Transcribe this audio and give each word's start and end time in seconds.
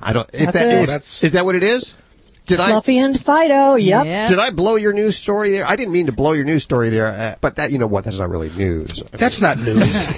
I 0.01 0.13
don't. 0.13 0.29
If 0.33 0.51
That's 0.51 0.53
that 0.53 0.67
it. 0.67 0.81
is, 0.81 0.87
That's- 0.87 1.23
is 1.23 1.31
that 1.33 1.45
what 1.45 1.55
it 1.55 1.63
is? 1.63 1.93
Did 2.45 2.59
I 2.59 2.69
Fluffy 2.69 2.97
and 2.99 3.19
Fido. 3.19 3.75
Yep. 3.75 4.05
Yeah. 4.05 4.27
did 4.27 4.39
I 4.39 4.51
blow 4.51 4.75
your 4.75 4.93
news 4.93 5.17
story 5.17 5.51
there? 5.51 5.65
I 5.65 5.75
didn't 5.75 5.93
mean 5.93 6.05
to 6.05 6.11
blow 6.11 6.33
your 6.33 6.45
news 6.45 6.63
story 6.63 6.89
there, 6.89 7.07
uh, 7.07 7.35
but 7.41 7.55
that 7.55 7.71
you 7.71 7.77
know 7.79 7.87
what? 7.87 8.03
That's 8.03 8.19
not 8.19 8.29
really 8.29 8.49
news. 8.51 9.01
That's 9.11 9.41
not 9.41 9.57
news. 9.57 9.77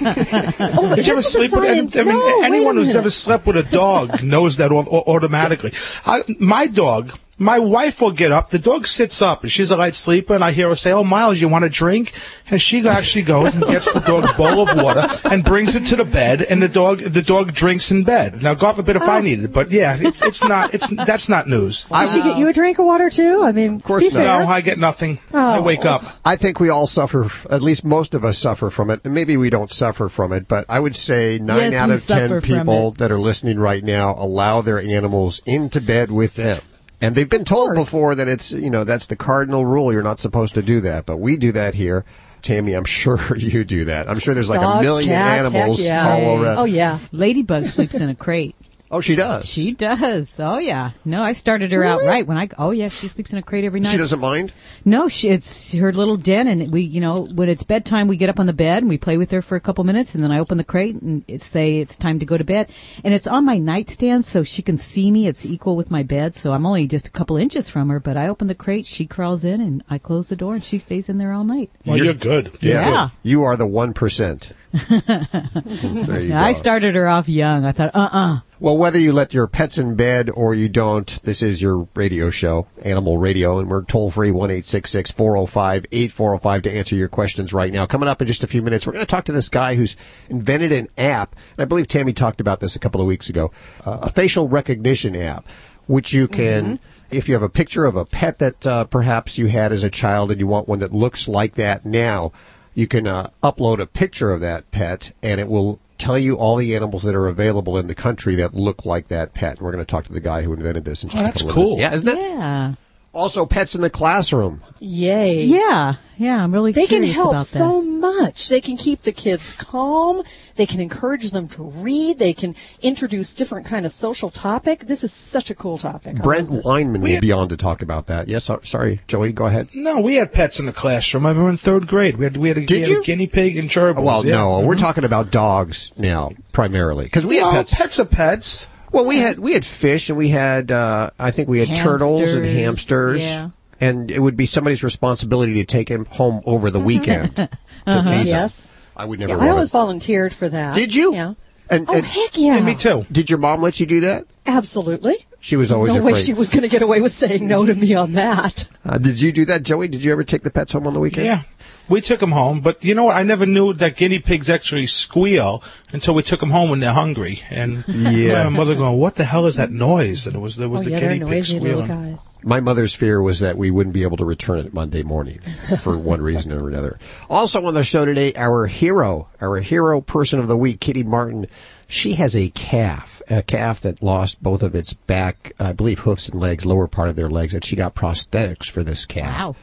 Oh, 0.60 0.94
Did 0.94 1.06
you 1.06 1.12
ever 1.12 1.22
sleep 1.22 1.52
with? 1.52 1.64
science- 1.64 1.96
I 1.96 2.02
mean, 2.02 2.12
no, 2.18 2.42
anyone 2.42 2.76
who's 2.76 2.88
minute. 2.88 2.98
ever 3.00 3.10
slept 3.10 3.46
with 3.46 3.56
a 3.56 3.62
dog 3.62 4.22
knows 4.22 4.56
that 4.58 4.70
au- 4.70 4.78
au- 4.86 5.04
automatically. 5.14 5.72
I, 6.04 6.22
my 6.38 6.66
dog, 6.66 7.18
my 7.38 7.58
wife 7.58 8.00
will 8.00 8.10
get 8.10 8.32
up. 8.32 8.50
The 8.50 8.58
dog 8.58 8.86
sits 8.86 9.22
up, 9.22 9.42
and 9.42 9.50
she's 9.52 9.70
a 9.70 9.76
light 9.76 9.94
sleeper. 9.94 10.34
And 10.34 10.42
I 10.44 10.52
hear 10.52 10.68
her 10.68 10.74
say, 10.74 10.92
"Oh, 10.92 11.04
Miles, 11.04 11.40
you 11.40 11.48
want 11.48 11.64
a 11.64 11.68
drink?" 11.68 12.12
And 12.50 12.60
she 12.60 12.86
actually 12.88 13.22
goes 13.22 13.54
and 13.54 13.64
gets 13.66 13.92
the 13.92 14.00
dog's 14.00 14.32
bowl 14.36 14.66
of 14.68 14.82
water 14.82 15.06
and 15.30 15.44
brings 15.44 15.74
it 15.76 15.86
to 15.86 15.96
the 15.96 16.04
bed, 16.04 16.42
and 16.42 16.60
the 16.62 16.68
dog 16.68 16.98
the 17.00 17.22
dog 17.22 17.52
drinks 17.52 17.90
in 17.90 18.04
bed. 18.04 18.42
Now, 18.42 18.54
God 18.54 18.76
forbid 18.76 18.96
if 18.96 19.02
Oh. 19.02 19.10
I 19.10 19.20
needed 19.20 19.44
it, 19.46 19.52
but 19.52 19.70
yeah, 19.70 19.96
it's, 20.00 20.22
it's 20.22 20.42
not. 20.42 20.74
It's 20.74 20.88
that's 20.88 21.28
not 21.28 21.46
news. 21.48 21.84
Did 21.92 22.08
she 22.10 22.22
get 22.22 22.38
you 22.38 22.48
a 22.48 22.52
drink 22.52 22.78
of 22.78 22.86
water 22.86 23.10
too? 23.10 23.42
I 23.44 23.52
mean, 23.52 23.76
of 23.76 23.82
course 23.84 24.02
be 24.04 24.08
not. 24.10 24.14
fair. 24.16 24.40
No, 24.44 24.48
I 24.48 24.60
get 24.60 24.78
nothing. 24.78 25.18
I 25.32 25.58
Oh. 25.58 25.62
wake 25.62 25.84
up. 25.84 26.04
I 26.24 26.36
think 26.36 26.58
we 26.60 26.68
all 26.68 26.86
suffer, 26.86 27.30
at 27.50 27.62
least 27.62 27.84
most 27.84 28.14
of 28.14 28.24
us 28.24 28.38
suffer 28.38 28.70
from 28.70 28.90
it. 28.90 29.00
And 29.04 29.14
maybe 29.14 29.36
we 29.36 29.50
don't 29.50 29.72
suffer 29.72 30.08
from 30.08 30.32
it, 30.32 30.48
but 30.48 30.64
I 30.68 30.80
would 30.80 30.96
say 30.96 31.38
nine 31.38 31.72
Yes, 31.72 31.74
out 31.74 31.90
of 31.90 32.06
ten 32.06 32.40
people 32.40 32.90
that 32.92 33.10
are 33.12 33.18
listening 33.18 33.58
right 33.58 33.84
now 33.84 34.14
allow 34.18 34.60
their 34.60 34.78
animals 34.80 35.40
into 35.46 35.80
bed 35.80 36.10
with 36.10 36.34
them. 36.34 36.60
And 37.00 37.14
they've 37.14 37.28
been 37.28 37.44
told 37.44 37.74
before 37.74 38.14
that 38.16 38.28
it's, 38.28 38.50
you 38.52 38.70
know, 38.70 38.84
that's 38.84 39.06
the 39.06 39.16
cardinal 39.16 39.64
rule. 39.64 39.92
You're 39.92 40.02
not 40.02 40.18
supposed 40.18 40.54
to 40.54 40.62
do 40.62 40.80
that, 40.80 41.06
but 41.06 41.18
we 41.18 41.36
do 41.36 41.52
that 41.52 41.74
here. 41.74 42.04
Tammy, 42.42 42.74
I'm 42.74 42.84
sure 42.86 43.36
you 43.36 43.64
do 43.64 43.84
that. 43.86 44.08
I'm 44.08 44.18
sure 44.18 44.34
there's 44.34 44.48
like 44.48 44.60
Dogs, 44.60 44.84
a 44.84 44.88
million 44.88 45.10
cats, 45.10 45.46
animals 45.46 45.78
heck 45.78 45.88
yeah. 45.88 46.08
all 46.08 46.42
around. 46.42 46.58
Oh 46.58 46.64
yeah. 46.64 46.98
Ladybug 47.12 47.66
sleeps 47.66 47.94
in 47.94 48.08
a 48.08 48.14
crate. 48.14 48.56
Oh, 48.90 49.02
she 49.02 49.16
does. 49.16 49.46
She 49.46 49.72
does. 49.72 50.40
Oh 50.40 50.58
yeah. 50.58 50.92
No, 51.04 51.22
I 51.22 51.32
started 51.32 51.72
her 51.72 51.84
out 51.84 52.00
right 52.04 52.26
when 52.26 52.38
I. 52.38 52.48
Oh 52.56 52.70
yeah, 52.70 52.88
she 52.88 53.06
sleeps 53.08 53.32
in 53.32 53.38
a 53.38 53.42
crate 53.42 53.64
every 53.64 53.80
night. 53.80 53.90
She 53.90 53.98
doesn't 53.98 54.18
mind. 54.18 54.52
No, 54.84 55.08
she, 55.08 55.28
it's 55.28 55.72
her 55.72 55.92
little 55.92 56.16
den, 56.16 56.48
and 56.48 56.72
we, 56.72 56.82
you 56.82 57.00
know, 57.02 57.26
when 57.26 57.50
it's 57.50 57.64
bedtime, 57.64 58.08
we 58.08 58.16
get 58.16 58.30
up 58.30 58.40
on 58.40 58.46
the 58.46 58.54
bed 58.54 58.78
and 58.78 58.88
we 58.88 58.96
play 58.96 59.18
with 59.18 59.30
her 59.30 59.42
for 59.42 59.56
a 59.56 59.60
couple 59.60 59.84
minutes, 59.84 60.14
and 60.14 60.24
then 60.24 60.32
I 60.32 60.38
open 60.38 60.56
the 60.56 60.64
crate 60.64 60.94
and 61.02 61.22
it 61.28 61.42
say 61.42 61.80
it's 61.80 61.98
time 61.98 62.18
to 62.20 62.26
go 62.26 62.38
to 62.38 62.44
bed, 62.44 62.70
and 63.04 63.12
it's 63.12 63.26
on 63.26 63.44
my 63.44 63.58
nightstand 63.58 64.24
so 64.24 64.42
she 64.42 64.62
can 64.62 64.78
see 64.78 65.10
me. 65.10 65.26
It's 65.26 65.44
equal 65.44 65.76
with 65.76 65.90
my 65.90 66.02
bed, 66.02 66.34
so 66.34 66.52
I'm 66.52 66.64
only 66.64 66.86
just 66.86 67.08
a 67.08 67.12
couple 67.12 67.36
inches 67.36 67.68
from 67.68 67.90
her. 67.90 68.00
But 68.00 68.16
I 68.16 68.28
open 68.28 68.48
the 68.48 68.54
crate, 68.54 68.86
she 68.86 69.04
crawls 69.04 69.44
in, 69.44 69.60
and 69.60 69.84
I 69.90 69.98
close 69.98 70.30
the 70.30 70.36
door, 70.36 70.54
and 70.54 70.64
she 70.64 70.78
stays 70.78 71.10
in 71.10 71.18
there 71.18 71.32
all 71.32 71.44
night. 71.44 71.70
Well, 71.84 71.98
you're 71.98 72.14
good. 72.14 72.56
You're 72.60 72.80
Yeah. 72.80 73.10
You 73.22 73.42
are 73.42 73.56
the 73.56 73.66
one 73.66 73.92
percent. 73.92 74.52
there 74.72 76.20
you 76.20 76.34
I 76.34 76.52
started 76.52 76.94
her 76.94 77.08
off 77.08 77.28
young. 77.28 77.64
I 77.64 77.72
thought, 77.72 77.94
uh, 77.94 78.08
uh 78.12 78.40
Well, 78.60 78.76
whether 78.76 78.98
you 78.98 79.12
let 79.12 79.32
your 79.32 79.46
pets 79.46 79.78
in 79.78 79.94
bed 79.94 80.28
or 80.30 80.52
you 80.52 80.68
don't, 80.68 81.06
this 81.22 81.42
is 81.42 81.62
your 81.62 81.86
radio 81.94 82.28
show, 82.28 82.66
Animal 82.82 83.16
Radio, 83.16 83.60
and 83.60 83.70
we're 83.70 83.84
toll 83.84 84.10
free 84.10 84.32
one 84.32 84.50
eight 84.50 84.66
six 84.66 84.90
six 84.90 85.12
four 85.12 85.34
zero 85.34 85.46
five 85.46 85.86
eight 85.92 86.10
four 86.10 86.30
zero 86.30 86.38
five 86.40 86.62
to 86.62 86.70
answer 86.72 86.96
your 86.96 87.06
questions 87.06 87.52
right 87.52 87.72
now. 87.72 87.86
Coming 87.86 88.08
up 88.08 88.20
in 88.20 88.26
just 88.26 88.42
a 88.42 88.48
few 88.48 88.60
minutes, 88.60 88.84
we're 88.84 88.94
going 88.94 89.06
to 89.06 89.06
talk 89.06 89.26
to 89.26 89.32
this 89.32 89.48
guy 89.48 89.76
who's 89.76 89.96
invented 90.28 90.72
an 90.72 90.88
app, 90.98 91.36
and 91.56 91.62
I 91.62 91.66
believe 91.66 91.86
Tammy 91.86 92.12
talked 92.12 92.40
about 92.40 92.58
this 92.58 92.74
a 92.74 92.80
couple 92.80 93.00
of 93.00 93.06
weeks 93.06 93.28
ago, 93.28 93.52
uh, 93.86 94.00
a 94.02 94.10
facial 94.10 94.48
recognition 94.48 95.14
app, 95.14 95.46
which 95.86 96.12
you 96.12 96.26
can. 96.26 96.80
If 97.12 97.28
you 97.28 97.34
have 97.34 97.42
a 97.42 97.48
picture 97.48 97.86
of 97.86 97.94
a 97.94 98.04
pet 98.04 98.40
that 98.40 98.66
uh, 98.66 98.84
perhaps 98.84 99.38
you 99.38 99.46
had 99.46 99.72
as 99.72 99.84
a 99.84 99.88
child 99.88 100.32
and 100.32 100.40
you 100.40 100.48
want 100.48 100.68
one 100.68 100.80
that 100.80 100.92
looks 100.92 101.26
like 101.26 101.54
that 101.54 101.86
now, 101.86 102.32
you 102.74 102.86
can 102.88 103.06
uh, 103.06 103.30
upload 103.42 103.78
a 103.78 103.86
picture 103.86 104.30
of 104.30 104.40
that 104.40 104.70
pet 104.72 105.12
and 105.22 105.40
it 105.40 105.48
will 105.48 105.80
tell 105.98 106.18
you 106.18 106.36
all 106.36 106.56
the 106.56 106.74
animals 106.76 107.02
that 107.02 107.14
are 107.14 107.26
available 107.26 107.76
in 107.78 107.86
the 107.88 107.94
country 107.94 108.34
that 108.36 108.54
look 108.54 108.84
like 108.84 109.08
that 109.08 109.34
pet. 109.34 109.56
And 109.56 109.62
we're 109.62 109.72
going 109.72 109.82
to 109.84 109.90
talk 109.90 110.04
to 110.04 110.12
the 110.12 110.20
guy 110.20 110.42
who 110.42 110.52
invented 110.52 110.84
this 110.84 111.02
in 111.02 111.10
just 111.10 111.22
Oh, 111.22 111.26
a 111.26 111.28
that's 111.30 111.42
couple 111.42 111.54
cool. 111.54 111.72
of 111.74 111.78
minutes. 111.78 111.90
Yeah, 111.90 111.94
isn't 111.96 112.08
it? 112.08 112.30
yeah, 112.38 112.74
Also, 113.18 113.44
pets 113.44 113.74
in 113.74 113.80
the 113.80 113.90
classroom. 113.90 114.62
Yay. 114.78 115.42
yeah, 115.42 115.96
yeah. 116.18 116.44
I'm 116.44 116.52
really 116.52 116.70
They 116.70 116.86
can 116.86 117.02
help 117.02 117.30
about 117.30 117.38
that. 117.40 117.44
so 117.46 117.82
much. 117.82 118.48
They 118.48 118.60
can 118.60 118.76
keep 118.76 119.02
the 119.02 119.10
kids 119.10 119.52
calm. 119.54 120.22
They 120.54 120.66
can 120.66 120.78
encourage 120.78 121.32
them 121.32 121.48
to 121.48 121.64
read. 121.64 122.20
They 122.20 122.32
can 122.32 122.54
introduce 122.80 123.34
different 123.34 123.66
kind 123.66 123.84
of 123.84 123.90
social 123.90 124.30
topic. 124.30 124.80
This 124.86 125.02
is 125.02 125.12
such 125.12 125.50
a 125.50 125.56
cool 125.56 125.78
topic. 125.78 126.20
I 126.20 126.22
Brent 126.22 126.48
love. 126.48 126.62
Weinmann 126.62 127.00
We- 127.00 127.14
will 127.14 127.20
be 127.20 127.32
on 127.32 127.48
to 127.48 127.56
talk 127.56 127.82
about 127.82 128.06
that. 128.06 128.28
Yes, 128.28 128.48
sorry, 128.62 129.00
Joey, 129.08 129.32
go 129.32 129.46
ahead. 129.46 129.68
No, 129.74 129.98
we 129.98 130.14
had 130.14 130.32
pets 130.32 130.60
in 130.60 130.66
the 130.66 130.72
classroom. 130.72 131.26
I 131.26 131.30
remember 131.30 131.50
in 131.50 131.56
third 131.56 131.88
grade. 131.88 132.18
We 132.18 132.24
had 132.24 132.36
we 132.36 132.48
had 132.48 132.58
a, 132.58 132.66
Did 132.66 132.70
we 132.76 132.80
had 132.82 132.88
you? 132.90 133.00
a 133.00 133.04
guinea 133.04 133.26
pig 133.26 133.56
and 133.56 133.68
gerbils. 133.68 134.04
Well, 134.04 134.24
yeah. 134.24 134.36
no, 134.36 134.60
we're 134.60 134.74
mm-hmm. 134.74 134.84
talking 134.84 135.02
about 135.04 135.32
dogs 135.32 135.90
now 135.98 136.30
primarily 136.52 137.06
because 137.06 137.26
we 137.26 137.40
Well, 137.42 137.50
had 137.50 137.66
pets. 137.66 137.74
pets 137.74 137.98
are 137.98 138.04
pets. 138.04 138.66
Well, 138.92 139.04
we 139.04 139.18
had 139.18 139.38
we 139.38 139.52
had 139.52 139.64
fish 139.64 140.08
and 140.08 140.16
we 140.18 140.28
had 140.30 140.70
uh, 140.70 141.10
I 141.18 141.30
think 141.30 141.48
we 141.48 141.64
had 141.64 141.76
turtles 141.76 142.32
and 142.34 142.44
Hamsters, 142.44 143.22
hamsters. 143.22 143.26
yeah. 143.26 143.50
And 143.80 144.10
it 144.10 144.18
would 144.20 144.36
be 144.36 144.46
somebody's 144.46 144.82
responsibility 144.82 145.54
to 145.54 145.64
take 145.64 145.88
him 145.88 146.04
home 146.06 146.42
over 146.46 146.70
the 146.70 146.80
weekend. 146.80 147.48
Uh-huh. 147.86 148.22
Yes. 148.24 148.74
I 148.96 149.04
would 149.06 149.18
never. 149.20 149.32
Yeah, 149.32 149.38
I 149.38 149.48
always 149.50 149.68
to- 149.70 149.72
volunteered 149.72 150.34
for 150.34 150.46
that. 150.48 150.74
Did 150.74 150.94
you? 150.94 151.14
Yeah. 151.14 151.34
And, 151.70 151.88
Oh 151.88 151.94
and 151.94 152.04
heck 152.04 152.36
yeah! 152.36 152.56
Yeah, 152.58 152.64
me 152.64 152.74
too. 152.74 153.06
did 153.12 153.30
your 153.30 153.38
mom 153.38 153.62
let 153.62 153.78
you 153.80 153.86
do 153.86 154.00
that? 154.00 154.26
Absolutely. 154.46 155.14
She 155.40 155.56
was 155.56 155.68
There's 155.68 155.76
always 155.78 155.92
no 155.94 156.00
afraid. 156.00 156.14
way 156.14 156.18
she 156.20 156.34
was 156.34 156.50
going 156.50 156.62
to 156.64 156.68
get 156.68 156.82
away 156.82 157.00
with 157.00 157.12
saying 157.12 157.46
no 157.46 157.64
to 157.64 157.74
me 157.74 157.94
on 157.94 158.12
that. 158.14 158.68
Uh, 158.84 158.98
did 158.98 159.20
you 159.20 159.32
do 159.32 159.44
that, 159.46 159.62
Joey? 159.62 159.86
Did 159.88 160.02
you 160.02 160.10
ever 160.12 160.24
take 160.24 160.42
the 160.42 160.50
pets 160.50 160.72
home 160.72 160.86
on 160.86 160.94
the 160.94 161.00
weekend? 161.00 161.26
Yeah. 161.26 161.42
We 161.88 162.00
took 162.00 162.20
them 162.20 162.32
home, 162.32 162.60
but 162.60 162.84
you 162.84 162.94
know 162.94 163.04
what? 163.04 163.16
I 163.16 163.22
never 163.22 163.46
knew 163.46 163.72
that 163.74 163.96
guinea 163.96 164.18
pigs 164.18 164.50
actually 164.50 164.86
squeal 164.86 165.62
until 165.92 166.14
we 166.14 166.22
took 166.22 166.40
them 166.40 166.50
home 166.50 166.68
when 166.70 166.80
they're 166.80 166.92
hungry. 166.92 167.42
And 167.50 167.84
Yeah. 167.88 168.44
my 168.44 168.48
mother 168.50 168.74
going, 168.74 168.98
"What 168.98 169.14
the 169.14 169.24
hell 169.24 169.46
is 169.46 169.56
that 169.56 169.70
noise?" 169.72 170.26
And 170.26 170.36
it 170.36 170.38
was 170.38 170.56
there 170.56 170.68
was 170.68 170.82
Oh, 170.82 170.84
the 170.84 170.90
yeah, 170.90 171.00
guinea 171.00 171.24
pig 171.24 171.44
squealing. 171.44 172.18
My 172.42 172.60
mother's 172.60 172.94
fear 172.94 173.22
was 173.22 173.40
that 173.40 173.56
we 173.56 173.70
wouldn't 173.70 173.94
be 173.94 174.02
able 174.02 174.16
to 174.18 174.24
return 174.24 174.58
it 174.58 174.74
Monday 174.74 175.02
morning 175.02 175.38
for 175.82 175.96
one 175.96 176.20
reason 176.20 176.52
or 176.52 176.68
another. 176.68 176.98
Also 177.30 177.64
on 177.64 177.74
the 177.74 177.84
show 177.84 178.04
today, 178.04 178.32
our 178.36 178.66
hero, 178.66 179.28
our 179.40 179.56
hero 179.56 180.00
person 180.00 180.38
of 180.38 180.46
the 180.48 180.56
week, 180.56 180.80
Kitty 180.80 181.02
Martin. 181.02 181.46
She 181.90 182.12
has 182.16 182.36
a 182.36 182.50
calf, 182.50 183.22
a 183.30 183.42
calf 183.42 183.80
that 183.80 184.02
lost 184.02 184.42
both 184.42 184.62
of 184.62 184.74
its 184.74 184.92
back, 184.92 185.54
I 185.58 185.72
believe, 185.72 186.00
hoofs 186.00 186.28
and 186.28 186.38
legs, 186.38 186.66
lower 186.66 186.86
part 186.86 187.08
of 187.08 187.16
their 187.16 187.30
legs, 187.30 187.54
and 187.54 187.64
she 187.64 187.76
got 187.76 187.94
prosthetics 187.94 188.66
for 188.68 188.82
this 188.82 189.06
calf. 189.06 189.38
Wow. 189.40 189.56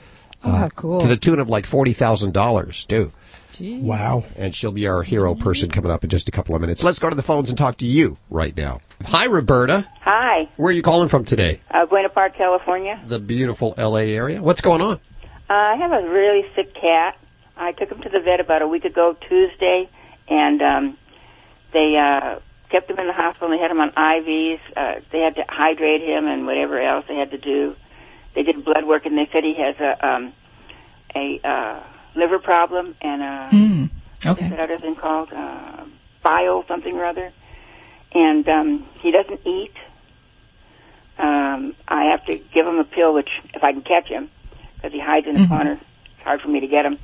Oh, 0.45 0.51
how 0.51 0.69
cool. 0.69 1.01
To 1.01 1.07
the 1.07 1.17
tune 1.17 1.39
of 1.39 1.49
like 1.49 1.65
forty 1.65 1.93
thousand 1.93 2.33
dollars, 2.33 2.85
too. 2.85 3.11
Wow. 3.59 4.23
And 4.37 4.53
she'll 4.53 4.73
be 4.73 4.85
our 4.87 5.01
hero 5.01 5.33
person 5.33 5.69
coming 5.69 5.89
up 5.89 6.03
in 6.03 6.09
just 6.09 6.27
a 6.27 6.31
couple 6.31 6.55
of 6.55 6.61
minutes. 6.61 6.83
Let's 6.83 6.99
go 6.99 7.09
to 7.09 7.15
the 7.15 7.23
phones 7.23 7.47
and 7.49 7.57
talk 7.57 7.77
to 7.77 7.85
you 7.85 8.17
right 8.29 8.55
now. 8.55 8.81
Hi, 9.05 9.25
Roberta. 9.27 9.87
Hi, 10.01 10.49
Where 10.57 10.69
are 10.69 10.71
you 10.73 10.81
calling 10.81 11.07
from 11.07 11.23
today? 11.23 11.61
uh, 11.71 11.85
Buena 11.85 12.09
Park, 12.09 12.35
California. 12.35 13.01
The 13.07 13.17
beautiful 13.19 13.73
L.A. 13.77 14.13
area. 14.13 14.41
What's 14.41 14.59
going 14.61 14.81
on? 14.81 14.95
Uh, 15.49 15.53
I 15.53 15.75
have 15.75 15.91
a 15.93 16.09
really 16.09 16.45
sick 16.53 16.73
cat. 16.73 17.17
I 17.55 17.71
took 17.71 17.91
him 17.91 18.01
to 18.01 18.09
the 18.09 18.19
vet 18.19 18.41
about 18.41 18.61
a 18.61 18.67
week 18.67 18.83
ago 18.83 19.15
Tuesday, 19.21 19.87
and 20.27 20.61
um, 20.61 20.97
they 21.71 21.95
uh, 21.95 22.39
kept 22.69 22.89
him 22.89 22.99
in 22.99 23.07
the 23.07 23.13
hospital. 23.13 23.49
and 23.51 23.57
They 23.57 23.61
had 23.61 23.71
him 23.71 23.79
on 23.79 23.91
IVs. 23.91 24.59
Uh, 24.75 24.95
they 25.11 25.19
had 25.21 25.35
to 25.35 25.45
hydrate 25.47 26.01
him 26.01 26.27
and 26.27 26.45
whatever 26.45 26.77
else 26.79 27.05
they 27.07 27.15
had 27.15 27.31
to 27.31 27.37
do. 27.37 27.75
They 28.35 28.43
did 28.43 28.63
blood 28.65 28.85
work, 28.85 29.05
and 29.05 29.17
they 29.17 29.27
said 29.31 29.43
he 29.43 29.55
has 29.55 29.75
a 29.79 30.07
um, 30.07 30.33
a 31.15 31.39
uh, 31.43 31.79
liver 32.15 32.39
problem 32.39 32.95
and 33.01 33.21
a 33.21 33.49
Mm. 33.51 33.89
what's 34.23 34.27
Okay. 34.39 34.49
that 34.49 34.59
other 34.59 34.77
thing 34.77 34.95
called 34.95 35.31
uh, 35.33 35.85
bile 36.23 36.63
something 36.67 36.95
or 36.95 37.05
other. 37.05 37.31
And 38.13 38.47
um, 38.47 38.85
he 39.01 39.11
doesn't 39.11 39.41
eat. 39.45 39.73
Um, 41.17 41.75
I 41.87 42.05
have 42.11 42.25
to 42.25 42.37
give 42.53 42.67
him 42.67 42.77
a 42.79 42.83
pill, 42.83 43.13
which 43.13 43.29
if 43.53 43.63
I 43.63 43.71
can 43.71 43.81
catch 43.81 44.07
him, 44.07 44.29
because 44.75 44.91
he 44.91 44.99
hides 44.99 45.27
in 45.27 45.35
the 45.35 45.47
corner, 45.47 45.73
it's 45.73 46.23
hard 46.23 46.41
for 46.41 46.49
me 46.49 46.59
to 46.59 46.67
get 46.67 46.85
him. 46.85 46.97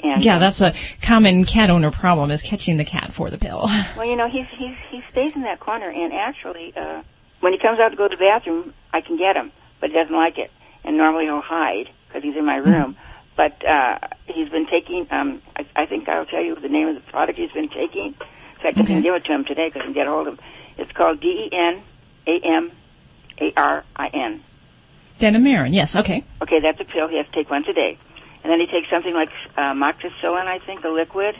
And 0.00 0.12
Mm-hmm. 0.12 0.20
Yeah, 0.22 0.36
uh, 0.36 0.38
that's 0.38 0.60
a 0.60 0.74
common 1.02 1.44
cat 1.44 1.70
owner 1.70 1.90
problem 1.90 2.30
is 2.30 2.40
catching 2.42 2.76
the 2.76 2.84
cat 2.84 3.12
for 3.12 3.30
the 3.30 3.38
pill. 3.38 3.68
well, 3.96 4.06
you 4.06 4.14
know, 4.14 4.28
he's 4.28 4.46
he's 4.56 4.76
he 4.90 5.02
stays 5.10 5.32
in 5.34 5.42
that 5.42 5.58
corner, 5.58 5.90
and 5.90 6.12
actually, 6.12 6.72
uh, 6.76 7.02
when 7.40 7.52
he 7.52 7.58
comes 7.58 7.80
out 7.80 7.88
to 7.88 7.96
go 7.96 8.06
to 8.06 8.16
the 8.16 8.20
bathroom, 8.20 8.72
I 8.92 9.00
can 9.00 9.16
get 9.16 9.34
him, 9.36 9.50
but 9.80 9.90
he 9.90 9.96
doesn't 9.96 10.14
like 10.14 10.38
it, 10.38 10.52
and 10.88 10.96
normally 10.96 11.26
he'll 11.26 11.42
hide 11.42 11.90
because 12.08 12.22
he's 12.24 12.36
in 12.36 12.44
my 12.44 12.56
room. 12.56 12.96
But 13.36 13.64
uh, 13.64 14.00
he's 14.26 14.48
been 14.48 14.66
taking. 14.66 15.06
Um, 15.12 15.40
I, 15.56 15.64
I 15.76 15.86
think 15.86 16.08
I'll 16.08 16.26
tell 16.26 16.42
you 16.42 16.56
the 16.56 16.68
name 16.68 16.88
of 16.88 16.96
the 16.96 17.00
product 17.02 17.38
he's 17.38 17.52
been 17.52 17.68
taking. 17.68 18.06
In 18.06 18.60
fact, 18.60 18.78
I 18.78 18.82
can 18.82 19.00
give 19.00 19.14
it 19.14 19.24
to 19.26 19.32
him 19.32 19.44
today 19.44 19.68
because 19.68 19.82
I 19.82 19.84
can 19.84 19.94
get 19.94 20.08
a 20.08 20.10
hold 20.10 20.26
of 20.26 20.34
him. 20.34 20.44
It's 20.76 20.90
called 20.90 21.20
D 21.20 21.48
E 21.48 21.56
N 21.56 21.80
A 22.26 22.40
M 22.42 22.72
A 23.40 23.52
R 23.56 23.84
I 23.94 24.08
N. 24.08 24.42
Denamarin, 25.20 25.72
yes, 25.72 25.94
okay. 25.94 26.24
Okay, 26.42 26.58
that's 26.58 26.80
a 26.80 26.84
pill. 26.84 27.06
He 27.06 27.16
has 27.16 27.26
to 27.26 27.32
take 27.32 27.48
once 27.48 27.68
a 27.68 27.72
day, 27.72 27.96
and 28.42 28.50
then 28.50 28.58
he 28.58 28.66
takes 28.66 28.90
something 28.90 29.14
like 29.14 29.28
uh, 29.56 29.72
moxicillin, 29.72 30.48
I 30.48 30.58
think, 30.58 30.82
the 30.82 30.90
liquid. 30.90 31.36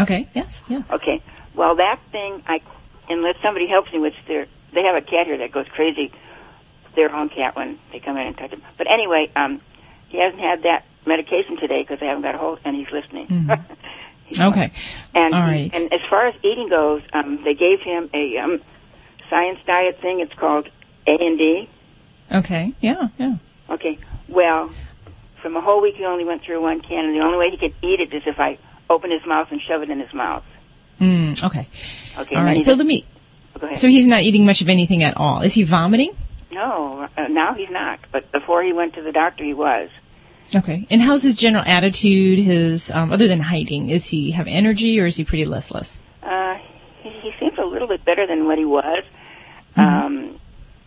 Okay, 0.00 0.26
yes, 0.32 0.64
yes. 0.70 0.90
Okay. 0.90 1.22
Well, 1.54 1.76
that 1.76 2.00
thing, 2.10 2.42
I 2.46 2.62
unless 3.10 3.36
somebody 3.42 3.66
helps 3.68 3.92
me, 3.92 3.98
which 3.98 4.16
they're 4.26 4.46
they 4.72 4.84
have 4.84 4.96
a 4.96 5.02
cat 5.02 5.26
here 5.26 5.36
that 5.36 5.52
goes 5.52 5.66
crazy, 5.68 6.10
their 6.96 7.14
own 7.14 7.28
cat 7.28 7.56
when 7.56 7.78
they 7.92 8.00
come 8.00 8.16
in 8.16 8.26
and 8.28 8.36
touch 8.36 8.50
him. 8.50 8.62
But 8.78 8.90
anyway, 8.90 9.30
um, 9.36 9.60
he 10.08 10.18
hasn't 10.18 10.40
had 10.40 10.62
that 10.64 10.84
medication 11.06 11.56
today 11.58 11.82
because 11.82 11.98
I 12.02 12.06
haven't 12.06 12.22
got 12.22 12.34
a 12.34 12.38
hold, 12.38 12.60
and 12.64 12.74
he's 12.76 12.90
listening. 12.92 13.26
He's- 14.26 14.40
Okay. 14.40 14.72
And 15.14 15.34
All 15.34 15.40
right. 15.42 15.70
and 15.74 15.92
as 15.92 16.00
far 16.08 16.26
as 16.26 16.34
eating 16.42 16.68
goes, 16.70 17.02
um, 17.12 17.44
they 17.44 17.52
gave 17.54 17.80
him 17.80 18.08
a 18.14 18.38
um, 18.38 18.60
science 19.28 19.58
diet 19.66 20.00
thing. 20.00 20.20
It's 20.20 20.32
called 20.34 20.68
A 21.06 21.10
and 21.10 21.36
D. 21.38 21.68
Okay, 22.32 22.72
yeah, 22.80 23.08
yeah. 23.18 23.36
Okay. 23.68 23.98
Well, 24.28 24.70
from 25.42 25.56
a 25.56 25.60
whole 25.60 25.82
week, 25.82 25.96
he 25.96 26.04
only 26.06 26.24
went 26.24 26.42
through 26.42 26.62
one 26.62 26.80
can, 26.80 27.04
and 27.04 27.14
the 27.14 27.20
only 27.20 27.36
way 27.36 27.50
he 27.50 27.58
could 27.58 27.74
eat 27.82 28.00
it 28.00 28.14
is 28.14 28.22
if 28.26 28.40
I 28.40 28.58
open 28.88 29.10
his 29.10 29.24
mouth 29.26 29.48
and 29.50 29.60
shove 29.60 29.82
it 29.82 29.90
in 29.90 30.00
his 30.00 30.12
mouth. 30.14 30.42
Mm, 31.00 31.44
okay. 31.44 31.68
Okay. 32.18 32.34
All 32.36 32.44
right. 32.44 32.64
So 32.64 32.72
let 32.72 32.86
me. 32.86 33.04
go 33.60 33.66
ahead. 33.66 33.78
So 33.78 33.88
he's 33.88 34.06
not 34.06 34.22
eating 34.22 34.46
much 34.46 34.62
of 34.62 34.70
anything 34.70 35.02
at 35.02 35.18
all. 35.18 35.42
Is 35.42 35.52
he 35.52 35.64
vomiting? 35.64 36.16
No, 36.54 37.08
uh, 37.16 37.28
now 37.28 37.54
he's 37.54 37.70
not. 37.70 37.98
But 38.12 38.30
before 38.32 38.62
he 38.62 38.72
went 38.72 38.94
to 38.94 39.02
the 39.02 39.12
doctor, 39.12 39.44
he 39.44 39.54
was. 39.54 39.90
Okay. 40.54 40.86
And 40.90 41.00
how's 41.02 41.22
his 41.22 41.34
general 41.34 41.64
attitude? 41.66 42.38
His 42.38 42.90
um, 42.90 43.12
other 43.12 43.28
than 43.28 43.40
hiding, 43.40 43.88
is 43.90 44.06
he 44.06 44.30
have 44.32 44.46
energy 44.46 45.00
or 45.00 45.06
is 45.06 45.16
he 45.16 45.24
pretty 45.24 45.44
listless? 45.44 46.00
Uh, 46.22 46.56
he, 47.02 47.10
he 47.10 47.32
seems 47.40 47.58
a 47.58 47.64
little 47.64 47.88
bit 47.88 48.04
better 48.04 48.26
than 48.26 48.46
what 48.46 48.58
he 48.58 48.64
was. 48.64 49.02
Mm-hmm. 49.76 49.80
Um, 49.80 50.40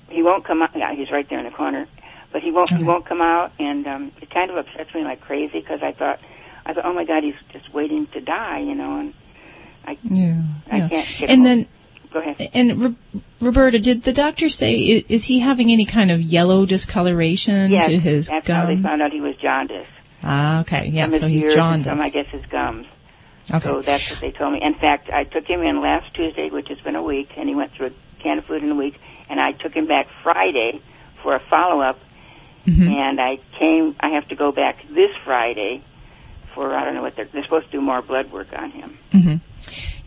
he 0.09 0.23
won't 0.23 0.45
come 0.45 0.61
out. 0.61 0.71
Yeah, 0.75 0.93
he's 0.95 1.11
right 1.11 1.27
there 1.29 1.39
in 1.39 1.45
the 1.45 1.51
corner. 1.51 1.87
But 2.31 2.43
he 2.43 2.51
won't. 2.51 2.69
He 2.69 2.83
won't 2.83 3.05
come 3.05 3.21
out, 3.21 3.51
and 3.57 3.87
um, 3.87 4.11
it 4.21 4.29
kind 4.29 4.51
of 4.51 4.57
upsets 4.57 4.93
me 4.93 5.03
like 5.03 5.21
crazy 5.21 5.59
because 5.59 5.79
I 5.81 5.93
thought, 5.93 6.19
I 6.65 6.73
thought, 6.73 6.85
oh 6.85 6.93
my 6.93 7.05
God, 7.05 7.23
he's 7.23 7.35
just 7.53 7.73
waiting 7.73 8.05
to 8.07 8.19
die, 8.21 8.59
you 8.59 8.75
know, 8.75 8.99
and 8.99 9.13
I, 9.85 9.97
Yeah. 10.03 10.41
I 10.69 10.77
yeah. 10.77 10.89
can't 10.89 11.07
get. 11.19 11.29
and 11.29 11.45
then 11.45 11.67
go 12.11 12.19
ahead. 12.19 12.49
And 12.53 12.81
Ro- 12.83 12.95
Roberta, 13.41 13.79
did 13.79 14.03
the 14.03 14.13
doctor 14.13 14.49
say 14.49 14.75
is 15.07 15.23
he 15.25 15.39
having 15.39 15.71
any 15.71 15.85
kind 15.85 16.11
of 16.11 16.21
yellow 16.21 16.65
discoloration 16.65 17.71
Yes, 17.71 17.85
to 17.87 17.97
his 17.99 18.27
that's 18.29 18.47
how 18.47 18.65
they 18.65 18.73
gums? 18.75 18.85
found 18.85 19.01
out 19.01 19.11
he 19.11 19.21
was 19.21 19.35
jaundice. 19.37 19.87
Ah, 20.23 20.61
okay. 20.61 20.87
Yeah, 20.87 21.09
so 21.09 21.27
he's 21.27 21.53
jaundiced. 21.53 21.99
I 22.01 22.09
guess 22.09 22.27
his 22.27 22.45
gums. 22.47 22.87
okay. 23.51 23.59
So 23.67 23.81
that's 23.81 24.09
what 24.09 24.19
they 24.19 24.31
told 24.31 24.53
me. 24.53 24.61
In 24.61 24.73
fact, 24.75 25.09
I 25.09 25.23
took 25.23 25.45
him 25.45 25.61
in 25.61 25.81
last 25.81 26.13
Tuesday, 26.13 26.49
which 26.49 26.69
has 26.69 26.79
been 26.79 26.95
a 26.95 27.03
week, 27.03 27.29
and 27.37 27.47
he 27.47 27.55
went 27.55 27.73
through 27.73 27.87
a 27.87 28.21
can 28.23 28.39
of 28.39 28.45
food 28.45 28.63
in 28.63 28.71
a 28.71 28.75
week. 28.75 28.95
And 29.29 29.39
I 29.39 29.51
took 29.51 29.73
him 29.73 29.87
back 29.87 30.07
Friday 30.23 30.81
for 31.23 31.35
a 31.35 31.39
follow 31.49 31.81
up, 31.81 31.99
Mm-hmm. 32.65 32.87
and 32.89 33.21
I 33.21 33.39
came. 33.57 33.95
I 33.97 34.09
have 34.09 34.27
to 34.27 34.35
go 34.35 34.51
back 34.51 34.77
this 34.93 35.11
Friday 35.23 35.81
for 36.53 36.75
I 36.75 36.83
don't 36.83 36.95
know 36.95 37.01
what 37.01 37.15
they're, 37.15 37.29
they're 37.31 37.43
supposed 37.43 37.67
to 37.67 37.71
do 37.71 37.79
more 37.79 38.01
blood 38.01 38.29
work 38.29 38.47
on 38.53 38.71
him. 38.71 39.41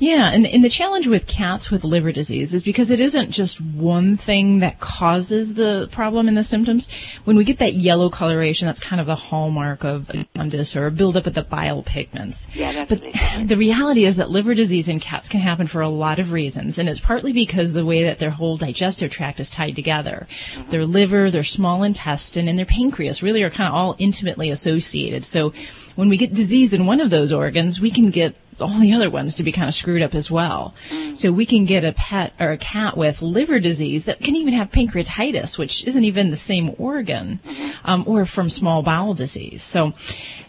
Yeah, 0.01 0.31
and, 0.31 0.47
and 0.47 0.65
the 0.65 0.71
challenge 0.71 1.07
with 1.07 1.27
cats 1.27 1.71
with 1.71 1.85
liver 1.85 2.11
disease 2.11 2.55
is 2.55 2.63
because 2.63 2.91
it 2.91 3.01
isn't 3.01 3.31
just 3.33 3.61
one 3.61 4.17
thing 4.17 4.61
that 4.61 4.81
causes 4.81 5.55
the 5.55 5.89
problem 5.93 6.27
and 6.27 6.37
the 6.37 6.43
symptoms. 6.43 6.89
When 7.25 7.37
we 7.37 7.45
get 7.45 7.59
that 7.59 7.75
yellow 7.75 8.09
coloration, 8.09 8.67
that's 8.67 8.81
kind 8.81 8.99
of 8.99 9.07
the 9.07 9.15
hallmark 9.15 9.85
of 9.85 10.09
a 10.09 10.27
jaundice 10.35 10.75
or 10.75 10.87
a 10.87 10.91
buildup 10.91 11.27
of 11.27 11.35
the 11.35 11.43
bile 11.43 11.83
pigments. 11.83 12.47
Yeah, 12.55 12.73
that's 12.73 12.89
But 12.89 13.49
the 13.49 13.59
reality 13.59 14.07
is 14.07 14.17
that 14.17 14.31
liver 14.31 14.55
disease 14.55 14.89
in 14.89 15.01
cats 15.01 15.29
can 15.29 15.41
happen 15.41 15.67
for 15.67 15.83
a 15.83 15.89
lot 15.91 16.19
of 16.19 16.33
reasons, 16.33 16.79
and 16.79 16.89
it's 16.89 16.99
partly 16.99 17.35
because 17.35 17.75
the 17.75 17.85
way 17.85 18.03
that 18.05 18.19
their 18.19 18.31
whole 18.31 18.57
digestive 18.57 19.13
tract 19.13 19.39
is 19.39 19.51
tied 19.51 19.77
together. 19.77 20.27
Mm-hmm. 20.55 20.71
Their 20.71 20.87
liver, 20.87 21.31
their 21.31 21.45
small 21.45 21.83
intestine, 21.83 22.49
and 22.49 22.59
their 22.59 22.65
pancreas 22.65 23.23
really 23.23 23.43
are 23.43 23.51
kind 23.51 23.69
of 23.69 23.75
all 23.75 23.97
intimately 23.99 24.49
associated. 24.49 25.27
So 25.27 25.53
when 26.01 26.09
we 26.09 26.17
get 26.17 26.33
disease 26.33 26.73
in 26.73 26.87
one 26.87 26.99
of 26.99 27.11
those 27.11 27.31
organs, 27.31 27.79
we 27.79 27.91
can 27.91 28.09
get 28.09 28.35
all 28.59 28.79
the 28.79 28.95
other 28.95 29.11
ones 29.11 29.35
to 29.35 29.43
be 29.43 29.53
kind 29.53 29.69
of 29.69 29.75
screwed 29.75 30.01
up 30.01 30.15
as 30.15 30.31
well. 30.31 30.75
So 31.15 31.31
we 31.31 31.45
can 31.45 31.67
get 31.67 31.85
a 31.85 31.93
pet 31.93 32.33
or 32.41 32.53
a 32.53 32.57
cat 32.57 32.97
with 32.97 33.21
liver 33.21 33.61
disease 33.61 34.07
that 34.07 34.21
can 34.21 34.35
even 34.35 34.55
have 34.55 34.71
pancreatitis, 34.71 35.59
which 35.59 35.85
isn't 35.85 36.03
even 36.03 36.31
the 36.31 36.39
same 36.39 36.75
organ, 36.79 37.41
um, 37.85 38.05
or 38.07 38.25
from 38.25 38.49
small 38.49 38.83
bowel 38.83 39.13
disease. 39.13 39.63
So, 39.63 39.93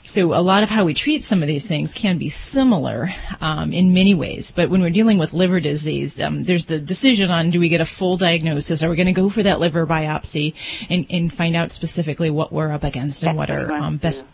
so 0.04 0.34
a 0.34 0.40
lot 0.40 0.64
of 0.64 0.70
how 0.70 0.86
we 0.86 0.94
treat 0.94 1.22
some 1.22 1.42
of 1.42 1.50
these 1.50 1.68
things 1.68 1.94
can 1.94 2.18
be 2.18 2.30
similar 2.30 3.14
um, 3.42 3.74
in 3.74 3.94
many 3.94 4.16
ways. 4.16 4.52
But 4.52 4.70
when 4.70 4.82
we're 4.82 4.90
dealing 4.90 5.18
with 5.18 5.34
liver 5.34 5.60
disease, 5.60 6.22
um, 6.22 6.44
there's 6.44 6.68
the 6.68 6.80
decision 6.80 7.30
on 7.30 7.50
do 7.50 7.60
we 7.60 7.68
get 7.68 7.82
a 7.82 7.86
full 7.86 8.16
diagnosis? 8.16 8.84
Are 8.84 8.90
we 8.90 8.96
going 8.96 9.06
to 9.08 9.12
go 9.12 9.28
for 9.28 9.44
that 9.44 9.60
liver 9.60 9.86
biopsy 9.86 10.54
and, 10.90 11.06
and 11.10 11.34
find 11.34 11.58
out 11.58 11.74
specifically 11.74 12.30
what 12.30 12.54
we're 12.54 12.72
up 12.72 12.86
against 12.86 13.24
and 13.24 13.38
That's 13.38 13.50
what 13.50 13.58
are 13.58 13.74
um, 13.74 13.98
best? 13.98 14.24
do. 14.24 14.28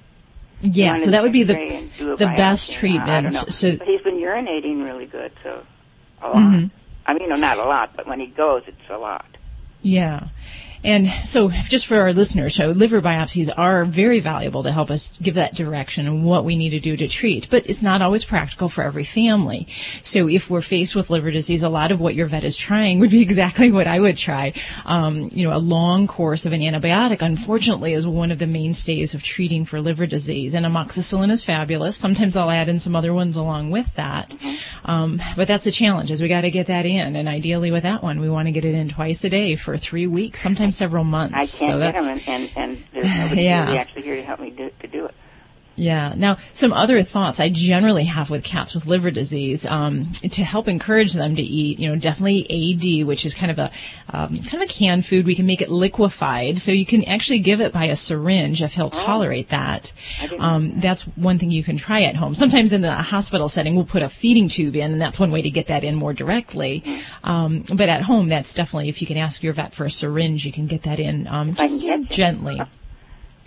Yeah, 0.61 0.97
so 0.97 1.11
that 1.11 1.21
would 1.23 1.31
be 1.31 1.43
the 1.43 1.53
x-ray 1.53 1.77
and 1.77 1.91
do 1.97 2.13
a 2.13 2.17
the 2.17 2.25
best 2.25 2.71
treatment. 2.71 3.35
So 3.35 3.75
but 3.75 3.87
he's 3.87 4.01
been 4.01 4.15
urinating 4.15 4.83
really 4.83 5.05
good, 5.05 5.31
so 5.43 5.63
a 6.21 6.27
lot. 6.27 6.35
Mm-hmm. 6.35 6.67
I 7.05 7.13
mean, 7.13 7.29
no, 7.29 7.35
not 7.35 7.57
a 7.57 7.63
lot, 7.63 7.95
but 7.95 8.07
when 8.07 8.19
he 8.19 8.27
goes, 8.27 8.63
it's 8.67 8.89
a 8.89 8.97
lot. 8.97 9.25
Yeah. 9.81 10.29
And 10.83 11.11
so, 11.27 11.49
just 11.49 11.87
for 11.87 11.97
our 11.97 12.13
listeners, 12.13 12.55
so 12.55 12.69
liver 12.69 13.01
biopsies 13.01 13.49
are 13.57 13.85
very 13.85 14.19
valuable 14.19 14.63
to 14.63 14.71
help 14.71 14.91
us 14.91 15.17
give 15.21 15.35
that 15.35 15.55
direction 15.55 16.07
and 16.07 16.23
what 16.23 16.45
we 16.45 16.55
need 16.55 16.69
to 16.69 16.79
do 16.79 16.95
to 16.97 17.07
treat. 17.07 17.49
But 17.49 17.67
it's 17.67 17.83
not 17.83 18.01
always 18.01 18.23
practical 18.23 18.69
for 18.69 18.83
every 18.83 19.03
family. 19.03 19.67
So, 20.03 20.29
if 20.29 20.49
we're 20.49 20.61
faced 20.61 20.95
with 20.95 21.09
liver 21.09 21.31
disease, 21.31 21.63
a 21.63 21.69
lot 21.69 21.91
of 21.91 21.99
what 21.99 22.15
your 22.15 22.27
vet 22.27 22.43
is 22.43 22.57
trying 22.57 22.99
would 22.99 23.11
be 23.11 23.21
exactly 23.27 23.71
what 23.71 23.87
I 23.87 23.99
would 23.99 24.17
try. 24.17 24.53
Um, 24.85 25.29
you 25.33 25.47
know, 25.47 25.55
a 25.55 25.59
long 25.59 26.07
course 26.07 26.45
of 26.45 26.53
an 26.53 26.61
antibiotic, 26.61 27.21
unfortunately, 27.21 27.93
is 27.93 28.07
one 28.07 28.31
of 28.31 28.39
the 28.39 28.47
mainstays 28.47 29.13
of 29.13 29.23
treating 29.23 29.65
for 29.65 29.81
liver 29.81 30.05
disease. 30.05 30.53
And 30.53 30.65
amoxicillin 30.65 31.31
is 31.31 31.43
fabulous. 31.43 31.97
Sometimes 31.97 32.37
I'll 32.37 32.51
add 32.51 32.69
in 32.69 32.79
some 32.79 32.95
other 32.95 33.13
ones 33.13 33.35
along 33.35 33.71
with 33.71 33.93
that. 33.95 34.35
Um, 34.85 35.21
but 35.35 35.47
that's 35.47 35.67
a 35.67 35.71
challenge, 35.71 36.11
is 36.11 36.21
we 36.21 36.27
got 36.27 36.41
to 36.41 36.51
get 36.51 36.67
that 36.67 36.85
in. 36.85 37.15
And 37.15 37.27
ideally, 37.27 37.71
with 37.71 37.83
that 37.83 38.03
one, 38.03 38.19
we 38.19 38.29
want 38.29 38.47
to 38.47 38.51
get 38.51 38.65
it 38.65 38.75
in 38.75 38.89
twice 38.89 39.23
a 39.23 39.29
day 39.29 39.55
for 39.55 39.77
three 39.77 40.07
weeks, 40.07 40.41
sometimes 40.41 40.66
several 40.71 41.03
months. 41.03 41.35
I 41.35 41.45
can't 41.45 41.79
get 41.79 41.93
that's 41.93 42.07
him, 42.07 42.21
and, 42.27 42.27
and, 42.27 42.51
and 42.55 42.83
there's 42.93 43.05
nobody 43.17 43.43
Yeah. 43.43 43.65
really 43.67 43.77
actually 43.79 44.03
here 44.03 44.15
to 44.15 44.23
help 44.23 44.39
me 44.39 44.49
do, 44.51 44.69
to 44.81 44.87
do 44.87 45.05
it. 45.05 45.15
Yeah. 45.77 46.15
Now, 46.17 46.37
some 46.53 46.73
other 46.73 47.03
thoughts 47.03 47.39
I 47.39 47.49
generally 47.49 48.05
have 48.05 48.31
with 48.31 48.43
cats 48.43 48.73
with 48.73 48.87
liver 48.87 49.11
disease 49.11 49.63
um, 49.67 50.09
to 50.11 50.43
help 50.43 50.67
encourage 50.67 51.13
them 51.13 51.35
to 51.35 51.41
eat. 51.41 51.77
You 51.77 51.89
know, 51.89 51.95
definitely 51.95 52.45
AD, 52.49 53.05
which 53.05 53.25
is 53.25 53.35
kind 53.35 53.51
of 53.51 53.59
a 53.59 53.71
um, 54.09 54.39
kind 54.39 54.55
of 54.55 54.69
a 54.69 54.73
canned 54.73 55.05
food. 55.05 55.27
We 55.27 55.35
can 55.35 55.45
make 55.45 55.61
it 55.61 55.69
liquefied, 55.69 56.57
so 56.57 56.71
you 56.71 56.85
can 56.85 57.03
actually 57.05 57.39
give 57.39 57.61
it 57.61 57.71
by 57.71 57.85
a 57.85 57.95
syringe 57.95 58.63
if 58.63 58.73
he'll 58.73 58.89
tolerate 58.89 59.49
that. 59.49 59.93
Um, 60.39 60.79
that's 60.79 61.03
one 61.03 61.37
thing 61.37 61.51
you 61.51 61.63
can 61.63 61.77
try 61.77 62.01
at 62.01 62.15
home. 62.15 62.33
Sometimes 62.33 62.73
in 62.73 62.81
the 62.81 62.93
hospital 62.93 63.47
setting, 63.47 63.75
we'll 63.75 63.85
put 63.85 64.01
a 64.01 64.09
feeding 64.09 64.49
tube 64.49 64.75
in, 64.75 64.91
and 64.91 64.99
that's 64.99 65.19
one 65.19 65.29
way 65.29 65.43
to 65.43 65.51
get 65.51 65.67
that 65.67 65.83
in 65.83 65.93
more 65.93 66.13
directly. 66.13 66.83
Um, 67.23 67.63
but 67.71 67.87
at 67.87 68.01
home, 68.01 68.29
that's 68.29 68.53
definitely 68.55 68.89
if 68.89 68.99
you 68.99 69.05
can 69.05 69.17
ask 69.17 69.43
your 69.43 69.53
vet 69.53 69.75
for 69.75 69.85
a 69.85 69.91
syringe, 69.91 70.43
you 70.43 70.51
can 70.51 70.65
get 70.65 70.81
that 70.83 70.99
in 70.99 71.27
um, 71.27 71.53
just 71.53 71.81
can 71.81 71.87
you 71.87 71.97
know, 71.97 72.03
get 72.03 72.11
it. 72.11 72.15
gently. 72.15 72.61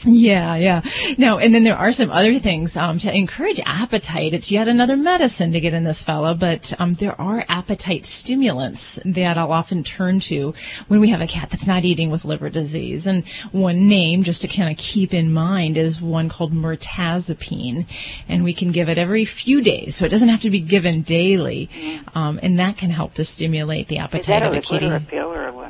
Yeah, 0.05 0.57
yeah. 0.57 0.83
No, 1.19 1.39
and 1.39 1.55
then 1.55 1.65
there 1.65 1.77
are 1.77 1.93
some 1.93 2.11
other 2.11 2.39
things 2.39 2.77
um, 2.77 2.99
to 3.01 3.15
encourage 3.15 3.61
appetite. 3.65 4.33
It's 4.33 4.51
yet 4.51 4.67
another 4.67 4.97
medicine 4.97 5.53
to 5.53 5.61
get 5.61 5.75
in 5.75 5.85
this 5.85 6.03
fella, 6.03 6.35
but 6.35 6.73
um, 6.79 6.95
there 6.95 7.21
are 7.21 7.45
appetite 7.49 8.07
stimulants 8.07 8.99
that 9.05 9.37
I'll 9.37 9.53
often 9.53 9.83
turn 9.83 10.21
to 10.21 10.55
when 10.89 11.01
we 11.01 11.11
have 11.11 11.21
a 11.21 11.27
cat 11.27 11.51
that's 11.51 11.67
not 11.67 11.85
eating 11.85 12.11
with 12.11 12.25
liver 12.25 12.49
disease. 12.49 13.07
And 13.07 13.27
one 13.53 13.89
name, 13.89 14.23
just 14.23 14.41
to 14.43 14.49
kind 14.49 14.71
of 14.71 14.79
keep 14.79 15.13
in 15.13 15.33
mind, 15.33 15.77
is 15.77 16.01
one 16.01 16.29
called 16.29 16.53
mirtazapine, 16.53 17.87
and 18.29 18.43
we 18.43 18.55
can 18.55 18.73
give 18.73 18.89
it 18.89 18.97
every 18.97 19.25
few 19.25 19.61
days, 19.61 19.97
so 19.97 20.05
it 20.07 20.11
doesn't 20.11 20.29
have 20.29 20.43
to 20.43 20.51
be 20.51 20.61
given 20.61 21.03
daily, 21.03 21.69
um, 22.15 22.41
and 22.43 22.59
that 22.59 22.77
can 22.77 22.91
help 22.91 23.15
to 23.15 23.25
stimulate 23.25 23.89
the 23.89 23.99
appetite 23.99 24.43
a 24.43 24.49
of 24.49 24.55
a 24.55 24.61
kitty 24.61 24.87
a 24.87 25.01
pill 25.01 25.33
or 25.33 25.53
what? 25.53 25.70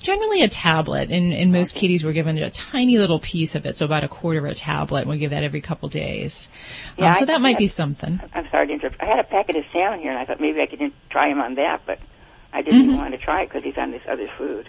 Generally 0.00 0.42
a 0.42 0.48
tablet 0.48 1.10
and, 1.10 1.32
and 1.32 1.52
most 1.52 1.74
kitties 1.74 2.04
were 2.04 2.12
given 2.12 2.38
a 2.38 2.50
tiny 2.50 2.98
little 2.98 3.18
piece 3.20 3.54
of 3.54 3.66
it 3.66 3.76
so 3.76 3.84
about 3.84 4.04
a 4.04 4.08
quarter 4.08 4.38
of 4.38 4.44
a 4.44 4.54
tablet 4.54 5.02
and 5.02 5.10
we 5.10 5.18
give 5.18 5.30
that 5.30 5.42
every 5.42 5.60
couple 5.60 5.88
days 5.88 6.48
Yeah, 6.98 7.08
um, 7.08 7.14
so 7.14 7.22
I- 7.22 7.26
that 7.26 7.40
might 7.40 7.58
be 7.58 7.66
something 7.66 8.20
I'm 8.34 8.48
sorry 8.50 8.66
to 8.68 8.72
interrupt. 8.74 9.00
I 9.02 9.06
had 9.06 9.18
a 9.18 9.24
packet 9.24 9.56
of 9.56 9.64
salmon 9.72 10.00
here, 10.00 10.10
and 10.10 10.18
I 10.18 10.24
thought 10.24 10.40
maybe 10.40 10.60
I 10.60 10.66
could 10.66 10.92
try 11.10 11.28
him 11.28 11.40
on 11.40 11.54
that, 11.56 11.82
but 11.86 11.98
I 12.52 12.62
didn't 12.62 12.82
Mm-hmm. 12.88 12.96
want 12.96 13.12
to 13.12 13.18
try 13.18 13.42
it 13.42 13.48
because 13.48 13.64
he's 13.64 13.78
on 13.78 13.90
this 13.90 14.02
other 14.08 14.28
food. 14.38 14.68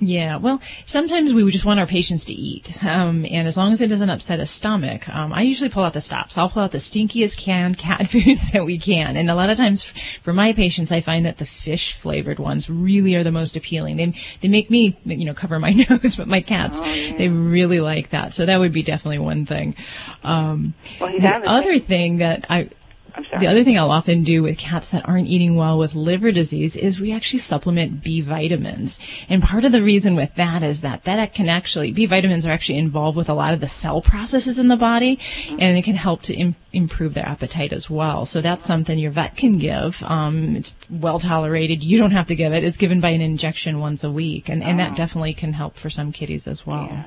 Yeah 0.00 0.36
well 0.36 0.60
sometimes 0.84 1.32
we 1.32 1.48
just 1.50 1.64
want 1.64 1.80
our 1.80 1.86
patients 1.86 2.24
to 2.24 2.34
eat 2.34 2.82
um, 2.84 3.24
and 3.26 3.48
as 3.48 3.56
long 3.56 3.72
as 3.72 3.80
it 3.80 3.88
doesn't 3.88 4.10
upset 4.10 4.40
a 4.40 4.46
stomach 4.46 5.08
um, 5.08 5.32
i 5.32 5.42
usually 5.42 5.70
pull 5.70 5.82
out 5.82 5.92
the 5.92 6.00
stops. 6.00 6.38
I'll 6.38 6.48
pull 6.48 6.62
out 6.62 6.72
the 6.72 6.78
stinkiest 6.78 7.36
canned 7.36 7.78
cat 7.86 8.08
foods 8.08 8.52
that 8.52 8.64
we 8.64 8.78
can 8.78 9.16
and 9.16 9.30
a 9.30 9.34
lot 9.34 9.50
of 9.50 9.56
times 9.56 9.92
for 10.22 10.32
my 10.32 10.52
patients 10.52 10.92
i 10.92 11.00
find 11.00 11.26
that 11.26 11.38
the 11.38 11.46
fish 11.46 11.92
flavored 11.92 12.38
ones 12.38 12.68
really 12.70 13.14
are 13.14 13.24
the 13.24 13.32
most 13.32 13.56
appealing. 13.56 13.96
They, 13.96 14.12
they 14.40 14.48
make 14.48 14.70
me 14.70 14.96
you 15.04 15.24
know 15.24 15.34
cover 15.34 15.58
my 15.58 15.70
nose 15.90 16.16
but 16.16 16.28
my 16.28 16.40
cats. 16.40 16.80
They 16.80 17.28
really 17.28 17.80
like 17.80 18.10
that 18.10 18.34
so 18.34 18.46
that 18.46 18.58
would 18.58 18.72
be 18.72 18.82
definitely 18.82 19.18
one 19.18 19.44
thing. 19.46 19.74
Um, 20.22 20.74
Well, 21.00 21.12
the 21.18 21.48
other 21.48 21.78
thing 21.78 22.18
that 22.18 22.46
i 22.48 22.70
I'm 23.18 23.24
sorry. 23.24 23.40
The 23.40 23.48
other 23.48 23.64
thing 23.64 23.76
I'll 23.76 23.90
often 23.90 24.22
do 24.22 24.44
with 24.44 24.56
cats 24.58 24.90
that 24.90 25.08
aren't 25.08 25.26
eating 25.26 25.56
well 25.56 25.76
with 25.76 25.96
liver 25.96 26.30
disease 26.30 26.76
is 26.76 27.00
we 27.00 27.12
actually 27.12 27.40
supplement 27.40 28.00
B 28.00 28.20
vitamins. 28.20 28.96
And 29.28 29.42
part 29.42 29.64
of 29.64 29.72
the 29.72 29.82
reason 29.82 30.14
with 30.14 30.36
that 30.36 30.62
is 30.62 30.82
that 30.82 31.02
that 31.02 31.34
can 31.34 31.48
actually, 31.48 31.90
B 31.90 32.06
vitamins 32.06 32.46
are 32.46 32.50
actually 32.50 32.78
involved 32.78 33.16
with 33.16 33.28
a 33.28 33.34
lot 33.34 33.52
of 33.52 33.60
the 33.60 33.68
cell 33.68 34.00
processes 34.00 34.60
in 34.60 34.68
the 34.68 34.76
body 34.76 35.18
and 35.58 35.76
it 35.76 35.82
can 35.82 35.96
help 35.96 36.22
to 36.22 36.34
Im- 36.34 36.54
improve 36.72 37.14
their 37.14 37.26
appetite 37.26 37.72
as 37.72 37.90
well. 37.90 38.24
So 38.24 38.40
that's 38.40 38.64
something 38.64 38.96
your 38.96 39.10
vet 39.10 39.36
can 39.36 39.58
give. 39.58 40.00
Um, 40.04 40.54
it's 40.54 40.72
well 40.88 41.18
tolerated. 41.18 41.82
You 41.82 41.98
don't 41.98 42.12
have 42.12 42.28
to 42.28 42.36
give 42.36 42.52
it. 42.52 42.62
It's 42.62 42.76
given 42.76 43.00
by 43.00 43.10
an 43.10 43.20
injection 43.20 43.80
once 43.80 44.04
a 44.04 44.12
week 44.12 44.48
and, 44.48 44.62
and 44.62 44.78
that 44.78 44.94
definitely 44.94 45.34
can 45.34 45.54
help 45.54 45.74
for 45.74 45.90
some 45.90 46.12
kitties 46.12 46.46
as 46.46 46.64
well. 46.64 46.86
Yeah. 46.88 47.04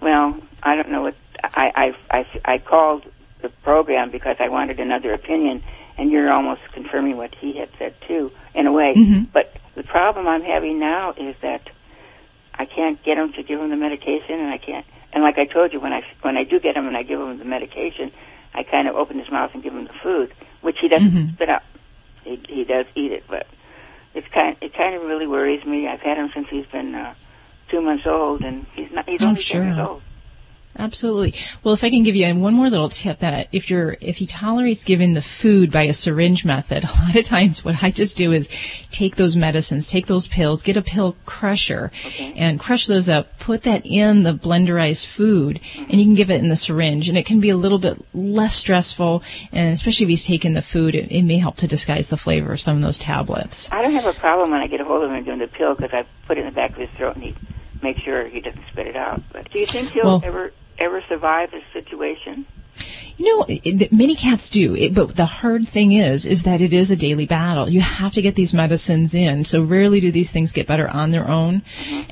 Well, 0.00 0.40
I 0.62 0.76
don't 0.76 0.90
know 0.90 1.02
what 1.02 1.16
I, 1.42 1.94
I 2.10 2.18
I 2.18 2.26
I 2.44 2.58
called 2.58 3.10
the 3.42 3.48
program 3.48 4.10
because 4.10 4.36
I 4.40 4.48
wanted 4.48 4.80
another 4.80 5.12
opinion, 5.12 5.62
and 5.98 6.10
you're 6.10 6.30
almost 6.32 6.62
confirming 6.72 7.16
what 7.16 7.34
he 7.34 7.54
had 7.58 7.68
said 7.78 7.94
too, 8.06 8.32
in 8.54 8.66
a 8.66 8.72
way. 8.72 8.94
But 9.32 9.54
the 9.74 9.82
problem 9.82 10.26
I'm 10.26 10.42
having 10.42 10.78
now 10.78 11.12
is 11.12 11.36
that 11.42 11.68
I 12.54 12.64
can't 12.64 13.02
get 13.02 13.18
him 13.18 13.32
to 13.34 13.42
give 13.42 13.60
him 13.60 13.70
the 13.70 13.76
medication, 13.76 14.40
and 14.40 14.48
I 14.50 14.58
can't. 14.58 14.86
And 15.12 15.22
like 15.22 15.38
I 15.38 15.44
told 15.46 15.72
you, 15.72 15.80
when 15.80 15.92
I 15.92 16.02
when 16.22 16.36
I 16.36 16.44
do 16.44 16.60
get 16.60 16.76
him 16.76 16.86
and 16.86 16.96
I 16.96 17.02
give 17.02 17.20
him 17.20 17.38
the 17.38 17.44
medication, 17.44 18.12
I 18.54 18.62
kind 18.62 18.88
of 18.88 18.96
open 18.96 19.18
his 19.18 19.30
mouth 19.30 19.50
and 19.54 19.62
give 19.62 19.74
him 19.74 19.84
the 19.86 19.92
food, 19.92 20.32
which 20.62 20.78
he 20.78 20.88
doesn't 20.88 21.10
spit 21.34 21.48
out. 21.48 21.62
He 22.24 22.40
he 22.48 22.64
does 22.64 22.86
eat 22.94 23.12
it, 23.12 23.24
but 23.28 23.46
it's 24.14 24.28
kind 24.28 24.56
it 24.60 24.74
kind 24.74 24.94
of 24.94 25.02
really 25.02 25.26
worries 25.26 25.64
me. 25.64 25.86
I've 25.86 26.00
had 26.00 26.16
him 26.18 26.30
since 26.34 26.48
he's 26.48 26.66
been 26.66 26.94
uh, 26.94 27.14
two 27.68 27.80
months 27.82 28.06
old, 28.06 28.42
and 28.42 28.66
he's 28.74 28.90
not 28.90 29.08
he's 29.08 29.22
Oh, 29.22 29.28
only 29.28 29.40
sure. 29.40 29.60
ten 29.62 29.74
years 29.76 29.86
old. 29.86 30.02
Absolutely. 30.78 31.34
Well, 31.62 31.74
if 31.74 31.82
I 31.82 31.90
can 31.90 32.02
give 32.02 32.16
you 32.16 32.34
one 32.34 32.54
more 32.54 32.68
little 32.68 32.88
tip 32.88 33.18
that 33.20 33.48
if 33.52 33.70
you're, 33.70 33.96
if 34.00 34.16
he 34.16 34.26
tolerates 34.26 34.84
giving 34.84 35.14
the 35.14 35.22
food 35.22 35.72
by 35.72 35.82
a 35.82 35.92
syringe 35.92 36.44
method, 36.44 36.84
a 36.98 37.02
lot 37.02 37.16
of 37.16 37.24
times 37.24 37.64
what 37.64 37.82
I 37.82 37.90
just 37.90 38.16
do 38.16 38.32
is 38.32 38.48
take 38.90 39.16
those 39.16 39.36
medicines, 39.36 39.88
take 39.88 40.06
those 40.06 40.26
pills, 40.26 40.62
get 40.62 40.76
a 40.76 40.82
pill 40.82 41.16
crusher 41.24 41.90
and 42.18 42.60
crush 42.60 42.86
those 42.86 43.08
up, 43.08 43.38
put 43.38 43.62
that 43.62 43.84
in 43.84 44.22
the 44.22 44.34
blenderized 44.34 45.06
food 45.06 45.60
and 45.76 45.94
you 45.94 46.04
can 46.04 46.14
give 46.14 46.30
it 46.30 46.42
in 46.42 46.48
the 46.48 46.56
syringe 46.56 47.08
and 47.08 47.16
it 47.16 47.26
can 47.26 47.40
be 47.40 47.50
a 47.50 47.56
little 47.56 47.78
bit 47.78 47.96
less 48.14 48.54
stressful 48.54 49.22
and 49.52 49.72
especially 49.72 50.04
if 50.04 50.10
he's 50.10 50.24
taking 50.24 50.54
the 50.54 50.62
food, 50.62 50.94
it, 50.94 51.10
it 51.10 51.22
may 51.22 51.38
help 51.38 51.56
to 51.56 51.66
disguise 51.66 52.08
the 52.08 52.16
flavor 52.16 52.52
of 52.52 52.60
some 52.60 52.76
of 52.76 52.82
those 52.82 52.98
tablets. 52.98 53.70
I 53.72 53.82
don't 53.82 53.92
have 53.92 54.06
a 54.06 54.12
problem 54.18 54.50
when 54.50 54.60
I 54.60 54.66
get 54.66 54.80
a 54.80 54.84
hold 54.84 55.04
of 55.04 55.10
him 55.10 55.24
doing 55.24 55.38
the 55.38 55.48
pill 55.48 55.74
because 55.74 55.92
I 55.92 56.04
put 56.26 56.38
it 56.38 56.40
in 56.40 56.46
the 56.46 56.52
back 56.52 56.70
of 56.70 56.76
his 56.76 56.90
throat 56.90 57.16
and 57.16 57.24
he 57.24 57.34
makes 57.82 58.00
sure 58.00 58.26
he 58.26 58.40
doesn't 58.40 58.66
spit 58.68 58.86
it 58.86 58.96
out. 58.96 59.22
But 59.32 59.50
do 59.50 59.58
you 59.58 59.66
think 59.66 59.90
he'll 59.90 60.04
Well- 60.04 60.22
ever 60.24 60.52
ever 60.78 61.02
survive 61.08 61.50
this 61.50 61.64
situation? 61.72 62.46
You 63.18 63.38
know, 63.38 63.46
it, 63.48 63.92
many 63.92 64.14
cats 64.14 64.50
do, 64.50 64.74
it, 64.76 64.94
but 64.94 65.16
the 65.16 65.24
hard 65.24 65.66
thing 65.66 65.92
is, 65.92 66.26
is 66.26 66.42
that 66.42 66.60
it 66.60 66.74
is 66.74 66.90
a 66.90 66.96
daily 66.96 67.24
battle. 67.24 67.68
You 67.68 67.80
have 67.80 68.12
to 68.14 68.22
get 68.22 68.34
these 68.34 68.52
medicines 68.52 69.14
in. 69.14 69.44
So 69.44 69.62
rarely 69.62 70.00
do 70.00 70.12
these 70.12 70.30
things 70.30 70.52
get 70.52 70.66
better 70.66 70.86
on 70.88 71.12
their 71.12 71.26
own. 71.26 71.62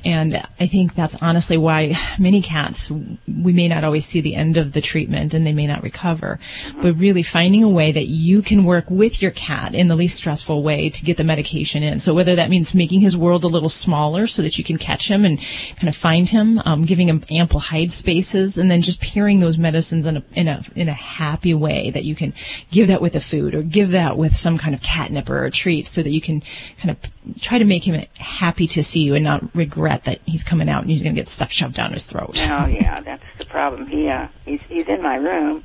And 0.04 0.42
I 0.58 0.66
think 0.66 0.94
that's 0.94 1.20
honestly 1.23 1.58
why 1.58 1.99
many 2.18 2.40
cats, 2.40 2.90
we 2.90 3.52
may 3.52 3.68
not 3.68 3.84
always 3.84 4.06
see 4.06 4.23
the 4.23 4.34
end 4.34 4.56
of 4.56 4.73
the 4.73 4.80
treatment 4.80 5.34
and 5.34 5.46
they 5.46 5.52
may 5.52 5.66
not 5.66 5.82
recover. 5.82 6.38
But 6.80 6.94
really 6.94 7.23
finding 7.23 7.62
a 7.62 7.68
way 7.68 7.92
that 7.92 8.06
you 8.06 8.40
can 8.40 8.64
work 8.64 8.88
with 8.88 9.20
your 9.20 9.30
cat 9.32 9.75
in 9.75 9.88
the 9.88 9.96
least 9.96 10.16
stressful 10.16 10.62
way 10.62 10.88
to 10.88 11.04
get 11.04 11.18
the 11.18 11.25
medication 11.25 11.82
in. 11.82 11.99
So 11.99 12.14
whether 12.14 12.34
that 12.37 12.49
means 12.49 12.75
making 12.75 13.00
his 13.00 13.16
world 13.16 13.44
a 13.44 13.49
little 13.49 13.68
smaller 13.68 14.26
so 14.26 14.40
that 14.40 14.56
you 14.56 14.64
can 14.64 14.78
catch 14.78 15.11
him 15.11 15.26
and 15.26 15.38
kind 15.76 15.88
of 15.88 15.96
find 15.96 16.28
him, 16.28 16.62
um, 16.64 16.87
giving 16.87 17.08
him 17.08 17.23
ample 17.30 17.61
hide 17.61 17.92
spaces, 17.92 18.56
and 18.56 18.70
then 18.70 18.80
just 18.80 19.02
pairing 19.02 19.40
those 19.40 19.58
medicines 19.58 20.06
in 20.06 20.16
a 20.16 20.23
in 20.34 20.49
a 20.49 20.62
in 20.75 20.88
a 20.88 20.93
happy 20.94 21.54
way 21.54 21.90
that 21.90 22.04
you 22.04 22.14
can 22.14 22.32
give 22.70 22.88
that 22.88 23.02
with 23.02 23.12
the 23.12 23.20
food 23.20 23.54
or 23.54 23.62
give 23.62 23.90
that 23.90 24.16
with 24.16 24.36
some 24.36 24.58
kind 24.58 24.74
of 24.74 24.82
catnip 24.82 25.28
or 25.28 25.44
a 25.44 25.50
treat, 25.50 25.86
so 25.86 26.02
that 26.02 26.10
you 26.10 26.20
can 26.20 26.42
kind 26.78 26.90
of 26.90 27.40
try 27.40 27.58
to 27.58 27.64
make 27.64 27.84
him 27.84 28.04
happy 28.18 28.66
to 28.68 28.82
see 28.82 29.00
you 29.00 29.14
and 29.14 29.24
not 29.24 29.42
regret 29.54 30.04
that 30.04 30.20
he's 30.26 30.44
coming 30.44 30.68
out 30.68 30.82
and 30.82 30.90
he's 30.90 31.02
going 31.02 31.14
to 31.14 31.20
get 31.20 31.28
stuff 31.28 31.52
shoved 31.52 31.74
down 31.74 31.92
his 31.92 32.04
throat. 32.04 32.40
Oh 32.42 32.66
yeah, 32.66 33.00
that's 33.00 33.24
the 33.38 33.46
problem. 33.46 33.86
He 33.86 34.08
uh, 34.08 34.28
he's 34.44 34.60
he's 34.68 34.86
in 34.88 35.02
my 35.02 35.16
room, 35.16 35.64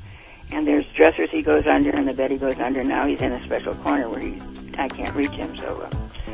and 0.51 0.67
there's 0.67 0.85
dressers 0.93 1.29
he 1.29 1.41
goes 1.41 1.67
under 1.67 1.89
and 1.91 2.07
the 2.07 2.13
bed 2.13 2.31
he 2.31 2.37
goes 2.37 2.57
under. 2.59 2.83
Now 2.83 3.05
he's 3.05 3.21
in 3.21 3.31
a 3.31 3.43
special 3.43 3.75
corner 3.75 4.09
where 4.09 4.19
he 4.19 4.41
I 4.79 4.87
can't 4.87 5.13
reach 5.15 5.31
him. 5.31 5.57
So 5.57 5.81
uh, 5.81 5.89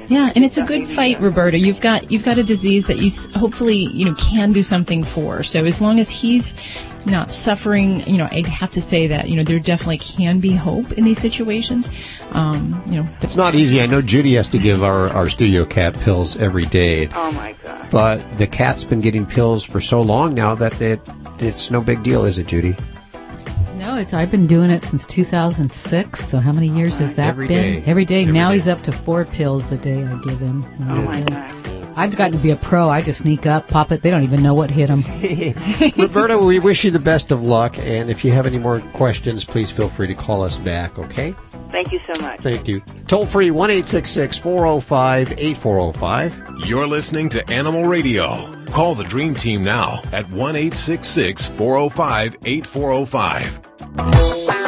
Yeah, 0.08 0.32
and 0.36 0.46
it's 0.46 0.58
a 0.58 0.64
good 0.64 0.88
fight, 0.88 1.20
Roberta. 1.20 1.58
You've 1.58 1.82
got 1.82 2.12
you've 2.12 2.24
got 2.24 2.38
a 2.38 2.44
disease 2.44 2.86
that 2.88 2.98
you 2.98 3.10
hopefully 3.38 3.78
you 3.78 4.06
know 4.06 4.14
can 4.16 4.54
do 4.54 4.62
something 4.62 5.04
for. 5.04 5.44
So 5.44 5.66
as 5.66 5.82
long 5.82 6.00
as 6.00 6.10
he's 6.10 6.54
not 7.06 7.30
suffering, 7.32 8.08
you 8.08 8.18
know, 8.18 8.28
I'd 8.32 8.46
have 8.48 8.72
to 8.72 8.82
say 8.82 9.08
that 9.08 9.30
you 9.30 9.36
know 9.36 9.44
there 9.44 9.60
definitely 9.60 10.00
can 10.00 10.40
be 10.40 10.52
hope 10.52 10.92
in 10.94 11.04
these 11.04 11.20
situations. 11.20 11.90
Um, 12.32 12.82
you 12.88 13.02
know, 13.04 13.08
It's 13.22 13.36
not 13.36 13.56
easy. 13.56 13.82
I 13.82 13.86
know 13.86 14.02
Judy 14.02 14.34
has 14.36 14.50
to 14.50 14.58
give 14.58 14.84
our, 14.84 15.10
our 15.10 15.30
studio 15.30 15.66
cat 15.66 15.94
pills 16.02 16.36
every 16.38 16.66
day, 16.66 17.10
oh 17.14 17.32
my 17.32 17.54
god. 17.64 17.88
but 17.92 18.38
the 18.38 18.48
cat's 18.48 18.84
been 18.84 19.02
getting 19.02 19.26
pills 19.26 19.64
for 19.64 19.80
so 19.82 20.02
long 20.02 20.34
now 20.34 20.56
that 20.56 20.82
it, 20.82 21.00
it's 21.40 21.70
no 21.72 21.82
big 21.82 22.04
deal, 22.04 22.26
is 22.26 22.38
it, 22.40 22.48
Judy? 22.48 22.76
No, 23.78 23.98
it's 23.98 24.14
I've 24.14 24.32
been 24.32 24.48
doing 24.48 24.70
it 24.72 24.82
since 24.82 25.06
2006. 25.06 26.20
So 26.26 26.40
how 26.40 26.52
many 26.54 26.70
years 26.70 26.98
has 27.00 27.16
that 27.18 27.30
Every 27.30 27.48
been? 27.48 27.82
day. 27.82 27.84
Every 27.86 28.06
day. 28.06 28.22
Every 28.22 28.34
now 28.34 28.48
day. 28.50 28.56
he's 28.56 28.68
up 28.68 28.82
to 28.84 28.92
four 28.92 29.26
pills 29.26 29.72
a 29.72 29.78
day. 29.78 30.04
I 30.04 30.16
give 30.22 30.40
him. 30.40 30.64
Oh 30.90 31.02
my 31.04 31.22
god. 31.24 31.65
I've 31.96 32.16
gotten 32.16 32.34
to 32.34 32.44
be 32.44 32.52
a 32.52 32.56
pro. 32.56 32.90
I 32.90 33.02
just 33.02 33.20
sneak 33.20 33.46
up, 33.46 33.68
pop 33.68 33.92
it. 33.92 34.02
They 34.02 34.12
don't 34.12 34.24
even 34.24 34.44
know 34.44 34.54
what 34.54 34.70
hit 34.70 34.88
them. 34.88 35.04
Roberta, 35.98 36.38
we 36.38 36.60
wish 36.60 36.84
you 36.84 36.92
the 36.92 37.00
best 37.00 37.32
of 37.32 37.44
luck, 37.44 37.78
and 37.80 38.10
if 38.10 38.26
you 38.26 38.32
have 38.32 38.46
any 38.46 38.58
more 38.58 38.80
questions, 38.94 39.46
please 39.46 39.72
feel 39.72 39.90
free 39.90 40.08
to 40.08 40.16
call 40.16 40.44
us 40.44 40.58
back, 40.58 41.00
okay? 41.00 41.36
Thank 41.72 41.92
you 41.92 42.00
so 42.14 42.22
much. 42.22 42.42
Thank 42.42 42.68
you. 42.68 42.82
Toll 43.08 43.26
free 43.26 43.52
1 43.52 43.84
405 43.84 45.40
8405. 45.40 46.66
You're 46.66 46.88
listening 46.88 47.30
to 47.30 47.50
Animal 47.50 47.86
Radio. 47.86 48.52
Call 48.68 48.96
the 48.96 49.04
Dream 49.04 49.34
Team 49.34 49.64
now 49.64 50.02
at 50.12 50.30
1 50.30 50.56
405 50.56 52.38
8405. 52.46 54.65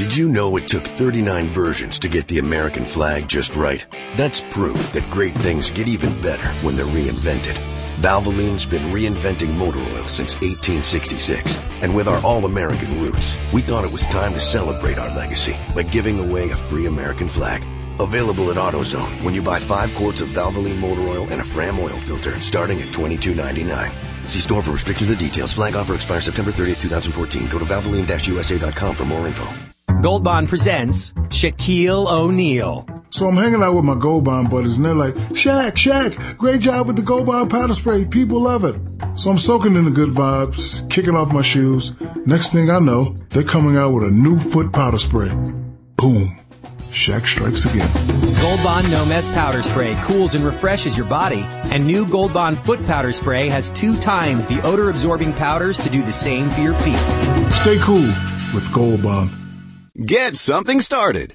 Did 0.00 0.16
you 0.16 0.30
know 0.30 0.56
it 0.56 0.66
took 0.66 0.84
39 0.84 1.50
versions 1.50 1.98
to 1.98 2.08
get 2.08 2.26
the 2.26 2.38
American 2.38 2.86
flag 2.86 3.28
just 3.28 3.54
right? 3.54 3.86
That's 4.16 4.40
proof 4.40 4.92
that 4.92 5.10
great 5.10 5.34
things 5.34 5.70
get 5.70 5.88
even 5.88 6.18
better 6.22 6.48
when 6.64 6.74
they're 6.74 6.86
reinvented. 6.86 7.58
Valvoline's 8.00 8.64
been 8.64 8.94
reinventing 8.94 9.54
motor 9.58 9.78
oil 9.78 10.06
since 10.06 10.36
1866. 10.36 11.58
And 11.82 11.94
with 11.94 12.08
our 12.08 12.18
all-American 12.24 12.98
roots, 12.98 13.36
we 13.52 13.60
thought 13.60 13.84
it 13.84 13.92
was 13.92 14.06
time 14.06 14.32
to 14.32 14.40
celebrate 14.40 14.98
our 14.98 15.14
legacy 15.14 15.58
by 15.74 15.82
giving 15.82 16.18
away 16.18 16.48
a 16.48 16.56
free 16.56 16.86
American 16.86 17.28
flag. 17.28 17.62
Available 18.00 18.50
at 18.50 18.56
AutoZone 18.56 19.22
when 19.22 19.34
you 19.34 19.42
buy 19.42 19.58
five 19.58 19.94
quarts 19.94 20.22
of 20.22 20.28
Valvoline 20.28 20.80
motor 20.80 21.02
oil 21.02 21.28
and 21.30 21.42
a 21.42 21.44
Fram 21.44 21.78
oil 21.78 21.98
filter 21.98 22.40
starting 22.40 22.80
at 22.80 22.88
$22.99. 22.88 24.26
See 24.26 24.40
store 24.40 24.62
for 24.62 24.72
restrictions 24.72 25.10
and 25.10 25.18
details. 25.18 25.52
Flag 25.52 25.76
offer 25.76 25.94
expires 25.94 26.24
September 26.24 26.52
30th, 26.52 26.80
2014. 26.80 27.48
Go 27.48 27.58
to 27.58 27.66
valvoline-usa.com 27.66 28.94
for 28.94 29.04
more 29.04 29.26
info. 29.26 29.69
Gold 30.02 30.24
Bond 30.24 30.48
presents 30.48 31.12
Shaquille 31.28 32.10
O'Neal. 32.10 32.86
So 33.10 33.26
I'm 33.26 33.36
hanging 33.36 33.62
out 33.62 33.74
with 33.74 33.84
my 33.84 33.94
Gold 33.94 34.24
Bond 34.24 34.48
buddies, 34.48 34.78
and 34.78 34.86
they're 34.86 34.94
like, 34.94 35.14
Shaq, 35.34 35.72
Shaq, 35.72 36.38
great 36.38 36.62
job 36.62 36.86
with 36.86 36.96
the 36.96 37.02
Gold 37.02 37.26
Bond 37.26 37.50
powder 37.50 37.74
spray. 37.74 38.06
People 38.06 38.40
love 38.40 38.64
it. 38.64 38.80
So 39.14 39.30
I'm 39.30 39.36
soaking 39.36 39.74
in 39.74 39.84
the 39.84 39.90
good 39.90 40.08
vibes, 40.08 40.88
kicking 40.90 41.14
off 41.14 41.34
my 41.34 41.42
shoes. 41.42 41.92
Next 42.24 42.50
thing 42.50 42.70
I 42.70 42.78
know, 42.78 43.14
they're 43.28 43.42
coming 43.42 43.76
out 43.76 43.90
with 43.90 44.04
a 44.04 44.10
new 44.10 44.38
foot 44.38 44.72
powder 44.72 44.96
spray. 44.96 45.28
Boom. 45.96 46.38
Shaq 46.78 47.26
strikes 47.26 47.66
again. 47.66 47.90
Gold 48.40 48.62
Bond 48.62 48.90
No 48.90 49.04
Mess 49.04 49.28
Powder 49.28 49.62
Spray 49.62 49.96
cools 50.02 50.34
and 50.34 50.44
refreshes 50.44 50.96
your 50.96 51.06
body. 51.06 51.44
And 51.70 51.86
new 51.86 52.08
Gold 52.08 52.32
Bond 52.32 52.58
Foot 52.58 52.84
Powder 52.86 53.12
Spray 53.12 53.50
has 53.50 53.68
two 53.70 53.96
times 53.96 54.46
the 54.46 54.62
odor 54.62 54.88
absorbing 54.88 55.34
powders 55.34 55.78
to 55.80 55.90
do 55.90 56.02
the 56.02 56.12
same 56.12 56.48
for 56.50 56.62
your 56.62 56.74
feet. 56.74 56.96
Stay 57.52 57.76
cool 57.80 58.08
with 58.54 58.68
Gold 58.72 59.02
Bond. 59.02 59.30
Get 59.96 60.36
something 60.36 60.80
started. 60.80 61.34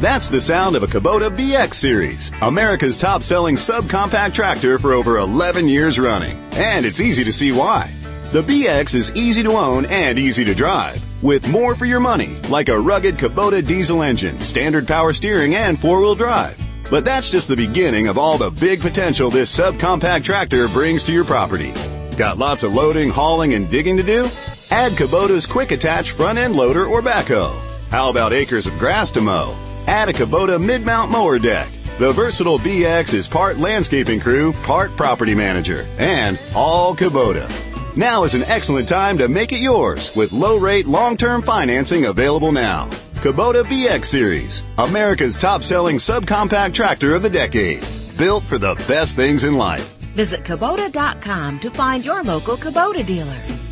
That's 0.00 0.28
the 0.28 0.40
sound 0.40 0.76
of 0.76 0.82
a 0.82 0.86
Kubota 0.86 1.34
BX 1.34 1.72
Series, 1.74 2.30
America's 2.42 2.98
top 2.98 3.22
selling 3.22 3.56
subcompact 3.56 4.34
tractor 4.34 4.78
for 4.78 4.92
over 4.92 5.16
11 5.16 5.66
years 5.66 5.98
running. 5.98 6.36
And 6.52 6.84
it's 6.84 7.00
easy 7.00 7.24
to 7.24 7.32
see 7.32 7.52
why. 7.52 7.90
The 8.32 8.42
BX 8.42 8.94
is 8.94 9.14
easy 9.14 9.42
to 9.44 9.52
own 9.52 9.86
and 9.86 10.18
easy 10.18 10.44
to 10.44 10.54
drive, 10.54 11.02
with 11.22 11.48
more 11.48 11.74
for 11.74 11.86
your 11.86 12.00
money, 12.00 12.34
like 12.50 12.68
a 12.68 12.78
rugged 12.78 13.16
Kubota 13.16 13.66
diesel 13.66 14.02
engine, 14.02 14.38
standard 14.40 14.86
power 14.86 15.14
steering, 15.14 15.54
and 15.54 15.78
four 15.78 16.00
wheel 16.00 16.14
drive. 16.14 16.58
But 16.90 17.06
that's 17.06 17.30
just 17.30 17.48
the 17.48 17.56
beginning 17.56 18.08
of 18.08 18.18
all 18.18 18.36
the 18.36 18.50
big 18.50 18.82
potential 18.82 19.30
this 19.30 19.58
subcompact 19.58 20.24
tractor 20.24 20.68
brings 20.68 21.02
to 21.04 21.12
your 21.12 21.24
property. 21.24 21.72
Got 22.18 22.36
lots 22.36 22.62
of 22.62 22.74
loading, 22.74 23.08
hauling, 23.08 23.54
and 23.54 23.70
digging 23.70 23.96
to 23.96 24.02
do? 24.02 24.28
Add 24.74 24.94
Kubota's 24.94 25.46
quick 25.46 25.70
attach 25.70 26.10
front 26.10 26.36
end 26.36 26.56
loader 26.56 26.84
or 26.84 27.00
backhoe. 27.00 27.56
How 27.90 28.10
about 28.10 28.32
acres 28.32 28.66
of 28.66 28.76
grass 28.76 29.12
to 29.12 29.20
mow? 29.20 29.56
Add 29.86 30.08
a 30.08 30.12
Kubota 30.12 30.60
mid 30.60 30.84
mount 30.84 31.12
mower 31.12 31.38
deck. 31.38 31.68
The 32.00 32.10
versatile 32.10 32.58
BX 32.58 33.14
is 33.14 33.28
part 33.28 33.56
landscaping 33.58 34.18
crew, 34.18 34.52
part 34.64 34.96
property 34.96 35.32
manager, 35.32 35.86
and 35.96 36.36
all 36.56 36.96
Kubota. 36.96 37.48
Now 37.96 38.24
is 38.24 38.34
an 38.34 38.42
excellent 38.48 38.88
time 38.88 39.16
to 39.18 39.28
make 39.28 39.52
it 39.52 39.60
yours 39.60 40.14
with 40.16 40.32
low 40.32 40.58
rate 40.58 40.86
long 40.86 41.16
term 41.16 41.40
financing 41.40 42.06
available 42.06 42.50
now. 42.50 42.88
Kubota 43.22 43.62
BX 43.62 44.04
Series, 44.04 44.64
America's 44.78 45.38
top 45.38 45.62
selling 45.62 45.98
subcompact 45.98 46.74
tractor 46.74 47.14
of 47.14 47.22
the 47.22 47.30
decade. 47.30 47.78
Built 48.18 48.42
for 48.42 48.58
the 48.58 48.74
best 48.88 49.14
things 49.14 49.44
in 49.44 49.56
life. 49.56 49.94
Visit 50.16 50.42
Kubota.com 50.42 51.60
to 51.60 51.70
find 51.70 52.04
your 52.04 52.24
local 52.24 52.56
Kubota 52.56 53.06
dealer. 53.06 53.63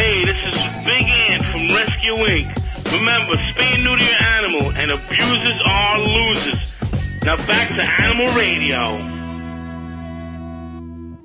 Hey, 0.00 0.24
this 0.24 0.46
is 0.46 0.56
Big 0.86 1.04
Ant 1.04 1.44
from 1.44 1.68
Rescue 1.76 2.14
Inc. 2.14 2.48
Remember, 2.90 3.36
spay 3.36 3.84
neuter 3.84 4.02
your 4.02 4.22
animal, 4.32 4.72
and 4.72 4.90
abusers 4.92 5.60
are 5.66 6.00
losers. 6.00 6.74
Now 7.22 7.36
back 7.46 7.68
to 7.68 7.82
Animal 7.82 8.34
Radio. 8.34 9.19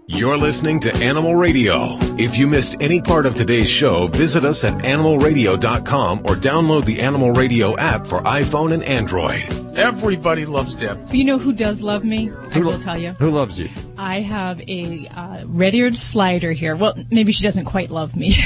You're 0.08 0.38
listening 0.38 0.80
to 0.82 0.96
Animal 0.98 1.36
Radio. 1.36 1.98
If 2.20 2.38
you 2.38 2.46
missed 2.46 2.76
any 2.80 3.02
part 3.02 3.26
of 3.26 3.34
today's 3.34 3.70
show, 3.70 4.08
visit 4.08 4.46
us 4.46 4.64
at 4.64 4.76
animalradio.com 4.84 6.20
or 6.20 6.36
download 6.36 6.86
the 6.86 7.02
Animal 7.02 7.32
Radio 7.32 7.76
app 7.78 8.06
for 8.06 8.22
iPhone 8.22 8.72
and 8.72 8.84
Android. 8.84 9.44
Everybody 9.76 10.46
loves 10.46 10.76
Deb. 10.76 11.00
You 11.12 11.24
know 11.26 11.40
who 11.40 11.54
does 11.54 11.82
love 11.82 12.04
me? 12.04 12.32
I 12.52 12.60
will 12.60 12.78
tell 12.78 13.00
you. 13.00 13.14
Who 13.14 13.32
loves 13.32 13.60
you? 13.60 13.70
I 13.98 14.22
have 14.22 14.62
a 14.70 15.08
uh, 15.08 15.44
red-eared 15.48 15.98
slider 15.98 16.52
here. 16.52 16.76
Well, 16.76 16.96
maybe 17.10 17.32
she 17.32 17.44
doesn't 17.44 17.66
quite 17.66 17.90
love 17.90 18.16
me. 18.16 18.38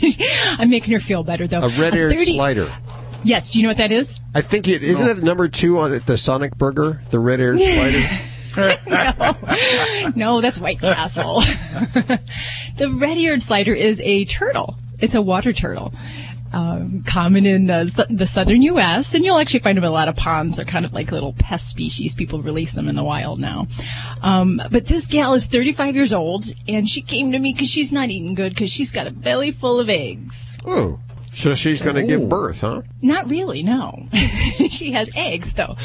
I'm 0.58 0.70
making 0.70 0.94
her 0.94 1.00
feel 1.00 1.22
better 1.24 1.46
though. 1.46 1.60
A 1.60 1.68
red-eared 1.68 2.12
30 2.16 2.32
slider. 2.36 2.72
Yes. 3.22 3.50
Do 3.50 3.58
you 3.58 3.64
know 3.64 3.70
what 3.70 3.76
that 3.76 3.92
is? 3.92 4.18
I 4.34 4.40
think 4.40 4.66
it 4.66 4.82
isn't 4.82 5.06
it 5.06 5.22
number 5.22 5.46
two 5.48 5.78
on 5.78 6.00
the 6.06 6.16
Sonic 6.16 6.56
Burger, 6.56 7.02
the 7.10 7.18
red-eared 7.18 7.58
slider. 7.60 8.08
No, 8.56 9.36
no, 10.16 10.40
that's 10.40 10.58
White 10.58 10.80
Castle. 10.80 11.40
the 12.76 12.90
red-eared 12.92 13.42
slider 13.42 13.74
is 13.74 14.00
a 14.00 14.24
turtle. 14.26 14.76
It's 15.00 15.14
a 15.14 15.22
water 15.22 15.52
turtle. 15.52 15.92
Um, 16.52 17.02
common 17.06 17.46
in 17.46 17.66
the, 17.66 18.06
the 18.10 18.26
southern 18.26 18.60
U.S., 18.62 19.14
and 19.14 19.24
you'll 19.24 19.38
actually 19.38 19.60
find 19.60 19.78
them 19.78 19.84
in 19.84 19.90
a 19.90 19.92
lot 19.92 20.08
of 20.08 20.16
ponds. 20.16 20.56
They're 20.56 20.66
kind 20.66 20.84
of 20.84 20.92
like 20.92 21.10
little 21.10 21.32
pest 21.32 21.68
species. 21.68 22.14
People 22.14 22.42
release 22.42 22.72
them 22.72 22.88
in 22.88 22.94
the 22.94 23.02
wild 23.02 23.40
now. 23.40 23.66
Um, 24.20 24.60
but 24.70 24.84
this 24.84 25.06
gal 25.06 25.32
is 25.32 25.46
35 25.46 25.94
years 25.94 26.12
old, 26.12 26.44
and 26.68 26.86
she 26.86 27.00
came 27.00 27.32
to 27.32 27.38
me 27.38 27.54
because 27.54 27.70
she's 27.70 27.90
not 27.90 28.10
eating 28.10 28.34
good 28.34 28.52
because 28.54 28.70
she's 28.70 28.92
got 28.92 29.06
a 29.06 29.10
belly 29.10 29.50
full 29.50 29.80
of 29.80 29.88
eggs. 29.88 30.58
So 31.34 31.54
she's 31.54 31.80
going 31.80 31.96
to 31.96 32.02
give 32.02 32.28
birth, 32.28 32.60
huh? 32.60 32.82
Not 33.00 33.30
really, 33.30 33.62
no. 33.62 34.06
she 34.68 34.92
has 34.92 35.10
eggs 35.16 35.54
though. 35.54 35.76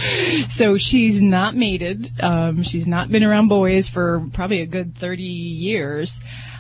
So 0.49 0.77
she's 0.77 1.21
not 1.21 1.55
mated. 1.55 2.12
Um, 2.21 2.63
she's 2.63 2.88
not 2.88 3.10
been 3.10 3.23
around 3.23 3.47
boys 3.47 3.88
for 3.88 4.27
probably 4.33 4.62
a 4.62 4.65
good 4.65 4.97
30 4.97 5.23
years. 5.23 6.19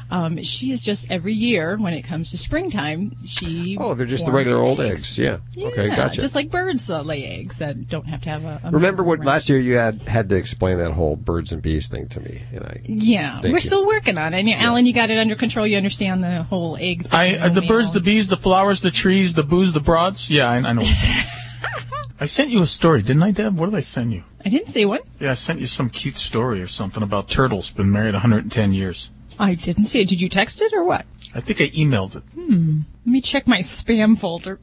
Um, 0.09 0.41
she 0.41 0.71
is 0.71 0.83
just 0.83 1.11
every 1.11 1.33
year 1.33 1.75
when 1.77 1.93
it 1.93 2.03
comes 2.03 2.31
to 2.31 2.37
springtime, 2.37 3.11
she. 3.25 3.77
Oh, 3.79 3.93
they're 3.93 4.05
just 4.07 4.25
the 4.25 4.31
regular 4.31 4.59
old 4.61 4.79
eggs. 4.79 4.93
eggs. 5.01 5.17
Yeah. 5.17 5.37
Yeah, 5.53 5.67
Okay, 5.67 5.89
gotcha. 5.89 6.21
Just 6.21 6.33
like 6.35 6.49
birds 6.49 6.89
uh, 6.89 7.01
lay 7.01 7.25
eggs 7.25 7.57
that 7.57 7.87
don't 7.89 8.07
have 8.07 8.21
to 8.21 8.29
have 8.29 8.45
a. 8.45 8.61
a 8.63 8.71
Remember 8.71 9.03
what 9.03 9.19
around. 9.19 9.25
last 9.27 9.49
year 9.49 9.59
you 9.59 9.75
had 9.77 10.07
had 10.07 10.29
to 10.29 10.35
explain 10.35 10.77
that 10.77 10.91
whole 10.93 11.15
birds 11.15 11.51
and 11.51 11.61
bees 11.61 11.87
thing 11.87 12.07
to 12.09 12.19
me, 12.21 12.43
and 12.53 12.63
I. 12.63 12.81
Yeah, 12.85 13.39
we're 13.43 13.49
you. 13.49 13.59
still 13.59 13.85
working 13.85 14.17
on 14.17 14.33
it. 14.33 14.39
And 14.39 14.49
Alan, 14.53 14.85
you 14.85 14.93
got 14.93 15.09
it 15.09 15.17
under 15.17 15.35
control. 15.35 15.67
You 15.67 15.77
understand 15.77 16.23
the 16.23 16.43
whole 16.43 16.77
egg 16.79 17.03
thing. 17.07 17.11
I, 17.19 17.37
uh, 17.37 17.49
the 17.49 17.61
male. 17.61 17.67
birds, 17.67 17.91
the 17.93 17.99
bees, 17.99 18.27
the 18.29 18.37
flowers, 18.37 18.81
the 18.81 18.91
trees, 18.91 19.33
the 19.33 19.43
booze, 19.43 19.73
the 19.73 19.81
broads. 19.81 20.29
Yeah, 20.29 20.49
I, 20.49 20.55
I 20.57 20.71
know. 20.71 20.81
What's. 20.83 20.97
I 22.19 22.25
sent 22.25 22.49
you 22.49 22.61
a 22.63 22.65
story, 22.67 23.03
didn't 23.03 23.21
I, 23.21 23.31
Deb? 23.31 23.59
What 23.59 23.67
did 23.69 23.75
I 23.75 23.81
send 23.81 24.11
you? 24.11 24.23
I 24.43 24.49
didn't 24.49 24.69
say 24.69 24.85
one. 24.85 25.01
Yeah, 25.19 25.31
I 25.31 25.33
sent 25.35 25.59
you 25.59 25.67
some 25.67 25.89
cute 25.91 26.17
story 26.17 26.61
or 26.61 26.65
something 26.67 27.03
about 27.03 27.27
turtles. 27.27 27.69
Been 27.69 27.91
married 27.91 28.13
110 28.13 28.73
years. 28.73 29.11
I 29.39 29.55
didn't 29.55 29.85
see 29.85 30.01
it. 30.01 30.07
Did 30.07 30.21
you 30.21 30.29
text 30.29 30.61
it 30.61 30.73
or 30.73 30.83
what? 30.83 31.05
I 31.35 31.41
think 31.41 31.61
I 31.61 31.67
emailed 31.67 32.15
it. 32.15 32.23
Hmm. 32.33 32.79
Let 33.05 33.11
me 33.11 33.21
check 33.21 33.47
my 33.47 33.59
spam 33.59 34.17
folder. 34.17 34.59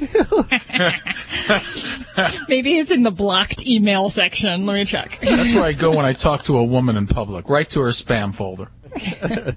Maybe 2.48 2.78
it's 2.78 2.90
in 2.90 3.02
the 3.02 3.10
blocked 3.10 3.66
email 3.66 4.08
section. 4.08 4.64
Let 4.64 4.74
me 4.74 4.84
check. 4.86 5.18
That's 5.20 5.54
where 5.54 5.64
I 5.64 5.72
go 5.72 5.94
when 5.94 6.06
I 6.06 6.14
talk 6.14 6.44
to 6.44 6.56
a 6.56 6.64
woman 6.64 6.96
in 6.96 7.06
public, 7.06 7.50
right 7.50 7.68
to 7.70 7.82
her 7.82 7.90
spam 7.90 8.34
folder. 8.34 8.68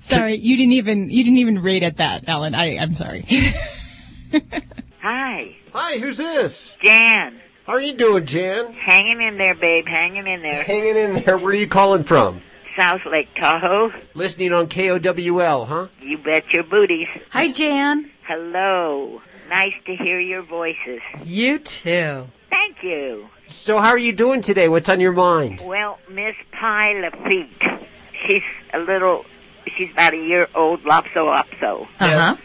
Sorry, 0.00 0.36
you 0.36 0.56
didn't 0.56 0.72
even 0.72 1.10
you 1.10 1.24
didn't 1.24 1.38
even 1.38 1.60
rate 1.60 1.82
at 1.82 1.98
that, 1.98 2.28
Alan. 2.28 2.54
I 2.54 2.76
I'm 2.76 2.92
sorry. 2.92 3.22
Hi. 5.00 5.56
Hi, 5.72 5.98
who's 5.98 6.18
this? 6.18 6.76
Jan. 6.82 7.40
How 7.66 7.74
are 7.74 7.80
you 7.80 7.94
doing, 7.94 8.26
Jan? 8.26 8.74
Hanging 8.74 9.22
in 9.22 9.38
there, 9.38 9.54
babe. 9.54 9.86
Hanging 9.86 10.26
in 10.26 10.42
there. 10.42 10.62
Hanging 10.64 10.96
in 10.96 11.24
there. 11.24 11.38
Where 11.38 11.52
are 11.52 11.54
you 11.54 11.66
calling 11.66 12.02
from? 12.02 12.42
South 12.76 13.00
Lake 13.10 13.28
Tahoe. 13.36 13.92
Listening 14.14 14.52
on 14.52 14.68
KOWL, 14.68 15.64
huh? 15.66 15.86
You 16.00 16.18
bet 16.18 16.44
your 16.52 16.64
booties. 16.64 17.08
Hi, 17.30 17.50
Jan. 17.50 18.10
Hello. 18.26 19.20
Nice 19.48 19.74
to 19.86 19.96
hear 19.96 20.18
your 20.20 20.42
voices. 20.42 21.00
You 21.24 21.58
too. 21.58 22.26
Thank 22.50 22.82
you. 22.82 23.28
So 23.48 23.78
how 23.78 23.90
are 23.90 23.98
you 23.98 24.12
doing 24.12 24.40
today? 24.40 24.68
What's 24.68 24.88
on 24.88 25.00
your 25.00 25.12
mind? 25.12 25.60
Well, 25.64 25.98
Miss 26.10 26.34
Pie 26.52 26.94
Lafitte, 26.94 27.86
she's 28.26 28.42
a 28.72 28.78
little, 28.78 29.24
she's 29.76 29.90
about 29.92 30.14
a 30.14 30.18
year 30.18 30.48
old, 30.54 30.84
Lhasa 30.84 31.08
Apso. 31.18 31.82
Uh 32.00 32.20
huh. 32.20 32.36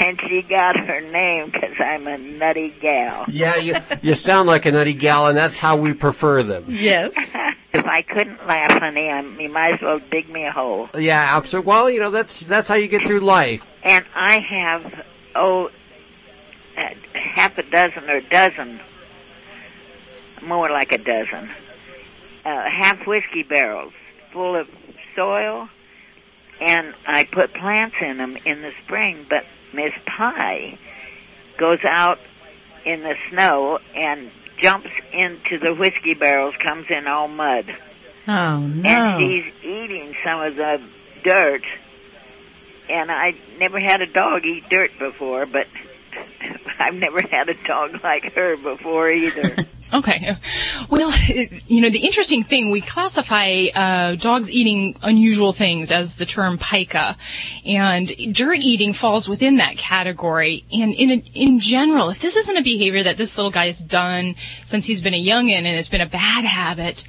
And 0.00 0.20
she 0.28 0.42
got 0.42 0.76
her 0.76 1.00
name 1.00 1.50
because 1.50 1.74
I'm 1.78 2.06
a 2.06 2.18
nutty 2.18 2.74
gal. 2.82 3.24
Yeah, 3.28 3.56
you 3.56 3.76
you 4.02 4.14
sound 4.14 4.46
like 4.46 4.66
a 4.66 4.72
nutty 4.72 4.92
gal, 4.92 5.28
and 5.28 5.36
that's 5.36 5.56
how 5.56 5.76
we 5.76 5.94
prefer 5.94 6.42
them. 6.42 6.66
Yes. 6.68 7.34
if 7.72 7.84
I 7.86 8.02
couldn't 8.02 8.46
laugh, 8.46 8.72
honey, 8.72 9.08
I'm, 9.08 9.38
you 9.40 9.48
might 9.48 9.74
as 9.74 9.80
well 9.82 10.00
dig 10.10 10.28
me 10.28 10.44
a 10.46 10.52
hole. 10.52 10.88
Yeah, 10.96 11.24
absolutely. 11.36 11.68
Well, 11.68 11.90
you 11.90 12.00
know 12.00 12.10
that's 12.10 12.40
that's 12.40 12.68
how 12.68 12.74
you 12.74 12.88
get 12.88 13.06
through 13.06 13.20
life. 13.20 13.64
And 13.82 14.04
I 14.14 14.40
have, 14.40 15.04
oh, 15.36 15.70
half 17.14 17.56
a 17.58 17.62
dozen 17.62 18.08
or 18.08 18.16
a 18.16 18.28
dozen, 18.28 18.80
more 20.42 20.70
like 20.70 20.92
a 20.92 20.98
dozen, 20.98 21.48
uh, 22.44 22.64
half 22.70 23.06
whiskey 23.06 23.42
barrels 23.42 23.92
full 24.32 24.56
of 24.56 24.68
soil, 25.14 25.68
and 26.60 26.94
I 27.06 27.24
put 27.24 27.52
plants 27.54 27.96
in 28.00 28.18
them 28.18 28.36
in 28.44 28.62
the 28.62 28.72
spring, 28.84 29.26
but 29.28 29.44
Miss 29.72 29.92
Pie 30.06 30.78
goes 31.58 31.78
out 31.86 32.18
in 32.84 33.02
the 33.02 33.14
snow 33.30 33.78
and 33.94 34.30
jumps 34.60 34.90
into 35.12 35.58
the 35.58 35.74
whiskey 35.74 36.14
barrels, 36.14 36.54
comes 36.64 36.86
in 36.90 37.06
all 37.06 37.28
mud. 37.28 37.64
Oh 38.28 38.58
no! 38.60 38.88
And 38.88 39.22
he's 39.22 39.52
eating 39.62 40.14
some 40.24 40.40
of 40.40 40.56
the 40.56 40.76
dirt. 41.24 41.62
And 42.88 43.10
I 43.10 43.32
never 43.58 43.78
had 43.78 44.00
a 44.00 44.06
dog 44.06 44.44
eat 44.44 44.64
dirt 44.68 44.90
before, 44.98 45.46
but 45.46 45.66
I've 46.78 46.94
never 46.94 47.20
had 47.30 47.48
a 47.48 47.54
dog 47.66 48.02
like 48.02 48.32
her 48.34 48.56
before 48.56 49.10
either. 49.10 49.56
Okay. 49.92 50.36
Well, 50.88 51.12
you 51.66 51.80
know, 51.80 51.90
the 51.90 52.04
interesting 52.04 52.44
thing, 52.44 52.70
we 52.70 52.80
classify 52.80 53.66
uh, 53.74 54.14
dogs 54.14 54.48
eating 54.48 54.96
unusual 55.02 55.52
things 55.52 55.90
as 55.90 56.14
the 56.14 56.26
term 56.26 56.58
pica, 56.58 57.16
and 57.64 58.08
dirt 58.32 58.60
eating 58.60 58.92
falls 58.92 59.28
within 59.28 59.56
that 59.56 59.76
category. 59.76 60.64
And 60.72 60.94
in 60.94 61.22
in 61.34 61.58
general, 61.58 62.10
if 62.10 62.20
this 62.20 62.36
isn't 62.36 62.56
a 62.56 62.62
behavior 62.62 63.02
that 63.02 63.16
this 63.16 63.36
little 63.36 63.50
guy's 63.50 63.80
done 63.80 64.36
since 64.64 64.86
he's 64.86 65.02
been 65.02 65.14
a 65.14 65.24
youngin' 65.24 65.64
and 65.64 65.66
it's 65.66 65.88
been 65.88 66.00
a 66.00 66.06
bad 66.06 66.44
habit, 66.44 67.02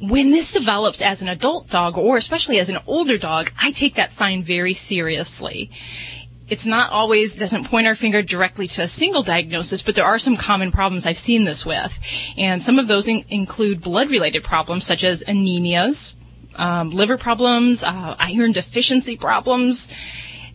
when 0.00 0.30
this 0.30 0.52
develops 0.52 1.00
as 1.00 1.22
an 1.22 1.28
adult 1.28 1.68
dog, 1.68 1.96
or 1.96 2.16
especially 2.16 2.58
as 2.58 2.68
an 2.68 2.78
older 2.86 3.18
dog, 3.18 3.52
I 3.60 3.72
take 3.72 3.94
that 3.94 4.12
sign 4.12 4.42
very 4.42 4.74
seriously 4.74 5.70
it's 6.48 6.66
not 6.66 6.90
always 6.90 7.34
doesn't 7.34 7.64
point 7.64 7.86
our 7.86 7.94
finger 7.94 8.22
directly 8.22 8.66
to 8.68 8.82
a 8.82 8.88
single 8.88 9.22
diagnosis, 9.22 9.82
but 9.82 9.94
there 9.94 10.04
are 10.04 10.18
some 10.18 10.36
common 10.36 10.72
problems 10.72 11.06
I've 11.06 11.18
seen 11.18 11.44
this 11.44 11.64
with, 11.66 11.98
and 12.36 12.62
some 12.62 12.78
of 12.78 12.88
those 12.88 13.08
in- 13.08 13.24
include 13.28 13.80
blood-related 13.80 14.42
problems 14.42 14.86
such 14.86 15.04
as 15.04 15.22
anemias, 15.24 16.14
um, 16.54 16.90
liver 16.90 17.16
problems, 17.16 17.82
uh, 17.82 18.16
iron 18.18 18.52
deficiency 18.52 19.16
problems. 19.16 19.88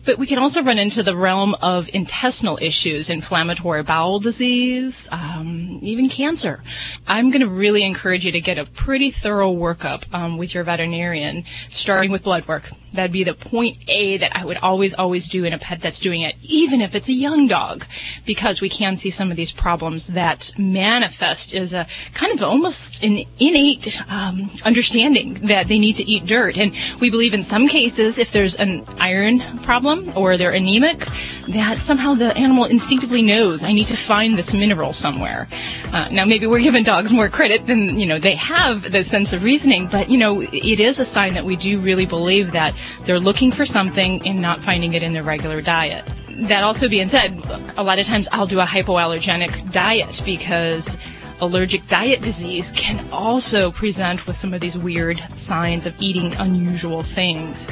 But 0.04 0.18
we 0.18 0.26
can 0.26 0.38
also 0.38 0.62
run 0.62 0.78
into 0.78 1.02
the 1.02 1.16
realm 1.16 1.54
of 1.62 1.88
intestinal 1.92 2.58
issues, 2.60 3.10
inflammatory 3.10 3.82
bowel 3.82 4.20
disease, 4.20 5.08
um, 5.10 5.78
even 5.82 6.08
cancer. 6.08 6.62
I'm 7.06 7.30
going 7.30 7.40
to 7.40 7.48
really 7.48 7.82
encourage 7.82 8.26
you 8.26 8.32
to 8.32 8.40
get 8.40 8.58
a 8.58 8.66
pretty 8.66 9.10
thorough 9.10 9.52
workup 9.52 10.12
um, 10.12 10.36
with 10.36 10.54
your 10.54 10.64
veterinarian, 10.64 11.44
starting 11.70 12.10
with 12.10 12.24
blood 12.24 12.46
work. 12.46 12.70
That'd 12.92 13.12
be 13.12 13.24
the 13.24 13.34
point 13.34 13.78
A 13.88 14.18
that 14.18 14.36
I 14.36 14.44
would 14.44 14.58
always, 14.58 14.94
always 14.94 15.28
do 15.28 15.44
in 15.44 15.52
a 15.52 15.58
pet 15.58 15.80
that's 15.80 15.98
doing 15.98 16.20
it, 16.20 16.36
even 16.42 16.80
if 16.80 16.94
it's 16.94 17.08
a 17.08 17.12
young 17.12 17.48
dog, 17.48 17.86
because 18.24 18.60
we 18.60 18.68
can 18.68 18.94
see 18.96 19.10
some 19.10 19.30
of 19.32 19.36
these 19.36 19.50
problems 19.50 20.08
that 20.08 20.52
manifest 20.56 21.54
as 21.54 21.74
a 21.74 21.88
kind 22.12 22.32
of 22.32 22.42
almost 22.44 23.02
an 23.02 23.24
innate 23.40 24.00
um, 24.08 24.48
understanding 24.64 25.34
that 25.46 25.66
they 25.66 25.78
need 25.78 25.96
to 25.96 26.08
eat 26.08 26.24
dirt. 26.24 26.56
And 26.56 26.72
we 27.00 27.10
believe 27.10 27.34
in 27.34 27.42
some 27.42 27.66
cases, 27.66 28.16
if 28.16 28.30
there's 28.30 28.54
an 28.56 28.84
iron 28.98 29.58
problem 29.60 29.93
or 30.16 30.36
they're 30.36 30.50
anemic, 30.50 31.06
that 31.48 31.78
somehow 31.78 32.14
the 32.14 32.36
animal 32.36 32.64
instinctively 32.64 33.22
knows 33.22 33.64
I 33.64 33.72
need 33.72 33.86
to 33.86 33.96
find 33.96 34.36
this 34.36 34.52
mineral 34.52 34.92
somewhere. 34.92 35.48
Uh, 35.92 36.08
now, 36.10 36.24
maybe 36.24 36.46
we're 36.46 36.60
giving 36.60 36.84
dogs 36.84 37.12
more 37.12 37.28
credit 37.28 37.66
than 37.66 37.98
you 37.98 38.06
know 38.06 38.18
they 38.18 38.34
have 38.34 38.90
the 38.90 39.04
sense 39.04 39.32
of 39.32 39.42
reasoning, 39.42 39.86
but 39.88 40.08
you 40.08 40.18
know 40.18 40.42
it 40.42 40.80
is 40.80 40.98
a 40.98 41.04
sign 41.04 41.34
that 41.34 41.44
we 41.44 41.56
do 41.56 41.78
really 41.78 42.06
believe 42.06 42.52
that 42.52 42.74
they're 43.02 43.20
looking 43.20 43.50
for 43.50 43.64
something 43.64 44.26
and 44.26 44.40
not 44.40 44.60
finding 44.60 44.94
it 44.94 45.02
in 45.02 45.12
their 45.12 45.22
regular 45.22 45.60
diet. 45.60 46.04
That 46.48 46.64
also 46.64 46.88
being 46.88 47.08
said, 47.08 47.38
a 47.76 47.84
lot 47.84 47.98
of 47.98 48.06
times 48.06 48.28
I'll 48.32 48.46
do 48.46 48.60
a 48.60 48.64
hypoallergenic 48.64 49.72
diet 49.72 50.20
because 50.24 50.98
allergic 51.40 51.86
diet 51.86 52.22
disease 52.22 52.72
can 52.72 53.04
also 53.12 53.70
present 53.70 54.26
with 54.26 54.36
some 54.36 54.54
of 54.54 54.60
these 54.60 54.78
weird 54.78 55.20
signs 55.34 55.86
of 55.86 55.94
eating 56.00 56.34
unusual 56.36 57.02
things. 57.02 57.70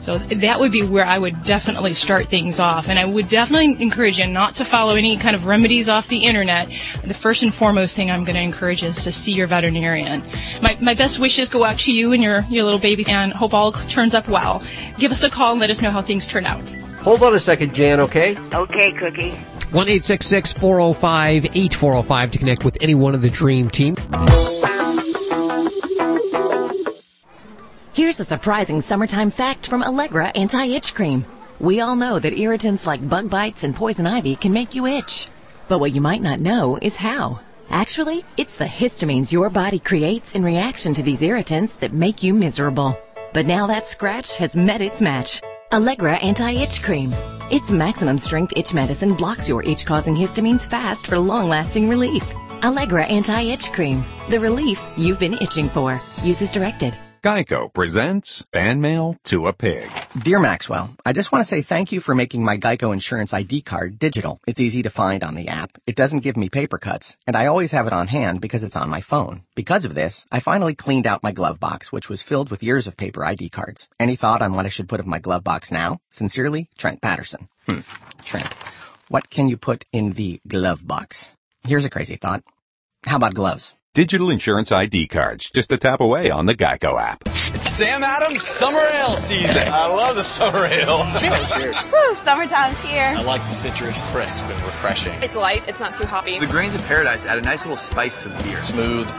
So 0.00 0.18
that 0.18 0.58
would 0.58 0.72
be 0.72 0.82
where 0.82 1.04
I 1.04 1.18
would 1.18 1.42
definitely 1.42 1.94
start 1.94 2.26
things 2.26 2.58
off. 2.58 2.88
And 2.88 2.98
I 2.98 3.04
would 3.04 3.28
definitely 3.28 3.80
encourage 3.82 4.18
you 4.18 4.26
not 4.26 4.56
to 4.56 4.64
follow 4.64 4.94
any 4.94 5.16
kind 5.16 5.36
of 5.36 5.46
remedies 5.46 5.88
off 5.88 6.08
the 6.08 6.24
internet. 6.24 6.70
The 7.04 7.14
first 7.14 7.42
and 7.42 7.54
foremost 7.54 7.96
thing 7.96 8.10
I'm 8.10 8.24
going 8.24 8.36
to 8.36 8.42
encourage 8.42 8.82
is 8.82 9.04
to 9.04 9.12
see 9.12 9.32
your 9.32 9.46
veterinarian. 9.46 10.22
My, 10.62 10.76
my 10.80 10.94
best 10.94 11.18
wishes 11.18 11.48
go 11.48 11.64
out 11.64 11.78
to 11.80 11.92
you 11.92 12.12
and 12.12 12.22
your, 12.22 12.46
your 12.48 12.64
little 12.64 12.80
babies 12.80 13.08
and 13.08 13.32
hope 13.32 13.52
all 13.52 13.72
turns 13.72 14.14
up 14.14 14.28
well. 14.28 14.62
Give 14.98 15.12
us 15.12 15.22
a 15.22 15.30
call 15.30 15.52
and 15.52 15.60
let 15.60 15.70
us 15.70 15.82
know 15.82 15.90
how 15.90 16.02
things 16.02 16.26
turn 16.26 16.46
out. 16.46 16.68
Hold 17.02 17.22
on 17.22 17.34
a 17.34 17.38
second, 17.38 17.74
Jan, 17.74 18.00
okay? 18.00 18.36
Okay, 18.52 18.92
Cookie. 18.92 19.30
1 19.70 19.86
405 19.86 21.44
8405 21.44 22.30
to 22.32 22.38
connect 22.38 22.64
with 22.64 22.76
any 22.80 22.94
one 22.94 23.14
of 23.14 23.22
the 23.22 23.30
Dream 23.30 23.70
Team. 23.70 23.94
Here's 27.92 28.20
a 28.20 28.24
surprising 28.24 28.80
summertime 28.80 29.32
fact 29.32 29.66
from 29.66 29.82
Allegra 29.82 30.28
Anti-Itch 30.28 30.94
Cream. 30.94 31.24
We 31.58 31.80
all 31.80 31.96
know 31.96 32.20
that 32.20 32.38
irritants 32.38 32.86
like 32.86 33.06
bug 33.08 33.28
bites 33.28 33.64
and 33.64 33.74
poison 33.74 34.06
ivy 34.06 34.36
can 34.36 34.52
make 34.52 34.76
you 34.76 34.86
itch. 34.86 35.26
But 35.66 35.80
what 35.80 35.92
you 35.92 36.00
might 36.00 36.22
not 36.22 36.38
know 36.38 36.78
is 36.80 36.96
how. 36.96 37.40
Actually, 37.68 38.24
it's 38.36 38.56
the 38.56 38.64
histamines 38.64 39.32
your 39.32 39.50
body 39.50 39.80
creates 39.80 40.36
in 40.36 40.44
reaction 40.44 40.94
to 40.94 41.02
these 41.02 41.20
irritants 41.20 41.74
that 41.76 41.92
make 41.92 42.22
you 42.22 42.32
miserable. 42.32 42.96
But 43.32 43.46
now 43.46 43.66
that 43.66 43.86
scratch 43.86 44.36
has 44.36 44.54
met 44.54 44.80
its 44.80 45.00
match. 45.00 45.42
Allegra 45.72 46.14
Anti-Itch 46.14 46.82
Cream. 46.82 47.12
Its 47.50 47.72
maximum 47.72 48.18
strength 48.18 48.52
itch 48.56 48.72
medicine 48.72 49.14
blocks 49.14 49.48
your 49.48 49.64
itch-causing 49.64 50.14
histamines 50.14 50.64
fast 50.64 51.08
for 51.08 51.18
long-lasting 51.18 51.88
relief. 51.88 52.32
Allegra 52.62 53.04
Anti-Itch 53.04 53.72
Cream. 53.72 54.04
The 54.28 54.38
relief 54.38 54.80
you've 54.96 55.18
been 55.18 55.34
itching 55.34 55.68
for. 55.68 56.00
Use 56.22 56.40
as 56.40 56.52
directed. 56.52 56.96
Geico 57.22 57.70
presents 57.70 58.42
Fan 58.50 58.80
Mail 58.80 59.14
to 59.24 59.46
a 59.46 59.52
Pig. 59.52 59.90
Dear 60.22 60.40
Maxwell, 60.40 60.96
I 61.04 61.12
just 61.12 61.30
want 61.30 61.42
to 61.42 61.48
say 61.48 61.60
thank 61.60 61.92
you 61.92 62.00
for 62.00 62.14
making 62.14 62.42
my 62.42 62.56
Geico 62.56 62.94
Insurance 62.94 63.34
ID 63.34 63.60
card 63.60 63.98
digital. 63.98 64.40
It's 64.46 64.60
easy 64.60 64.80
to 64.82 64.88
find 64.88 65.22
on 65.22 65.34
the 65.34 65.48
app. 65.48 65.76
It 65.86 65.96
doesn't 65.96 66.20
give 66.20 66.38
me 66.38 66.48
paper 66.48 66.78
cuts, 66.78 67.18
and 67.26 67.36
I 67.36 67.44
always 67.44 67.72
have 67.72 67.86
it 67.86 67.92
on 67.92 68.06
hand 68.06 68.40
because 68.40 68.62
it's 68.64 68.76
on 68.76 68.88
my 68.88 69.02
phone. 69.02 69.42
Because 69.54 69.84
of 69.84 69.94
this, 69.94 70.26
I 70.32 70.40
finally 70.40 70.74
cleaned 70.74 71.06
out 71.06 71.22
my 71.22 71.32
glove 71.32 71.60
box, 71.60 71.92
which 71.92 72.08
was 72.08 72.22
filled 72.22 72.50
with 72.50 72.62
years 72.62 72.86
of 72.86 72.96
paper 72.96 73.22
ID 73.22 73.50
cards. 73.50 73.90
Any 73.98 74.16
thought 74.16 74.40
on 74.40 74.54
what 74.54 74.64
I 74.64 74.70
should 74.70 74.88
put 74.88 75.00
in 75.00 75.08
my 75.10 75.18
glove 75.18 75.44
box 75.44 75.70
now? 75.70 76.00
Sincerely, 76.08 76.70
Trent 76.78 77.02
Patterson. 77.02 77.50
Hmm. 77.68 77.80
Trent, 78.24 78.54
what 79.08 79.28
can 79.28 79.46
you 79.46 79.58
put 79.58 79.84
in 79.92 80.12
the 80.12 80.40
glove 80.48 80.86
box? 80.86 81.34
Here's 81.64 81.84
a 81.84 81.90
crazy 81.90 82.16
thought. 82.16 82.42
How 83.04 83.16
about 83.16 83.34
gloves? 83.34 83.74
Digital 83.92 84.30
insurance 84.30 84.70
ID 84.70 85.08
cards, 85.08 85.50
just 85.52 85.72
a 85.72 85.76
tap 85.76 86.00
away 86.00 86.30
on 86.30 86.46
the 86.46 86.54
Geico 86.54 86.96
app. 86.96 87.24
It's 87.60 87.68
Sam 87.68 88.02
Adams 88.02 88.42
Summer 88.42 88.80
Ale 88.94 89.18
season. 89.18 89.70
I 89.70 89.86
love 89.94 90.16
the 90.16 90.22
summer 90.22 90.64
ale. 90.64 91.04
Cheers. 91.18 91.90
Woo, 91.92 92.14
summertime's 92.14 92.80
here. 92.80 93.12
I 93.14 93.22
like 93.22 93.42
the 93.42 93.48
citrus, 93.48 94.12
crisp 94.12 94.46
and 94.46 94.64
refreshing. 94.64 95.12
It's 95.22 95.34
light, 95.36 95.68
it's 95.68 95.78
not 95.78 95.92
too 95.92 96.06
hoppy. 96.06 96.38
The 96.38 96.46
grains 96.46 96.74
of 96.74 96.82
paradise 96.86 97.26
add 97.26 97.36
a 97.36 97.42
nice 97.42 97.66
little 97.66 97.76
spice 97.76 98.22
to 98.22 98.30
the 98.30 98.42
beer. 98.44 98.62
Smooth, 98.62 99.12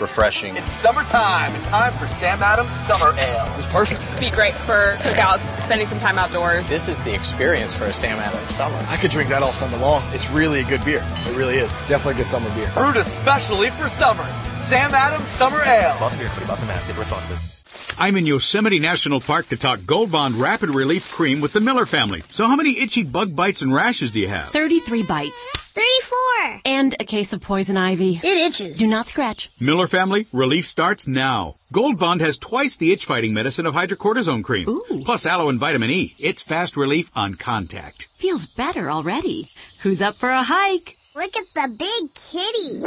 refreshing. 0.00 0.56
It's 0.56 0.70
summertime. 0.70 1.52
It's 1.56 1.66
time 1.70 1.92
for 1.94 2.06
Sam 2.06 2.40
Adams 2.40 2.70
Summer 2.70 3.18
Ale. 3.18 3.52
It's 3.56 3.66
perfect. 3.66 4.20
Be 4.20 4.30
great 4.30 4.54
for 4.54 4.94
cookouts, 5.00 5.60
spending 5.60 5.88
some 5.88 5.98
time 5.98 6.18
outdoors. 6.18 6.68
This 6.68 6.86
is 6.86 7.02
the 7.02 7.12
experience 7.12 7.74
for 7.74 7.86
a 7.86 7.92
Sam 7.92 8.18
Adams 8.20 8.54
summer. 8.54 8.78
I 8.88 8.96
could 8.96 9.10
drink 9.10 9.28
that 9.30 9.42
all 9.42 9.52
summer 9.52 9.76
long. 9.78 10.04
It's 10.12 10.30
really 10.30 10.60
a 10.60 10.64
good 10.64 10.84
beer. 10.84 11.04
It 11.26 11.36
really 11.36 11.56
is. 11.56 11.78
Definitely 11.88 12.12
a 12.12 12.16
good 12.18 12.26
summer 12.28 12.48
beer. 12.54 12.70
Brewed 12.74 12.96
especially 12.96 13.70
for 13.70 13.88
summer. 13.88 14.24
Sam 14.54 14.94
Adams 14.94 15.28
Summer 15.28 15.58
Ale. 15.66 15.98
Boston 15.98 16.20
Beer 16.20 16.28
Company, 16.28 16.46
Boston, 16.46 16.68
Mass. 16.68 16.84
Save 16.84 16.96
responsibly. 16.96 17.57
I'm 17.96 18.16
in 18.16 18.26
Yosemite 18.26 18.78
National 18.78 19.20
Park 19.20 19.46
to 19.48 19.56
talk 19.56 19.80
Gold 19.86 20.10
Bond 20.12 20.34
Rapid 20.36 20.70
Relief 20.70 21.10
Cream 21.12 21.40
with 21.40 21.52
the 21.52 21.60
Miller 21.60 21.86
family. 21.86 22.22
So 22.30 22.46
how 22.46 22.56
many 22.56 22.78
itchy 22.78 23.04
bug 23.04 23.34
bites 23.34 23.62
and 23.62 23.72
rashes 23.72 24.10
do 24.10 24.20
you 24.20 24.28
have? 24.28 24.48
33 24.50 25.02
bites. 25.04 25.52
34! 25.74 26.60
And 26.64 26.94
a 27.00 27.04
case 27.04 27.32
of 27.32 27.40
poison 27.40 27.76
ivy. 27.76 28.20
It 28.22 28.24
itches. 28.24 28.78
Do 28.78 28.88
not 28.88 29.06
scratch. 29.08 29.50
Miller 29.60 29.86
family, 29.86 30.26
relief 30.32 30.66
starts 30.66 31.06
now. 31.06 31.54
Gold 31.72 31.98
Bond 31.98 32.20
has 32.20 32.36
twice 32.36 32.76
the 32.76 32.92
itch 32.92 33.04
fighting 33.06 33.32
medicine 33.34 33.66
of 33.66 33.74
hydrocortisone 33.74 34.42
cream. 34.44 34.68
Ooh. 34.68 35.02
Plus 35.04 35.26
aloe 35.26 35.48
and 35.48 35.58
vitamin 35.60 35.90
E. 35.90 36.14
It's 36.18 36.42
fast 36.42 36.76
relief 36.76 37.10
on 37.14 37.34
contact. 37.34 38.04
Feels 38.16 38.46
better 38.46 38.90
already. 38.90 39.46
Who's 39.82 40.02
up 40.02 40.16
for 40.16 40.30
a 40.30 40.42
hike? 40.42 40.96
Look 41.14 41.36
at 41.36 41.46
the 41.54 41.68
big 41.76 42.14
kitty. 42.14 42.84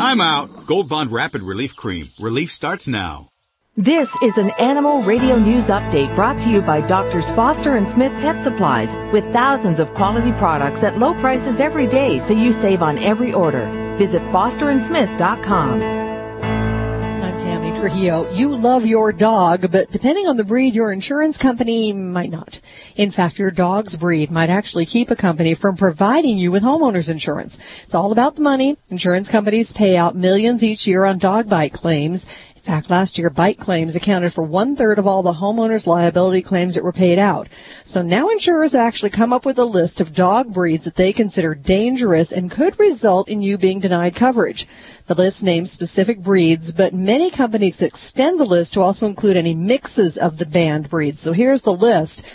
I'm 0.00 0.20
out. 0.20 0.66
Gold 0.66 0.88
Bond 0.88 1.10
Rapid 1.10 1.42
Relief 1.42 1.74
Cream. 1.74 2.08
Relief 2.20 2.50
starts 2.52 2.86
now. 2.86 3.30
This 3.78 4.08
is 4.22 4.38
an 4.38 4.52
Animal 4.58 5.02
Radio 5.02 5.36
News 5.36 5.66
Update 5.66 6.14
brought 6.16 6.40
to 6.40 6.48
you 6.48 6.62
by 6.62 6.80
Doctors 6.80 7.28
Foster 7.32 7.76
and 7.76 7.86
Smith 7.86 8.10
Pet 8.22 8.42
Supplies 8.42 8.96
with 9.12 9.30
thousands 9.34 9.80
of 9.80 9.92
quality 9.92 10.32
products 10.32 10.82
at 10.82 10.98
low 10.98 11.12
prices 11.20 11.60
every 11.60 11.86
day 11.86 12.18
so 12.18 12.32
you 12.32 12.54
save 12.54 12.80
on 12.80 12.96
every 12.96 13.34
order. 13.34 13.66
Visit 13.98 14.22
fosterandsmith.com. 14.32 15.82
I'm 15.82 17.38
Tammy 17.38 17.78
Trujillo. 17.78 18.30
You 18.32 18.56
love 18.56 18.86
your 18.86 19.12
dog, 19.12 19.70
but 19.70 19.90
depending 19.90 20.26
on 20.26 20.38
the 20.38 20.44
breed, 20.44 20.74
your 20.74 20.90
insurance 20.90 21.36
company 21.36 21.92
might 21.92 22.30
not. 22.30 22.62
In 22.94 23.10
fact, 23.10 23.38
your 23.38 23.50
dog's 23.50 23.94
breed 23.94 24.30
might 24.30 24.48
actually 24.48 24.86
keep 24.86 25.10
a 25.10 25.16
company 25.16 25.52
from 25.52 25.76
providing 25.76 26.38
you 26.38 26.50
with 26.50 26.62
homeowners 26.62 27.10
insurance. 27.10 27.58
It's 27.82 27.94
all 27.94 28.10
about 28.10 28.36
the 28.36 28.42
money. 28.42 28.78
Insurance 28.88 29.28
companies 29.28 29.74
pay 29.74 29.98
out 29.98 30.16
millions 30.16 30.64
each 30.64 30.86
year 30.86 31.04
on 31.04 31.18
dog 31.18 31.50
bite 31.50 31.74
claims. 31.74 32.26
In 32.66 32.72
fact, 32.72 32.90
last 32.90 33.16
year, 33.16 33.30
bite 33.30 33.58
claims 33.58 33.94
accounted 33.94 34.32
for 34.32 34.42
one 34.42 34.74
third 34.74 34.98
of 34.98 35.06
all 35.06 35.22
the 35.22 35.34
homeowners' 35.34 35.86
liability 35.86 36.42
claims 36.42 36.74
that 36.74 36.82
were 36.82 36.90
paid 36.90 37.16
out. 37.16 37.48
So 37.84 38.02
now 38.02 38.28
insurers 38.28 38.74
actually 38.74 39.10
come 39.10 39.32
up 39.32 39.46
with 39.46 39.56
a 39.60 39.64
list 39.64 40.00
of 40.00 40.12
dog 40.12 40.52
breeds 40.52 40.84
that 40.84 40.96
they 40.96 41.12
consider 41.12 41.54
dangerous 41.54 42.32
and 42.32 42.50
could 42.50 42.76
result 42.80 43.28
in 43.28 43.40
you 43.40 43.56
being 43.56 43.78
denied 43.78 44.16
coverage. 44.16 44.66
The 45.06 45.14
list 45.14 45.44
names 45.44 45.70
specific 45.70 46.18
breeds, 46.18 46.72
but 46.72 46.92
many 46.92 47.30
companies 47.30 47.80
extend 47.82 48.40
the 48.40 48.44
list 48.44 48.74
to 48.74 48.80
also 48.80 49.06
include 49.06 49.36
any 49.36 49.54
mixes 49.54 50.18
of 50.18 50.38
the 50.38 50.46
banned 50.46 50.90
breeds. 50.90 51.20
So 51.20 51.32
here's 51.32 51.62
the 51.62 51.72
list. 51.72 52.26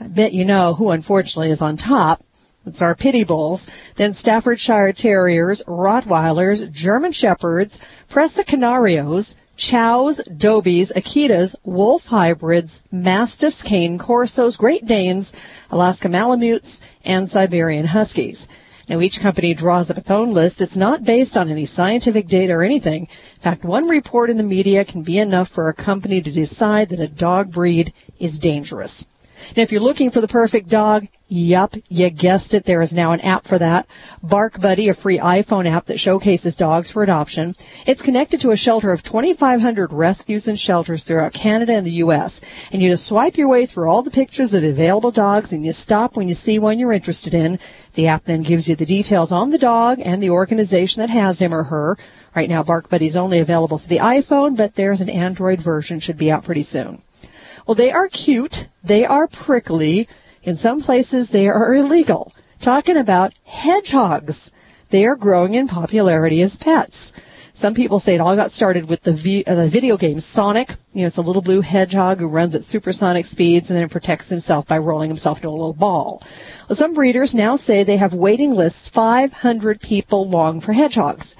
I 0.00 0.06
bet 0.06 0.32
you 0.32 0.44
know 0.44 0.74
who 0.74 0.90
unfortunately 0.90 1.50
is 1.50 1.60
on 1.60 1.76
top. 1.76 2.22
It's 2.64 2.80
our 2.80 2.94
pity 2.94 3.24
bulls, 3.24 3.68
then 3.96 4.12
Staffordshire 4.12 4.92
Terriers, 4.92 5.64
Rottweilers, 5.66 6.70
German 6.70 7.10
Shepherds, 7.10 7.80
Presa 8.08 8.44
Canarios, 8.44 9.34
Chows, 9.60 10.22
Dobies, 10.26 10.90
Akitas, 10.96 11.54
Wolf 11.64 12.06
Hybrids, 12.06 12.82
Mastiffs, 12.90 13.62
Cane 13.62 13.98
Corsos, 13.98 14.56
Great 14.56 14.86
Danes, 14.86 15.34
Alaska 15.70 16.08
Malamutes, 16.08 16.80
and 17.04 17.28
Siberian 17.28 17.88
Huskies. 17.88 18.48
Now 18.88 19.00
each 19.00 19.20
company 19.20 19.52
draws 19.52 19.90
up 19.90 19.98
its 19.98 20.10
own 20.10 20.32
list. 20.32 20.62
It's 20.62 20.76
not 20.76 21.04
based 21.04 21.36
on 21.36 21.50
any 21.50 21.66
scientific 21.66 22.26
data 22.26 22.54
or 22.54 22.62
anything. 22.62 23.02
In 23.02 23.40
fact, 23.40 23.62
one 23.62 23.86
report 23.86 24.30
in 24.30 24.38
the 24.38 24.42
media 24.42 24.82
can 24.82 25.02
be 25.02 25.18
enough 25.18 25.50
for 25.50 25.68
a 25.68 25.74
company 25.74 26.22
to 26.22 26.30
decide 26.32 26.88
that 26.88 26.98
a 26.98 27.06
dog 27.06 27.52
breed 27.52 27.92
is 28.18 28.38
dangerous. 28.38 29.08
Now, 29.56 29.62
if 29.62 29.72
you're 29.72 29.80
looking 29.80 30.10
for 30.10 30.20
the 30.20 30.28
perfect 30.28 30.68
dog, 30.68 31.08
yup, 31.28 31.74
you 31.88 32.10
guessed 32.10 32.54
it. 32.54 32.64
There 32.64 32.82
is 32.82 32.92
now 32.92 33.12
an 33.12 33.20
app 33.20 33.44
for 33.44 33.58
that. 33.58 33.86
Bark 34.22 34.60
Buddy, 34.60 34.88
a 34.88 34.94
free 34.94 35.18
iPhone 35.18 35.66
app 35.66 35.86
that 35.86 36.00
showcases 36.00 36.56
dogs 36.56 36.90
for 36.90 37.02
adoption. 37.02 37.54
It's 37.86 38.02
connected 38.02 38.40
to 38.40 38.50
a 38.50 38.56
shelter 38.56 38.92
of 38.92 39.02
2,500 39.02 39.92
rescues 39.92 40.48
and 40.48 40.58
shelters 40.58 41.04
throughout 41.04 41.32
Canada 41.32 41.74
and 41.74 41.86
the 41.86 42.02
U.S. 42.04 42.40
And 42.72 42.82
you 42.82 42.90
just 42.90 43.06
swipe 43.06 43.36
your 43.36 43.48
way 43.48 43.66
through 43.66 43.88
all 43.88 44.02
the 44.02 44.10
pictures 44.10 44.54
of 44.54 44.62
the 44.62 44.70
available 44.70 45.10
dogs 45.10 45.52
and 45.52 45.64
you 45.64 45.72
stop 45.72 46.16
when 46.16 46.28
you 46.28 46.34
see 46.34 46.58
one 46.58 46.78
you're 46.78 46.92
interested 46.92 47.34
in. 47.34 47.58
The 47.94 48.08
app 48.08 48.24
then 48.24 48.42
gives 48.42 48.68
you 48.68 48.76
the 48.76 48.86
details 48.86 49.32
on 49.32 49.50
the 49.50 49.58
dog 49.58 50.00
and 50.04 50.22
the 50.22 50.30
organization 50.30 51.00
that 51.00 51.10
has 51.10 51.40
him 51.40 51.54
or 51.54 51.64
her. 51.64 51.96
Right 52.34 52.48
now, 52.48 52.62
Bark 52.62 52.88
Buddy's 52.88 53.16
only 53.16 53.40
available 53.40 53.78
for 53.78 53.88
the 53.88 53.98
iPhone, 53.98 54.56
but 54.56 54.76
there's 54.76 55.00
an 55.00 55.10
Android 55.10 55.60
version 55.60 55.98
should 55.98 56.16
be 56.16 56.30
out 56.30 56.44
pretty 56.44 56.62
soon. 56.62 57.02
Well, 57.70 57.76
they 57.76 57.92
are 57.92 58.08
cute. 58.08 58.66
They 58.82 59.04
are 59.04 59.28
prickly. 59.28 60.08
In 60.42 60.56
some 60.56 60.82
places, 60.82 61.30
they 61.30 61.46
are 61.46 61.72
illegal. 61.72 62.34
Talking 62.60 62.96
about 62.96 63.32
hedgehogs. 63.44 64.50
They 64.88 65.06
are 65.06 65.14
growing 65.14 65.54
in 65.54 65.68
popularity 65.68 66.42
as 66.42 66.56
pets. 66.56 67.12
Some 67.52 67.74
people 67.74 68.00
say 68.00 68.16
it 68.16 68.20
all 68.20 68.34
got 68.34 68.50
started 68.50 68.88
with 68.88 69.02
the, 69.02 69.44
uh, 69.46 69.54
the 69.54 69.68
video 69.68 69.96
game 69.96 70.18
Sonic. 70.18 70.74
You 70.94 71.02
know, 71.02 71.06
it's 71.06 71.18
a 71.18 71.22
little 71.22 71.42
blue 71.42 71.60
hedgehog 71.60 72.18
who 72.18 72.26
runs 72.26 72.56
at 72.56 72.64
supersonic 72.64 73.24
speeds 73.24 73.70
and 73.70 73.78
then 73.78 73.88
protects 73.88 74.30
himself 74.30 74.66
by 74.66 74.78
rolling 74.78 75.08
himself 75.08 75.38
into 75.38 75.50
a 75.50 75.50
little 75.50 75.72
ball. 75.72 76.24
Well, 76.68 76.74
some 76.74 76.92
breeders 76.92 77.36
now 77.36 77.54
say 77.54 77.84
they 77.84 77.98
have 77.98 78.14
waiting 78.14 78.52
lists 78.52 78.88
500 78.88 79.80
people 79.80 80.28
long 80.28 80.60
for 80.60 80.72
hedgehogs. 80.72 81.36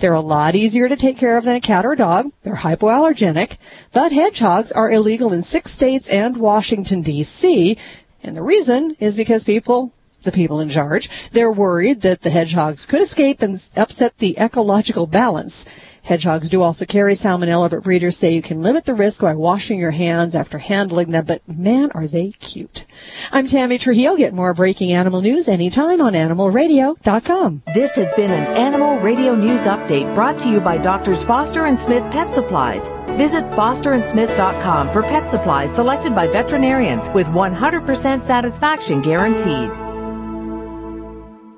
They're 0.00 0.14
a 0.14 0.20
lot 0.20 0.54
easier 0.54 0.88
to 0.88 0.96
take 0.96 1.18
care 1.18 1.36
of 1.36 1.44
than 1.44 1.56
a 1.56 1.60
cat 1.60 1.84
or 1.84 1.92
a 1.92 1.96
dog. 1.96 2.32
They're 2.42 2.56
hypoallergenic, 2.56 3.58
but 3.92 4.12
hedgehogs 4.12 4.72
are 4.72 4.90
illegal 4.90 5.30
in 5.30 5.42
six 5.42 5.72
states 5.72 6.08
and 6.08 6.38
Washington 6.38 7.04
DC. 7.04 7.76
And 8.22 8.34
the 8.34 8.42
reason 8.42 8.96
is 8.98 9.18
because 9.18 9.44
people, 9.44 9.92
the 10.22 10.32
people 10.32 10.60
in 10.60 10.68
charge, 10.68 11.08
they're 11.32 11.52
worried 11.52 12.02
that 12.02 12.22
the 12.22 12.30
hedgehogs 12.30 12.86
could 12.86 13.00
escape 13.00 13.42
and 13.42 13.62
upset 13.76 14.18
the 14.18 14.38
ecological 14.38 15.06
balance. 15.06 15.66
Hedgehogs 16.02 16.48
do 16.48 16.62
also 16.62 16.86
carry 16.86 17.12
salmonella, 17.12 17.70
but 17.70 17.82
breeders 17.82 18.16
say 18.16 18.32
you 18.32 18.42
can 18.42 18.62
limit 18.62 18.84
the 18.84 18.94
risk 18.94 19.20
by 19.20 19.34
washing 19.34 19.78
your 19.78 19.90
hands 19.90 20.34
after 20.34 20.58
handling 20.58 21.10
them, 21.10 21.26
but 21.26 21.46
man, 21.46 21.90
are 21.92 22.06
they 22.06 22.30
cute. 22.40 22.84
I'm 23.32 23.46
Tammy 23.46 23.78
Trujillo. 23.78 24.16
Get 24.16 24.32
more 24.32 24.54
breaking 24.54 24.92
animal 24.92 25.20
news 25.20 25.48
anytime 25.48 26.00
on 26.00 26.14
animalradio.com. 26.14 27.62
This 27.74 27.94
has 27.96 28.12
been 28.14 28.30
an 28.30 28.56
Animal 28.56 28.98
Radio 29.00 29.34
News 29.34 29.64
Update 29.64 30.14
brought 30.14 30.38
to 30.40 30.48
you 30.48 30.60
by 30.60 30.78
Doctors 30.78 31.22
Foster 31.22 31.66
and 31.66 31.78
Smith 31.78 32.10
Pet 32.10 32.32
Supplies. 32.32 32.88
Visit 33.16 33.44
fosterandsmith.com 33.50 34.90
for 34.92 35.02
pet 35.02 35.30
supplies 35.30 35.74
selected 35.74 36.14
by 36.14 36.26
veterinarians 36.26 37.10
with 37.10 37.26
100% 37.26 38.24
satisfaction 38.24 39.02
guaranteed. 39.02 39.89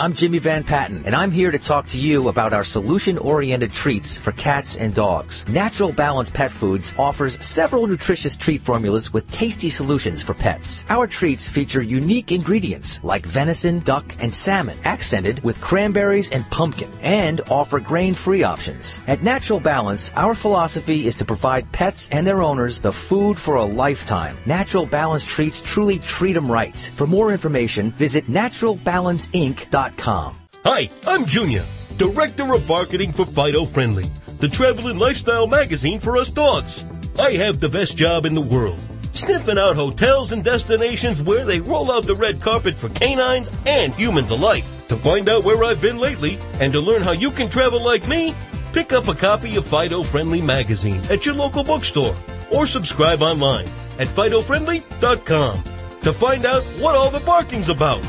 I'm 0.00 0.14
Jimmy 0.14 0.38
Van 0.38 0.62
Patten, 0.62 1.02
and 1.06 1.14
I'm 1.16 1.32
here 1.32 1.50
to 1.50 1.58
talk 1.58 1.84
to 1.86 1.98
you 1.98 2.28
about 2.28 2.52
our 2.52 2.62
solution-oriented 2.62 3.72
treats 3.72 4.16
for 4.16 4.30
cats 4.30 4.76
and 4.76 4.94
dogs. 4.94 5.44
Natural 5.48 5.90
Balance 5.90 6.30
Pet 6.30 6.52
Foods 6.52 6.94
offers 6.96 7.44
several 7.44 7.88
nutritious 7.88 8.36
treat 8.36 8.60
formulas 8.60 9.12
with 9.12 9.28
tasty 9.32 9.68
solutions 9.68 10.22
for 10.22 10.34
pets. 10.34 10.84
Our 10.88 11.08
treats 11.08 11.48
feature 11.48 11.82
unique 11.82 12.30
ingredients 12.30 13.02
like 13.02 13.26
venison, 13.26 13.80
duck, 13.80 14.14
and 14.20 14.32
salmon, 14.32 14.78
accented 14.84 15.42
with 15.42 15.60
cranberries 15.60 16.30
and 16.30 16.48
pumpkin, 16.48 16.92
and 17.02 17.40
offer 17.50 17.80
grain-free 17.80 18.44
options. 18.44 19.00
At 19.08 19.24
Natural 19.24 19.58
Balance, 19.58 20.12
our 20.14 20.36
philosophy 20.36 21.08
is 21.08 21.16
to 21.16 21.24
provide 21.24 21.72
pets 21.72 22.08
and 22.10 22.24
their 22.24 22.40
owners 22.40 22.78
the 22.78 22.92
food 22.92 23.36
for 23.36 23.56
a 23.56 23.64
lifetime. 23.64 24.36
Natural 24.46 24.86
Balance 24.86 25.24
treats 25.24 25.60
truly 25.60 25.98
treat 25.98 26.34
them 26.34 26.48
right. 26.48 26.88
For 26.94 27.08
more 27.08 27.32
information, 27.32 27.90
visit 27.90 28.30
naturalbalanceinc.com. 28.30 29.87
Hi, 30.64 30.90
I'm 31.06 31.24
Junior, 31.24 31.62
Director 31.96 32.52
of 32.52 32.68
Marketing 32.68 33.12
for 33.12 33.24
Fido 33.24 33.64
Friendly, 33.64 34.04
the 34.38 34.48
travel 34.48 34.88
and 34.88 34.98
lifestyle 34.98 35.46
magazine 35.46 35.98
for 35.98 36.16
us 36.16 36.28
dogs. 36.28 36.84
I 37.18 37.32
have 37.32 37.58
the 37.58 37.68
best 37.68 37.96
job 37.96 38.26
in 38.26 38.34
the 38.34 38.40
world, 38.40 38.80
sniffing 39.12 39.58
out 39.58 39.76
hotels 39.76 40.32
and 40.32 40.44
destinations 40.44 41.22
where 41.22 41.44
they 41.44 41.60
roll 41.60 41.90
out 41.90 42.06
the 42.06 42.14
red 42.14 42.40
carpet 42.40 42.76
for 42.76 42.88
canines 42.90 43.50
and 43.66 43.94
humans 43.94 44.30
alike. 44.30 44.64
To 44.88 44.96
find 44.96 45.28
out 45.28 45.44
where 45.44 45.64
I've 45.64 45.80
been 45.82 45.98
lately 45.98 46.38
and 46.60 46.72
to 46.72 46.80
learn 46.80 47.02
how 47.02 47.12
you 47.12 47.30
can 47.30 47.48
travel 47.48 47.82
like 47.82 48.06
me, 48.08 48.34
pick 48.72 48.92
up 48.92 49.08
a 49.08 49.14
copy 49.14 49.56
of 49.56 49.66
Fido 49.66 50.02
Friendly 50.02 50.40
magazine 50.40 51.00
at 51.10 51.26
your 51.26 51.34
local 51.34 51.64
bookstore 51.64 52.14
or 52.52 52.66
subscribe 52.66 53.22
online 53.22 53.66
at 53.98 54.08
FidoFriendly.com 54.08 55.62
to 56.02 56.12
find 56.12 56.46
out 56.46 56.62
what 56.80 56.94
all 56.94 57.10
the 57.10 57.20
barking's 57.20 57.68
about. 57.68 58.06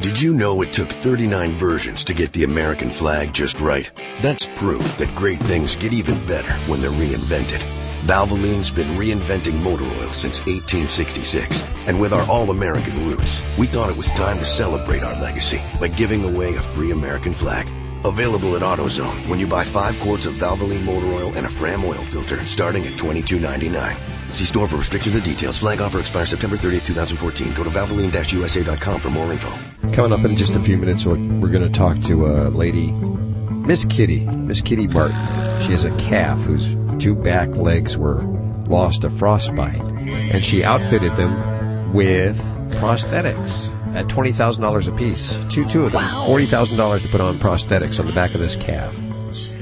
Did 0.00 0.20
you 0.22 0.32
know 0.32 0.62
it 0.62 0.72
took 0.72 0.90
39 0.90 1.56
versions 1.56 2.04
to 2.04 2.14
get 2.14 2.32
the 2.32 2.44
American 2.44 2.88
flag 2.88 3.32
just 3.32 3.60
right? 3.60 3.90
That's 4.22 4.46
proof 4.54 4.96
that 4.96 5.12
great 5.16 5.40
things 5.40 5.74
get 5.74 5.92
even 5.92 6.24
better 6.24 6.52
when 6.70 6.80
they're 6.80 6.92
reinvented. 6.92 7.58
Valvoline's 8.06 8.70
been 8.70 8.96
reinventing 8.96 9.60
motor 9.60 9.82
oil 9.82 10.12
since 10.12 10.38
1866. 10.46 11.64
And 11.88 12.00
with 12.00 12.12
our 12.12 12.22
all-American 12.30 13.08
roots, 13.08 13.42
we 13.58 13.66
thought 13.66 13.90
it 13.90 13.96
was 13.96 14.12
time 14.12 14.38
to 14.38 14.44
celebrate 14.44 15.02
our 15.02 15.20
legacy 15.20 15.60
by 15.80 15.88
giving 15.88 16.22
away 16.24 16.54
a 16.54 16.62
free 16.62 16.92
American 16.92 17.34
flag. 17.34 17.68
Available 18.04 18.54
at 18.54 18.62
AutoZone 18.62 19.28
when 19.28 19.40
you 19.40 19.48
buy 19.48 19.64
five 19.64 19.98
quarts 19.98 20.26
of 20.26 20.34
Valvoline 20.34 20.84
motor 20.84 21.08
oil 21.08 21.34
and 21.34 21.44
a 21.44 21.50
Fram 21.50 21.84
oil 21.84 22.04
filter 22.04 22.44
starting 22.46 22.86
at 22.86 22.92
$22.99. 22.92 24.17
See 24.30 24.44
store 24.44 24.68
for 24.68 24.76
restrictions 24.76 25.14
and 25.16 25.24
details. 25.24 25.58
Flag 25.58 25.80
offer 25.80 25.98
expires 25.98 26.28
September 26.30 26.56
30th, 26.56 26.86
2014. 26.86 27.54
Go 27.54 27.64
to 27.64 27.70
valvoline-usa.com 27.70 29.00
for 29.00 29.10
more 29.10 29.32
info. 29.32 29.50
Coming 29.92 30.12
up 30.12 30.24
in 30.24 30.36
just 30.36 30.54
a 30.54 30.60
few 30.60 30.76
minutes, 30.76 31.04
we're, 31.06 31.18
we're 31.38 31.48
going 31.50 31.62
to 31.64 31.70
talk 31.70 31.98
to 32.02 32.26
a 32.26 32.50
lady, 32.50 32.92
Miss 32.92 33.86
Kitty, 33.86 34.26
Miss 34.26 34.60
Kitty 34.60 34.86
Martin. 34.86 35.16
She 35.62 35.72
has 35.72 35.84
a 35.84 35.96
calf 35.96 36.38
whose 36.40 36.74
two 37.02 37.14
back 37.14 37.48
legs 37.56 37.96
were 37.96 38.20
lost 38.68 39.02
to 39.02 39.10
frostbite, 39.10 39.80
and 39.80 40.44
she 40.44 40.62
outfitted 40.62 41.12
them 41.16 41.92
with 41.94 42.38
prosthetics 42.74 43.74
at 43.94 44.08
twenty 44.10 44.30
thousand 44.32 44.62
dollars 44.62 44.86
a 44.88 44.92
piece. 44.92 45.36
Two, 45.48 45.64
two 45.64 45.84
of 45.84 45.92
them, 45.92 46.02
Wow. 46.02 46.26
forty 46.26 46.44
thousand 46.46 46.76
dollars 46.76 47.02
to 47.02 47.08
put 47.08 47.20
on 47.22 47.38
prosthetics 47.38 47.98
on 47.98 48.06
the 48.06 48.12
back 48.12 48.34
of 48.34 48.40
this 48.40 48.56
calf. 48.56 48.94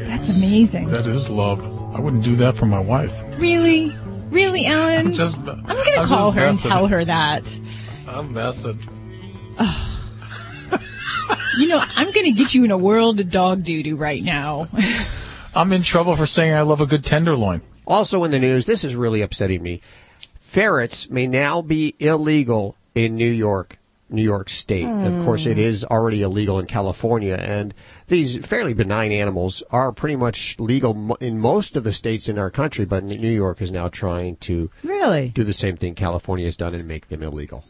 That's 0.06 0.28
amazing. 0.36 0.88
That 0.88 1.06
is 1.06 1.30
love. 1.30 1.60
I 1.94 2.00
wouldn't 2.00 2.24
do 2.24 2.34
that 2.36 2.56
for 2.56 2.66
my 2.66 2.78
wife. 2.80 3.12
Really? 3.38 3.96
Really, 4.30 4.66
Ellen? 4.66 5.08
I'm 5.08 5.12
just. 5.12 5.36
I'm 5.38 5.44
gonna 5.44 5.66
I'm 5.98 6.06
call 6.06 6.32
just 6.32 6.36
her 6.38 6.46
and 6.46 6.58
tell 6.58 6.86
her 6.86 7.04
that. 7.04 7.58
I'm 8.08 8.32
messing. 8.32 8.78
You 11.58 11.68
know, 11.68 11.82
I'm 11.82 12.12
gonna 12.12 12.32
get 12.32 12.52
you 12.54 12.64
in 12.64 12.70
a 12.70 12.76
world 12.76 13.18
of 13.18 13.30
dog 13.30 13.64
doo 13.64 13.82
doo 13.82 13.96
right 13.96 14.22
now. 14.22 14.68
I'm 15.54 15.72
in 15.72 15.82
trouble 15.82 16.14
for 16.14 16.26
saying 16.26 16.52
I 16.52 16.60
love 16.60 16.82
a 16.82 16.86
good 16.86 17.02
tenderloin. 17.02 17.62
Also 17.86 18.24
in 18.24 18.30
the 18.30 18.38
news, 18.38 18.66
this 18.66 18.84
is 18.84 18.94
really 18.94 19.22
upsetting 19.22 19.62
me. 19.62 19.80
Ferrets 20.34 21.08
may 21.08 21.26
now 21.26 21.62
be 21.62 21.94
illegal 21.98 22.76
in 22.94 23.16
New 23.16 23.30
York, 23.30 23.78
New 24.08 24.22
York 24.22 24.48
State. 24.48 24.84
Of 24.86 25.24
course, 25.24 25.46
it 25.46 25.58
is 25.58 25.84
already 25.84 26.22
illegal 26.22 26.58
in 26.60 26.66
California, 26.66 27.34
and 27.34 27.74
these 28.06 28.44
fairly 28.46 28.72
benign 28.72 29.10
animals 29.10 29.62
are 29.70 29.90
pretty 29.92 30.14
much 30.16 30.56
legal 30.60 31.16
in 31.20 31.40
most 31.40 31.76
of 31.76 31.82
the 31.84 31.92
states 31.92 32.28
in 32.28 32.38
our 32.38 32.50
country, 32.50 32.84
but 32.84 33.02
New 33.02 33.28
York 33.28 33.60
is 33.60 33.72
now 33.72 33.88
trying 33.88 34.36
to 34.36 34.70
Really? 34.84 35.30
do 35.30 35.42
the 35.44 35.52
same 35.52 35.76
thing 35.76 35.94
California 35.94 36.44
has 36.46 36.56
done 36.56 36.74
and 36.74 36.86
make 36.86 37.08
them 37.08 37.22
illegal. 37.22 37.64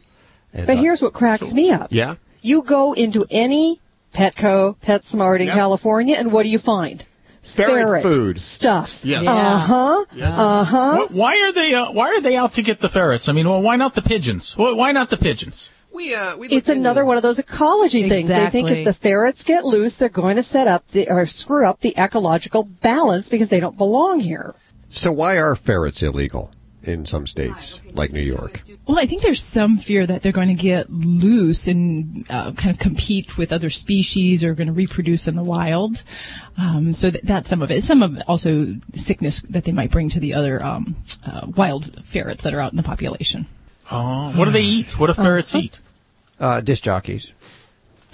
And, 0.53 0.67
But 0.67 0.77
uh, 0.77 0.81
here's 0.81 1.01
what 1.01 1.13
cracks 1.13 1.53
me 1.53 1.71
up. 1.71 1.87
yeah, 1.91 2.15
You 2.43 2.61
go 2.61 2.93
into 2.93 3.25
any 3.31 3.79
Petco, 4.13 4.77
PetSmart 4.77 5.39
in 5.41 5.47
California, 5.47 6.15
and 6.17 6.31
what 6.31 6.43
do 6.43 6.49
you 6.49 6.59
find? 6.59 7.03
Ferret 7.41 8.03
food. 8.03 8.39
stuff. 8.41 9.05
Yes. 9.05 9.25
Uh 9.25 9.57
huh. 9.59 10.05
Uh 10.21 10.63
huh. 10.65 11.07
Why 11.11 11.39
are 11.41 11.51
they? 11.53 11.73
Uh, 11.73 11.91
why 11.91 12.09
are 12.09 12.19
they 12.21 12.35
out 12.35 12.53
to 12.55 12.61
get 12.61 12.81
the 12.81 12.89
ferrets? 12.89 13.29
I 13.29 13.31
mean, 13.31 13.47
well, 13.47 13.61
why 13.61 13.77
not 13.77 13.95
the 13.95 14.01
pigeons? 14.01 14.53
Why 14.57 14.91
not 14.91 15.09
the 15.09 15.17
pigeons? 15.17 15.71
We, 15.97 16.13
uh, 16.13 16.37
we 16.37 16.47
It's 16.49 16.69
another 16.69 17.03
one 17.05 17.17
of 17.17 17.23
those 17.23 17.39
ecology 17.39 18.07
things. 18.07 18.29
They 18.29 18.51
think 18.51 18.69
if 18.69 18.85
the 18.85 18.93
ferrets 18.93 19.43
get 19.43 19.65
loose, 19.65 19.95
they're 19.95 20.09
going 20.09 20.35
to 20.35 20.43
set 20.43 20.67
up 20.67 20.87
the, 20.89 21.09
or 21.09 21.25
screw 21.25 21.65
up 21.65 21.79
the 21.79 21.97
ecological 21.97 22.65
balance 22.65 23.29
because 23.29 23.49
they 23.49 23.59
don't 23.59 23.79
belong 23.79 24.19
here. 24.19 24.53
So 24.89 25.11
why 25.11 25.39
are 25.39 25.55
ferrets 25.55 26.03
illegal 26.03 26.51
in 26.83 27.07
some 27.07 27.25
states 27.25 27.81
like 27.93 28.13
New 28.13 28.21
York? 28.21 28.61
Well, 28.85 28.99
I 28.99 29.07
think 29.07 29.23
there's 29.23 29.41
some 29.41 29.77
fear 29.79 30.05
that 30.05 30.21
they're 30.21 30.31
going 30.31 30.49
to 30.49 30.53
get 30.53 30.87
loose 30.91 31.65
and 31.65 32.27
uh, 32.29 32.51
kind 32.51 32.69
of 32.69 32.77
compete 32.77 33.35
with 33.35 33.51
other 33.51 33.71
species 33.71 34.43
or 34.43 34.53
going 34.53 34.67
to 34.67 34.73
reproduce 34.73 35.27
in 35.27 35.35
the 35.35 35.43
wild. 35.43 36.03
Um, 36.59 36.93
so 36.93 37.09
that, 37.09 37.25
that's 37.25 37.49
some 37.49 37.63
of 37.63 37.71
it. 37.71 37.83
Some 37.83 38.03
of 38.03 38.17
it 38.17 38.23
also 38.27 38.75
sickness 38.93 39.41
that 39.49 39.63
they 39.63 39.71
might 39.71 39.89
bring 39.89 40.09
to 40.09 40.19
the 40.19 40.35
other 40.35 40.61
um, 40.61 40.95
uh, 41.25 41.47
wild 41.55 42.05
ferrets 42.05 42.43
that 42.43 42.53
are 42.53 42.61
out 42.61 42.71
in 42.71 42.77
the 42.77 42.83
population. 42.83 43.47
Oh, 43.89 44.31
what 44.33 44.45
do 44.45 44.51
they 44.51 44.61
eat? 44.61 44.99
What 44.99 45.07
do 45.07 45.13
ferrets 45.13 45.55
eat? 45.55 45.79
Uh, 46.39 46.61
disc 46.61 46.83
jockeys. 46.83 47.33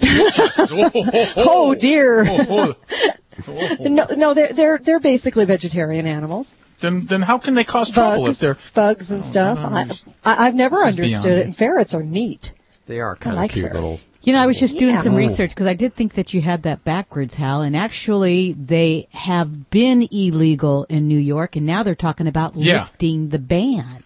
Oh 1.36 1.74
dear. 1.78 2.24
Oh, 2.26 2.74
no, 3.80 4.06
no, 4.16 4.34
they're 4.34 4.52
they're 4.52 4.78
they're 4.78 5.00
basically 5.00 5.44
vegetarian 5.44 6.06
animals. 6.06 6.58
Then, 6.80 7.06
then 7.06 7.22
how 7.22 7.38
can 7.38 7.54
they 7.54 7.64
cause 7.64 7.90
trouble 7.90 8.26
if 8.26 8.28
Bugs, 8.28 8.40
they're? 8.40 8.56
bugs 8.74 9.10
and 9.12 9.24
stuff. 9.24 9.58
I, 9.62 9.88
I, 10.24 10.46
I've 10.46 10.54
never 10.54 10.76
understood 10.84 11.38
it. 11.38 11.46
And 11.46 11.56
ferrets 11.56 11.94
are 11.94 12.02
neat. 12.02 12.52
They 12.86 13.00
are 13.00 13.16
kind 13.16 13.36
like 13.36 13.50
of 13.50 13.54
cute 13.54 13.62
ferrets. 13.70 13.74
little. 13.74 13.98
You 14.22 14.32
know, 14.34 14.38
I 14.40 14.46
was 14.46 14.60
just 14.60 14.78
doing 14.78 14.94
Yeah. 14.94 15.00
some 15.00 15.14
Oh. 15.14 15.18
research 15.18 15.50
because 15.50 15.66
I 15.66 15.74
did 15.74 15.94
think 15.94 16.14
that 16.14 16.34
you 16.34 16.42
had 16.42 16.62
that 16.64 16.84
backwards, 16.84 17.34
Hal. 17.36 17.62
And 17.62 17.76
actually, 17.76 18.52
they 18.52 19.08
have 19.12 19.70
been 19.70 20.06
illegal 20.10 20.84
in 20.90 21.08
New 21.08 21.18
York, 21.18 21.56
and 21.56 21.64
now 21.66 21.82
they're 21.82 21.94
talking 21.94 22.26
about 22.26 22.54
Yeah. 22.56 22.80
lifting 22.80 23.30
the 23.30 23.38
ban. 23.38 24.02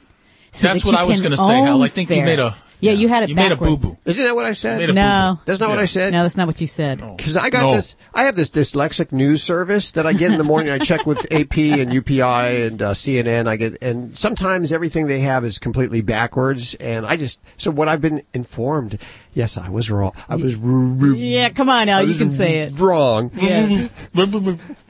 So 0.58 0.66
That's 0.66 0.82
that 0.82 0.86
what 0.88 0.92
you 0.92 0.98
I 0.98 1.04
was 1.04 1.20
gonna 1.20 1.36
say, 1.36 1.54
Hal. 1.60 1.82
I 1.84 1.88
think 1.88 2.10
you 2.10 2.22
made 2.22 2.40
a- 2.40 2.50
ferrets. 2.50 2.62
yeah, 2.80 2.90
you 2.92 3.06
had 3.08 3.22
it 3.22 3.28
you 3.28 3.36
made 3.36 3.52
a 3.52 3.56
boo-boo. 3.56 3.96
Isn't 4.04 4.24
that 4.24 4.34
what 4.34 4.44
I 4.44 4.54
said? 4.54 4.80
No, 4.92 5.34
boo-boo. 5.36 5.42
That's 5.44 5.60
not 5.60 5.68
what 5.68 5.78
I 5.78 5.84
said. 5.84 6.12
no, 6.12 6.22
that's 6.22 6.36
not 6.36 6.48
what 6.48 6.60
you 6.60 6.66
said. 6.66 6.98
Because 7.16 7.36
I 7.36 7.48
got 7.48 7.62
No. 7.70 7.76
this, 7.76 7.94
I 8.12 8.24
have 8.24 8.34
this 8.34 8.50
dyslexic 8.50 9.12
news 9.12 9.40
service 9.42 9.92
that 9.92 10.04
I 10.04 10.12
get 10.14 10.32
in 10.32 10.38
the 10.38 10.42
morning. 10.44 10.72
I 10.72 10.78
check 10.78 11.06
with 11.06 11.32
AP 11.32 11.56
and 11.58 11.92
UPI 11.92 12.66
and 12.66 12.82
uh, 12.82 12.90
CNN. 12.92 13.46
I 13.46 13.54
get, 13.54 13.80
and 13.82 14.16
sometimes 14.16 14.72
everything 14.72 15.06
they 15.06 15.20
have 15.20 15.44
is 15.44 15.58
completely 15.60 16.00
backwards. 16.00 16.74
And 16.74 17.06
I 17.06 17.16
just, 17.16 17.40
so 17.56 17.70
what 17.70 17.86
I've 17.86 18.00
been 18.00 18.22
informed, 18.34 18.98
yes, 19.34 19.56
I 19.58 19.68
was 19.68 19.92
wrong. 19.92 20.12
I 20.28 20.34
was 20.34 20.56
r- 20.60 20.96
r- 21.00 21.14
Yeah, 21.14 21.50
come 21.50 21.68
on, 21.68 21.88
I 21.88 21.92
Al, 21.92 22.02
you 22.02 22.08
was 22.08 22.18
can 22.18 22.32
say 22.32 22.62
it. 22.62 22.80
wrong. 22.80 23.30
Yes. 23.40 23.92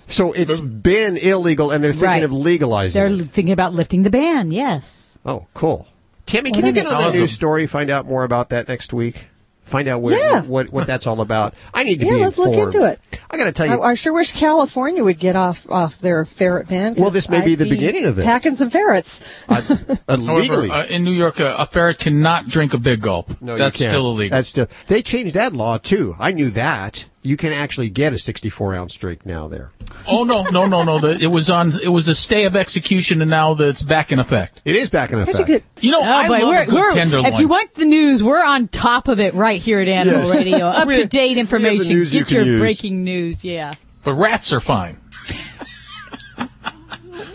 So 0.09 0.33
it's 0.33 0.61
been 0.62 1.18
illegal, 1.18 1.70
and 1.70 1.85
they're 1.85 1.90
thinking 1.92 2.09
Right. 2.09 2.22
of 2.22 2.33
legalizing. 2.33 2.98
They're 2.98 3.09
it. 3.09 3.12
li- 3.12 3.24
thinking 3.24 3.52
about 3.52 3.74
lifting 3.74 4.02
the 4.04 4.11
ban. 4.11 4.50
Yes. 4.50 5.08
Oh, 5.26 5.46
cool. 5.54 5.87
Tammy, 6.26 6.50
Well, 6.50 6.61
can 6.61 6.66
you 6.66 6.72
get 6.72 6.87
on 6.87 6.92
it's 6.94 7.07
that 7.07 7.14
news 7.18 7.33
story? 7.33 7.66
Find 7.66 7.90
out 7.90 8.07
more 8.07 8.24
about 8.24 8.50
that 8.50 8.68
next 8.68 8.92
week. 8.92 9.28
Find 9.64 9.87
out 9.87 10.00
where, 10.00 10.18
Yeah. 10.18 10.40
what 10.42 10.70
what 10.72 10.87
that's 10.87 11.07
all 11.07 11.20
about. 11.20 11.52
I 11.74 11.85
need 11.85 12.00
to 12.00 12.07
Yeah, 12.07 12.12
be 12.14 12.18
let's 12.20 12.38
look 12.38 12.48
informed. 12.48 12.74
into 12.74 12.87
it. 12.90 13.00
I 13.31 13.37
got 13.37 13.44
to 13.44 13.52
tell 13.52 13.66
you, 13.66 13.83
I, 13.83 13.90
I 13.90 13.94
sure 13.94 14.14
wish 14.14 14.33
California 14.33 15.04
would 15.04 15.18
get 15.18 15.37
off 15.37 15.70
off 15.70 15.98
their 16.00 16.24
ferret 16.24 16.68
ban. 16.68 16.94
'cause 16.94 17.02
Well, 17.02 17.11
this 17.11 17.28
may 17.28 17.42
be 17.42 17.52
I'd 17.52 17.59
the 17.59 17.68
beginning 17.68 18.07
of 18.07 18.18
it. 18.18 18.24
Packing 18.24 18.57
some 18.57 18.70
ferrets. 18.70 19.22
uh, 19.46 19.61
However, 20.09 20.72
uh, 20.72 20.87
in 20.87 21.04
New 21.04 21.12
York, 21.12 21.38
uh, 21.38 21.54
a 21.59 21.66
ferret 21.66 21.98
cannot 21.98 22.48
drink 22.48 22.72
a 22.72 22.78
big 22.78 23.02
gulp. 23.02 23.31
No, 23.42 23.59
that's 23.59 23.78
you 23.78 23.85
can't. 23.85 23.92
still 23.92 24.11
illegal. 24.11 24.37
That's 24.37 24.48
still. 24.48 24.68
They 24.87 25.02
changed 25.02 25.35
that 25.35 25.52
law 25.52 25.76
too. 25.76 26.16
I 26.18 26.31
knew 26.33 26.48
that. 26.50 27.04
You 27.29 27.37
can 27.37 27.53
actually 27.53 27.91
get 27.91 28.14
a 28.14 28.19
64 28.19 28.75
ounce 28.75 28.97
drink 28.97 29.27
now 29.27 29.49
there. 29.49 29.71
oh 30.09 30.25
no, 30.25 30.45
no, 30.45 30.64
no, 30.64 30.83
no! 30.83 30.99
The, 30.99 31.11
it 31.11 31.27
was 31.27 31.51
on. 31.51 31.73
It 31.83 31.88
was 31.88 32.09
a 32.09 32.14
stay 32.14 32.45
of 32.47 32.57
execution, 32.57 33.21
and 33.21 33.31
now 33.31 33.53
that's 33.53 33.83
back 33.83 34.11
in 34.12 34.19
effect. 34.19 34.62
It 34.64 34.75
is 34.77 34.88
back 34.88 35.12
in 35.12 35.19
effect. 35.19 35.47
get? 35.47 35.62
You 35.81 35.91
know, 35.93 36.01
Oh, 36.01 36.05
I 36.05 36.27
boy, 36.29 36.38
love 36.38 36.49
we're, 36.49 36.62
a 36.62 36.67
good 36.67 36.75
we're, 36.75 36.93
tenderloin. 36.95 37.27
if 37.33 37.38
you 37.38 37.47
want 37.49 37.75
the 37.75 37.85
news, 37.85 38.23
we're 38.23 38.43
on 38.43 38.69
top 38.69 39.09
of 39.09 39.21
it 39.21 39.35
right 39.35 39.61
here 39.61 39.79
at 39.81 39.88
Animal 39.88 40.21
Yes. 40.23 40.37
Radio. 40.45 40.57
Up 40.69 40.88
We- 40.88 40.97
to 40.97 41.05
date 41.07 41.21
we 41.23 41.29
have 41.29 41.35
the 41.35 41.41
information. 41.41 41.88
news 41.93 42.14
you 42.14 42.21
Get 42.21 42.31
your 42.33 42.45
use. 42.45 42.61
breaking 42.61 43.05
news. 43.05 43.45
Yeah. 43.45 43.75
but 44.05 44.14
rats 44.14 44.53
are 44.55 44.61
fine. 44.61 44.97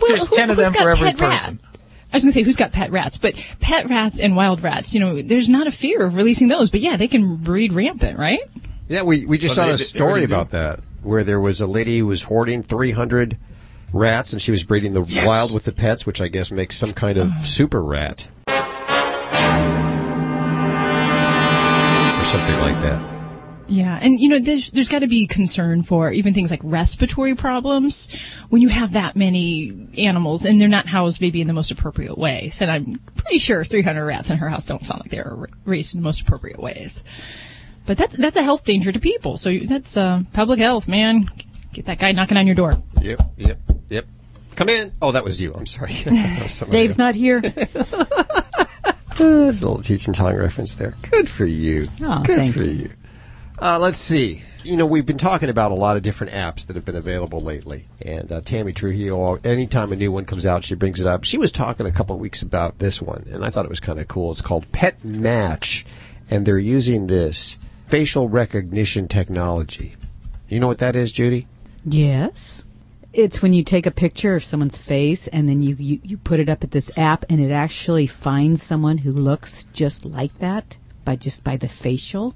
There's 0.08 0.26
who- 0.28 0.36
ten 0.36 0.50
of 0.50 0.56
them 0.56 0.72
for 0.72 0.90
every 0.90 1.10
pet 1.12 1.20
rat? 1.20 1.30
person. 1.38 1.60
I 2.12 2.16
was 2.16 2.24
going 2.24 2.30
to 2.32 2.38
say 2.38 2.42
who's 2.42 2.56
got 2.56 2.72
pet 2.72 2.90
rats, 2.92 3.16
but 3.16 3.34
pet 3.60 3.88
rats 3.88 4.20
and 4.20 4.36
wild 4.36 4.62
rats, 4.62 4.94
you 4.94 5.00
know, 5.00 5.20
there's 5.22 5.48
not 5.48 5.66
a 5.66 5.72
fear 5.72 6.02
of 6.04 6.16
releasing 6.16 6.48
those, 6.48 6.70
but 6.70 6.80
yeah, 6.80 6.96
they 6.96 7.08
can 7.08 7.36
breed 7.36 7.72
rampant, 7.72 8.18
right? 8.18 8.40
Yeah, 8.88 9.02
we 9.02 9.24
we 9.26 9.38
just 9.38 9.56
Well, 9.56 9.66
saw 9.66 9.68
they- 9.68 9.74
a 9.74 9.76
they 9.78 9.84
story 9.84 10.10
already 10.10 10.26
do. 10.26 10.34
about 10.34 10.50
that 10.50 10.80
where 11.02 11.24
there 11.24 11.40
was 11.40 11.60
a 11.60 11.66
lady 11.66 11.98
who 11.98 12.06
was 12.06 12.22
hoarding 12.24 12.62
300 12.62 13.36
rats 13.92 14.32
and 14.32 14.40
she 14.40 14.50
was 14.50 14.64
breeding 14.64 14.94
the 14.94 15.04
Yes. 15.04 15.26
wild 15.26 15.52
with 15.52 15.64
the 15.64 15.72
pets, 15.72 16.06
which 16.06 16.20
I 16.20 16.28
guess 16.28 16.50
makes 16.50 16.76
some 16.76 16.92
kind 16.92 17.18
of 17.18 17.28
mm. 17.28 17.44
super 17.44 17.82
rat 17.82 18.26
or 18.46 18.54
something 22.24 22.60
like 22.60 22.80
that. 22.82 23.10
Yeah, 23.66 23.98
and 24.02 24.20
you 24.20 24.28
know, 24.28 24.38
there's, 24.40 24.70
there's 24.72 24.90
got 24.90 24.98
to 25.00 25.06
be 25.06 25.26
concern 25.26 25.82
for 25.82 26.12
even 26.12 26.34
things 26.34 26.50
like 26.50 26.60
respiratory 26.62 27.34
problems 27.34 28.08
when 28.50 28.60
you 28.60 28.68
have 28.68 28.92
that 28.92 29.16
many 29.16 29.88
animals 29.96 30.44
and 30.44 30.60
they're 30.60 30.68
not 30.68 30.86
housed 30.86 31.20
maybe 31.22 31.40
in 31.40 31.46
the 31.46 31.54
most 31.54 31.70
appropriate 31.70 32.18
way. 32.18 32.50
So 32.50 32.66
I'm 32.66 33.00
pretty 33.16 33.38
sure 33.38 33.64
300 33.64 34.04
rats 34.04 34.28
in 34.30 34.36
her 34.38 34.48
house 34.50 34.66
don't 34.66 34.84
sound 34.84 35.00
like 35.02 35.10
they're 35.10 35.48
raised 35.64 35.94
in 35.94 36.00
the 36.00 36.04
most 36.04 36.20
appropriate 36.20 36.60
ways. 36.60 37.02
But 37.86 37.98
that's 37.98 38.16
that's 38.16 38.36
a 38.36 38.42
health 38.42 38.64
danger 38.64 38.92
to 38.92 38.98
people. 38.98 39.36
So 39.36 39.56
that's 39.66 39.96
uh, 39.96 40.22
public 40.32 40.58
health, 40.58 40.88
man. 40.88 41.28
Get 41.72 41.86
that 41.86 41.98
guy 41.98 42.12
knocking 42.12 42.36
on 42.36 42.46
your 42.46 42.54
door. 42.56 42.76
Yep, 43.02 43.20
yep, 43.36 43.58
yep. 43.88 44.06
Come 44.54 44.68
in. 44.68 44.92
Oh, 45.02 45.12
that 45.12 45.24
was 45.24 45.40
you. 45.40 45.52
I'm 45.54 45.66
sorry. 45.66 45.92
That 46.04 46.42
was 46.44 46.54
somebody 46.54 46.78
Dave's 46.78 46.98
not 46.98 47.14
here. 47.14 47.40
There's 49.16 49.62
a 49.62 49.68
little 49.68 49.78
Cheech 49.78 50.06
and 50.06 50.14
Chong 50.16 50.34
reference 50.36 50.74
there. 50.76 50.96
Good 51.10 51.28
for 51.30 51.44
you. 51.44 51.88
Oh, 52.00 52.22
Good 52.24 52.36
thank 52.36 52.54
for 52.54 52.64
you. 52.64 52.70
you. 52.70 52.90
Uh, 53.60 53.78
let's 53.80 53.98
see. 53.98 54.42
You 54.64 54.76
know, 54.76 54.86
we've 54.86 55.06
been 55.06 55.18
talking 55.18 55.50
about 55.50 55.70
a 55.70 55.74
lot 55.74 55.96
of 55.96 56.02
different 56.02 56.32
apps 56.32 56.66
that 56.66 56.74
have 56.74 56.84
been 56.84 56.96
available 56.96 57.40
lately. 57.40 57.86
And 58.02 58.32
uh, 58.32 58.40
Tammy 58.40 58.72
Trujillo, 58.72 59.38
anytime 59.44 59.92
a 59.92 59.96
new 59.96 60.10
one 60.10 60.24
comes 60.24 60.46
out, 60.46 60.64
she 60.64 60.74
brings 60.74 61.00
it 61.00 61.06
up. 61.06 61.22
She 61.24 61.38
was 61.38 61.52
talking 61.52 61.86
a 61.86 61.92
couple 61.92 62.14
of 62.16 62.20
weeks 62.20 62.42
about 62.42 62.78
this 62.78 63.00
one, 63.00 63.26
and 63.30 63.44
I 63.44 63.50
thought 63.50 63.66
it 63.66 63.70
was 63.70 63.80
kind 63.80 64.00
of 64.00 64.08
cool. 64.08 64.32
It's 64.32 64.40
called 64.40 64.70
Pet 64.72 65.04
Match, 65.04 65.84
and 66.30 66.44
they're 66.46 66.58
using 66.58 67.06
this 67.06 67.58
facial 67.94 68.28
recognition 68.28 69.06
technology. 69.06 69.94
You 70.48 70.58
know 70.58 70.66
what 70.66 70.78
that 70.78 70.96
is, 70.96 71.12
Judy? 71.12 71.46
Yes. 71.84 72.64
It's 73.12 73.40
when 73.40 73.52
you 73.52 73.62
take 73.62 73.86
a 73.86 73.92
picture 73.92 74.34
of 74.34 74.44
someone's 74.44 74.78
face 74.78 75.28
and 75.28 75.48
then 75.48 75.62
you, 75.62 75.76
you, 75.78 76.00
you 76.02 76.18
put 76.18 76.40
it 76.40 76.48
up 76.48 76.64
at 76.64 76.72
this 76.72 76.90
app 76.96 77.24
and 77.30 77.38
it 77.38 77.52
actually 77.52 78.08
finds 78.08 78.64
someone 78.64 78.98
who 78.98 79.12
looks 79.12 79.66
just 79.66 80.04
like 80.04 80.36
that 80.40 80.76
by 81.04 81.14
just 81.14 81.44
by 81.44 81.56
the 81.56 81.68
facial 81.68 82.34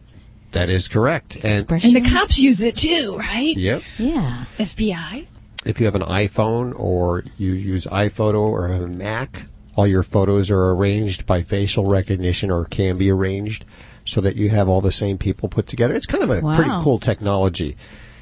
That 0.52 0.68
is 0.68 0.86
correct. 0.86 1.38
And. 1.42 1.68
And 1.68 1.96
the 1.96 2.08
cops 2.08 2.38
use 2.38 2.62
it 2.62 2.76
too, 2.76 3.16
right? 3.18 3.56
yep. 3.56 3.82
Yeah. 3.98 4.44
FBI. 4.58 5.26
if 5.66 5.80
you 5.80 5.86
have 5.86 5.96
an 5.96 6.02
iPhone 6.02 6.72
or 6.78 7.24
you 7.36 7.54
use 7.54 7.84
iPhoto 7.86 8.42
or 8.42 8.68
have 8.68 8.82
a 8.82 8.86
Mac, 8.86 9.46
all 9.74 9.88
your 9.88 10.04
photos 10.04 10.52
are 10.52 10.70
arranged 10.70 11.26
by 11.26 11.42
facial 11.42 11.84
recognition 11.84 12.52
or 12.52 12.64
can 12.64 12.96
be 12.96 13.10
arranged 13.10 13.64
so 14.08 14.22
that 14.22 14.36
you 14.36 14.48
have 14.48 14.68
all 14.68 14.80
the 14.80 14.90
same 14.90 15.18
people 15.18 15.48
put 15.50 15.66
together. 15.66 15.94
It's 15.94 16.06
kind 16.06 16.24
of 16.24 16.30
a 16.30 16.40
Wow. 16.40 16.54
pretty 16.54 16.70
cool 16.80 16.98
technology. 16.98 17.76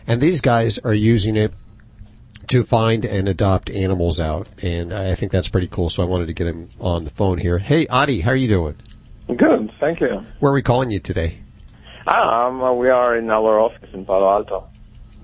And 0.07 0.21
these 0.21 0.41
guys 0.41 0.79
are 0.81 0.93
using 0.93 1.37
it 1.37 1.53
to 2.49 2.65
find 2.65 3.05
and 3.05 3.29
adopt 3.29 3.71
animals 3.71 4.19
out. 4.19 4.49
And 4.63 4.93
I 4.93 5.15
think 5.15 5.31
that's 5.31 5.49
pretty 5.49 5.69
cool. 5.69 5.89
So 5.89 6.03
I 6.03 6.07
wanted 6.07 6.27
to 6.27 6.33
get 6.33 6.47
him 6.49 6.71
on 6.81 7.05
the 7.05 7.11
phone 7.11 7.39
here. 7.39 7.59
Hey, 7.59 7.87
Adi, 7.87 8.21
how 8.21 8.33
are 8.33 8.37
you 8.37 8.49
doing? 8.49 8.75
Good, 9.29 9.73
thank 9.81 10.01
you. 10.01 10.25
Where 10.41 10.51
are 10.51 10.55
we 10.55 10.63
calling 10.63 10.91
you 10.91 10.99
today? 11.01 11.39
Um, 12.07 12.63
uh, 12.63 12.73
we 12.73 12.89
are 12.89 13.17
in 13.17 13.31
our 13.31 13.59
office 13.61 13.89
in 13.93 14.05
Palo 14.05 14.29
Alto. 14.29 14.65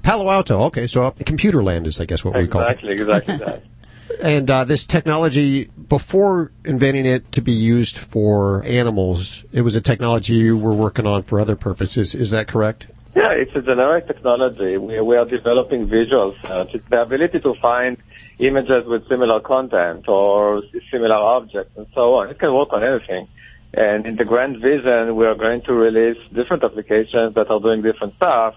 Palo 0.03 0.29
Alto. 0.31 0.63
Okay, 0.65 0.87
so 0.89 1.05
up 1.05 1.19
computer 1.25 1.63
land 1.63 1.87
is, 1.87 2.01
I 2.01 2.05
guess, 2.07 2.25
what 2.25 2.37
we 2.37 2.47
call 2.49 2.63
it. 2.63 2.71
Exactly, 2.71 2.93
exactly 2.93 3.37
that. 3.39 3.63
And 4.23 4.51
uh, 4.51 4.65
this 4.65 4.87
technology, 4.87 5.65
before 5.89 6.53
inventing 6.65 7.07
it 7.07 7.33
to 7.33 7.41
be 7.41 7.53
used 7.53 7.99
for 7.99 8.63
animals, 8.65 9.45
it 9.53 9.63
was 9.63 9.77
a 9.77 9.81
technology 9.81 10.35
you 10.35 10.57
were 10.57 10.73
working 10.73 11.07
on 11.07 11.23
for 11.23 11.41
other 11.41 11.57
purposes. 11.57 12.15
Is 12.15 12.31
that 12.31 12.49
correct? 12.49 12.89
Yeah, 13.15 13.33
it's 13.33 13.55
a 13.55 13.61
generic 13.61 14.07
technology. 14.07 14.79
We, 14.79 15.01
we 15.01 15.17
are 15.17 15.27
developing 15.27 15.87
visual 15.87 16.35
search. 16.43 16.75
It's 16.75 16.89
the 16.89 17.03
ability 17.03 17.41
to 17.41 17.55
find 17.55 17.99
images 18.39 18.87
with 18.87 19.07
similar 19.09 19.41
content 19.41 20.09
or 20.09 20.63
similar 20.91 21.17
objects 21.17 21.77
and 21.77 21.87
so 21.95 22.15
on. 22.15 22.31
It 22.31 22.39
can 22.39 22.55
work 22.55 22.73
on 22.73 22.83
anything. 22.83 23.29
And 23.75 24.07
in 24.07 24.17
the 24.17 24.25
grand 24.25 24.59
vision, 24.59 25.15
we 25.17 25.27
are 25.27 25.35
going 25.35 25.63
to 25.63 25.73
release 25.73 26.19
different 26.33 26.65
applications 26.65 27.35
that 27.35 27.51
are 27.51 27.61
doing 27.61 27.83
different 27.83 28.15
stuff. 28.17 28.55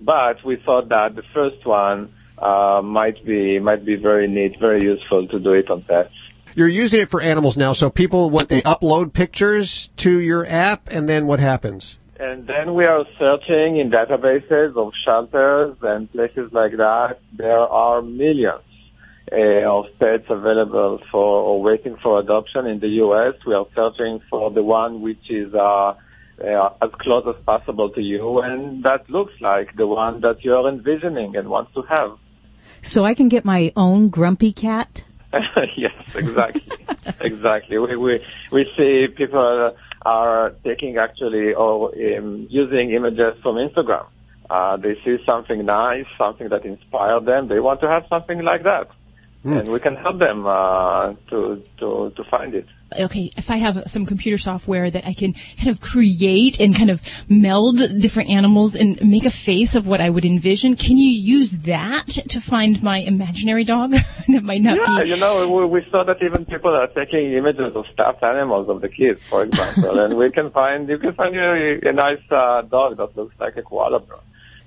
But 0.00 0.44
we 0.44 0.56
thought 0.56 0.88
that 0.88 1.14
the 1.16 1.22
first 1.34 1.64
one 1.64 2.12
uh, 2.44 2.82
might 2.82 3.24
be 3.24 3.58
might 3.58 3.84
be 3.84 3.96
very 3.96 4.28
neat, 4.28 4.60
very 4.60 4.82
useful 4.82 5.26
to 5.28 5.40
do 5.40 5.52
it 5.52 5.70
on 5.70 5.82
pets. 5.82 6.12
You're 6.54 6.68
using 6.68 7.00
it 7.00 7.08
for 7.08 7.20
animals 7.20 7.56
now, 7.56 7.72
so 7.72 7.90
people 7.90 8.30
what 8.30 8.48
they 8.48 8.62
upload 8.62 9.12
pictures 9.12 9.88
to 9.96 10.20
your 10.20 10.46
app, 10.46 10.88
and 10.92 11.08
then 11.08 11.26
what 11.26 11.40
happens? 11.40 11.96
And 12.20 12.46
then 12.46 12.74
we 12.74 12.84
are 12.84 13.04
searching 13.18 13.76
in 13.78 13.90
databases 13.90 14.76
of 14.76 14.92
shelters 15.04 15.76
and 15.82 16.10
places 16.12 16.52
like 16.52 16.76
that. 16.76 17.18
There 17.32 17.58
are 17.58 18.02
millions 18.02 18.62
uh, 19.32 19.36
of 19.36 19.86
pets 19.98 20.26
available 20.28 21.00
for 21.10 21.42
or 21.42 21.62
waiting 21.62 21.96
for 21.96 22.20
adoption 22.20 22.66
in 22.66 22.78
the 22.78 22.88
U.S. 23.04 23.34
We 23.44 23.54
are 23.54 23.66
searching 23.74 24.20
for 24.30 24.50
the 24.50 24.62
one 24.62 25.00
which 25.00 25.28
is 25.28 25.52
uh, 25.54 25.94
uh, 26.38 26.70
as 26.82 26.90
close 26.98 27.24
as 27.26 27.42
possible 27.44 27.90
to 27.90 28.02
you, 28.02 28.40
and 28.42 28.84
that 28.84 29.08
looks 29.10 29.34
like 29.40 29.74
the 29.76 29.86
one 29.86 30.20
that 30.20 30.44
you 30.44 30.54
are 30.54 30.68
envisioning 30.68 31.36
and 31.36 31.48
want 31.48 31.74
to 31.74 31.82
have. 31.82 32.18
So 32.84 33.04
I 33.04 33.14
can 33.14 33.30
get 33.30 33.46
my 33.46 33.72
own 33.76 34.10
grumpy 34.10 34.52
cat? 34.52 35.04
yes, 35.76 35.94
exactly, 36.14 36.62
exactly. 37.20 37.78
We, 37.78 37.96
we 37.96 38.24
we 38.52 38.72
see 38.76 39.08
people 39.08 39.74
are 40.02 40.50
taking 40.62 40.98
actually 40.98 41.54
or 41.54 41.92
um, 41.94 42.46
using 42.50 42.90
images 42.90 43.34
from 43.42 43.56
Instagram. 43.56 44.06
Uh, 44.50 44.76
they 44.76 44.94
see 45.02 45.16
something 45.24 45.64
nice, 45.64 46.04
something 46.18 46.50
that 46.50 46.66
inspired 46.66 47.24
them. 47.24 47.48
They 47.48 47.58
want 47.58 47.80
to 47.80 47.88
have 47.88 48.04
something 48.10 48.42
like 48.42 48.64
that, 48.64 48.90
and 49.44 49.68
we 49.72 49.80
can 49.80 49.96
help 49.96 50.18
them 50.18 50.46
uh, 50.46 51.14
to 51.30 51.64
to 51.78 52.12
to 52.14 52.24
find 52.24 52.54
it. 52.54 52.66
Okay, 52.98 53.30
if 53.36 53.50
I 53.50 53.56
have 53.56 53.82
some 53.86 54.06
computer 54.06 54.38
software 54.38 54.90
that 54.90 55.06
I 55.06 55.14
can 55.14 55.34
kind 55.56 55.68
of 55.68 55.80
create 55.80 56.60
and 56.60 56.74
kind 56.74 56.90
of 56.90 57.02
meld 57.28 57.78
different 57.98 58.30
animals 58.30 58.74
and 58.74 59.00
make 59.02 59.24
a 59.24 59.30
face 59.30 59.74
of 59.74 59.86
what 59.86 60.00
I 60.00 60.10
would 60.10 60.24
envision, 60.24 60.76
can 60.76 60.96
you 60.96 61.10
use 61.10 61.52
that 61.52 62.06
to 62.06 62.40
find 62.40 62.82
my 62.82 62.98
imaginary 62.98 63.64
dog 63.64 63.90
that 64.28 64.42
might 64.42 64.62
not 64.62 64.78
yeah, 64.78 65.02
be? 65.02 65.10
you 65.10 65.16
know, 65.16 65.48
we, 65.48 65.66
we 65.66 65.86
saw 65.90 66.04
that 66.04 66.22
even 66.22 66.44
people 66.44 66.74
are 66.74 66.88
taking 66.88 67.32
images 67.32 67.74
of 67.76 67.86
stuffed 67.92 68.22
animals 68.22 68.68
of 68.68 68.80
the 68.80 68.88
kids, 68.88 69.20
for 69.24 69.42
example, 69.42 69.98
and 69.98 70.16
we 70.16 70.30
can 70.30 70.50
find 70.50 70.88
you 70.88 70.98
can 70.98 71.14
find 71.14 71.36
a, 71.36 71.88
a 71.88 71.92
nice 71.92 72.22
uh, 72.30 72.62
dog 72.62 72.96
that 72.96 73.16
looks 73.16 73.34
like 73.38 73.56
a 73.56 73.62
koala 73.62 74.00
bear. 74.00 74.18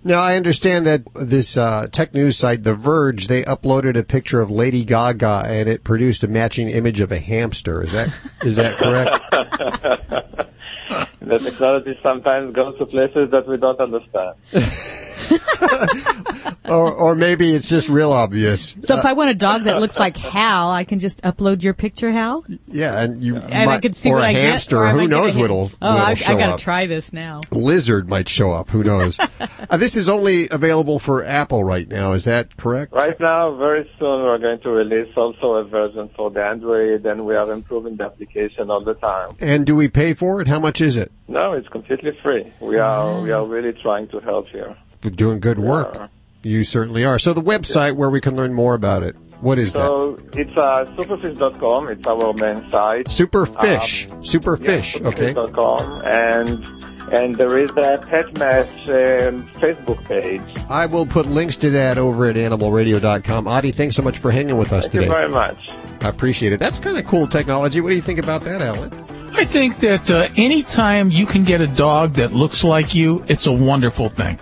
Now 0.04 0.20
I 0.22 0.36
understand 0.36 0.86
that 0.86 1.04
this 1.16 1.58
uh, 1.58 1.88
tech 1.92 2.14
news 2.14 2.38
site, 2.38 2.64
The 2.64 2.76
Verge, 2.76 3.28
they 3.28 3.44
uploaded 3.44 3.98
a 3.98 4.04
picture 4.04 4.40
of 4.40 4.50
Lady 4.50 4.86
Gaga, 4.86 5.44
and 5.46 5.68
it 5.68 5.84
produced 5.84 6.24
a 6.24 6.28
matching 6.28 6.70
image 6.70 7.02
of 7.02 7.12
a 7.12 7.20
hamster. 7.20 7.84
Is 7.84 7.92
that 7.92 8.18
is 8.44 8.56
that 8.56 8.78
correct? 8.78 9.20
the 11.22 11.40
technology 11.40 12.00
sometimes 12.02 12.54
goes 12.54 12.78
to 12.78 12.86
places 12.86 13.32
that 13.32 13.48
we 13.48 13.58
don't 13.58 13.80
understand. 13.80 14.36
or 16.66 16.92
or 16.94 17.16
maybe 17.16 17.54
it's 17.54 17.70
just 17.70 17.90
real 17.90 18.12
obvious. 18.12 18.76
So 18.82 18.98
if 18.98 19.06
I 19.06 19.14
want 19.14 19.30
a 19.30 19.34
dog 19.34 19.64
that 19.64 19.80
looks 19.80 20.00
like 20.00 20.18
Hal, 20.18 20.70
I 20.72 20.84
can 20.84 21.00
just 21.00 21.22
upload 21.22 21.64
your 21.64 21.74
picture, 21.74 22.12
Hal? 22.12 22.44
Yeah, 22.68 23.00
and 23.02 23.22
you 23.22 23.38
And 23.38 23.54
I 23.54 23.66
might- 23.66 23.82
can 23.82 23.94
see 23.94 24.10
or 24.10 24.16
what 24.16 24.24
a 24.24 24.28
I 24.28 24.34
get, 24.34 24.42
hamster. 24.52 24.78
or 24.78 24.88
who 24.90 24.98
might 25.00 25.04
a 25.06 25.08
knows 25.08 25.34
ham- 25.34 25.42
what'll, 25.42 25.72
Oh, 25.82 25.94
what'll 25.94 26.06
I, 26.08 26.14
show 26.16 26.34
I 26.34 26.38
gotta 26.38 26.54
up. 26.54 26.60
try 26.60 26.86
this 26.86 27.14
now. 27.14 27.42
Lizard 27.52 28.10
might 28.10 28.28
show 28.30 28.52
up. 28.52 28.70
Who 28.70 28.84
knows? 28.84 29.20
uh, 29.70 29.78
this 29.78 29.96
is 29.98 30.10
only 30.10 30.50
available 30.50 31.00
for 31.00 31.24
Apple 31.26 31.64
right 31.64 31.88
now. 31.88 32.14
Is 32.14 32.26
that 32.26 32.58
correct? 32.58 32.94
Right 32.94 33.20
now, 33.20 33.56
very 33.56 33.90
soon, 34.00 34.24
we're 34.24 34.38
going 34.38 34.60
to 34.60 34.70
release 34.70 35.14
also 35.16 35.56
a 35.56 35.64
version 35.64 36.10
for 36.16 36.30
the 36.32 36.44
Android, 36.44 37.06
and 37.06 37.26
we 37.26 37.36
are 37.36 37.52
improving 37.52 37.96
the 37.98 38.06
application 38.06 38.70
all 38.70 38.82
the 38.82 38.94
time. 38.96 39.36
And 39.40 39.66
do 39.66 39.76
we 39.76 39.88
pay 39.88 40.14
for 40.14 40.42
it? 40.42 40.48
How 40.48 40.60
much 40.60 40.82
is 40.82 40.98
it? 40.98 41.12
No, 41.28 41.54
it's 41.54 41.68
completely 41.70 42.18
free. 42.24 42.46
We 42.62 42.78
are 42.78 43.22
we 43.22 43.32
are 43.32 43.46
really 43.46 43.74
trying 43.74 44.08
to 44.10 44.20
help 44.20 44.48
here. 44.50 44.76
We're 45.04 45.12
doing 45.12 45.40
good 45.40 45.60
work. 45.60 46.10
You 46.44 46.64
certainly 46.64 47.06
are. 47.06 47.20
So 47.20 47.34
the 47.34 47.42
website 47.42 47.96
where 47.96 48.10
we 48.10 48.22
can 48.22 48.36
learn 48.36 48.54
more 48.54 48.74
about 48.74 49.04
it. 49.04 49.16
What 49.42 49.60
is 49.60 49.74
that? 49.74 49.80
So 49.80 50.20
it's 50.34 50.58
uh, 50.58 50.86
superfish.com. 50.98 51.90
It's 51.90 52.08
our 52.08 52.34
main 52.34 52.70
site. 52.72 53.06
Superfish. 53.06 54.12
Um, 54.12 54.22
Superfish. 54.22 55.00
yeah, 55.00 55.08
okay. 55.08 55.34
superfish.com. 55.34 56.02
And 56.06 56.88
and 57.14 57.38
there 57.38 57.58
is 57.58 57.70
a 57.72 58.06
Pet 58.10 58.38
Match 58.38 58.68
um, 58.90 59.48
Facebook 59.54 60.04
page. 60.06 60.42
I 60.70 60.88
will 60.88 61.06
put 61.06 61.26
links 61.26 61.56
to 61.58 61.70
that 61.70 61.98
over 61.98 62.26
at 62.26 62.36
animalradio.com. 62.36 63.48
Adi, 63.48 63.72
thanks 63.72 63.96
so 63.96 64.02
much 64.02 64.18
for 64.18 64.32
hanging 64.32 64.58
with 64.58 64.74
us 64.74 64.84
Thank 64.84 64.94
today. 64.94 65.08
Thank 65.08 65.28
you 65.28 65.30
very 65.30 65.30
much. 65.30 65.70
I 66.02 66.10
appreciate 66.10 66.52
it. 66.52 66.60
That's 66.60 66.80
kind 66.80 66.98
of 66.98 67.06
cool 67.06 67.28
technology. 67.28 67.80
What 67.80 67.90
do 67.90 67.96
you 67.96 68.02
think 68.02 68.20
about 68.20 68.44
that, 68.44 68.62
Alan? 68.62 68.92
I 69.34 69.46
think 69.46 69.80
that 69.80 70.10
uh, 70.10 70.28
anytime 70.36 71.12
you 71.12 71.26
can 71.26 71.44
get 71.44 71.62
a 71.62 71.68
dog 71.68 72.14
that 72.14 72.34
looks 72.34 72.64
like 72.64 72.94
you, 72.96 73.24
it's 73.28 73.46
a 73.48 73.54
wonderful 73.54 74.10
thing. 74.10 74.40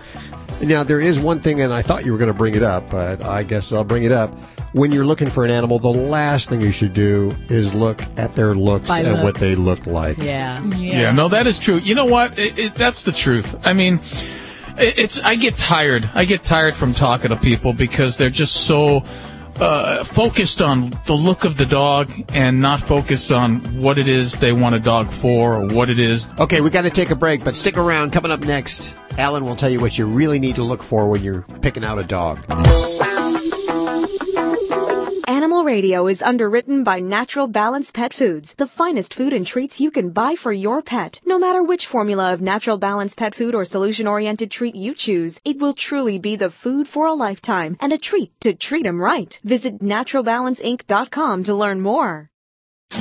Now, 0.60 0.82
there 0.82 1.00
is 1.00 1.20
one 1.20 1.40
thing, 1.40 1.60
and 1.60 1.72
I 1.72 1.82
thought 1.82 2.04
you 2.04 2.12
were 2.12 2.18
going 2.18 2.32
to 2.32 2.34
bring 2.34 2.54
it 2.54 2.62
up, 2.62 2.90
but 2.90 3.22
I 3.22 3.42
guess 3.42 3.72
I'll 3.72 3.84
bring 3.84 4.04
it 4.04 4.12
up. 4.12 4.32
When 4.72 4.92
you're 4.92 5.06
looking 5.06 5.28
for 5.28 5.44
an 5.44 5.50
animal, 5.50 5.78
the 5.78 5.88
last 5.88 6.48
thing 6.48 6.60
you 6.60 6.72
should 6.72 6.92
do 6.92 7.34
is 7.48 7.72
look 7.72 8.02
at 8.18 8.34
their 8.34 8.54
looks 8.54 8.88
By 8.88 9.00
and 9.00 9.22
what 9.22 9.36
they 9.36 9.54
look 9.54 9.86
like. 9.86 10.18
Yeah. 10.18 10.62
Yeah. 10.76 11.12
no, 11.12 11.28
that 11.28 11.46
is 11.46 11.58
true. 11.58 11.76
You 11.76 11.94
know 11.94 12.04
what? 12.04 12.38
It, 12.38 12.58
it, 12.58 12.74
that's 12.74 13.04
the 13.04 13.12
truth. 13.12 13.54
I 13.66 13.72
mean, 13.72 14.00
it, 14.78 14.98
it's 14.98 15.20
I 15.20 15.36
get 15.36 15.56
tired. 15.56 16.08
I 16.14 16.24
get 16.24 16.42
tired 16.42 16.74
from 16.74 16.92
talking 16.92 17.30
to 17.30 17.36
people 17.36 17.72
because 17.72 18.16
they're 18.16 18.28
just 18.28 18.66
so 18.66 19.02
uh, 19.60 20.04
focused 20.04 20.60
on 20.60 20.90
the 21.06 21.14
look 21.14 21.44
of 21.44 21.56
the 21.56 21.66
dog 21.66 22.10
and 22.34 22.60
not 22.60 22.80
focused 22.80 23.32
on 23.32 23.60
what 23.80 23.98
it 23.98 24.08
is 24.08 24.38
they 24.38 24.52
want 24.52 24.74
a 24.74 24.78
dog 24.78 25.10
for 25.10 25.56
or 25.56 25.66
what 25.66 25.88
it 25.90 25.98
is. 25.98 26.28
Okay, 26.38 26.60
we 26.60 26.70
got 26.70 26.82
to 26.82 26.90
take 26.90 27.10
a 27.10 27.16
break, 27.16 27.42
but 27.44 27.56
stick 27.56 27.78
around. 27.78 28.12
Coming 28.12 28.30
up 28.30 28.40
next, 28.40 28.94
Alan 29.18 29.44
will 29.46 29.56
tell 29.56 29.70
you 29.70 29.80
what 29.80 29.98
you 29.98 30.06
really 30.06 30.38
need 30.38 30.56
to 30.56 30.62
look 30.62 30.82
for 30.82 31.08
when 31.08 31.22
you're 31.22 31.42
picking 31.62 31.84
out 31.84 31.98
a 31.98 32.04
dog. 32.04 32.38
Animal 35.28 35.64
Radio 35.64 36.06
is 36.06 36.22
underwritten 36.22 36.84
by 36.84 37.00
Natural 37.00 37.46
Balance 37.46 37.90
Pet 37.90 38.12
Foods, 38.14 38.54
the 38.54 38.66
finest 38.66 39.12
food 39.14 39.32
and 39.32 39.46
treats 39.46 39.80
you 39.80 39.90
can 39.90 40.10
buy 40.10 40.34
for 40.34 40.52
your 40.52 40.82
pet. 40.82 41.20
No 41.24 41.38
matter 41.38 41.62
which 41.62 41.86
formula 41.86 42.32
of 42.32 42.40
Natural 42.40 42.78
Balance 42.78 43.14
Pet 43.14 43.34
Food 43.34 43.54
or 43.54 43.64
solution-oriented 43.64 44.50
treat 44.50 44.74
you 44.74 44.94
choose, 44.94 45.40
it 45.44 45.58
will 45.58 45.74
truly 45.74 46.18
be 46.18 46.36
the 46.36 46.50
food 46.50 46.86
for 46.86 47.06
a 47.06 47.12
lifetime 47.12 47.76
and 47.80 47.92
a 47.92 47.98
treat 47.98 48.38
to 48.40 48.54
treat 48.54 48.86
'em 48.86 49.00
right. 49.00 49.38
Visit 49.44 49.80
naturalbalanceinc.com 49.80 51.44
to 51.44 51.54
learn 51.54 51.80
more. 51.80 52.30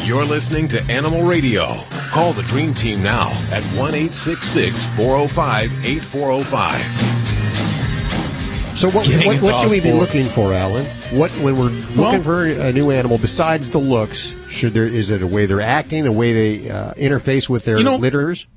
You're 0.04 0.26
listening 0.26 0.68
to 0.70 0.82
Animal 0.92 1.24
Radio. 1.24 1.76
Call 2.16 2.32
the 2.32 2.44
Dream 2.44 2.74
Team 2.74 3.04
now 3.04 3.32
at 3.52 3.62
1 3.78 4.10
405 4.10 5.86
8405. 5.86 8.78
So 8.78 8.90
what, 8.90 9.06
what, 9.06 9.42
what 9.42 9.60
should 9.60 9.70
we 9.70 9.82
be 9.82 9.92
looking 9.92 10.24
for, 10.24 10.54
Alan? 10.54 10.86
What 11.12 11.30
when 11.32 11.58
we're 11.58 11.66
looking 11.66 11.98
Well- 11.98 12.22
for 12.22 12.46
a 12.46 12.72
new 12.72 12.92
animal 12.92 13.18
besides 13.18 13.70
the 13.70 13.80
looks? 13.80 14.34
Should 14.48 14.74
there 14.74 14.88
is 14.88 15.10
it 15.10 15.24
a 15.24 15.28
way 15.28 15.46
they're 15.46 15.60
acting, 15.60 16.08
a 16.08 16.12
way 16.14 16.32
they 16.32 16.70
uh, 16.70 16.94
interface 16.94 17.50
with 17.50 17.66
their 17.66 17.80
You 17.80 17.84
know- 17.84 17.98
litters? 17.98 18.48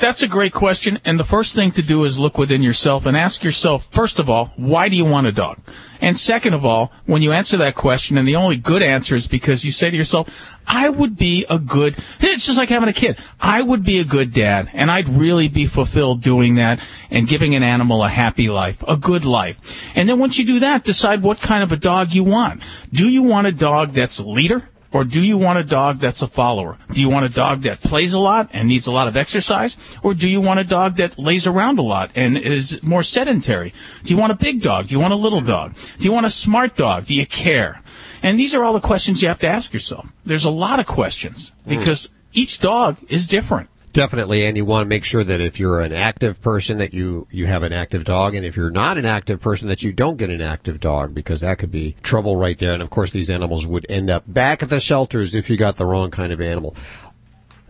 That's 0.00 0.22
a 0.22 0.28
great 0.28 0.54
question. 0.54 0.98
And 1.04 1.20
the 1.20 1.24
first 1.24 1.54
thing 1.54 1.72
to 1.72 1.82
do 1.82 2.04
is 2.04 2.18
look 2.18 2.38
within 2.38 2.62
yourself 2.62 3.04
and 3.04 3.14
ask 3.14 3.44
yourself, 3.44 3.86
first 3.90 4.18
of 4.18 4.30
all, 4.30 4.50
why 4.56 4.88
do 4.88 4.96
you 4.96 5.04
want 5.04 5.26
a 5.26 5.32
dog? 5.32 5.58
And 6.00 6.16
second 6.16 6.54
of 6.54 6.64
all, 6.64 6.90
when 7.04 7.20
you 7.20 7.32
answer 7.32 7.58
that 7.58 7.74
question, 7.74 8.16
and 8.16 8.26
the 8.26 8.34
only 8.34 8.56
good 8.56 8.82
answer 8.82 9.14
is 9.14 9.28
because 9.28 9.62
you 9.62 9.70
say 9.70 9.90
to 9.90 9.96
yourself, 9.96 10.58
I 10.72 10.88
would 10.88 11.16
be 11.16 11.44
a 11.50 11.58
good, 11.58 11.96
it's 12.20 12.46
just 12.46 12.56
like 12.56 12.68
having 12.68 12.88
a 12.88 12.92
kid. 12.92 13.18
I 13.40 13.60
would 13.60 13.84
be 13.84 13.98
a 13.98 14.04
good 14.04 14.32
dad, 14.32 14.70
and 14.72 14.88
I'd 14.88 15.08
really 15.08 15.48
be 15.48 15.66
fulfilled 15.66 16.22
doing 16.22 16.54
that 16.54 16.78
and 17.10 17.26
giving 17.26 17.56
an 17.56 17.64
animal 17.64 18.04
a 18.04 18.08
happy 18.08 18.48
life, 18.48 18.84
a 18.86 18.96
good 18.96 19.24
life. 19.24 19.82
And 19.96 20.08
then 20.08 20.20
once 20.20 20.38
you 20.38 20.46
do 20.46 20.60
that, 20.60 20.84
decide 20.84 21.24
what 21.24 21.40
kind 21.40 21.64
of 21.64 21.72
a 21.72 21.76
dog 21.76 22.12
you 22.12 22.22
want. 22.22 22.62
Do 22.92 23.08
you 23.08 23.24
want 23.24 23.48
a 23.48 23.52
dog 23.52 23.94
that's 23.94 24.20
a 24.20 24.26
leader? 24.26 24.68
Or 24.92 25.04
do 25.04 25.22
you 25.22 25.38
want 25.38 25.58
a 25.58 25.64
dog 25.64 25.98
that's 25.98 26.22
a 26.22 26.28
follower? 26.28 26.76
Do 26.92 27.00
you 27.00 27.08
want 27.08 27.24
a 27.24 27.28
dog 27.28 27.62
that 27.62 27.80
plays 27.80 28.12
a 28.12 28.18
lot 28.20 28.50
and 28.52 28.68
needs 28.68 28.86
a 28.86 28.92
lot 28.92 29.06
of 29.06 29.16
exercise? 29.16 29.76
Or 30.02 30.14
do 30.14 30.28
you 30.28 30.40
want 30.40 30.60
a 30.60 30.64
dog 30.64 30.96
that 30.96 31.18
lays 31.18 31.46
around 31.46 31.78
a 31.78 31.82
lot 31.82 32.10
and 32.14 32.36
is 32.36 32.82
more 32.82 33.02
sedentary? 33.04 33.72
Do 34.02 34.14
you 34.14 34.18
want 34.18 34.32
a 34.32 34.36
big 34.36 34.62
dog? 34.62 34.88
Do 34.88 34.94
you 34.94 35.00
want 35.00 35.12
a 35.12 35.16
little 35.16 35.40
dog? 35.40 35.74
Do 35.98 36.04
you 36.04 36.12
want 36.12 36.26
a 36.26 36.30
smart 36.30 36.76
dog? 36.76 37.06
Do 37.06 37.14
you 37.14 37.26
care? 37.26 37.82
And 38.22 38.38
these 38.38 38.54
are 38.54 38.64
all 38.64 38.72
the 38.72 38.80
questions 38.80 39.22
you 39.22 39.28
have 39.28 39.38
to 39.40 39.48
ask 39.48 39.72
yourself. 39.72 40.12
There's 40.24 40.44
a 40.44 40.50
lot 40.50 40.80
of 40.80 40.86
questions 40.86 41.52
because 41.66 42.10
each 42.32 42.60
dog 42.60 42.98
is 43.08 43.26
different. 43.26 43.70
Definitely, 43.92 44.46
and 44.46 44.56
you 44.56 44.64
want 44.64 44.84
to 44.84 44.88
make 44.88 45.04
sure 45.04 45.24
that 45.24 45.40
if 45.40 45.58
you're 45.58 45.80
an 45.80 45.92
active 45.92 46.40
person, 46.40 46.78
that 46.78 46.94
you 46.94 47.26
you 47.32 47.46
have 47.46 47.64
an 47.64 47.72
active 47.72 48.04
dog, 48.04 48.36
and 48.36 48.46
if 48.46 48.56
you're 48.56 48.70
not 48.70 48.98
an 48.98 49.04
active 49.04 49.40
person, 49.40 49.66
that 49.66 49.82
you 49.82 49.92
don't 49.92 50.16
get 50.16 50.30
an 50.30 50.40
active 50.40 50.78
dog 50.78 51.12
because 51.12 51.40
that 51.40 51.58
could 51.58 51.72
be 51.72 51.96
trouble 52.00 52.36
right 52.36 52.56
there. 52.56 52.72
And 52.72 52.82
of 52.82 52.90
course, 52.90 53.10
these 53.10 53.28
animals 53.28 53.66
would 53.66 53.84
end 53.88 54.08
up 54.08 54.22
back 54.28 54.62
at 54.62 54.70
the 54.70 54.78
shelters 54.78 55.34
if 55.34 55.50
you 55.50 55.56
got 55.56 55.76
the 55.76 55.86
wrong 55.86 56.12
kind 56.12 56.32
of 56.32 56.40
animal. 56.40 56.76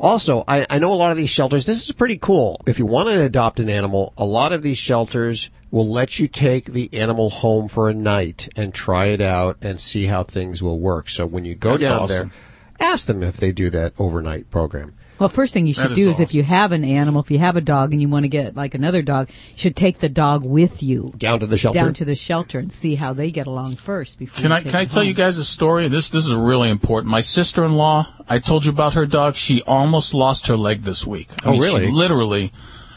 Also, 0.00 0.44
I, 0.48 0.66
I 0.70 0.78
know 0.78 0.92
a 0.92 0.94
lot 0.94 1.10
of 1.10 1.18
these 1.18 1.28
shelters, 1.28 1.66
this 1.66 1.84
is 1.84 1.92
pretty 1.92 2.16
cool. 2.16 2.60
If 2.66 2.78
you 2.78 2.86
want 2.86 3.08
to 3.10 3.22
adopt 3.22 3.60
an 3.60 3.68
animal, 3.68 4.14
a 4.16 4.24
lot 4.24 4.52
of 4.52 4.62
these 4.62 4.78
shelters 4.78 5.50
will 5.70 5.88
let 5.88 6.18
you 6.18 6.26
take 6.26 6.66
the 6.66 6.88
animal 6.94 7.28
home 7.28 7.68
for 7.68 7.88
a 7.90 7.94
night 7.94 8.48
and 8.56 8.74
try 8.74 9.06
it 9.06 9.20
out 9.20 9.58
and 9.60 9.78
see 9.78 10.06
how 10.06 10.22
things 10.22 10.62
will 10.62 10.78
work. 10.78 11.08
So 11.10 11.26
when 11.26 11.44
you 11.44 11.54
go 11.54 11.72
That's 11.72 11.82
down 11.82 12.02
awesome. 12.02 12.32
there, 12.78 12.88
ask 12.88 13.06
them 13.06 13.22
if 13.22 13.36
they 13.36 13.52
do 13.52 13.68
that 13.70 13.92
overnight 13.98 14.50
program. 14.50 14.94
Well, 15.20 15.28
first 15.28 15.52
thing 15.54 15.66
you 15.66 15.74
should 15.74 15.90
That 15.90 15.94
do 15.94 16.08
is 16.08 16.16
is 16.16 16.20
if 16.20 16.34
you 16.34 16.42
have 16.42 16.72
an 16.72 16.82
animal, 16.84 17.20
if 17.20 17.30
you 17.30 17.38
have 17.38 17.54
a 17.54 17.60
dog 17.60 17.92
and 17.92 18.00
you 18.02 18.08
want 18.08 18.24
to 18.24 18.28
get 18.28 18.56
like 18.56 18.74
another 18.74 19.02
dog, 19.02 19.28
you 19.28 19.58
should 19.58 19.76
take 19.76 19.98
the 19.98 20.08
dog 20.08 20.44
with 20.44 20.82
you 20.82 21.12
Down 21.18 21.38
to 21.40 21.46
the 21.46 21.58
shelter? 21.58 21.78
down 21.78 21.92
to 21.94 22.04
the 22.06 22.14
shelter 22.14 22.58
and 22.58 22.72
see 22.72 22.94
how 22.94 23.12
they 23.12 23.30
get 23.30 23.46
along 23.46 23.76
first 23.76 24.18
before. 24.18 24.40
Can 24.40 24.50
you 24.50 24.56
I 24.56 24.60
take 24.60 24.70
can 24.72 24.80
I 24.80 24.82
it 24.82 24.90
tell 24.90 25.04
you 25.04 25.12
guys 25.14 25.36
a 25.38 25.44
story? 25.44 25.86
This 25.88 26.08
this 26.10 26.24
is 26.24 26.32
really 26.32 26.70
important. 26.70 27.10
My 27.10 27.20
sister 27.20 27.64
in 27.66 27.74
law, 27.74 28.08
I 28.28 28.38
told 28.38 28.64
you 28.64 28.70
about 28.70 28.94
her 28.94 29.04
dog. 29.06 29.34
She 29.36 29.62
almost 29.62 30.14
lost 30.14 30.46
her 30.46 30.56
leg 30.56 30.82
this 30.84 31.06
week. 31.06 31.28
I 31.44 31.48
Oh, 31.48 31.52
mean, 31.52 31.60
she 31.60 31.66
really? 31.66 31.90
literally. 31.92 32.52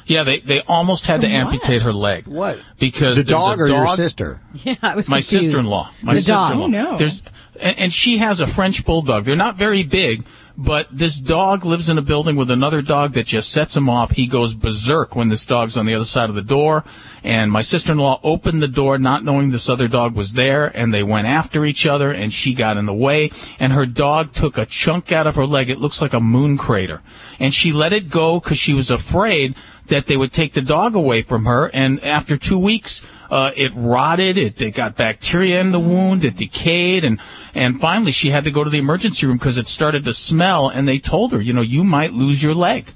Yeah, 0.06 0.24
they 0.24 0.40
they 0.40 0.62
almost 0.62 1.08
had 1.08 1.22
to 1.22 1.28
From 1.28 1.34
what? 1.34 1.54
amputate 1.54 1.82
her 1.82 1.94
leg. 1.94 2.28
What? 2.28 2.58
Because 2.80 3.18
The 3.18 3.24
dog 3.26 3.60
a 3.60 3.64
or 3.64 3.68
your 3.68 3.88
sister? 3.88 4.40
Yeah, 4.54 4.76
I 4.82 4.96
was 4.96 5.10
my 5.10 5.20
sister-in-law. 5.20 5.92
My 6.02 6.14
The 6.16 6.22
dog. 6.22 6.52
sister-in-law. 6.54 6.66
Oh, 6.66 6.92
no. 6.92 6.98
There's, 6.98 7.22
and, 7.60 7.78
and 7.80 7.94
she 7.94 8.18
has 8.20 8.40
a 8.42 8.48
French 8.48 8.86
bulldog. 8.86 9.24
They're 9.26 9.36
not 9.38 9.56
very 9.58 9.84
big, 9.84 10.26
but 10.56 10.88
this 10.92 11.20
dog 11.20 11.66
lives 11.66 11.90
in 11.90 11.98
a 11.98 12.02
building 12.02 12.36
with 12.36 12.52
another 12.52 12.82
dog 12.82 13.14
that 13.14 13.26
just 13.26 13.52
sets 13.52 13.76
him 13.76 13.90
off. 13.90 14.12
He 14.12 14.28
goes 14.28 14.56
berserk 14.56 15.16
when 15.16 15.30
this 15.30 15.46
dog's 15.46 15.78
on 15.78 15.86
the 15.86 15.96
other 15.96 16.06
side 16.06 16.30
of 16.30 16.36
the 16.36 16.44
door. 16.44 16.84
And 17.24 17.52
my 17.52 17.62
sister-in-law 17.62 18.20
opened 18.24 18.62
the 18.62 18.68
door 18.68 19.00
not 19.00 19.24
knowing 19.24 19.50
this 19.50 19.70
other 19.70 19.88
dog 19.88 20.16
was 20.16 20.34
there, 20.34 20.68
and 20.68 20.94
they 20.94 21.04
went 21.04 21.28
after 21.28 21.66
each 21.66 21.88
other, 21.88 22.12
and 22.12 22.32
she 22.32 22.54
got 22.54 22.78
in 22.78 22.86
the 22.86 22.94
way, 22.94 23.32
and 23.60 23.74
her 23.74 23.86
dog 23.86 24.34
took 24.34 24.58
a 24.58 24.66
chunk 24.66 25.12
out 25.12 25.26
of 25.26 25.36
her 25.36 25.46
leg. 25.46 25.70
It 25.70 25.80
looks 25.80 26.02
like 26.02 26.14
a 26.14 26.20
moon 26.20 26.58
crater. 26.58 27.02
And 27.40 27.54
she 27.54 27.72
let 27.72 27.94
it 27.94 28.10
go 28.10 28.40
because 28.40 28.58
she 28.60 28.74
was 28.74 28.92
afraid 28.92 29.56
that 29.88 30.06
they 30.06 30.18
would 30.18 30.32
take 30.32 30.54
the 30.54 30.62
dog 30.62 30.96
away 30.96 31.22
from 31.22 31.46
her. 31.46 31.70
And 31.74 32.04
after 32.04 32.38
two 32.38 32.60
weeks, 32.60 33.02
uh, 33.34 33.52
it 33.56 33.72
rotted. 33.76 34.38
It, 34.38 34.62
it 34.62 34.76
got 34.76 34.96
bacteria 34.96 35.60
in 35.60 35.72
the 35.72 35.80
wound. 35.80 36.24
It 36.24 36.36
decayed, 36.36 37.04
and 37.04 37.20
and 37.56 37.82
finally 37.82 38.12
she 38.12 38.30
had 38.30 38.44
to 38.44 38.52
go 38.52 38.64
to 38.64 38.70
the 38.70 38.78
emergency 38.78 39.26
room 39.26 39.38
because 39.38 39.58
it 39.58 39.68
started 39.68 40.04
to 40.04 40.14
smell. 40.14 40.70
And 40.70 40.88
they 40.88 41.00
told 41.00 41.32
her, 41.32 41.42
you 41.42 41.52
know, 41.52 41.62
you 41.62 41.84
might 41.84 42.14
lose 42.14 42.44
your 42.44 42.54
leg. 42.54 42.92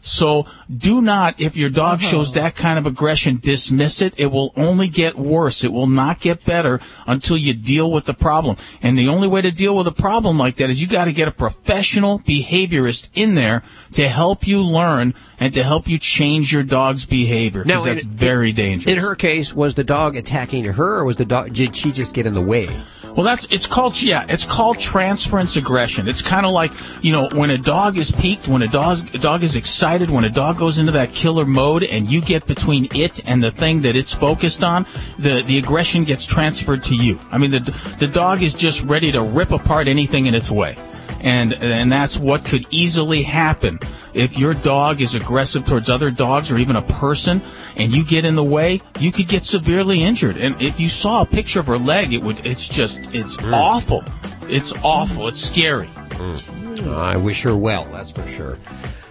So 0.00 0.46
do 0.74 1.00
not, 1.00 1.40
if 1.40 1.56
your 1.56 1.70
dog 1.70 1.98
uh-huh. 1.98 2.08
shows 2.08 2.32
that 2.32 2.54
kind 2.54 2.78
of 2.78 2.86
aggression, 2.86 3.38
dismiss 3.38 4.00
it. 4.00 4.14
It 4.16 4.26
will 4.26 4.52
only 4.56 4.88
get 4.88 5.18
worse. 5.18 5.64
It 5.64 5.72
will 5.72 5.86
not 5.86 6.20
get 6.20 6.44
better 6.44 6.80
until 7.06 7.36
you 7.36 7.54
deal 7.54 7.90
with 7.90 8.06
the 8.06 8.14
problem. 8.14 8.56
And 8.82 8.98
the 8.98 9.08
only 9.08 9.28
way 9.28 9.42
to 9.42 9.50
deal 9.50 9.76
with 9.76 9.86
a 9.86 9.92
problem 9.92 10.38
like 10.38 10.56
that 10.56 10.70
is 10.70 10.80
you 10.80 10.88
got 10.88 11.04
to 11.06 11.12
get 11.12 11.28
a 11.28 11.32
professional 11.32 12.20
behaviorist 12.20 13.08
in 13.14 13.34
there 13.34 13.62
to 13.92 14.08
help 14.08 14.46
you 14.46 14.62
learn 14.62 15.14
and 15.38 15.54
to 15.54 15.62
help 15.62 15.88
you 15.88 15.98
change 15.98 16.52
your 16.52 16.62
dog's 16.62 17.06
behavior. 17.06 17.64
Because 17.64 17.84
that's 17.84 18.04
in- 18.04 18.10
very 18.10 18.52
dangerous. 18.52 18.94
In 18.94 19.00
her 19.00 19.14
case, 19.14 19.54
was 19.54 19.74
the 19.74 19.84
dog 19.84 20.16
attacking 20.16 20.64
her 20.64 20.98
or 20.98 21.04
was 21.04 21.16
the 21.16 21.24
dog, 21.24 21.52
did 21.52 21.76
she 21.76 21.92
just 21.92 22.14
get 22.14 22.26
in 22.26 22.34
the 22.34 22.40
way? 22.40 22.66
Well, 23.14 23.24
that's 23.24 23.44
it's 23.50 23.66
called 23.66 24.00
yeah, 24.00 24.24
it's 24.28 24.44
called 24.44 24.78
transference 24.78 25.56
aggression. 25.56 26.08
It's 26.08 26.22
kind 26.22 26.46
of 26.46 26.52
like 26.52 26.72
you 27.02 27.12
know 27.12 27.28
when 27.32 27.50
a 27.50 27.58
dog 27.58 27.96
is 27.96 28.10
peaked, 28.10 28.48
when 28.48 28.62
a 28.62 28.68
dog 28.68 29.14
a 29.14 29.18
dog 29.18 29.42
is 29.42 29.56
excited, 29.56 30.10
when 30.10 30.24
a 30.24 30.30
dog 30.30 30.58
goes 30.58 30.78
into 30.78 30.92
that 30.92 31.12
killer 31.12 31.44
mode, 31.44 31.82
and 31.82 32.10
you 32.10 32.20
get 32.20 32.46
between 32.46 32.88
it 32.94 33.28
and 33.28 33.42
the 33.42 33.50
thing 33.50 33.82
that 33.82 33.96
it's 33.96 34.14
focused 34.14 34.62
on, 34.62 34.86
the 35.18 35.42
the 35.42 35.58
aggression 35.58 36.04
gets 36.04 36.24
transferred 36.24 36.84
to 36.84 36.94
you. 36.94 37.18
I 37.30 37.38
mean, 37.38 37.50
the 37.50 37.60
the 37.98 38.08
dog 38.08 38.42
is 38.42 38.54
just 38.54 38.84
ready 38.84 39.10
to 39.12 39.22
rip 39.22 39.50
apart 39.50 39.88
anything 39.88 40.26
in 40.26 40.34
its 40.34 40.50
way. 40.50 40.76
And 41.20 41.52
and 41.54 41.92
that's 41.92 42.18
what 42.18 42.44
could 42.44 42.66
easily 42.70 43.22
happen 43.22 43.78
if 44.14 44.38
your 44.38 44.54
dog 44.54 45.00
is 45.00 45.14
aggressive 45.14 45.66
towards 45.66 45.90
other 45.90 46.10
dogs 46.10 46.50
or 46.50 46.58
even 46.58 46.76
a 46.76 46.82
person, 46.82 47.42
and 47.76 47.94
you 47.94 48.04
get 48.04 48.24
in 48.24 48.34
the 48.34 48.44
way. 48.44 48.80
You 48.98 49.12
could 49.12 49.28
get 49.28 49.44
severely 49.44 50.02
injured. 50.02 50.36
And 50.36 50.60
if 50.60 50.80
you 50.80 50.88
saw 50.88 51.22
a 51.22 51.26
picture 51.26 51.60
of 51.60 51.66
her 51.66 51.78
leg, 51.78 52.12
it 52.12 52.22
would. 52.22 52.44
It's 52.46 52.68
just. 52.68 53.00
It's 53.14 53.36
awful. 53.44 54.02
It's 54.48 54.72
awful. 54.82 55.28
It's 55.28 55.40
scary. 55.40 55.88
Uh, 56.18 56.96
I 56.96 57.16
wish 57.16 57.42
her 57.42 57.56
well, 57.56 57.84
that's 57.86 58.10
for 58.10 58.26
sure. 58.26 58.58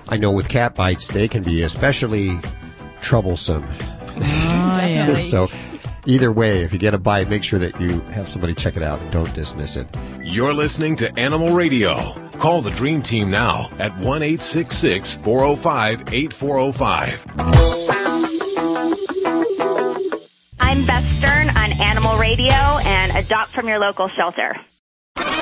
I 0.10 0.18
know 0.18 0.32
with 0.32 0.50
cat 0.50 0.76
bites, 0.76 1.08
they 1.08 1.28
can 1.28 1.44
be 1.44 1.62
especially 1.62 2.40
troublesome. 3.02 3.66
oh, 3.68 4.22
yeah. 4.22 5.14
so, 5.16 5.50
either 6.10 6.32
way, 6.32 6.64
if 6.64 6.74
you 6.74 6.80
get 6.80 6.96
a 6.96 6.98
bite, 6.98 7.30
make 7.30 7.44
sure 7.44 7.60
that 7.60 7.80
you 7.80 8.00
have 8.12 8.28
somebody 8.28 8.56
check 8.56 8.76
it 8.76 8.82
out 8.84 9.00
and 9.00 9.12
don't 9.12 9.32
dismiss 9.34 9.76
it. 9.76 9.88
You're 10.24 10.54
listening 10.56 10.96
to 10.98 11.20
Animal 11.20 11.54
Radio. 11.54 12.14
Call 12.40 12.62
the 12.62 12.72
Dream 12.72 13.02
Team 13.02 13.30
now 13.30 13.70
at 13.78 13.96
1 14.00 14.22
405 14.38 16.14
8405. 16.14 17.26
I'm 20.60 20.86
Beth 20.86 21.06
Stern 21.18 21.50
on 21.50 21.72
Animal 21.80 22.18
Radio 22.18 22.54
and 22.54 23.16
Adopt 23.16 23.50
from 23.52 23.68
your 23.68 23.80
local 23.80 24.08
shelter. 24.08 24.56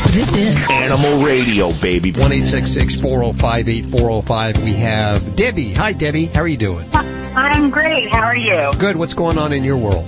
This 0.07 0.35
is 0.35 0.69
Animal 0.69 1.23
Radio, 1.23 1.71
baby. 1.79 2.11
1 2.11 2.31
405 2.45 3.69
8405. 3.69 4.63
We 4.63 4.73
have 4.73 5.35
Debbie. 5.35 5.73
Hi, 5.73 5.93
Debbie. 5.93 6.25
How 6.25 6.41
are 6.41 6.47
you 6.47 6.57
doing? 6.57 6.89
I'm 6.93 7.69
great. 7.69 8.09
How 8.09 8.23
are 8.23 8.35
you? 8.35 8.71
Good. 8.79 8.95
What's 8.95 9.13
going 9.13 9.37
on 9.37 9.53
in 9.53 9.63
your 9.63 9.77
world? 9.77 10.05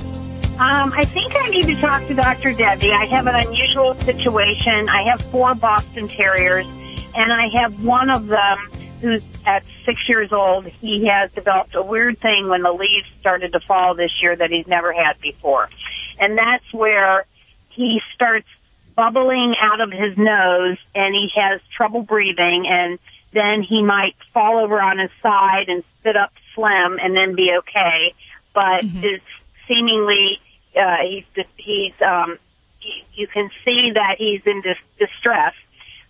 Um, 0.60 0.92
I 0.94 1.06
think 1.06 1.34
I 1.38 1.48
need 1.48 1.68
to 1.68 1.80
talk 1.80 2.06
to 2.08 2.14
Dr. 2.14 2.52
Debbie. 2.52 2.92
I 2.92 3.06
have 3.06 3.28
an 3.28 3.36
unusual 3.36 3.96
situation. 3.96 4.90
I 4.90 5.04
have 5.04 5.22
four 5.32 5.56
Boston 5.56 6.10
Terriers, 6.10 6.68
and 7.16 7.32
I 7.32 7.48
have 7.48 7.82
one 7.82 8.10
of 8.10 8.28
them 8.28 8.58
who's 9.00 9.24
at 9.46 9.64
six 9.86 10.02
years 10.10 10.34
old. 10.34 10.66
He 10.66 11.08
has 11.08 11.32
developed 11.32 11.76
a 11.76 11.82
weird 11.82 12.20
thing 12.20 12.50
when 12.50 12.64
the 12.64 12.74
leaves 12.74 13.08
started 13.22 13.54
to 13.54 13.62
fall 13.62 13.96
this 13.96 14.12
year 14.22 14.36
that 14.36 14.52
he's 14.52 14.68
never 14.68 14.92
had 14.92 15.22
before. 15.22 15.70
And 16.20 16.38
that's 16.38 16.66
where 16.74 17.26
he 17.70 18.02
starts 18.14 18.48
bubbling 18.98 19.56
out 19.62 19.80
of 19.80 19.92
his 19.92 20.18
nose 20.18 20.78
and 20.94 21.16
he 21.16 21.30
has 21.36 21.62
trouble 21.78 22.02
breathing 22.02 22.66
and 22.68 23.00
then 23.32 23.62
he 23.64 23.82
might 23.82 24.16
fall 24.34 24.58
over 24.58 24.82
on 24.82 24.98
his 25.00 25.12
side 25.24 25.70
and 25.70 25.86
spit 26.02 26.18
up 26.18 26.34
phlegm 26.54 27.00
and 27.02 27.16
then 27.16 27.34
be 27.34 27.54
okay. 27.60 28.14
But 28.54 28.84
it's 28.84 29.24
seemingly, 29.70 30.40
uh, 30.80 30.98
he's, 31.08 31.46
he's, 31.58 31.94
um, 32.02 32.38
you- 32.82 33.04
you 33.14 33.28
can 33.28 33.50
see 33.66 33.92
that 33.92 34.16
he's 34.18 34.42
in 34.46 34.62
dis- 34.62 34.78
distress. 34.98 35.54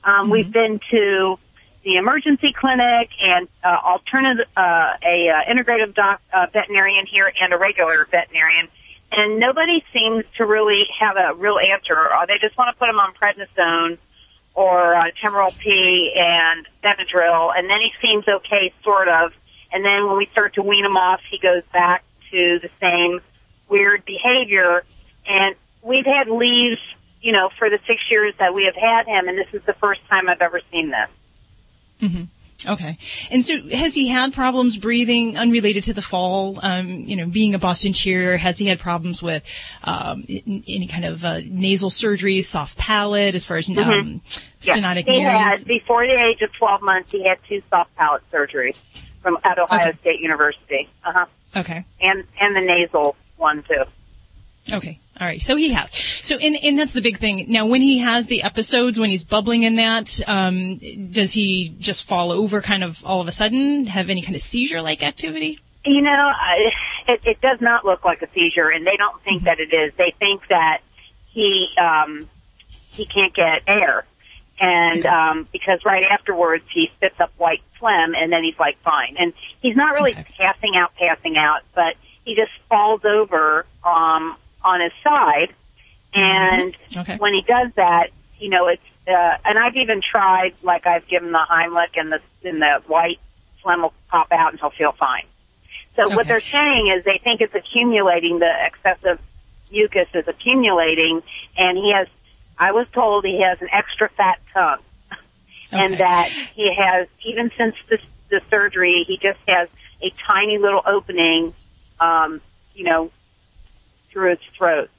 Um, 0.04 0.30
We've 0.30 0.52
been 0.52 0.80
to 0.92 1.40
the 1.84 1.96
emergency 1.96 2.54
clinic 2.54 3.10
and 3.22 3.48
uh, 3.64 3.68
alternative, 3.84 4.46
uh, 4.56 4.94
a 5.04 5.30
uh, 5.30 5.52
integrative 5.52 5.94
doc, 5.96 6.22
uh, 6.34 6.46
veterinarian 6.54 7.06
here 7.06 7.32
and 7.42 7.54
a 7.54 7.58
regular 7.58 8.08
veterinarian, 8.12 8.68
and 9.12 9.40
nobody 9.40 9.84
seems 9.92 10.24
to 10.38 10.46
really 10.46 10.86
have 11.00 11.16
a 11.18 11.34
real 11.36 11.58
answer. 11.58 11.98
Or 11.98 12.28
they 12.28 12.38
just 12.40 12.58
want 12.58 12.74
to 12.76 12.80
put 12.80 12.90
him 12.90 13.00
on 13.00 13.14
prednisone 13.16 13.98
or 14.54 14.96
uh, 14.96 15.06
Temaril-P 15.24 16.14
and 16.16 16.68
Benadryl, 16.84 17.52
and 17.58 17.70
then 17.70 17.80
he 17.82 17.92
seems 18.02 18.28
okay, 18.28 18.74
sort 18.84 19.08
of. 19.08 19.32
And 19.72 19.86
then 19.86 20.08
when 20.08 20.18
we 20.18 20.28
start 20.32 20.56
to 20.56 20.62
wean 20.62 20.84
him 20.86 20.98
off, 20.98 21.22
he 21.30 21.38
goes 21.40 21.64
back 21.72 22.04
to 22.32 22.60
the 22.60 22.70
same 22.82 23.22
weird 23.70 24.04
behavior. 24.06 24.84
And 25.28 25.56
we've 25.82 26.06
had 26.06 26.28
leaves, 26.30 26.80
you 27.22 27.32
know, 27.32 27.50
for 27.58 27.70
the 27.70 27.80
six 27.88 28.02
years 28.10 28.34
that 28.40 28.54
we 28.54 28.66
have 28.66 28.76
had 28.76 29.06
him, 29.08 29.28
and 29.28 29.38
this 29.38 29.48
is 29.54 29.62
the 29.66 29.74
first 29.74 30.02
time 30.10 30.28
I've 30.30 30.42
ever 30.42 30.62
seen 30.72 30.92
this. 30.92 32.10
hmm 32.10 32.24
Okay. 32.68 32.98
And 33.32 33.42
so 33.42 33.58
has 33.70 33.96
he 33.96 34.10
had 34.10 34.34
problems 34.34 34.76
breathing 34.76 35.38
unrelated 35.38 35.86
to 35.86 35.94
the 35.94 36.02
fall? 36.02 36.60
Um, 36.62 36.90
you 36.90 37.16
know, 37.16 37.26
being 37.26 37.56
a 37.56 37.60
Boston 37.60 37.94
Terrier, 37.94 38.36
has 38.36 38.58
he 38.58 38.66
had 38.66 38.80
problems 38.80 39.24
with 39.24 39.50
um, 39.86 40.26
any 40.28 40.86
kind 40.92 41.06
of 41.06 41.24
uh, 41.24 41.40
nasal 41.46 41.90
surgery, 41.90 42.42
soft 42.42 42.78
palate, 42.78 43.34
as 43.34 43.46
far 43.46 43.56
as 43.56 43.70
um, 43.70 43.76
Mhm. 43.76 44.42
Yeah. 44.62 44.76
stenotic 44.76 45.06
He 45.06 45.22
had, 45.22 45.64
before 45.64 46.06
the 46.06 46.12
age 46.22 46.42
of 46.42 46.52
12 46.52 46.82
months, 46.82 47.14
he 47.14 47.26
had 47.26 47.38
two 47.48 47.62
soft 47.70 47.96
palate 47.96 48.24
surgeries 48.30 48.76
from 49.24 49.38
at 49.46 49.58
Ohio 49.58 49.94
State 50.02 50.20
University. 50.20 50.90
Uh-huh. 51.06 51.26
Okay. 51.56 51.86
And, 52.02 52.26
and 52.42 52.56
the 52.58 52.62
nasal 52.62 53.16
one 53.40 53.64
too. 53.64 53.84
Okay. 54.72 55.00
All 55.20 55.28
right. 55.28 55.42
So 55.42 55.56
he 55.56 55.74
has. 55.74 55.94
So, 55.94 56.38
and, 56.38 56.56
and 56.64 56.78
that's 56.78 56.94
the 56.94 57.02
big 57.02 57.18
thing. 57.18 57.46
Now, 57.50 57.66
when 57.66 57.82
he 57.82 58.00
has 58.00 58.28
the 58.28 58.44
episodes, 58.44 59.00
when 59.00 59.10
he's 59.10 59.24
bubbling 59.24 59.64
in 59.64 59.76
that, 59.76 60.22
um, 60.28 60.78
does 61.10 61.34
he 61.34 61.76
just 61.80 62.08
fall 62.08 62.32
over 62.32 62.62
kind 62.62 62.84
of 62.84 63.04
all 63.04 63.20
of 63.20 63.28
a 63.28 63.32
sudden, 63.32 63.88
have 63.88 64.10
any 64.10 64.22
kind 64.22 64.36
of 64.36 64.42
seizure-like 64.42 65.04
activity? 65.04 65.60
You 65.86 66.02
know, 66.02 66.12
I, 66.12 66.72
it, 67.08 67.22
it 67.26 67.42
does 67.42 67.60
not 67.62 67.84
look 67.84 68.06
like 68.06 68.22
a 68.22 68.30
seizure, 68.34 68.70
and 68.70 68.86
they 68.86 68.96
don't 68.98 69.22
think 69.24 69.44
that 69.44 69.60
it 69.60 69.74
is. 69.74 69.94
They 69.98 70.14
think 70.20 70.48
that 70.50 70.82
he 71.32 71.68
um, 71.82 72.28
he 72.92 73.06
can't 73.06 73.34
get 73.34 73.64
air, 73.68 74.06
and 74.60 75.06
um, 75.06 75.48
because 75.52 75.80
right 75.86 76.04
afterwards 76.04 76.66
he 76.74 76.92
spits 76.96 77.20
up 77.20 77.32
white 77.38 77.62
phlegm, 77.80 78.14
and 78.14 78.32
then 78.32 78.44
he's 78.44 78.60
like 78.60 78.78
fine, 78.84 79.16
and 79.18 79.34
he's 79.62 79.76
not 79.76 79.96
really 79.96 80.14
passing 80.14 80.76
out, 80.76 80.94
passing 80.96 81.38
out, 81.38 81.62
but 81.74 81.96
he 82.30 82.36
just 82.36 82.52
falls 82.70 83.02
over 83.04 83.66
um, 83.84 84.38
on 84.64 84.82
his 84.82 84.92
side, 85.04 85.50
and 86.14 86.76
Okay. 86.96 87.18
when 87.18 87.34
he 87.34 87.42
does 87.42 87.72
that, 87.76 88.10
you 88.38 88.50
know, 88.50 88.68
it's 88.68 88.82
uh, 89.08 89.38
and 89.46 89.58
I've 89.58 89.76
even 89.76 90.02
tried, 90.02 90.54
like 90.62 90.86
I've 90.86 91.08
given 91.08 91.32
the 91.32 91.40
Heimlich 91.50 91.96
and 91.96 92.12
the 92.12 92.20
and 92.48 92.62
the 92.62 92.82
white 92.86 93.20
phlegm 93.64 93.82
will 93.82 93.94
pop 94.10 94.28
out 94.32 94.52
and 94.52 94.60
he'll 94.60 94.70
feel 94.70 94.92
fine. 94.92 95.26
So 95.98 96.16
what 96.16 96.28
they're 96.28 96.40
saying 96.40 96.94
is 96.96 97.04
they 97.04 97.20
think 97.24 97.42
it's 97.42 97.56
accumulating, 97.56 98.40
the 98.40 98.52
excessive 98.68 99.20
mucus 99.72 100.08
is 100.14 100.28
accumulating, 100.28 101.22
and 101.58 101.78
he 101.78 101.92
has, 101.94 102.08
I 102.58 102.72
was 102.72 102.88
told 102.94 103.26
he 103.26 103.42
has 103.42 103.58
an 103.62 103.70
extra 103.72 104.10
fat 104.10 104.40
tongue. 104.54 104.80
Okay. 105.72 105.84
And 105.86 106.00
that 106.00 106.30
he 106.56 106.74
has, 106.76 107.08
even 107.24 107.52
since 107.56 107.76
the, 107.92 108.00
the 108.32 108.42
surgery, 108.50 109.06
he 109.08 109.18
just 109.22 109.38
has 109.48 109.70
a 110.02 110.12
tiny 110.26 110.58
little 110.58 110.82
opening, 110.84 111.54
um, 112.00 112.42
you 112.74 112.84
know, 112.84 113.12
through 114.12 114.32
his 114.32 114.40
throat. 114.58 114.90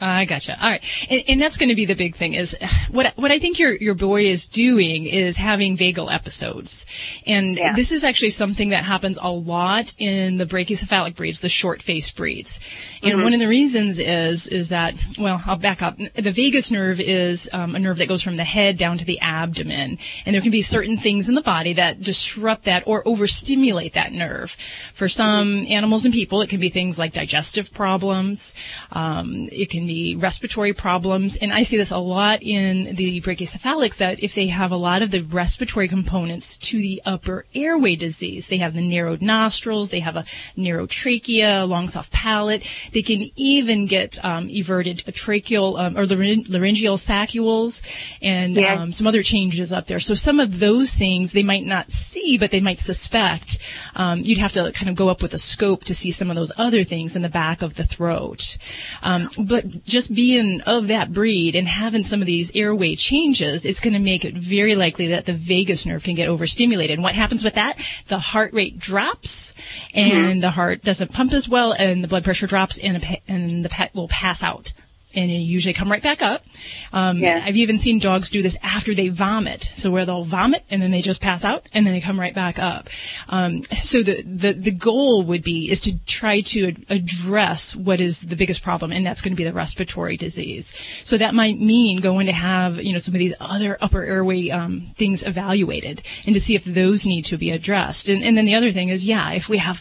I 0.00 0.26
gotcha. 0.26 0.56
All 0.62 0.68
right, 0.68 1.06
and, 1.10 1.22
and 1.28 1.40
that's 1.40 1.56
going 1.56 1.70
to 1.70 1.74
be 1.74 1.86
the 1.86 1.94
big 1.94 2.14
thing. 2.16 2.34
Is 2.34 2.56
what 2.90 3.14
what 3.16 3.30
I 3.30 3.38
think 3.38 3.58
your 3.58 3.74
your 3.76 3.94
boy 3.94 4.26
is 4.26 4.46
doing 4.46 5.06
is 5.06 5.38
having 5.38 5.76
vagal 5.76 6.12
episodes, 6.12 6.84
and 7.26 7.56
this 7.74 7.92
is 7.92 8.04
actually 8.04 8.30
something 8.30 8.68
that 8.70 8.84
happens 8.84 9.18
a 9.22 9.30
lot 9.30 9.94
in 9.98 10.36
the 10.36 10.44
brachycephalic 10.44 11.14
breeds, 11.16 11.40
the 11.40 11.48
short 11.48 11.82
faced 11.82 12.14
breeds. 12.14 12.60
And 13.02 13.14
Mhm. 13.14 13.24
one 13.24 13.32
of 13.34 13.40
the 13.40 13.48
reasons 13.48 13.98
is 13.98 14.46
is 14.46 14.68
that 14.68 14.94
well, 15.18 15.42
I'll 15.46 15.56
back 15.56 15.80
up. 15.80 15.96
The 15.96 16.30
vagus 16.30 16.70
nerve 16.70 17.00
is 17.00 17.48
um, 17.54 17.74
a 17.74 17.78
nerve 17.78 17.96
that 17.96 18.08
goes 18.08 18.20
from 18.22 18.36
the 18.36 18.44
head 18.44 18.76
down 18.76 18.98
to 18.98 19.04
the 19.04 19.18
abdomen, 19.20 19.98
and 20.26 20.34
there 20.34 20.42
can 20.42 20.50
be 20.50 20.62
certain 20.62 20.98
things 20.98 21.28
in 21.28 21.34
the 21.34 21.42
body 21.42 21.72
that 21.72 22.02
disrupt 22.02 22.64
that 22.64 22.82
or 22.86 23.06
overstimulate 23.08 23.94
that 23.94 24.12
nerve. 24.12 24.56
For 24.92 25.08
some 25.08 25.64
animals 25.68 26.04
and 26.04 26.12
people, 26.12 26.42
it 26.42 26.50
can 26.50 26.60
be 26.60 26.68
things 26.68 26.98
like 26.98 27.14
digestive 27.14 27.72
problems. 27.72 28.54
Um, 28.92 29.48
it 29.50 29.70
can 29.70 29.85
be 29.86 30.16
respiratory 30.16 30.72
problems, 30.72 31.36
and 31.36 31.52
I 31.52 31.62
see 31.62 31.76
this 31.76 31.90
a 31.90 31.98
lot 31.98 32.42
in 32.42 32.94
the 32.94 33.20
brachycephalics. 33.20 33.98
That 33.98 34.22
if 34.22 34.34
they 34.34 34.48
have 34.48 34.70
a 34.70 34.76
lot 34.76 35.02
of 35.02 35.10
the 35.10 35.20
respiratory 35.20 35.88
components 35.88 36.58
to 36.58 36.78
the 36.78 37.02
upper 37.04 37.44
airway 37.54 37.96
disease, 37.96 38.48
they 38.48 38.58
have 38.58 38.74
the 38.74 38.86
narrowed 38.86 39.22
nostrils, 39.22 39.90
they 39.90 40.00
have 40.00 40.16
a 40.16 40.24
narrow 40.56 40.86
trachea, 40.86 41.64
long 41.66 41.88
soft 41.88 42.12
palate. 42.12 42.62
They 42.92 43.02
can 43.02 43.26
even 43.36 43.86
get 43.86 44.22
um, 44.24 44.48
everted 44.54 44.98
tracheal 44.98 45.78
um, 45.78 45.96
or 45.96 46.06
laryngeal 46.06 46.98
saccules 46.98 47.82
and 48.22 48.58
um, 48.58 48.92
some 48.92 49.06
other 49.06 49.22
changes 49.22 49.72
up 49.72 49.86
there. 49.86 50.00
So 50.00 50.14
some 50.14 50.40
of 50.40 50.60
those 50.60 50.92
things 50.92 51.32
they 51.32 51.42
might 51.42 51.64
not 51.64 51.90
see, 51.90 52.38
but 52.38 52.50
they 52.50 52.60
might 52.60 52.80
suspect. 52.80 53.58
Um, 53.94 54.20
you'd 54.20 54.38
have 54.38 54.52
to 54.52 54.72
kind 54.72 54.88
of 54.88 54.94
go 54.94 55.08
up 55.08 55.22
with 55.22 55.34
a 55.34 55.38
scope 55.38 55.84
to 55.84 55.94
see 55.94 56.10
some 56.10 56.30
of 56.30 56.36
those 56.36 56.52
other 56.56 56.84
things 56.84 57.16
in 57.16 57.22
the 57.22 57.28
back 57.28 57.62
of 57.62 57.74
the 57.74 57.84
throat. 57.84 58.58
Um, 59.02 59.28
but 59.38 59.64
just 59.84 60.14
being 60.14 60.60
of 60.62 60.88
that 60.88 61.12
breed 61.12 61.54
and 61.56 61.68
having 61.68 62.02
some 62.02 62.20
of 62.20 62.26
these 62.26 62.54
airway 62.54 62.96
changes, 62.96 63.64
it's 63.64 63.80
going 63.80 63.94
to 63.94 64.00
make 64.00 64.24
it 64.24 64.34
very 64.34 64.74
likely 64.74 65.08
that 65.08 65.24
the 65.24 65.32
vagus 65.32 65.86
nerve 65.86 66.02
can 66.02 66.14
get 66.14 66.28
overstimulated. 66.28 66.94
And 66.94 67.02
what 67.02 67.14
happens 67.14 67.44
with 67.44 67.54
that? 67.54 67.78
The 68.08 68.18
heart 68.18 68.52
rate 68.52 68.78
drops, 68.78 69.54
and 69.94 70.12
mm-hmm. 70.12 70.40
the 70.40 70.50
heart 70.50 70.82
doesn't 70.82 71.12
pump 71.12 71.32
as 71.32 71.48
well, 71.48 71.72
and 71.72 72.02
the 72.02 72.08
blood 72.08 72.24
pressure 72.24 72.46
drops, 72.46 72.78
and, 72.78 72.96
a 72.96 73.00
pe- 73.00 73.20
and 73.28 73.64
the 73.64 73.68
pet 73.68 73.94
will 73.94 74.08
pass 74.08 74.42
out 74.42 74.72
and 75.16 75.30
you 75.30 75.38
usually 75.38 75.72
come 75.72 75.90
right 75.90 76.02
back 76.02 76.22
up. 76.22 76.44
Um, 76.92 77.18
Yeah. 77.18 77.42
I've 77.44 77.56
even 77.56 77.78
seen 77.78 77.98
dogs 77.98 78.30
do 78.30 78.42
this 78.42 78.56
after 78.62 78.94
they 78.94 79.08
vomit. 79.08 79.70
So 79.74 79.90
where 79.90 80.04
they'll 80.04 80.24
vomit 80.24 80.64
and 80.70 80.80
then 80.82 80.90
they 80.90 81.00
just 81.00 81.20
pass 81.20 81.44
out 81.44 81.66
and 81.72 81.86
then 81.86 81.92
they 81.94 82.00
come 82.00 82.20
right 82.20 82.34
back 82.34 82.58
up. 82.58 82.88
Um, 83.28 83.62
so 83.82 84.02
the, 84.02 84.22
the, 84.22 84.52
the 84.52 84.70
goal 84.70 85.22
would 85.22 85.42
be 85.42 85.70
is 85.70 85.80
to 85.80 85.98
try 86.04 86.40
to 86.42 86.68
ad- 86.68 86.84
address 86.88 87.74
what 87.74 88.00
is 88.00 88.22
the 88.22 88.36
biggest 88.36 88.62
problem 88.62 88.92
and 88.92 89.04
that's 89.04 89.22
going 89.22 89.32
to 89.32 89.36
be 89.36 89.44
the 89.44 89.52
respiratory 89.52 90.16
disease. 90.16 90.74
So 91.02 91.16
that 91.18 91.34
might 91.34 91.58
mean 91.58 92.00
going 92.00 92.26
to 92.26 92.32
have, 92.32 92.82
you 92.82 92.92
know, 92.92 92.98
some 92.98 93.14
of 93.14 93.18
these 93.18 93.34
other 93.40 93.78
upper 93.80 94.02
airway, 94.02 94.50
um, 94.50 94.82
things 94.82 95.26
evaluated 95.26 96.02
and 96.26 96.34
to 96.34 96.40
see 96.40 96.54
if 96.54 96.64
those 96.64 97.06
need 97.06 97.24
to 97.26 97.38
be 97.38 97.50
addressed. 97.50 98.08
And, 98.08 98.22
and 98.22 98.36
then 98.36 98.44
the 98.44 98.54
other 98.54 98.70
thing 98.72 98.90
is, 98.90 99.06
yeah, 99.06 99.32
if 99.32 99.48
we 99.48 99.58
have 99.58 99.80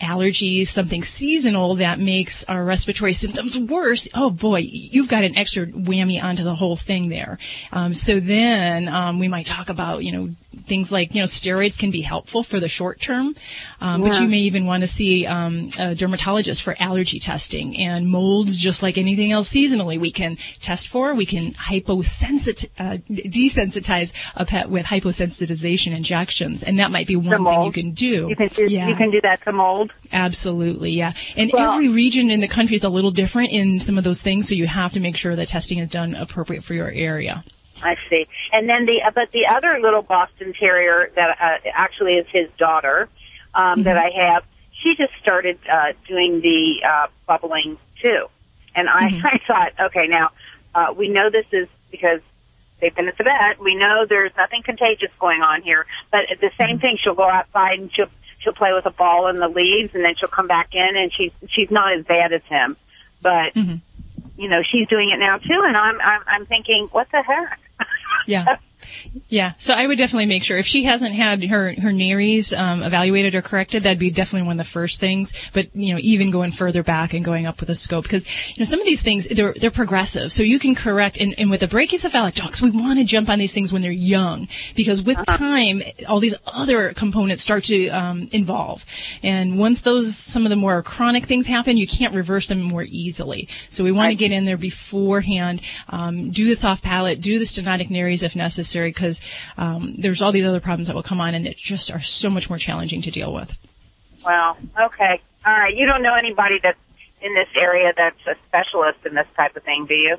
allergies, 0.00 0.68
something 0.68 1.02
seasonal 1.02 1.76
that 1.76 1.98
makes 1.98 2.44
our 2.44 2.64
respiratory 2.64 3.12
symptoms 3.12 3.58
worse, 3.58 4.08
oh 4.14 4.30
boy, 4.30 4.58
you've 4.58 5.08
got 5.08 5.24
an 5.24 5.36
extra 5.36 5.66
whammy 5.66 6.22
onto 6.22 6.42
the 6.42 6.54
whole 6.54 6.76
thing 6.76 7.08
there. 7.08 7.38
Um, 7.72 7.94
so 7.94 8.18
then 8.20 8.88
um, 8.88 9.18
we 9.18 9.28
might 9.28 9.46
talk 9.46 9.68
about, 9.68 10.04
you 10.04 10.12
know, 10.12 10.30
things 10.64 10.90
like, 10.90 11.14
you 11.14 11.20
know, 11.20 11.26
steroids 11.26 11.78
can 11.78 11.90
be 11.90 12.00
helpful 12.00 12.42
for 12.42 12.58
the 12.58 12.68
short 12.68 13.00
term, 13.00 13.34
um, 13.80 14.02
but 14.02 14.20
you 14.20 14.26
may 14.26 14.38
even 14.38 14.66
want 14.66 14.82
to 14.82 14.86
see 14.86 15.26
um, 15.26 15.68
a 15.78 15.94
dermatologist 15.94 16.62
for 16.62 16.74
allergy 16.80 17.18
testing 17.18 17.76
and 17.76 18.08
molds, 18.08 18.58
just 18.58 18.82
like 18.82 18.98
anything 18.98 19.32
else 19.32 19.52
seasonally. 19.52 19.98
We 19.98 20.10
can 20.10 20.36
test 20.60 20.88
for, 20.88 21.14
we 21.14 21.26
can 21.26 21.52
hyposensitize, 21.52 22.68
uh, 22.78 22.98
desensitize 23.08 24.12
a 24.34 24.44
pet 24.44 24.70
with 24.70 24.86
hyposensitization 24.86 25.94
injections, 25.94 26.62
and 26.62 26.78
that 26.78 26.90
might 26.90 27.06
be 27.06 27.16
one 27.16 27.44
thing 27.44 27.62
you 27.62 27.72
can 27.72 27.92
do. 27.92 28.28
You 28.28 28.36
can 28.36 28.48
do, 28.48 28.66
yeah. 28.68 28.88
you 28.88 28.96
can 28.96 29.10
do 29.10 29.20
that 29.20 29.42
to 29.44 29.52
mold. 29.52 29.92
Absolutely, 30.12 30.90
yeah. 30.90 31.12
And 31.36 31.50
Well- 31.52 31.72
every 31.72 31.88
region 31.88 32.30
in 32.30 32.40
the 32.40 32.48
country 32.48 32.74
is 32.74 32.84
a 32.84 32.88
little 32.88 33.12
different 33.12 33.52
in 33.52 33.78
some 33.78 33.98
of 33.98 34.04
those 34.04 34.22
things, 34.22 34.48
so 34.48 34.54
you 34.54 34.66
have 34.66 34.92
to 34.94 35.00
make 35.00 35.16
sure 35.16 35.36
that 35.36 35.48
testing 35.48 35.78
is 35.78 35.88
done 35.88 36.14
appropriate 36.14 36.64
for 36.64 36.74
your 36.74 36.90
area. 36.90 37.44
I 37.82 37.96
see. 38.08 38.26
And 38.52 38.68
then 38.68 38.86
the 38.86 39.02
uh, 39.02 39.10
but 39.14 39.32
the 39.32 39.46
other 39.46 39.78
little 39.80 40.02
Boston 40.02 40.52
Terrier 40.52 41.10
that 41.14 41.36
uh, 41.40 41.68
actually 41.72 42.14
is 42.14 42.26
his 42.30 42.48
daughter 42.58 43.08
um, 43.54 43.82
that 43.84 43.96
I 43.96 44.10
have, 44.10 44.44
she 44.82 44.94
just 44.96 45.12
started 45.20 45.58
uh, 45.70 45.92
doing 46.06 46.40
the 46.40 46.82
uh, 46.86 47.06
bubbling 47.26 47.78
too, 48.02 48.26
and 48.74 48.88
I, 48.88 49.06
I 49.24 49.40
thought, 49.46 49.72
okay, 49.86 50.06
now 50.06 50.30
uh, 50.74 50.94
we 50.96 51.08
know 51.08 51.30
this 51.30 51.46
is 51.52 51.68
because 51.90 52.20
they've 52.80 52.94
been 52.94 53.08
at 53.08 53.18
the 53.18 53.24
vet. 53.24 53.60
We 53.60 53.74
know 53.74 54.06
there's 54.08 54.32
nothing 54.36 54.62
contagious 54.62 55.10
going 55.18 55.42
on 55.42 55.62
here, 55.62 55.86
but 56.10 56.30
at 56.30 56.40
the 56.40 56.50
same 56.56 56.78
thing, 56.78 56.98
she'll 57.02 57.14
go 57.14 57.28
outside 57.28 57.78
and 57.78 57.92
she'll 57.92 58.10
she'll 58.40 58.54
play 58.54 58.72
with 58.72 58.86
a 58.86 58.90
ball 58.90 59.28
in 59.28 59.38
the 59.38 59.48
leaves, 59.48 59.94
and 59.94 60.04
then 60.04 60.14
she'll 60.18 60.28
come 60.28 60.46
back 60.46 60.74
in, 60.74 60.96
and 60.96 61.12
she's 61.12 61.32
she's 61.48 61.70
not 61.70 61.92
as 61.94 62.04
bad 62.04 62.32
as 62.32 62.42
him, 62.44 62.76
but. 63.22 63.54
You 64.40 64.48
know, 64.48 64.62
she's 64.62 64.88
doing 64.88 65.10
it 65.10 65.18
now 65.18 65.36
too, 65.36 65.62
and 65.66 65.76
I'm 65.76 66.00
I'm, 66.00 66.22
I'm 66.26 66.46
thinking, 66.46 66.88
what 66.92 67.08
the 67.12 67.22
heck? 67.22 67.60
Yeah. 68.26 68.56
Yeah, 69.28 69.52
so 69.56 69.74
I 69.74 69.86
would 69.86 69.98
definitely 69.98 70.26
make 70.26 70.44
sure 70.44 70.58
if 70.58 70.66
she 70.66 70.84
hasn't 70.84 71.14
had 71.14 71.44
her 71.44 71.74
her 71.80 71.92
nares 71.92 72.52
um, 72.52 72.82
evaluated 72.82 73.34
or 73.34 73.42
corrected, 73.42 73.82
that'd 73.82 73.98
be 73.98 74.10
definitely 74.10 74.46
one 74.46 74.58
of 74.58 74.66
the 74.66 74.70
first 74.70 75.00
things. 75.00 75.32
But 75.52 75.74
you 75.74 75.92
know, 75.92 76.00
even 76.02 76.30
going 76.30 76.52
further 76.52 76.82
back 76.82 77.12
and 77.12 77.24
going 77.24 77.46
up 77.46 77.60
with 77.60 77.70
a 77.70 77.74
scope, 77.74 78.04
because 78.04 78.26
you 78.50 78.60
know 78.60 78.64
some 78.64 78.80
of 78.80 78.86
these 78.86 79.02
things 79.02 79.28
they're 79.28 79.52
they're 79.54 79.70
progressive, 79.70 80.32
so 80.32 80.42
you 80.42 80.58
can 80.58 80.74
correct. 80.74 81.18
And, 81.18 81.34
and 81.38 81.50
with 81.50 81.60
the 81.60 81.66
brachycephalic 81.66 82.34
dogs, 82.34 82.62
we 82.62 82.70
want 82.70 82.98
to 82.98 83.04
jump 83.04 83.28
on 83.28 83.38
these 83.38 83.52
things 83.52 83.72
when 83.72 83.82
they're 83.82 83.92
young, 83.92 84.48
because 84.74 85.02
with 85.02 85.18
time, 85.26 85.82
all 86.08 86.20
these 86.20 86.38
other 86.46 86.92
components 86.94 87.42
start 87.42 87.64
to 87.64 87.88
um, 87.88 88.28
involve. 88.32 88.86
And 89.22 89.58
once 89.58 89.82
those 89.82 90.16
some 90.16 90.46
of 90.46 90.50
the 90.50 90.56
more 90.56 90.82
chronic 90.82 91.24
things 91.24 91.46
happen, 91.46 91.76
you 91.76 91.86
can't 91.86 92.14
reverse 92.14 92.48
them 92.48 92.62
more 92.62 92.84
easily. 92.88 93.48
So 93.68 93.84
we 93.84 93.92
want 93.92 94.10
to 94.10 94.14
get 94.14 94.32
in 94.32 94.44
there 94.44 94.56
beforehand, 94.56 95.60
um, 95.88 96.30
do 96.30 96.46
the 96.46 96.56
soft 96.56 96.82
palate, 96.82 97.20
do 97.20 97.38
the 97.38 97.44
stenotic 97.44 97.90
nares 97.90 98.22
if 98.22 98.34
necessary, 98.34 98.79
because 98.88 99.20
um, 99.58 99.94
there's 99.96 100.22
all 100.22 100.32
these 100.32 100.44
other 100.44 100.60
problems 100.60 100.86
that 100.88 100.96
will 100.96 101.02
come 101.02 101.20
on 101.20 101.34
and 101.34 101.46
that 101.46 101.56
just 101.56 101.92
are 101.92 102.00
so 102.00 102.30
much 102.30 102.48
more 102.48 102.58
challenging 102.58 103.02
to 103.02 103.10
deal 103.10 103.32
with. 103.32 103.56
Well, 104.24 104.56
okay. 104.80 105.20
All 105.46 105.52
right. 105.52 105.74
You 105.74 105.86
don't 105.86 106.02
know 106.02 106.14
anybody 106.14 106.58
that's 106.62 106.78
in 107.22 107.34
this 107.34 107.48
area 107.56 107.92
that's 107.96 108.20
a 108.26 108.34
specialist 108.46 108.98
in 109.04 109.14
this 109.14 109.26
type 109.36 109.56
of 109.56 109.62
thing, 109.62 109.86
do 109.86 109.94
you? 109.94 110.16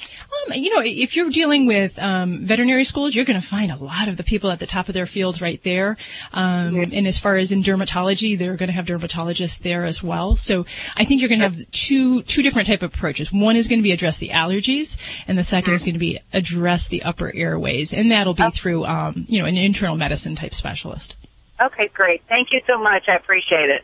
Um, 0.00 0.52
you 0.54 0.74
know, 0.74 0.82
if 0.84 1.14
you're 1.16 1.30
dealing 1.30 1.66
with 1.66 1.98
um, 2.02 2.44
veterinary 2.44 2.82
schools, 2.84 3.14
you're 3.14 3.24
going 3.24 3.40
to 3.40 3.46
find 3.46 3.70
a 3.70 3.76
lot 3.76 4.08
of 4.08 4.16
the 4.16 4.24
people 4.24 4.50
at 4.50 4.58
the 4.58 4.66
top 4.66 4.88
of 4.88 4.94
their 4.94 5.06
fields 5.06 5.40
right 5.40 5.62
there. 5.62 5.96
Um, 6.32 6.74
And 6.92 7.06
as 7.06 7.18
far 7.18 7.36
as 7.36 7.52
in 7.52 7.62
dermatology, 7.62 8.36
they're 8.36 8.56
going 8.56 8.66
to 8.68 8.72
have 8.72 8.86
dermatologists 8.86 9.60
there 9.60 9.84
as 9.84 10.02
well. 10.02 10.34
So 10.36 10.66
I 10.96 11.04
think 11.04 11.20
you're 11.20 11.28
going 11.28 11.40
to 11.40 11.48
have 11.48 11.70
two 11.70 12.22
two 12.22 12.42
different 12.42 12.66
type 12.68 12.82
of 12.82 12.92
approaches. 12.94 13.32
One 13.32 13.56
is 13.56 13.68
going 13.68 13.78
to 13.78 13.82
be 13.82 13.92
address 13.92 14.18
the 14.18 14.30
allergies, 14.30 14.96
and 15.28 15.38
the 15.38 15.42
2nd 15.42 15.72
is 15.72 15.84
going 15.84 15.94
to 15.94 16.00
be 16.00 16.18
address 16.32 16.88
the 16.88 17.02
upper 17.04 17.32
airways, 17.34 17.94
and 17.94 18.10
that'll 18.10 18.34
be 18.34 18.50
through 18.50 18.84
um, 18.84 19.24
you 19.28 19.38
know 19.40 19.46
an 19.46 19.56
internal 19.56 19.94
medicine 19.96 20.34
type 20.34 20.54
specialist. 20.54 21.14
Okay, 21.60 21.86
great. 21.88 22.22
Thank 22.28 22.48
you 22.52 22.60
so 22.66 22.78
much. 22.78 23.04
I 23.08 23.14
appreciate 23.14 23.70
it. 23.70 23.82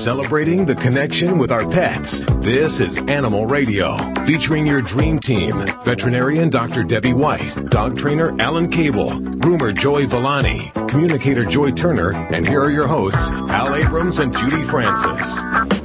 Celebrating 0.00 0.64
the 0.64 0.74
connection 0.74 1.36
with 1.36 1.52
our 1.52 1.68
pets. 1.68 2.24
This 2.36 2.80
is 2.80 2.96
Animal 2.96 3.44
Radio, 3.44 3.98
featuring 4.24 4.66
your 4.66 4.80
dream 4.80 5.18
team. 5.18 5.58
Veterinarian 5.84 6.48
Dr. 6.48 6.84
Debbie 6.84 7.12
White, 7.12 7.68
dog 7.68 7.98
trainer 7.98 8.34
Alan 8.40 8.70
Cable, 8.70 9.10
groomer 9.10 9.78
Joy 9.78 10.06
Villani, 10.06 10.72
communicator 10.88 11.44
Joy 11.44 11.72
Turner, 11.72 12.14
and 12.32 12.48
here 12.48 12.62
are 12.62 12.70
your 12.70 12.86
hosts, 12.86 13.30
Al 13.30 13.74
Abrams 13.74 14.20
and 14.20 14.34
Judy 14.34 14.62
Francis. 14.62 15.38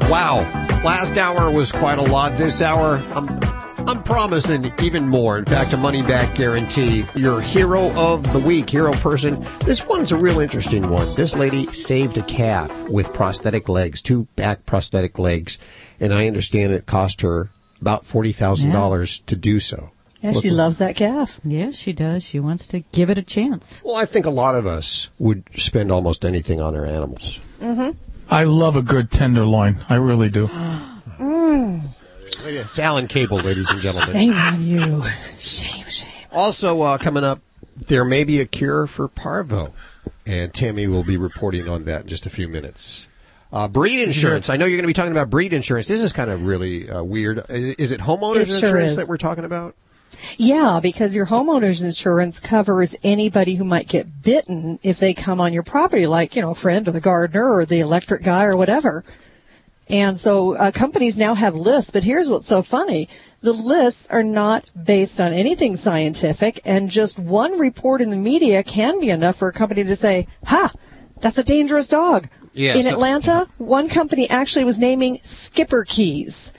Wow. 0.10 0.38
Last 0.86 1.18
hour 1.18 1.52
was 1.52 1.74
quite 1.74 1.98
a 1.98 2.04
lot. 2.04 2.38
This 2.38 2.62
hour, 2.62 3.04
I'm, 3.16 3.28
I'm 3.88 4.02
promising 4.04 4.74
even 4.82 5.08
more. 5.08 5.38
In 5.38 5.46
fact, 5.46 5.74
a 5.74 5.78
money 5.78 6.02
back 6.02 6.36
guarantee. 6.36 7.06
Your 7.16 7.40
hero 7.40 7.92
of 7.96 8.32
the 8.34 8.40
week, 8.40 8.70
hero 8.70 8.92
person. 8.94 9.46
This 9.60 9.86
one's 9.86 10.12
a 10.12 10.18
real 10.18 10.40
interesting 10.40 10.90
one. 10.90 11.08
This 11.16 11.36
lady 11.36 11.68
saved 11.68 12.18
a 12.18 12.24
calf 12.24 12.90
with 12.90 13.14
prosthetic 13.14 13.70
legs, 13.70 14.02
two 14.02 14.24
back 14.36 14.66
prosthetic 14.66 15.20
legs. 15.20 15.58
And 16.00 16.14
I 16.14 16.28
understand 16.28 16.74
it 16.74 16.86
cost 16.88 17.22
her 17.22 17.52
about 17.80 18.04
$40,000 18.04 19.26
to 19.28 19.36
do 19.36 19.60
so. 19.60 19.92
Yeah, 20.22 20.32
she 20.34 20.50
Look- 20.50 20.58
loves 20.58 20.78
that 20.80 20.96
calf. 20.96 21.40
Yes, 21.44 21.76
she 21.76 21.94
does. 21.94 22.24
She 22.24 22.40
wants 22.40 22.68
to 22.70 22.80
give 22.92 23.12
it 23.12 23.18
a 23.20 23.22
chance. 23.24 23.84
Well, 23.86 23.96
I 23.98 24.06
think 24.06 24.26
a 24.26 24.32
lot 24.32 24.56
of 24.56 24.66
us 24.66 25.10
would 25.20 25.44
spend 25.56 25.92
almost 25.92 26.26
anything 26.26 26.60
on 26.60 26.76
our 26.76 26.86
animals. 26.86 27.40
Mm-hmm. 27.60 27.92
I 28.34 28.46
love 28.46 28.76
a 28.76 28.82
good 28.82 29.12
tenderloin. 29.12 29.86
I 29.90 29.96
really 29.96 30.30
do. 30.30 30.50
Mm. 31.16 31.95
It's 32.48 32.78
Alan 32.78 33.08
Cable, 33.08 33.38
ladies 33.38 33.72
and 33.72 33.82
gentlemen. 33.82 34.14
Shame 34.14 34.34
on 34.34 34.64
you. 34.64 35.02
Shame, 35.40 35.84
shame. 35.86 36.12
Also, 36.32 36.80
uh, 36.82 36.98
coming 37.00 37.24
up, 37.24 37.40
there 37.88 38.06
may 38.06 38.24
be 38.24 38.40
a 38.40 38.46
cure 38.46 38.86
for 38.86 39.08
parvo, 39.08 39.74
and 40.28 40.54
Tammy 40.54 40.86
will 40.86 41.04
be 41.04 41.18
reporting 41.18 41.68
on 41.68 41.86
that 41.86 42.04
in 42.04 42.08
just 42.08 42.28
a 42.28 42.30
few 42.30 42.48
minutes. 42.48 43.08
Uh, 43.52 43.68
breed 43.68 44.00
insurance. 44.00 44.50
I 44.50 44.58
know 44.58 44.66
you're 44.66 44.78
going 44.78 44.84
to 44.84 44.88
be 44.88 44.94
talking 44.94 45.12
about 45.12 45.32
breed 45.32 45.54
insurance. 45.54 45.88
This 45.88 46.02
is 46.02 46.14
kind 46.14 46.30
of 46.30 46.46
really 46.46 46.88
uh, 46.88 47.02
weird. 47.04 47.44
Is 47.50 47.76
is 47.76 47.92
it 47.92 48.02
homeowners 48.02 48.42
It 48.42 48.48
sure 48.48 48.56
insurance 48.58 48.92
is. 48.92 48.98
that 48.98 49.08
we're 49.08 49.18
talking 49.18 49.46
about? 49.46 49.76
Yeah, 50.38 50.80
because 50.84 51.16
your 51.16 51.26
homeowner's 51.26 51.82
insurance 51.82 52.40
covers 52.40 52.96
anybody 53.04 53.56
who 53.56 53.64
might 53.64 53.88
get 53.88 54.22
bitten 54.22 54.78
if 54.84 55.00
they 55.00 55.16
come 55.16 55.42
on 55.42 55.52
your 55.52 55.64
property, 55.64 56.06
like, 56.06 56.36
you 56.36 56.44
know, 56.44 56.52
a 56.52 56.56
friend 56.56 56.88
or 56.88 56.92
the 56.92 57.02
gardener 57.02 57.52
or 57.52 57.66
the 57.66 57.80
electric 57.80 58.22
guy 58.22 58.44
or 58.44 58.56
whatever. 58.56 59.04
And 59.88 60.18
so 60.20 60.56
uh, 60.56 60.72
companies 60.72 61.16
now 61.18 61.36
have 61.36 61.54
lists, 61.56 61.92
but 61.92 62.04
here's 62.04 62.28
what's 62.30 62.48
so 62.48 62.62
funny. 62.64 63.08
The 63.42 63.54
lists 63.54 64.08
are 64.10 64.24
not 64.24 64.70
based 64.82 65.22
on 65.22 65.32
anything 65.32 65.76
scientific, 65.76 66.60
and 66.66 66.90
just 66.90 67.20
one 67.20 67.60
report 67.60 68.02
in 68.02 68.10
the 68.10 68.18
media 68.18 68.64
can 68.64 69.00
be 69.00 69.12
enough 69.12 69.36
for 69.36 69.48
a 69.48 69.54
company 69.54 69.84
to 69.84 69.96
say, 69.96 70.28
ha, 70.46 70.72
that's 71.22 71.38
a 71.38 71.44
dangerous 71.44 71.88
dog. 71.88 72.28
Yeah, 72.54 72.74
in 72.76 72.86
so- 72.86 72.92
Atlanta, 72.94 73.48
one 73.60 73.88
company 73.90 74.28
actually 74.30 74.66
was 74.66 74.80
naming 74.80 75.18
schipperkes. 75.20 76.54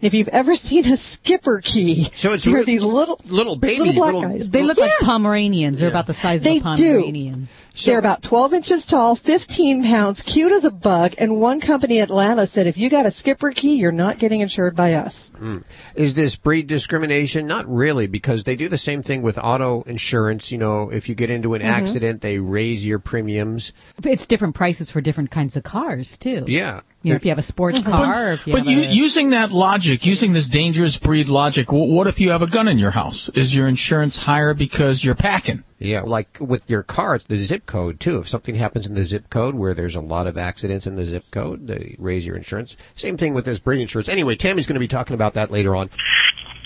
If 0.00 0.14
you've 0.14 0.28
ever 0.28 0.56
seen 0.56 0.84
a 0.86 0.96
schipperke, 0.96 2.10
So 2.16 2.32
it's 2.32 2.44
there 2.44 2.54
are 2.54 2.56
real- 2.56 2.64
these 2.64 2.82
little 2.82 3.20
little 3.26 3.54
baby, 3.54 3.78
little 3.78 3.94
black 3.94 4.14
little- 4.14 4.30
guys. 4.30 4.50
They 4.50 4.62
look 4.64 4.78
like 4.78 4.90
Pomeranians. 5.02 5.78
They're 5.78 5.88
about 5.88 6.08
the 6.08 6.14
size 6.14 6.42
They 6.42 6.58
of 6.58 6.66
a 6.66 6.76
do. 6.76 7.46
Pomeranian. 7.74 7.86
They're 7.86 7.98
about 7.98 8.22
12 8.22 8.54
inches 8.54 8.86
tall, 8.86 9.16
15 9.16 9.84
pounds, 9.84 10.22
cute 10.22 10.52
as 10.52 10.64
a 10.64 10.70
bug, 10.70 11.14
and 11.18 11.40
one 11.40 11.60
company 11.60 11.98
in 11.98 12.04
Atlanta 12.04 12.46
said 12.46 12.66
if 12.66 12.76
you 12.76 12.90
got 12.90 13.06
a 13.06 13.08
schipperke, 13.08 13.76
you're 13.78 13.92
not 13.92 14.18
getting 14.18 14.40
insured 14.40 14.76
by 14.76 14.94
us. 14.94 15.30
Hmm. 15.38 15.58
Is 15.94 16.14
this 16.14 16.36
breed 16.36 16.66
discrimination? 16.66 17.46
Not 17.46 17.68
really, 17.68 18.06
because 18.06 18.44
they 18.44 18.56
do 18.56 18.68
the 18.68 18.78
same 18.78 19.02
thing 19.02 19.22
with 19.22 19.38
auto 19.38 19.82
insurance. 19.82 20.52
You 20.52 20.58
know, 20.58 20.90
if 20.90 21.08
you 21.08 21.14
get 21.14 21.30
into 21.30 21.54
an 21.54 21.62
Mhm. 21.62 21.66
accident, 21.66 22.20
they 22.20 22.38
raise 22.38 22.84
your 22.84 22.98
premiums. 22.98 23.72
It's 24.04 24.26
different 24.26 24.54
prices 24.54 24.90
for 24.90 25.00
different 25.00 25.30
kinds 25.30 25.56
of 25.56 25.62
cars 25.62 26.18
too. 26.18 26.44
Yeah. 26.46 26.80
You 27.02 27.10
know, 27.10 27.16
if 27.16 27.24
you 27.24 27.30
have 27.30 27.38
a 27.38 27.42
sports 27.42 27.82
car, 27.82 28.28
or 28.28 28.32
if 28.32 28.46
you 28.46 28.52
But 28.52 28.64
have 28.64 28.66
you, 28.68 28.82
a, 28.82 28.92
using 28.92 29.30
that 29.30 29.50
logic, 29.50 30.06
using 30.06 30.34
this 30.34 30.46
dangerous 30.46 30.96
breed 30.96 31.28
logic, 31.28 31.72
what 31.72 32.06
if 32.06 32.20
you 32.20 32.30
have 32.30 32.42
a 32.42 32.46
gun 32.46 32.68
in 32.68 32.78
your 32.78 32.92
house? 32.92 33.28
Is 33.30 33.56
your 33.56 33.66
insurance 33.66 34.18
higher 34.18 34.54
because 34.54 35.04
you're 35.04 35.16
packing? 35.16 35.64
Yeah, 35.80 36.02
like 36.02 36.38
with 36.40 36.70
your 36.70 36.84
car, 36.84 37.16
it's 37.16 37.24
the 37.24 37.36
zip 37.36 37.66
code 37.66 37.98
too. 37.98 38.18
If 38.20 38.28
something 38.28 38.54
happens 38.54 38.86
in 38.86 38.94
the 38.94 39.04
zip 39.04 39.30
code 39.30 39.56
where 39.56 39.74
there's 39.74 39.96
a 39.96 40.00
lot 40.00 40.28
of 40.28 40.38
accidents 40.38 40.86
in 40.86 40.94
the 40.94 41.04
zip 41.04 41.24
code, 41.32 41.66
they 41.66 41.96
raise 41.98 42.24
your 42.24 42.36
insurance. 42.36 42.76
Same 42.94 43.16
thing 43.16 43.34
with 43.34 43.46
this 43.46 43.58
breed 43.58 43.80
insurance. 43.80 44.08
Anyway, 44.08 44.36
Tammy's 44.36 44.68
going 44.68 44.74
to 44.74 44.80
be 44.80 44.86
talking 44.86 45.14
about 45.14 45.34
that 45.34 45.50
later 45.50 45.74
on. 45.74 45.90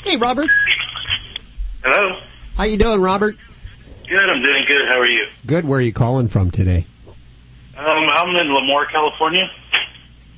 Hey, 0.03 0.19
Robert. 0.19 0.51
Hello. 1.83 2.21
How 2.57 2.65
you 2.65 2.77
doing, 2.77 3.01
Robert? 3.01 3.37
Good. 4.07 4.29
I'm 4.31 4.43
doing 4.43 4.65
good. 4.69 4.83
How 4.89 5.01
are 5.01 5.09
you? 5.11 5.27
Good. 5.47 5.65
Where 5.65 5.79
are 5.79 5.83
you 5.83 5.95
calling 5.95 6.29
from 6.29 6.51
today? 6.51 6.87
Um, 7.07 7.87
I'm 7.87 8.29
in 8.37 8.47
Lemoore, 8.49 8.91
California, 8.91 9.51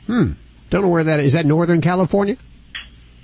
Hmm. 0.08 0.32
Don't 0.70 0.82
know 0.82 0.88
where 0.88 1.04
that 1.04 1.20
is. 1.20 1.26
Is 1.26 1.32
that 1.34 1.46
Northern 1.46 1.80
California? 1.80 2.36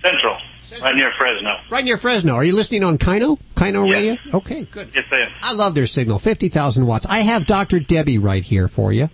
Central, 0.02 0.36
right 0.82 0.94
near 0.94 1.10
Fresno. 1.18 1.56
Right 1.70 1.84
near 1.84 1.96
Fresno. 1.96 2.34
Are 2.34 2.44
you 2.44 2.54
listening 2.54 2.84
on 2.84 2.98
Kino? 2.98 3.38
Kino 3.56 3.88
Radio? 3.88 4.16
Okay, 4.32 4.64
good. 4.70 4.90
Yes, 4.94 5.04
I 5.10 5.16
am. 5.20 5.32
I 5.42 5.52
love 5.54 5.74
their 5.74 5.86
signal. 5.86 6.18
50,000 6.18 6.86
watts. 6.86 7.06
I 7.06 7.18
have 7.20 7.46
Dr. 7.46 7.80
Debbie 7.80 8.18
right 8.18 8.42
here 8.42 8.68
for 8.68 8.92
you. 8.92 9.08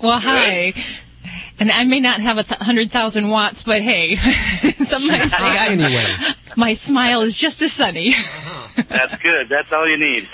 Well, 0.00 0.20
hi. 0.20 0.72
And 1.58 1.70
I 1.70 1.84
may 1.84 2.00
not 2.00 2.20
have 2.20 2.38
a 2.38 2.42
th- 2.42 2.60
hundred 2.60 2.90
thousand 2.90 3.28
watts, 3.28 3.64
but 3.64 3.82
hey, 3.82 4.16
sometimes 4.76 5.32
I, 5.34 5.66
Anyway. 5.68 6.06
my 6.56 6.72
smile 6.72 7.20
is 7.20 7.36
just 7.36 7.60
as 7.60 7.72
sunny. 7.72 8.14
That's 8.88 9.20
good. 9.22 9.48
That's 9.50 9.70
all 9.72 9.86
you 9.86 9.98
need. 9.98 10.28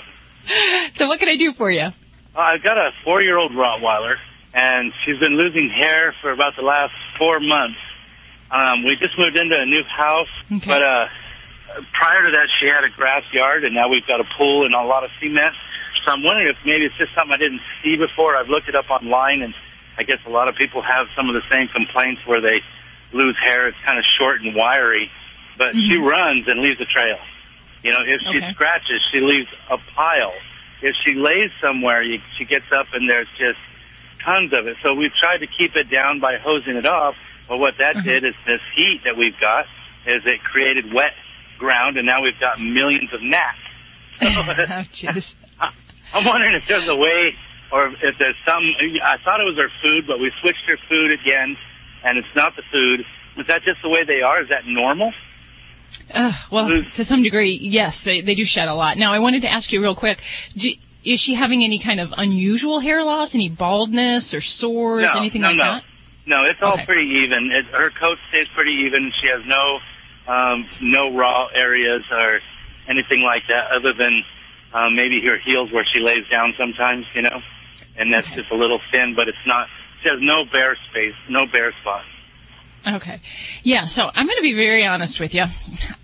so, 0.93 1.07
what 1.07 1.19
can 1.19 1.27
I 1.27 1.35
do 1.35 1.51
for 1.51 1.69
you? 1.69 1.81
Uh, 1.81 1.91
I've 2.35 2.63
got 2.63 2.77
a 2.77 2.91
four-year-old 3.03 3.51
Rottweiler, 3.51 4.15
and 4.57 4.91
she's 5.05 5.19
been 5.21 5.37
losing 5.37 5.69
hair 5.69 6.15
for 6.21 6.31
about 6.33 6.55
the 6.57 6.63
last 6.65 6.93
four 7.19 7.39
months. 7.39 7.77
Um, 8.49 8.83
we 8.83 8.97
just 8.97 9.13
moved 9.19 9.37
into 9.37 9.53
a 9.53 9.65
new 9.65 9.83
house, 9.85 10.33
but 10.65 10.81
uh, 10.81 11.05
prior 11.93 12.25
to 12.25 12.31
that, 12.33 12.49
she 12.59 12.65
had 12.65 12.81
a 12.83 12.89
grass 12.89 13.21
yard, 13.31 13.65
and 13.65 13.75
now 13.75 13.87
we've 13.87 14.07
got 14.07 14.19
a 14.19 14.25
pool 14.37 14.65
and 14.65 14.73
a 14.73 14.81
lot 14.81 15.03
of 15.03 15.11
cement. 15.21 15.53
So 16.05 16.13
I'm 16.13 16.23
wondering 16.23 16.47
if 16.49 16.57
maybe 16.65 16.85
it's 16.89 16.97
just 16.97 17.13
something 17.13 17.35
I 17.35 17.37
didn't 17.37 17.61
see 17.83 17.97
before. 18.01 18.35
I've 18.35 18.49
looked 18.49 18.67
it 18.67 18.73
up 18.75 18.89
online, 18.89 19.43
and 19.43 19.53
I 19.99 20.03
guess 20.03 20.17
a 20.25 20.31
lot 20.31 20.47
of 20.47 20.55
people 20.55 20.81
have 20.81 21.05
some 21.15 21.29
of 21.29 21.35
the 21.35 21.45
same 21.51 21.67
complaints 21.69 22.25
where 22.25 22.41
they 22.41 22.63
lose 23.13 23.37
hair. 23.43 23.67
It's 23.67 23.77
kind 23.85 23.99
of 23.99 24.05
short 24.17 24.41
and 24.41 24.55
wiry, 24.55 25.11
but 25.57 25.75
she 25.85 25.97
runs 26.01 26.47
and 26.47 26.61
leaves 26.65 26.81
a 26.81 26.89
trail. 26.89 27.19
You 27.83 27.91
know, 27.91 28.01
if 28.07 28.21
she 28.25 28.41
Okay. 28.41 28.51
scratches, 28.57 29.05
she 29.13 29.19
leaves 29.21 29.49
a 29.69 29.77
pile. 29.93 30.33
If 30.81 30.95
she 31.05 31.13
lays 31.13 31.51
somewhere, 31.61 32.01
you, 32.01 32.19
she 32.37 32.45
gets 32.45 32.65
up 32.73 32.87
and 32.93 33.09
there's 33.09 33.29
just 33.37 33.59
tons 34.27 34.51
of 34.51 34.67
it. 34.67 34.75
So 34.83 34.93
we've 34.93 35.15
tried 35.23 35.39
to 35.39 35.47
keep 35.47 35.75
it 35.75 35.89
down 35.89 36.19
by 36.19 36.35
hosing 36.37 36.75
it 36.75 36.85
off. 36.85 37.15
But 37.47 37.57
what 37.57 37.75
that 37.79 38.03
did 38.03 38.25
is 38.25 38.35
this 38.45 38.59
heat 38.75 39.01
that 39.05 39.15
we've 39.15 39.39
got 39.39 39.65
is 40.05 40.21
it 40.25 40.43
created 40.43 40.93
wet 40.93 41.15
ground, 41.57 41.97
and 41.97 42.05
now 42.05 42.21
we've 42.21 42.39
got 42.39 42.59
millions 42.59 43.09
of 43.13 43.21
gnats. 43.23 43.57
I'm 46.13 46.25
wondering 46.25 46.55
if 46.55 46.67
there's 46.67 46.87
a 46.87 46.95
way, 46.95 47.33
or 47.71 47.87
if 47.87 48.15
there's 48.19 48.35
some. 48.47 48.63
I 49.03 49.17
thought 49.23 49.39
it 49.39 49.47
was 49.47 49.57
her 49.57 49.71
food, 49.81 50.05
but 50.07 50.19
we 50.19 50.31
switched 50.41 50.63
her 50.67 50.77
food 50.89 51.11
again, 51.11 51.55
and 52.03 52.17
it's 52.17 52.27
not 52.35 52.55
the 52.55 52.63
food. 52.71 53.01
Is 53.37 53.47
that 53.47 53.63
just 53.63 53.81
the 53.81 53.89
way 53.89 54.03
they 54.05 54.21
are? 54.21 54.41
Is 54.41 54.49
that 54.49 54.65
normal? 54.65 55.13
Uh, 56.13 56.33
well, 56.51 56.83
to 56.83 57.03
some 57.03 57.21
degree, 57.21 57.57
yes, 57.61 58.01
they, 58.01 58.21
they 58.21 58.35
do 58.35 58.45
shed 58.45 58.67
a 58.67 58.73
lot. 58.73 58.97
Now, 58.97 59.13
I 59.13 59.19
wanted 59.19 59.41
to 59.43 59.49
ask 59.49 59.71
you 59.71 59.81
real 59.81 59.95
quick. 59.95 60.21
Do, 60.55 60.69
is 61.11 61.19
she 61.19 61.33
having 61.35 61.63
any 61.63 61.79
kind 61.79 61.99
of 61.99 62.13
unusual 62.17 62.79
hair 62.79 63.03
loss, 63.03 63.33
any 63.35 63.49
baldness 63.49 64.33
or 64.33 64.41
sores, 64.41 65.13
no, 65.13 65.19
anything 65.19 65.41
no, 65.41 65.47
like 65.49 65.57
no. 65.57 65.63
that? 65.63 65.83
No, 66.25 66.37
it's 66.43 66.61
all 66.61 66.73
Okay. 66.73 66.85
pretty 66.85 67.07
even. 67.25 67.51
It, 67.51 67.65
her 67.71 67.89
coat 67.89 68.17
stays 68.29 68.47
pretty 68.55 68.83
even. 68.85 69.11
She 69.21 69.29
has 69.29 69.45
no 69.45 69.79
um, 70.31 70.67
no 70.81 71.15
raw 71.15 71.47
areas 71.55 72.03
or 72.11 72.39
anything 72.89 73.21
like 73.23 73.43
that, 73.47 73.71
other 73.71 73.93
than 73.97 74.23
um, 74.73 74.95
maybe 74.95 75.21
her 75.25 75.37
heels 75.45 75.71
where 75.71 75.85
she 75.93 75.99
lays 75.99 76.27
down 76.29 76.53
sometimes, 76.59 77.05
you 77.15 77.21
know, 77.21 77.41
and 77.95 78.11
that's 78.13 78.27
just 78.31 78.51
a 78.51 78.55
little 78.55 78.79
thin, 78.91 79.13
but 79.15 79.29
it's 79.29 79.45
not 79.45 79.67
She 80.03 80.09
has 80.09 80.19
no 80.21 80.43
bare 80.51 80.75
space, 80.91 81.15
no 81.29 81.45
bare 81.45 81.71
spot. 81.81 82.03
Okay. 82.95 83.19
Yeah, 83.63 83.85
so 83.85 84.09
I'm 84.13 84.25
going 84.25 84.37
to 84.37 84.41
be 84.41 84.53
very 84.53 84.85
honest 84.85 85.19
with 85.19 85.33
you. 85.33 85.45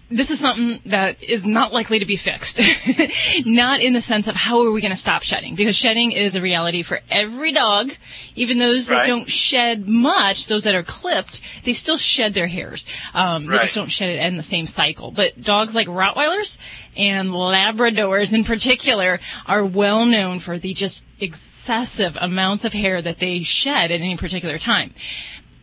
This 0.10 0.30
is 0.30 0.40
something 0.40 0.80
that 0.92 1.24
is 1.24 1.44
not 1.44 1.74
likely 1.74 1.98
to 1.98 2.06
be 2.06 2.18
fixed. 2.18 2.60
not 3.46 3.82
in 3.82 3.94
the 3.94 4.02
sense 4.02 4.28
of 4.28 4.36
how 4.36 4.64
are 4.64 4.70
we 4.72 4.80
going 4.80 4.92
to 4.92 4.98
stop 4.98 5.24
shedding? 5.24 5.56
Because 5.56 5.76
shedding 5.76 6.12
is 6.12 6.36
a 6.36 6.42
reality 6.42 6.84
for 6.84 7.00
every 7.10 7.52
dog. 7.52 7.92
Even 8.36 8.60
those 8.60 8.88
that 8.88 9.08
don't 9.08 9.28
shed 9.28 9.88
much, 9.88 10.48
those 10.48 10.66
that 10.66 10.76
are 10.76 10.84
clipped, 10.84 11.42
they 11.64 11.74
still 11.74 11.98
shed 11.98 12.36
their 12.36 12.46
hairs. 12.46 12.86
Um, 13.16 13.48
They 13.48 13.58
just 13.58 13.74
don't 13.74 13.90
shed 13.90 14.10
it 14.10 14.20
in 14.20 14.38
the 14.38 14.44
same 14.44 14.68
cycle. 14.68 15.10
But 15.10 15.42
dogs 15.42 15.74
like 15.74 15.88
Rottweilers 15.88 16.60
and 16.96 17.30
Labradors 17.30 18.34
in 18.34 18.44
particular 18.44 19.20
are 19.48 19.66
well 19.66 20.06
known 20.06 20.38
for 20.38 20.60
the 20.60 20.76
just 20.76 21.04
excessive 21.20 22.16
amounts 22.20 22.66
of 22.66 22.74
hair 22.74 23.02
that 23.02 23.18
they 23.18 23.42
shed 23.42 23.90
at 23.90 24.02
any 24.02 24.18
particular 24.18 24.60
time 24.60 24.94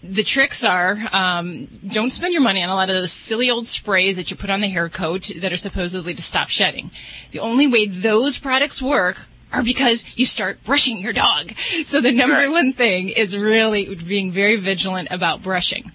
the 0.02 0.22
tricks 0.22 0.64
are 0.64 0.98
um, 1.12 1.66
don't 1.86 2.10
spend 2.10 2.32
your 2.32 2.42
money 2.42 2.62
on 2.62 2.70
a 2.70 2.74
lot 2.74 2.88
of 2.88 2.94
those 2.94 3.12
silly 3.12 3.50
old 3.50 3.66
sprays 3.66 4.16
that 4.16 4.30
you 4.30 4.36
put 4.36 4.50
on 4.50 4.60
the 4.60 4.68
hair 4.68 4.88
coat 4.88 5.30
that 5.40 5.52
are 5.52 5.56
supposedly 5.56 6.14
to 6.14 6.22
stop 6.22 6.48
shedding. 6.48 6.90
The 7.32 7.40
only 7.40 7.66
way 7.66 7.86
those 7.86 8.38
products 8.38 8.80
work 8.80 9.26
are 9.52 9.62
because 9.62 10.06
you 10.16 10.24
start 10.24 10.62
brushing 10.64 11.00
your 11.00 11.12
dog. 11.12 11.52
So 11.84 12.00
the 12.00 12.12
number 12.12 12.50
one 12.50 12.72
thing 12.72 13.08
is 13.08 13.36
really 13.36 13.94
being 13.94 14.30
very 14.30 14.56
vigilant 14.56 15.08
about 15.10 15.42
brushing. 15.42 15.92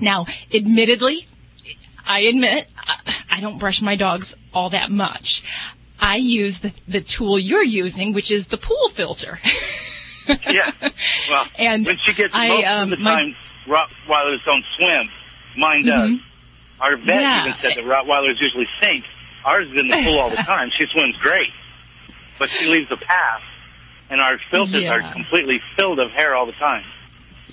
Now, 0.00 0.26
admittedly, 0.52 1.26
I 2.06 2.20
admit 2.20 2.68
I- 2.76 3.14
I 3.30 3.40
don't 3.40 3.58
brush 3.58 3.82
my 3.82 3.96
dogs 3.96 4.36
all 4.52 4.70
that 4.70 4.92
much. 4.92 5.42
I 5.98 6.16
use 6.16 6.60
the, 6.60 6.72
the 6.86 7.00
tool 7.00 7.36
you're 7.38 7.64
using, 7.64 8.12
which 8.12 8.30
is 8.30 8.46
the 8.46 8.56
pool 8.56 8.88
filter. 8.90 9.40
yeah. 10.28 10.70
Well, 11.30 11.46
And 11.58 11.86
when 11.86 11.98
she 12.02 12.12
gets 12.14 12.34
I, 12.34 12.48
most 12.48 12.66
um, 12.66 12.92
of 12.92 12.98
the 12.98 13.04
my- 13.04 13.14
time, 13.14 13.36
Rottweilers 13.66 14.44
don't 14.44 14.64
swim. 14.76 15.08
Mine 15.56 15.84
does. 15.86 16.10
Mhm. 16.10 16.20
Our 16.80 16.96
vet 16.96 17.06
Yeah. 17.22 17.46
even 17.46 17.60
said 17.60 17.72
that 17.76 17.84
Rottweilers 17.84 18.40
usually 18.40 18.66
sink. 18.82 19.04
Ours 19.44 19.66
is 19.72 19.80
in 19.80 19.88
the 19.88 20.02
pool 20.04 20.18
all 20.18 20.30
the 20.30 20.36
time. 20.54 20.70
She 20.76 20.84
swims 20.92 21.16
great, 21.18 21.50
but 22.38 22.50
she 22.50 22.66
leaves 22.66 22.90
a 22.90 22.96
path, 22.96 23.42
and 24.10 24.20
our 24.20 24.38
filters 24.50 24.74
Yeah. 24.82 24.92
are 24.92 25.12
completely 25.12 25.60
filled 25.78 25.98
of 26.00 26.10
hair 26.10 26.34
all 26.34 26.46
the 26.46 26.52
time. 26.52 26.84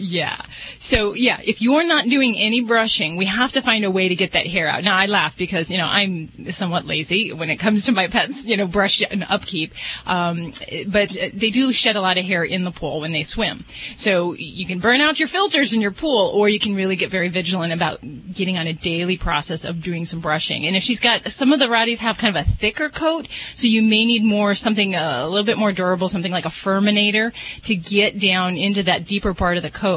Yeah. 0.01 0.41
So 0.79 1.13
yeah, 1.13 1.39
if 1.43 1.61
you're 1.61 1.85
not 1.85 2.05
doing 2.05 2.35
any 2.35 2.61
brushing, 2.61 3.17
we 3.17 3.25
have 3.25 3.51
to 3.51 3.61
find 3.61 3.85
a 3.85 3.91
way 3.91 4.07
to 4.07 4.15
get 4.15 4.31
that 4.31 4.47
hair 4.47 4.67
out. 4.67 4.83
Now 4.83 4.97
I 4.97 5.05
laugh 5.05 5.37
because, 5.37 5.69
you 5.69 5.77
know, 5.77 5.85
I'm 5.85 6.51
somewhat 6.51 6.85
lazy 6.85 7.31
when 7.31 7.51
it 7.51 7.57
comes 7.57 7.83
to 7.85 7.91
my 7.91 8.07
pets, 8.07 8.47
you 8.47 8.57
know, 8.57 8.65
brush 8.65 9.03
and 9.07 9.23
upkeep. 9.29 9.73
Um, 10.07 10.53
but 10.87 11.15
they 11.33 11.51
do 11.51 11.71
shed 11.71 11.95
a 11.95 12.01
lot 12.01 12.17
of 12.17 12.25
hair 12.25 12.43
in 12.43 12.63
the 12.63 12.71
pool 12.71 13.01
when 13.01 13.11
they 13.11 13.21
swim. 13.21 13.63
So 13.95 14.33
you 14.33 14.65
can 14.65 14.79
burn 14.79 15.01
out 15.01 15.19
your 15.19 15.27
filters 15.27 15.71
in 15.71 15.81
your 15.81 15.91
pool 15.91 16.31
or 16.33 16.49
you 16.49 16.57
can 16.57 16.73
really 16.73 16.95
get 16.95 17.11
very 17.11 17.29
vigilant 17.29 17.71
about 17.71 17.99
getting 18.33 18.57
on 18.57 18.65
a 18.65 18.73
daily 18.73 19.17
process 19.17 19.65
of 19.65 19.83
doing 19.83 20.05
some 20.05 20.19
brushing. 20.19 20.65
And 20.65 20.75
if 20.75 20.81
she's 20.81 20.99
got, 20.99 21.29
some 21.31 21.53
of 21.53 21.59
the 21.59 21.67
Rotties 21.67 21.99
have 21.99 22.17
kind 22.17 22.35
of 22.35 22.47
a 22.47 22.49
thicker 22.49 22.89
coat, 22.89 23.27
so 23.53 23.67
you 23.67 23.83
may 23.83 24.03
need 24.05 24.23
more, 24.23 24.55
something 24.55 24.95
a 24.95 25.27
little 25.27 25.45
bit 25.45 25.59
more 25.59 25.71
durable, 25.71 26.09
something 26.09 26.31
like 26.31 26.45
a 26.45 26.49
Furminator 26.49 27.33
to 27.63 27.75
get 27.75 28.19
down 28.19 28.57
into 28.57 28.81
that 28.83 29.05
deeper 29.05 29.33
part 29.35 29.57
of 29.57 29.63
the 29.63 29.69
coat. 29.69 29.90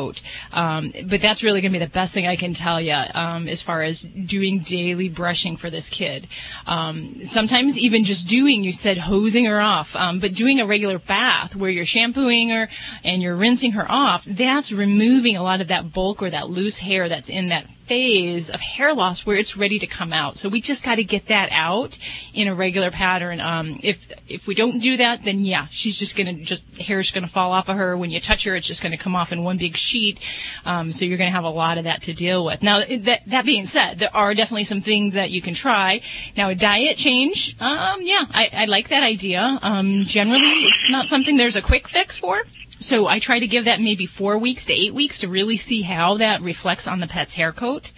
Um, 0.52 0.92
but 1.06 1.20
that's 1.20 1.42
really 1.42 1.60
going 1.60 1.72
to 1.72 1.78
be 1.78 1.84
the 1.84 1.90
best 1.90 2.12
thing 2.12 2.26
I 2.26 2.36
can 2.36 2.54
tell 2.54 2.80
you 2.80 2.96
um, 3.14 3.48
as 3.48 3.62
far 3.62 3.82
as 3.82 4.02
doing 4.02 4.60
daily 4.60 5.08
brushing 5.08 5.56
for 5.56 5.70
this 5.70 5.88
kid. 5.88 6.28
Um, 6.66 7.24
sometimes 7.24 7.78
even 7.78 8.04
just 8.04 8.28
doing, 8.28 8.64
you 8.64 8.72
said 8.72 8.98
hosing 8.98 9.44
her 9.44 9.60
off, 9.60 9.94
um, 9.96 10.20
but 10.20 10.34
doing 10.34 10.60
a 10.60 10.66
regular 10.66 10.98
bath 10.98 11.56
where 11.56 11.70
you're 11.70 11.84
shampooing 11.84 12.50
her 12.50 12.68
and 13.02 13.22
you're 13.22 13.36
rinsing 13.36 13.72
her 13.72 13.86
off, 13.90 14.24
that's 14.24 14.72
removing 14.72 15.36
a 15.36 15.42
lot 15.42 15.60
of 15.60 15.68
that 15.68 15.92
bulk 15.92 16.22
or 16.22 16.30
that 16.30 16.48
loose 16.50 16.78
hair 16.78 17.08
that's 17.08 17.28
in 17.28 17.48
that 17.48 17.66
phase 17.86 18.50
of 18.50 18.60
hair 18.60 18.94
loss 18.94 19.26
where 19.26 19.36
it's 19.36 19.56
ready 19.56 19.78
to 19.78 19.86
come 19.86 20.12
out. 20.12 20.36
So 20.36 20.48
we 20.48 20.60
just 20.60 20.84
got 20.84 20.96
to 20.96 21.04
get 21.04 21.26
that 21.26 21.48
out 21.52 21.98
in 22.32 22.48
a 22.48 22.54
regular 22.54 22.90
pattern. 22.90 23.40
Um, 23.40 23.78
if 23.82 24.08
if 24.28 24.46
we 24.46 24.54
don't 24.54 24.78
do 24.78 24.96
that, 24.96 25.24
then 25.24 25.44
yeah, 25.44 25.66
she's 25.70 25.98
just 25.98 26.16
gonna 26.16 26.34
just 26.34 26.64
hair's 26.76 27.10
gonna 27.10 27.26
fall 27.26 27.52
off 27.52 27.68
of 27.68 27.76
her. 27.76 27.96
When 27.96 28.10
you 28.10 28.20
touch 28.20 28.44
her, 28.44 28.56
it's 28.56 28.66
just 28.66 28.82
gonna 28.82 28.96
come 28.96 29.14
off 29.14 29.32
in 29.32 29.44
one 29.44 29.58
big 29.58 29.76
sheet. 29.76 30.18
Um, 30.64 30.92
so 30.92 31.04
you're 31.04 31.18
gonna 31.18 31.30
have 31.30 31.44
a 31.44 31.50
lot 31.50 31.78
of 31.78 31.84
that 31.84 32.02
to 32.02 32.14
deal 32.14 32.44
with. 32.44 32.62
Now 32.62 32.80
that 32.80 33.22
that 33.26 33.44
being 33.44 33.66
said, 33.66 33.98
there 33.98 34.14
are 34.14 34.34
definitely 34.34 34.64
some 34.64 34.80
things 34.80 35.14
that 35.14 35.30
you 35.30 35.42
can 35.42 35.54
try. 35.54 36.00
Now 36.36 36.48
a 36.48 36.54
diet 36.54 36.96
change, 36.96 37.56
um, 37.60 38.00
yeah, 38.00 38.24
I, 38.30 38.50
I 38.52 38.64
like 38.66 38.88
that 38.88 39.02
idea. 39.02 39.58
Um, 39.62 40.02
generally, 40.04 40.64
it's 40.64 40.88
not 40.90 41.06
something 41.06 41.36
there's 41.36 41.56
a 41.56 41.62
quick 41.62 41.88
fix 41.88 42.18
for. 42.18 42.44
So 42.84 43.08
I 43.08 43.18
try 43.18 43.38
to 43.38 43.46
give 43.46 43.64
that 43.64 43.80
maybe 43.80 44.04
four 44.04 44.36
weeks 44.36 44.66
to 44.66 44.74
eight 44.74 44.92
weeks 44.92 45.20
to 45.20 45.28
really 45.28 45.56
see 45.56 45.80
how 45.80 46.18
that 46.18 46.42
reflects 46.42 46.86
on 46.86 47.00
the 47.00 47.06
pet's 47.06 47.34
hair 47.34 47.50
coat, 47.50 47.92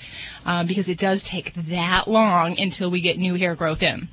uh, 0.45 0.63
because 0.63 0.89
it 0.89 0.97
does 0.97 1.25
take 1.25 1.53
that 1.55 2.07
long 2.07 2.61
until 2.61 2.89
we 2.89 3.01
get 3.01 3.19
new 3.19 3.35
hair 3.35 3.57
growth 3.57 3.83
in. 3.83 4.09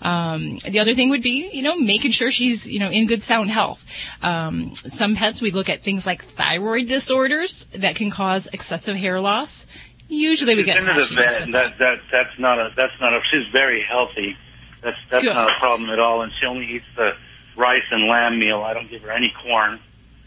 Um, 0.00 0.58
the 0.68 0.80
other 0.80 0.94
thing 0.94 1.10
would 1.10 1.22
be, 1.22 1.48
you 1.52 1.62
know, 1.62 1.76
making 1.76 2.10
sure 2.10 2.32
she's, 2.32 2.68
you 2.68 2.80
know, 2.80 2.90
in 2.90 3.06
good 3.06 3.22
sound 3.22 3.50
health. 3.52 3.86
Um, 4.22 4.74
some 4.74 5.14
pets 5.14 5.40
we 5.40 5.52
look 5.52 5.68
at 5.68 5.84
things 5.84 6.04
like 6.04 6.24
thyroid 6.34 6.88
disorders 6.88 7.66
that 7.66 7.94
can 7.94 8.10
cause 8.10 8.48
excessive 8.52 8.96
hair 8.96 9.20
loss. 9.20 9.68
Usually 10.08 10.56
we 10.56 10.64
She's 10.64 10.74
get 10.74 10.84
been 10.84 10.96
to 10.96 11.04
the 11.04 11.14
vet, 11.14 11.52
that 11.52 11.78
that 11.78 11.98
that's 12.10 12.38
not 12.40 12.58
a 12.58 12.72
that's 12.76 12.92
not 13.00 13.14
a. 13.14 13.20
She's 13.30 13.46
very 13.52 13.84
healthy. 13.88 14.36
That's 14.82 14.96
that's 15.08 15.24
Good. 15.24 15.34
not 15.34 15.52
a 15.52 15.58
problem 15.60 15.90
at 15.90 16.00
all. 16.00 16.22
And 16.22 16.32
she 16.40 16.46
only 16.46 16.66
eats 16.66 16.86
the 16.96 17.16
rice 17.56 17.86
and 17.92 18.08
lamb 18.08 18.40
meal. 18.40 18.62
I 18.62 18.74
don't 18.74 18.90
give 18.90 19.02
her 19.02 19.12
any 19.12 19.32
corn. 19.42 19.78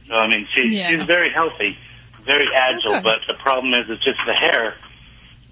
So 0.07 0.13
I 0.15 0.27
mean, 0.27 0.47
she's 0.53 0.71
Yeah. 0.71 0.89
she's 0.91 1.05
very 1.07 1.31
healthy, 1.31 1.77
very 2.25 2.47
agile. 2.55 2.95
Okay. 2.95 3.03
But 3.03 3.19
the 3.27 3.35
problem 3.41 3.73
is, 3.73 3.89
it's 3.89 4.03
just 4.03 4.19
the 4.25 4.33
hair 4.33 4.75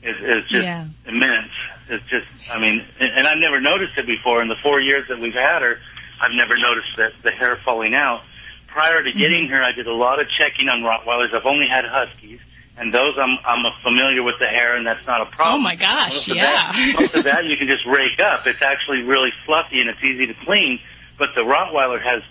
is 0.04 0.16
is 0.18 0.43
just 0.49 0.64
Yeah. 0.66 0.88
immense. 1.08 1.51
It's 1.89 2.04
just, 2.10 2.28
I 2.49 2.60
mean, 2.60 2.86
and, 2.99 3.12
and 3.18 3.28
I've 3.28 3.39
never 3.39 3.60
noticed 3.60 3.97
it 3.97 4.06
before. 4.08 4.41
In 4.41 4.47
the 4.47 4.56
four 4.64 4.80
years 4.80 5.08
that 5.10 5.20
we've 5.20 5.34
had 5.34 5.62
her, 5.62 5.78
I've 6.22 6.32
never 6.32 6.56
noticed 6.58 6.95
that 6.97 7.12
the 7.24 7.32
hair 7.32 7.58
falling 7.66 7.93
out. 7.93 8.22
Prior 8.68 9.04
to 9.04 9.12
getting 9.12 9.45
Mm-hmm. 9.45 9.54
her, 9.54 9.64
I 9.64 9.72
did 9.74 9.86
a 9.88 9.93
lot 9.93 10.20
of 10.22 10.28
checking 10.30 10.68
on 10.70 10.82
Rottweilers. 10.82 11.34
I've 11.36 11.45
only 11.45 11.68
had 11.68 11.86
Huskies, 11.86 12.39
and 12.78 12.93
those 12.93 13.16
I'm 13.20 13.38
I'm 13.45 13.64
familiar 13.84 14.24
with 14.24 14.36
the 14.39 14.47
hair, 14.47 14.76
and 14.76 14.86
that's 14.88 15.06
not 15.06 15.22
a 15.22 15.26
problem. 15.28 15.60
Oh 15.60 15.64
my 15.64 15.76
gosh, 15.76 16.28
Most 16.28 16.28
yeah. 16.30 16.43
that, 16.72 16.93
most 16.99 17.14
of 17.16 17.24
that 17.26 17.45
you 17.45 17.58
can 17.58 17.68
just 17.68 17.86
rake 17.86 18.20
up. 18.20 18.47
It's 18.47 18.62
actually 18.64 19.04
really 19.04 19.30
fluffy 19.45 19.80
and 19.80 19.89
it's 19.89 20.01
easy 20.04 20.26
to 20.28 20.34
clean. 20.45 20.80
But 21.20 21.30
the 21.36 21.41
Rottweiler 21.41 22.01
has 22.01 22.24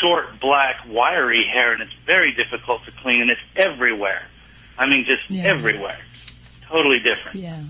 short, 0.00 0.40
black, 0.40 0.76
wiry 0.88 1.44
hair, 1.52 1.72
and 1.72 1.82
it's 1.82 1.92
very 2.06 2.32
difficult 2.32 2.84
to 2.86 2.92
clean, 3.02 3.22
and 3.22 3.30
it's 3.30 3.40
everywhere. 3.56 4.22
I 4.78 4.86
mean, 4.86 5.04
just 5.04 5.28
Yeah. 5.28 5.44
everywhere. 5.44 5.98
Totally 6.68 6.98
different. 7.00 7.38
Yeah. 7.38 7.62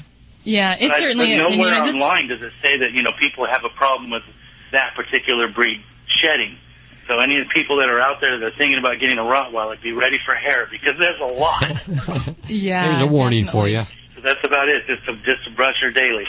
Yeah, 0.45 0.75
it 0.79 0.89
But 0.89 0.97
I- 0.97 1.01
certainly 1.01 1.27
but 1.27 1.41
is. 1.43 1.47
And, 1.47 1.51
you 1.55 1.57
Nowhere 1.59 1.75
know, 1.79 1.87
this- 1.87 1.95
online 1.95 2.29
does 2.29 2.43
it 2.43 2.53
say 2.63 2.79
that 2.79 2.93
you 2.93 3.03
know 3.03 3.13
people 3.19 3.47
have 3.47 3.65
a 3.65 3.69
problem 3.71 4.11
with 4.11 4.23
that 4.73 4.95
particular 4.95 5.49
breed 5.49 5.83
shedding. 6.23 6.57
So 7.09 7.19
any 7.21 7.39
of 7.39 7.47
the 7.47 7.55
people 7.55 7.77
that 7.79 7.89
are 7.89 8.01
out 8.01 8.21
there 8.21 8.39
that 8.39 8.45
are 8.47 8.51
thinking 8.59 8.79
about 8.79 8.99
getting 8.99 9.19
a 9.19 9.23
Rottweiler, 9.23 9.81
be 9.81 9.93
ready 9.93 10.19
for 10.25 10.35
hair 10.35 10.67
because 10.71 10.99
there's 10.99 11.21
a 11.21 11.35
lot. 11.35 12.37
yeah. 12.49 12.89
There's 12.89 13.03
a 13.03 13.07
warning 13.07 13.47
for 13.47 13.69
you. 13.69 13.85
so 14.17 14.21
that's 14.23 14.41
about 14.45 14.69
it. 14.69 14.87
Just 14.89 15.05
to 15.07 15.15
just 15.25 15.45
to 15.45 15.51
brush 15.51 15.77
her 15.83 15.91
daily. 15.91 16.27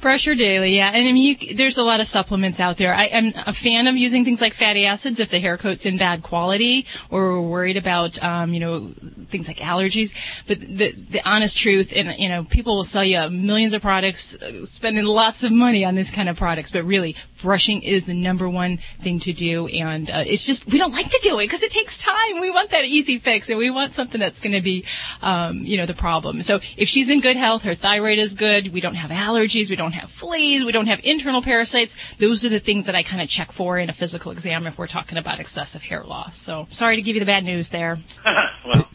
Brush 0.00 0.26
her 0.26 0.34
daily, 0.34 0.76
yeah. 0.76 0.90
And 0.92 1.08
I 1.08 1.12
mean, 1.12 1.38
you, 1.40 1.54
there's 1.54 1.78
a 1.78 1.82
lot 1.82 2.00
of 2.00 2.06
supplements 2.06 2.60
out 2.60 2.76
there. 2.76 2.94
I, 2.94 3.08
I'm 3.12 3.32
a 3.46 3.52
fan 3.52 3.86
of 3.86 3.96
using 3.96 4.24
things 4.24 4.40
like 4.40 4.52
fatty 4.52 4.84
acids 4.84 5.20
if 5.20 5.30
the 5.30 5.40
hair 5.40 5.56
coat's 5.56 5.86
in 5.86 5.96
bad 5.96 6.22
quality 6.22 6.86
or 7.10 7.32
we're 7.32 7.48
worried 7.48 7.76
about, 7.78 8.22
um, 8.22 8.52
you 8.52 8.60
know, 8.60 8.92
things 9.30 9.48
like 9.48 9.56
allergies. 9.56 10.14
But 10.46 10.60
the, 10.60 10.92
the 10.92 11.22
honest 11.26 11.56
truth, 11.56 11.92
and, 11.96 12.14
you 12.18 12.28
know, 12.28 12.44
people 12.44 12.76
will 12.76 12.84
sell 12.84 13.04
you 13.04 13.30
millions 13.30 13.72
of 13.72 13.82
products, 13.82 14.34
uh, 14.36 14.64
spending 14.64 15.04
lots 15.06 15.44
of 15.44 15.50
money 15.50 15.84
on 15.84 15.94
this 15.94 16.10
kind 16.10 16.28
of 16.28 16.36
products, 16.36 16.70
but 16.70 16.84
really, 16.84 17.16
brushing 17.40 17.82
is 17.82 18.06
the 18.06 18.14
number 18.14 18.48
one 18.48 18.78
thing 19.00 19.18
to 19.20 19.32
do. 19.32 19.66
And, 19.66 20.10
uh, 20.10 20.24
it's 20.26 20.46
just, 20.46 20.66
we 20.66 20.78
don't 20.78 20.92
like 20.92 21.08
to 21.08 21.20
do 21.22 21.38
it 21.38 21.44
because 21.44 21.62
it 21.62 21.70
takes 21.70 21.98
time. 21.98 22.40
We 22.40 22.50
want 22.50 22.70
that 22.70 22.84
easy 22.84 23.18
fix 23.18 23.48
and 23.48 23.58
we 23.58 23.70
want 23.70 23.94
something 23.94 24.20
that's 24.20 24.40
going 24.40 24.54
to 24.54 24.60
be, 24.60 24.84
um, 25.22 25.60
you 25.60 25.76
know, 25.78 25.86
the 25.86 25.94
problem. 25.94 26.42
So 26.42 26.60
if 26.76 26.88
she's 26.88 27.08
in 27.08 27.20
good 27.20 27.36
health, 27.36 27.62
her 27.62 27.74
thyroid 27.74 28.18
is 28.18 28.34
good, 28.34 28.72
we 28.72 28.80
don't 28.80 28.94
have 28.94 29.10
allergies, 29.10 29.70
we 29.70 29.76
don't 29.76 29.85
have 29.92 30.10
fleas, 30.10 30.64
we 30.64 30.72
don't 30.72 30.86
have 30.86 31.00
internal 31.04 31.42
parasites, 31.42 31.96
those 32.18 32.44
are 32.44 32.48
the 32.48 32.60
things 32.60 32.86
that 32.86 32.94
I 32.94 33.02
kind 33.02 33.22
of 33.22 33.28
check 33.28 33.52
for 33.52 33.78
in 33.78 33.90
a 33.90 33.92
physical 33.92 34.32
exam 34.32 34.66
if 34.66 34.78
we're 34.78 34.86
talking 34.86 35.18
about 35.18 35.40
excessive 35.40 35.82
hair 35.82 36.04
loss. 36.04 36.36
So 36.36 36.66
sorry 36.70 36.96
to 36.96 37.02
give 37.02 37.16
you 37.16 37.20
the 37.20 37.26
bad 37.26 37.44
news 37.44 37.70
there. 37.70 37.98
well, 38.66 38.88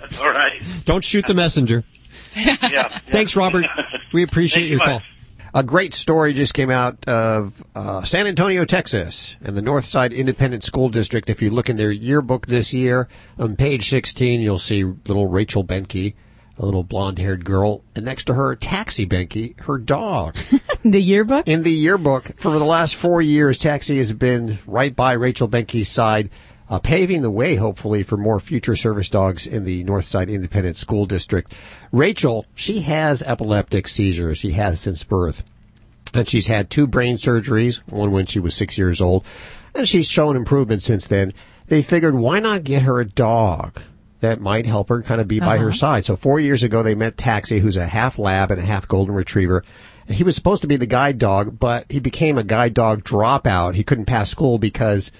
that's 0.00 0.20
all 0.20 0.30
right. 0.30 0.62
Don't 0.84 1.04
shoot 1.04 1.26
the 1.26 1.34
messenger. 1.34 1.84
Yeah. 2.36 2.98
Thanks, 3.06 3.36
Robert. 3.36 3.64
We 4.12 4.22
appreciate 4.22 4.62
Thank 4.62 4.70
you 4.70 4.78
your 4.78 4.86
call. 4.86 5.02
A 5.56 5.62
great 5.62 5.94
story 5.94 6.32
just 6.32 6.52
came 6.52 6.68
out 6.68 7.06
of 7.06 7.62
uh, 7.76 8.02
San 8.02 8.26
Antonio, 8.26 8.64
Texas, 8.64 9.36
and 9.40 9.56
the 9.56 9.60
Northside 9.60 10.12
Independent 10.12 10.64
School 10.64 10.88
District. 10.88 11.30
If 11.30 11.40
you 11.40 11.50
look 11.50 11.70
in 11.70 11.76
their 11.76 11.92
yearbook 11.92 12.46
this 12.48 12.74
year, 12.74 13.08
on 13.38 13.54
page 13.54 13.88
16, 13.88 14.40
you'll 14.40 14.58
see 14.58 14.82
little 14.82 15.28
Rachel 15.28 15.64
Benke, 15.64 16.14
a 16.58 16.64
little 16.64 16.84
blonde-haired 16.84 17.44
girl, 17.44 17.82
and 17.94 18.04
next 18.04 18.24
to 18.24 18.34
her, 18.34 18.54
Taxi 18.54 19.06
Benke, 19.06 19.58
her 19.62 19.78
dog. 19.78 20.36
the 20.84 21.00
yearbook? 21.00 21.48
In 21.48 21.62
the 21.62 21.70
yearbook, 21.70 22.36
for 22.36 22.58
the 22.58 22.64
last 22.64 22.94
four 22.94 23.20
years, 23.20 23.58
Taxi 23.58 23.98
has 23.98 24.12
been 24.12 24.58
right 24.66 24.94
by 24.94 25.12
Rachel 25.12 25.48
Benke's 25.48 25.88
side, 25.88 26.30
uh, 26.70 26.78
paving 26.78 27.22
the 27.22 27.30
way, 27.30 27.56
hopefully, 27.56 28.02
for 28.02 28.16
more 28.16 28.40
future 28.40 28.76
service 28.76 29.08
dogs 29.08 29.46
in 29.46 29.64
the 29.64 29.84
Northside 29.84 30.28
Independent 30.28 30.76
School 30.76 31.06
District. 31.06 31.56
Rachel, 31.92 32.46
she 32.54 32.80
has 32.80 33.22
epileptic 33.22 33.88
seizures. 33.88 34.38
She 34.38 34.52
has 34.52 34.80
since 34.80 35.04
birth. 35.04 35.42
And 36.14 36.28
she's 36.28 36.46
had 36.46 36.70
two 36.70 36.86
brain 36.86 37.16
surgeries, 37.16 37.80
one 37.90 38.12
when 38.12 38.26
she 38.26 38.38
was 38.38 38.54
six 38.54 38.78
years 38.78 39.00
old, 39.00 39.24
and 39.74 39.88
she's 39.88 40.08
shown 40.08 40.36
improvement 40.36 40.82
since 40.82 41.08
then. 41.08 41.32
They 41.66 41.82
figured, 41.82 42.14
why 42.14 42.38
not 42.40 42.64
get 42.64 42.82
her 42.82 43.00
a 43.00 43.04
dog? 43.04 43.80
That 44.24 44.40
might 44.40 44.66
help 44.66 44.88
her 44.88 45.00
kind 45.02 45.20
of 45.20 45.28
be 45.28 45.38
by 45.38 45.58
her 45.58 45.68
Uh-huh. 45.68 45.76
side. 45.76 46.04
So 46.04 46.16
four 46.16 46.40
years 46.40 46.62
ago, 46.62 46.82
they 46.82 46.94
met 46.94 47.16
Taxi, 47.16 47.60
who's 47.60 47.76
a 47.76 47.86
half 47.86 48.18
lab 48.18 48.50
and 48.50 48.60
a 48.60 48.64
half 48.64 48.88
golden 48.88 49.14
retriever. 49.14 49.62
He 50.08 50.24
was 50.24 50.34
supposed 50.34 50.60
to 50.62 50.68
be 50.68 50.76
the 50.76 50.86
guide 50.86 51.18
dog, 51.18 51.58
but 51.58 51.86
he 51.90 51.98
became 52.00 52.36
a 52.36 52.42
guide 52.44 52.74
dog 52.74 53.04
dropout. 53.04 53.74
He 53.74 53.84
couldn't 53.84 54.04
pass 54.04 54.28
school 54.30 54.58
because 54.58 55.10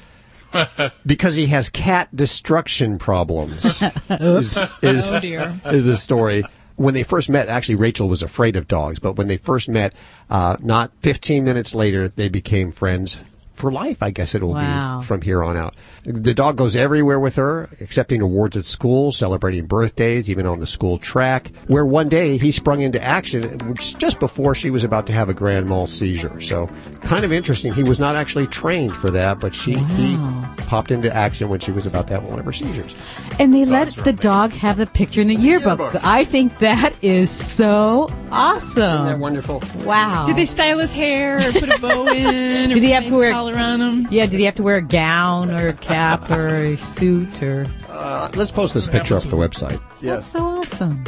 because 1.06 1.34
he 1.34 1.46
has 1.46 1.68
cat 1.70 2.14
destruction 2.14 2.98
problems. 2.98 3.82
is, 4.10 4.74
is, 4.82 5.12
Oh, 5.12 5.20
dear. 5.20 5.58
is 5.66 5.84
the 5.84 5.96
story. 5.96 6.44
When 6.76 6.94
they 6.94 7.02
first 7.04 7.30
met, 7.30 7.48
actually 7.48 7.76
Rachel 7.76 8.08
was 8.08 8.22
afraid 8.22 8.56
of 8.56 8.66
dogs, 8.68 8.98
but 8.98 9.14
when 9.16 9.28
they 9.28 9.36
first 9.36 9.68
met, 9.68 9.94
uh, 10.28 10.56
not 10.60 10.90
15 11.02 11.44
minutes 11.44 11.74
later, 11.74 12.08
they 12.08 12.28
became 12.28 12.72
friends 12.72 13.20
for 13.54 13.72
life. 13.72 14.02
I 14.02 14.10
guess 14.10 14.34
it 14.34 14.42
will 14.42 14.52
Wow. 14.52 15.00
be 15.00 15.06
from 15.06 15.22
here 15.22 15.42
on 15.42 15.56
out. 15.56 15.74
The 16.04 16.34
dog 16.34 16.56
goes 16.56 16.76
everywhere 16.76 17.18
with 17.18 17.36
her, 17.36 17.68
accepting 17.80 18.20
awards 18.20 18.56
at 18.56 18.64
school, 18.64 19.10
celebrating 19.12 19.66
birthdays, 19.66 20.28
even 20.28 20.46
on 20.46 20.60
the 20.60 20.66
school 20.66 20.98
track, 20.98 21.50
where 21.68 21.86
one 21.86 22.08
day 22.08 22.36
he 22.36 22.50
sprung 22.50 22.80
into 22.82 23.02
action 23.02 23.74
just 23.98 24.20
before 24.20 24.54
she 24.54 24.70
was 24.70 24.84
about 24.84 25.06
to 25.06 25.12
have 25.12 25.28
a 25.28 25.34
grand 25.34 25.68
mal 25.68 25.86
seizure. 25.86 26.40
So 26.40 26.68
kind 27.02 27.24
of 27.24 27.32
interesting. 27.32 27.72
He 27.72 27.82
was 27.84 27.98
not 27.98 28.16
actually 28.16 28.46
trained 28.48 28.96
for 28.96 29.10
that, 29.12 29.40
but 29.40 29.54
she, 29.54 29.74
he 29.74 30.18
popped 30.66 30.90
into 30.90 31.14
action 31.14 31.48
when 31.48 31.60
she 31.60 31.70
was 31.72 31.86
about 31.86 32.08
to 32.08 32.14
have 32.14 32.24
one 32.24 32.38
of 32.38 32.44
her 32.44 32.52
seizures. 32.52 32.94
And 33.38 33.54
they 33.54 33.64
let 33.64 33.94
the 33.94 34.12
dog 34.12 34.52
have 34.52 34.76
the 34.76 34.86
picture 34.86 35.20
in 35.20 35.28
the 35.28 35.34
yearbook. 35.36 35.94
I 36.04 36.24
think 36.24 36.58
that 36.58 36.92
is 37.02 37.30
so 37.30 38.08
awesome. 38.30 38.82
Isn't 38.82 39.04
that 39.06 39.18
wonderful? 39.18 39.62
Wow. 39.84 40.26
Did 40.26 40.36
they 40.36 40.44
style 40.46 40.78
his 40.78 40.92
hair 40.92 41.38
or 41.48 41.52
put 41.52 41.68
a 41.68 41.78
bow 41.80 42.08
in? 42.08 42.70
Did 42.74 42.82
he 42.82 42.90
have 42.90 43.04
to 43.04 43.10
nice 43.10 43.18
wear 43.18 43.32
collar 43.52 43.58
on 43.58 43.80
him? 43.80 44.08
Yeah, 44.10 44.26
did 44.26 44.38
he 44.38 44.44
have 44.44 44.54
to 44.56 44.62
wear 44.62 44.76
a 44.76 44.82
gown 44.82 45.50
or 45.50 45.68
a 45.68 45.72
cap 45.74 46.30
or 46.30 46.48
a 46.48 46.76
suit 46.76 47.42
or? 47.42 47.66
Uh, 47.88 48.28
let's 48.34 48.50
post 48.52 48.74
this 48.74 48.88
picture 48.88 49.16
up 49.16 49.22
the 49.24 49.36
website. 49.36 49.80
That's 50.00 50.26
so 50.26 50.44
awesome. 50.44 51.04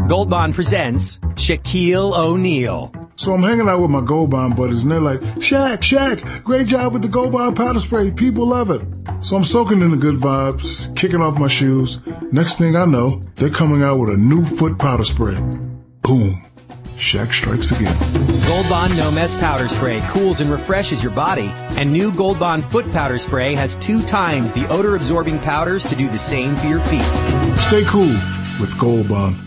Gold 0.08 0.30
Bond 0.30 0.56
presents 0.56 1.20
Shaquille 1.36 2.18
O'Neal. 2.18 2.94
So 3.18 3.34
I'm 3.34 3.44
hanging 3.44 3.68
out 3.68 3.82
with 3.82 3.92
my 3.92 4.00
Gold 4.00 4.30
Bond 4.30 4.56
buddies, 4.56 4.84
and 4.84 4.92
they're 4.92 5.02
like, 5.02 5.20
Shaq, 5.20 5.80
Shaq, 5.80 6.44
great 6.46 6.68
job 6.68 6.94
with 6.94 7.02
the 7.02 7.10
Gold 7.10 7.34
Bond 7.34 7.58
powder 7.58 7.82
spray. 7.82 8.12
People 8.12 8.48
love 8.48 8.72
it. 8.72 8.82
So 9.20 9.36
I'm 9.36 9.44
soaking 9.44 9.82
in 9.82 9.92
the 9.92 9.98
good 9.98 10.16
vibes, 10.16 10.96
kicking 10.96 11.20
off 11.20 11.38
my 11.38 11.50
shoes. 11.50 12.00
Next 12.32 12.58
thing 12.58 12.78
I 12.78 12.86
know, 12.86 13.22
they're 13.36 13.50
coming 13.50 13.84
out 13.84 14.00
with 14.00 14.12
a 14.12 14.18
new 14.18 14.46
foot 14.46 14.80
powder 14.80 15.04
spray. 15.04 15.36
Boom. 16.04 16.42
Shaq 16.96 17.34
strikes 17.34 17.72
again. 17.72 17.94
Gold 18.48 18.70
Bond 18.70 18.96
No 18.96 19.12
Mess 19.12 19.38
Powder 19.42 19.68
Spray 19.68 20.02
cools 20.08 20.40
and 20.40 20.50
refreshes 20.50 21.04
your 21.04 21.12
body, 21.12 21.52
and 21.76 21.92
new 21.92 22.14
Gold 22.14 22.40
Bond 22.40 22.64
Foot 22.64 22.90
Powder 22.94 23.18
Spray 23.18 23.56
has 23.56 23.76
two 23.76 24.02
times 24.04 24.54
the 24.54 24.68
odor 24.70 24.96
absorbing 24.96 25.38
powders 25.40 25.86
to 25.88 25.98
do 25.98 26.08
the 26.08 26.18
same 26.18 26.56
for 26.56 26.68
your 26.68 26.80
feet. 26.80 27.02
Stay 27.60 27.84
cool 27.84 28.16
with 28.60 28.74
Gold 28.80 29.10
Bond. 29.10 29.47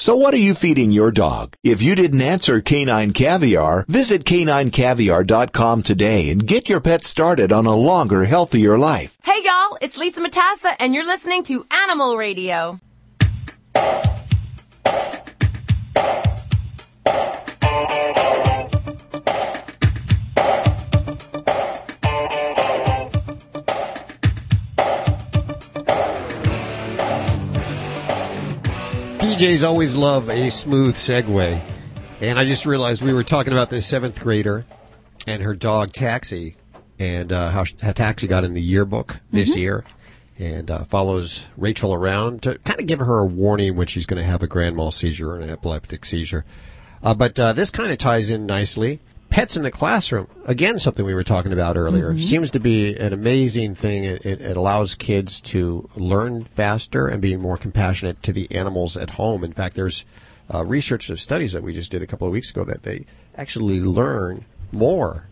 So 0.00 0.16
what 0.16 0.32
are 0.32 0.38
you 0.38 0.54
feeding 0.54 0.92
your 0.92 1.10
dog? 1.10 1.56
If 1.62 1.82
you 1.82 1.94
didn't 1.94 2.22
answer 2.22 2.62
Canine 2.62 3.12
Caviar, 3.12 3.84
visit 3.86 4.24
caninecaviar.com 4.24 5.82
today 5.82 6.30
and 6.30 6.46
get 6.46 6.70
your 6.70 6.80
pet 6.80 7.04
started 7.04 7.52
on 7.52 7.66
a 7.66 7.74
longer, 7.74 8.24
healthier 8.24 8.78
life. 8.78 9.18
Hey 9.22 9.42
y'all, 9.44 9.76
it's 9.82 9.98
Lisa 9.98 10.22
Matassa 10.22 10.74
and 10.80 10.94
you're 10.94 11.04
listening 11.04 11.42
to 11.42 11.66
Animal 11.70 12.16
Radio. 12.16 12.80
DJs 29.40 29.66
always 29.66 29.96
love 29.96 30.28
a 30.28 30.50
smooth 30.50 30.96
segue. 30.96 31.58
And 32.20 32.38
I 32.38 32.44
just 32.44 32.66
realized 32.66 33.00
we 33.00 33.14
were 33.14 33.24
talking 33.24 33.54
about 33.54 33.70
this 33.70 33.86
seventh 33.86 34.20
grader 34.20 34.66
and 35.26 35.42
her 35.42 35.54
dog 35.54 35.94
Taxi 35.94 36.56
and 36.98 37.32
uh, 37.32 37.48
how, 37.48 37.64
how 37.80 37.92
Taxi 37.92 38.26
got 38.26 38.44
in 38.44 38.52
the 38.52 38.60
yearbook 38.60 39.20
this 39.32 39.52
Mhm. 39.54 39.56
year 39.56 39.84
and 40.38 40.70
uh, 40.70 40.84
follows 40.84 41.46
Rachel 41.56 41.94
around 41.94 42.42
to 42.42 42.58
kind 42.58 42.80
of 42.80 42.86
give 42.86 42.98
her 42.98 43.18
a 43.20 43.24
warning 43.24 43.76
when 43.76 43.86
she's 43.86 44.04
going 44.04 44.20
to 44.22 44.28
have 44.28 44.42
a 44.42 44.46
grand 44.46 44.76
mal 44.76 44.90
seizure 44.90 45.30
or 45.30 45.40
an 45.40 45.48
epileptic 45.48 46.04
seizure. 46.04 46.44
Uh, 47.02 47.14
but 47.14 47.40
uh, 47.40 47.54
this 47.54 47.70
kind 47.70 47.90
of 47.90 47.96
ties 47.96 48.28
in 48.28 48.44
nicely. 48.44 49.00
Pets 49.30 49.56
in 49.56 49.62
the 49.62 49.70
classroom, 49.70 50.26
again, 50.44 50.78
something 50.80 51.06
we 51.06 51.14
were 51.14 51.22
talking 51.24 51.52
about 51.52 51.76
earlier, 51.76 52.12
Mhm. 52.12 52.20
seems 52.20 52.50
to 52.50 52.58
be 52.60 52.96
an 52.96 53.12
amazing 53.12 53.74
thing. 53.76 54.02
It, 54.04 54.26
it, 54.26 54.40
it 54.42 54.56
allows 54.56 54.94
kids 54.96 55.40
to 55.42 55.88
learn 55.94 56.44
faster 56.44 57.06
and 57.06 57.22
be 57.22 57.36
more 57.36 57.56
compassionate 57.56 58.22
to 58.24 58.32
the 58.32 58.50
animals 58.50 58.96
at 58.96 59.10
home. 59.10 59.44
In 59.44 59.52
fact, 59.52 59.76
there's 59.76 60.04
uh, 60.52 60.64
research 60.64 61.08
of 61.10 61.20
studies 61.20 61.52
that 61.52 61.62
we 61.62 61.72
just 61.72 61.92
did 61.92 62.02
a 62.02 62.06
couple 62.08 62.26
of 62.26 62.32
weeks 62.32 62.50
ago 62.50 62.64
that 62.64 62.82
they 62.82 63.06
actually 63.36 63.80
learn 63.80 64.44
more. 64.72 65.28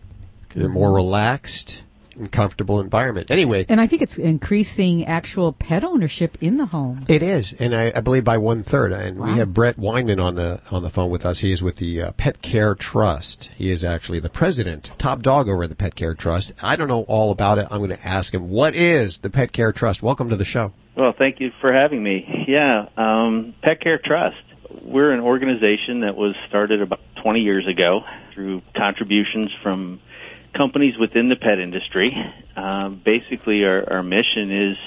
They're 0.55 0.69
more 0.69 0.93
relaxed. 0.93 1.83
And 2.19 2.29
comfortable 2.31 2.81
environment. 2.81 3.31
Anyway, 3.31 3.65
And 3.69 3.79
I 3.79 3.87
think 3.87 4.01
it's 4.01 4.17
increasing 4.17 5.05
actual 5.05 5.53
pet 5.53 5.85
ownership 5.85 6.37
in 6.41 6.57
the 6.57 6.65
home. 6.65 7.05
it 7.07 7.23
is, 7.23 7.53
and 7.53 7.73
I, 7.73 7.93
I 7.95 8.01
believe 8.01 8.25
by 8.25 8.37
one 8.37 8.61
third. 8.61 8.91
And 8.91 9.19
we 9.19 9.31
have 9.37 9.53
Brent 9.53 9.77
Weinmann 9.77 10.21
on 10.21 10.35
the 10.35 10.59
on 10.69 10.83
the 10.83 10.89
phone 10.89 11.09
with 11.09 11.25
us. 11.25 11.39
He 11.39 11.51
is 11.53 11.63
with 11.63 11.77
the 11.77 12.01
uh, 12.01 12.11
Pet 12.11 12.41
Care 12.41 12.75
Trust. 12.75 13.45
He 13.55 13.71
is 13.71 13.83
actually 13.85 14.19
the 14.19 14.29
president, 14.29 14.91
top 14.97 15.21
dog 15.21 15.47
over 15.47 15.65
the 15.65 15.75
Pet 15.75 15.95
Care 15.95 16.13
Trust. 16.13 16.51
I 16.61 16.75
don't 16.75 16.89
know 16.89 17.03
all 17.03 17.31
about 17.31 17.57
it. 17.57 17.67
I'm 17.71 17.77
going 17.77 17.89
to 17.89 18.07
ask 18.07 18.33
him 18.33 18.49
what 18.49 18.75
is 18.75 19.19
the 19.19 19.29
Pet 19.29 19.53
Care 19.53 19.71
Trust. 19.71 20.03
Welcome 20.03 20.29
to 20.29 20.35
the 20.35 20.43
show. 20.45 20.73
Well, 20.97 21.13
thank 21.17 21.39
you 21.39 21.51
for 21.61 21.71
having 21.71 22.03
me. 22.03 22.45
Yeah, 22.49 22.89
um, 22.97 23.53
Pet 23.61 23.79
Care 23.79 23.97
Trust. 23.97 24.35
We're 24.83 25.11
an 25.11 25.21
organization 25.21 26.01
that 26.01 26.17
was 26.17 26.35
started 26.49 26.81
about 26.81 26.99
20 27.23 27.39
years 27.39 27.65
ago 27.65 28.03
through 28.33 28.61
contributions 28.75 29.51
from 29.63 29.99
companies 30.53 30.97
within 30.97 31.29
the 31.29 31.35
pet 31.35 31.59
industry. 31.59 32.15
Um, 32.55 33.01
basically, 33.03 33.63
our, 33.65 33.93
our 33.93 34.03
mission 34.03 34.51
is, 34.51 34.77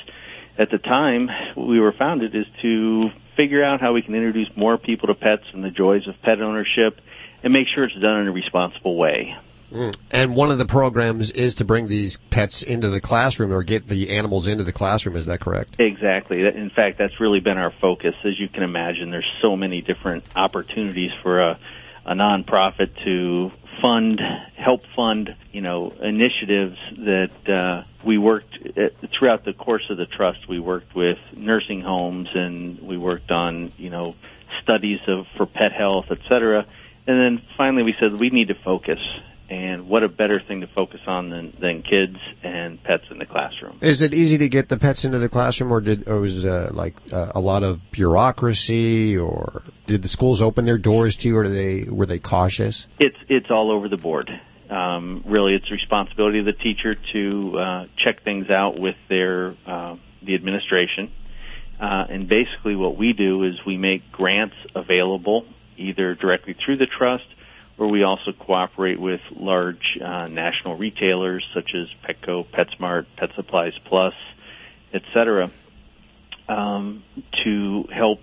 at 0.58 0.70
the 0.70 0.78
time 0.78 1.30
we 1.56 1.80
were 1.80 1.92
founded, 1.92 2.34
is 2.34 2.46
to 2.62 3.10
figure 3.36 3.64
out 3.64 3.80
how 3.80 3.92
we 3.92 4.02
can 4.02 4.14
introduce 4.14 4.48
more 4.56 4.76
people 4.76 5.08
to 5.08 5.14
pets 5.14 5.44
and 5.52 5.64
the 5.64 5.70
joys 5.70 6.06
of 6.06 6.20
pet 6.22 6.40
ownership, 6.40 7.00
and 7.42 7.52
make 7.52 7.66
sure 7.68 7.84
it's 7.84 7.94
done 7.94 8.20
in 8.20 8.28
a 8.28 8.32
responsible 8.32 8.96
way. 8.96 9.36
Mm. 9.72 9.96
And 10.10 10.36
one 10.36 10.50
of 10.50 10.58
the 10.58 10.66
programs 10.66 11.30
is 11.30 11.54
to 11.56 11.64
bring 11.64 11.88
these 11.88 12.18
pets 12.28 12.62
into 12.62 12.90
the 12.90 13.00
classroom 13.00 13.52
or 13.52 13.62
get 13.62 13.88
the 13.88 14.10
animals 14.10 14.46
into 14.46 14.64
the 14.64 14.72
classroom. 14.72 15.16
Is 15.16 15.26
that 15.26 15.40
correct? 15.40 15.80
Exactly. 15.80 16.46
In 16.46 16.68
fact, 16.68 16.98
that's 16.98 17.18
really 17.20 17.40
been 17.40 17.56
our 17.56 17.70
focus. 17.70 18.14
As 18.22 18.38
you 18.38 18.48
can 18.48 18.62
imagine, 18.62 19.10
there's 19.10 19.30
so 19.40 19.56
many 19.56 19.80
different 19.80 20.24
opportunities 20.36 21.10
for 21.22 21.40
a, 21.40 21.58
a 22.04 22.14
nonprofit 22.14 22.90
to 23.04 23.52
fund, 23.80 24.20
help 24.56 24.82
fund, 24.94 25.34
you 25.52 25.60
know, 25.60 25.92
initiatives 26.02 26.78
that 26.98 27.48
uh, 27.48 27.84
we 28.04 28.18
worked 28.18 28.58
at, 28.76 28.92
throughout 29.12 29.44
the 29.44 29.52
course 29.52 29.84
of 29.90 29.96
the 29.96 30.06
trust. 30.06 30.48
We 30.48 30.60
worked 30.60 30.94
with 30.94 31.18
nursing 31.36 31.80
homes 31.80 32.28
and 32.34 32.80
we 32.80 32.96
worked 32.96 33.30
on, 33.30 33.72
you 33.76 33.90
know, 33.90 34.14
studies 34.62 35.00
of 35.06 35.26
for 35.36 35.46
pet 35.46 35.72
health, 35.72 36.06
et 36.10 36.18
cetera. 36.28 36.66
And 37.06 37.18
then 37.18 37.42
finally, 37.56 37.82
we 37.82 37.92
said 37.92 38.14
we 38.14 38.30
need 38.30 38.48
to 38.48 38.54
focus. 38.54 39.00
And 39.52 39.86
what 39.86 40.02
a 40.02 40.08
better 40.08 40.40
thing 40.40 40.62
to 40.62 40.66
focus 40.66 41.02
on 41.06 41.28
than, 41.28 41.54
than 41.60 41.82
kids 41.82 42.16
and 42.42 42.82
pets 42.82 43.04
in 43.10 43.18
the 43.18 43.26
classroom. 43.26 43.76
Is 43.82 44.00
it 44.00 44.14
easy 44.14 44.38
to 44.38 44.48
get 44.48 44.70
the 44.70 44.78
pets 44.78 45.04
into 45.04 45.18
the 45.18 45.28
classroom, 45.28 45.70
or 45.70 45.82
did 45.82 46.08
or 46.08 46.20
was 46.20 46.46
uh, 46.46 46.70
like 46.72 46.94
uh, 47.12 47.32
a 47.34 47.40
lot 47.40 47.62
of 47.62 47.90
bureaucracy, 47.90 49.18
or 49.18 49.62
did 49.86 50.00
the 50.00 50.08
schools 50.08 50.40
open 50.40 50.64
their 50.64 50.78
doors 50.78 51.16
to 51.16 51.28
you, 51.28 51.36
or 51.36 51.48
they 51.48 51.82
were 51.82 52.06
they 52.06 52.18
cautious? 52.18 52.86
It's 52.98 53.18
it's 53.28 53.50
all 53.50 53.70
over 53.70 53.90
the 53.90 53.98
board. 53.98 54.30
Um, 54.70 55.22
really, 55.26 55.54
it's 55.54 55.68
the 55.68 55.74
responsibility 55.74 56.38
of 56.38 56.46
the 56.46 56.54
teacher 56.54 56.94
to 57.12 57.58
uh, 57.58 57.86
check 57.98 58.22
things 58.22 58.48
out 58.48 58.78
with 58.78 58.96
their 59.10 59.54
uh, 59.66 59.96
the 60.22 60.34
administration. 60.34 61.12
Uh, 61.78 62.06
and 62.08 62.26
basically, 62.26 62.74
what 62.74 62.96
we 62.96 63.12
do 63.12 63.42
is 63.42 63.62
we 63.66 63.76
make 63.76 64.10
grants 64.12 64.56
available 64.74 65.44
either 65.76 66.14
directly 66.14 66.54
through 66.54 66.78
the 66.78 66.86
trust, 66.86 67.26
or 67.78 67.88
we 67.88 68.02
also 68.02 68.32
cooperate 68.32 69.00
with 69.00 69.20
large 69.34 69.98
uh, 70.02 70.28
national 70.28 70.76
retailers 70.76 71.44
such 71.54 71.74
as 71.74 71.88
Petco, 72.04 72.46
PetSmart, 72.46 73.06
Pet 73.16 73.30
Supplies 73.34 73.74
Plus, 73.86 74.14
et 74.92 75.02
cetera, 75.12 75.50
um, 76.48 77.02
to 77.44 77.84
help 77.92 78.20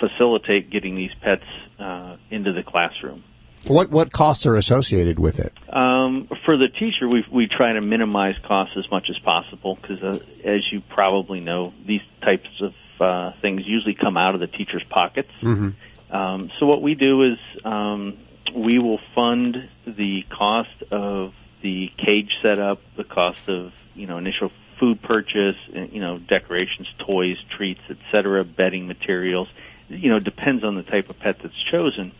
facilitate 0.00 0.70
getting 0.70 0.96
these 0.96 1.12
pets 1.20 1.44
uh, 1.78 2.16
into 2.30 2.52
the 2.52 2.62
classroom. 2.62 3.22
What 3.66 3.90
what 3.90 4.12
costs 4.12 4.44
are 4.44 4.56
associated 4.56 5.18
with 5.18 5.40
it? 5.40 5.52
Um, 5.72 6.28
for 6.44 6.58
the 6.58 6.68
teacher, 6.68 7.08
we 7.08 7.24
we 7.32 7.46
try 7.46 7.72
to 7.72 7.80
minimize 7.80 8.36
costs 8.46 8.76
as 8.76 8.90
much 8.90 9.08
as 9.08 9.18
possible 9.20 9.78
because, 9.80 10.02
uh, 10.02 10.18
as 10.44 10.70
you 10.70 10.82
probably 10.90 11.40
know, 11.40 11.72
these 11.86 12.02
types 12.20 12.48
of 12.60 12.74
uh, 13.00 13.32
things 13.40 13.62
usually 13.64 13.94
come 13.94 14.18
out 14.18 14.34
of 14.34 14.40
the 14.40 14.48
teacher's 14.48 14.84
pockets. 14.90 15.30
Mm-hmm. 15.40 16.14
Um, 16.14 16.50
so 16.58 16.66
what 16.66 16.82
we 16.82 16.94
do 16.94 17.22
is 17.22 17.38
um, 17.64 18.18
we 18.52 18.78
will 18.78 19.00
fund 19.14 19.68
the 19.86 20.22
cost 20.30 20.82
of 20.90 21.34
the 21.62 21.90
cage 21.96 22.38
setup, 22.42 22.80
the 22.96 23.04
cost 23.04 23.48
of 23.48 23.72
you 23.94 24.06
know 24.06 24.18
initial 24.18 24.50
food 24.78 25.02
purchase, 25.02 25.56
you 25.72 26.00
know 26.00 26.18
decorations, 26.18 26.88
toys, 26.98 27.38
treats, 27.50 27.80
etc., 27.88 28.44
bedding 28.44 28.86
materials. 28.86 29.48
You 29.88 30.10
know 30.10 30.18
depends 30.18 30.64
on 30.64 30.74
the 30.74 30.82
type 30.82 31.10
of 31.10 31.18
pet 31.18 31.38
that's 31.42 31.62
chosen. 31.70 32.12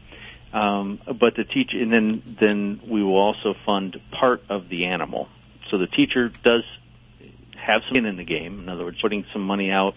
Um, 0.52 1.00
but 1.18 1.34
the 1.34 1.44
teacher, 1.44 1.80
and 1.80 1.92
then 1.92 2.36
then 2.40 2.80
we 2.86 3.02
will 3.02 3.16
also 3.16 3.54
fund 3.66 4.00
part 4.12 4.42
of 4.48 4.68
the 4.68 4.86
animal. 4.86 5.28
So 5.68 5.78
the 5.78 5.88
teacher 5.88 6.28
does 6.28 6.62
have 7.56 7.82
some 7.82 7.90
skin 7.90 8.06
in 8.06 8.16
the 8.16 8.24
game. 8.24 8.60
In 8.60 8.68
other 8.68 8.84
words, 8.84 9.00
putting 9.00 9.26
some 9.32 9.42
money 9.42 9.70
out. 9.70 9.94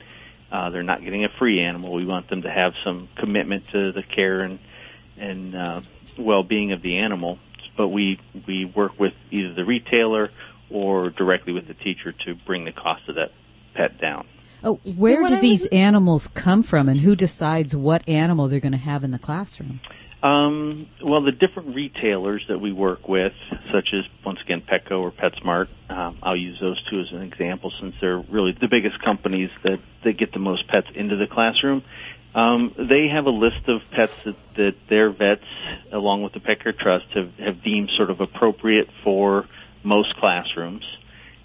Uh, 0.51 0.69
they're 0.69 0.84
not 0.84 1.03
getting 1.03 1.25
a 1.25 1.30
free 1.30 1.59
animal. 1.59 1.93
We 1.93 2.05
want 2.05 2.30
them 2.30 2.43
to 2.43 2.49
have 2.49 2.73
some 2.84 3.09
commitment 3.15 3.67
to 3.69 3.91
the 3.91 4.01
care 4.01 4.41
and 4.41 4.59
and 5.17 5.55
uh, 5.55 5.82
well-being 6.18 6.72
of 6.72 6.82
the 6.82 6.97
animal. 6.97 7.39
But 7.76 7.89
we 7.89 8.20
we 8.47 8.65
work 8.65 8.99
with 8.99 9.13
either 9.30 9.53
the 9.53 9.65
retailer 9.65 10.32
or 10.70 11.09
directly 11.09 11.53
with 11.53 11.68
the 11.68 11.74
teacher 11.74 12.11
to 12.11 12.36
bring 12.36 12.65
the 12.65 12.72
cost 12.72 13.07
of 13.07 13.15
that 13.15 13.32
pet 13.74 13.99
down. 13.99 14.28
Oh, 14.63 14.80
where 14.95 15.24
do 15.28 15.39
these 15.39 15.68
animals 15.68 16.28
come 16.28 16.63
from, 16.63 16.89
and 16.89 16.99
who 17.01 17.15
decides 17.15 17.76
what 17.76 18.07
animal 18.09 18.47
they're 18.47 18.59
going 18.59 18.72
to 18.72 18.78
have 18.80 19.03
in 19.03 19.11
the 19.11 19.20
classroom? 19.20 19.80
Um, 20.24 20.88
well, 21.03 21.22
the 21.22 21.32
different 21.32 21.76
retailers 21.76 22.43
that 22.47 22.59
we 22.59 22.72
work 22.72 23.07
with, 23.07 23.34
such 23.72 23.93
as 23.93 24.03
once 24.26 24.41
again 24.41 24.61
Petco 24.61 24.99
or 24.99 25.11
PetSmart, 25.11 25.68
um, 25.89 26.18
I'll 26.24 26.36
use 26.36 26.59
those 26.59 26.82
two 26.89 26.99
as 27.01 27.11
an 27.11 27.22
example 27.22 27.72
since 27.80 27.93
they're 28.01 28.18
really 28.18 28.51
the 28.59 28.68
biggest 28.68 28.99
companies 29.01 29.51
that 29.63 29.80
that 30.03 30.18
get 30.18 30.34
the 30.34 30.39
most 30.39 30.68
pets 30.68 30.88
into 30.95 31.18
the 31.18 31.28
classroom. 31.28 31.84
Um, 32.38 32.75
they 32.77 33.07
have 33.07 33.25
a 33.25 33.31
list 33.31 33.67
of 33.67 33.81
pets 33.89 34.13
that, 34.23 34.35
that 34.57 34.75
their 34.91 35.09
vets, 35.09 35.41
along 35.91 36.21
with 36.21 36.33
the 36.33 36.39
Pet 36.39 36.61
Care 36.61 36.71
Trust, 36.71 37.07
have, 37.15 37.33
have 37.39 37.63
deemed 37.63 37.89
sort 37.97 38.11
of 38.11 38.21
appropriate 38.21 38.88
for 39.03 39.47
most 39.83 40.15
classrooms. 40.17 40.83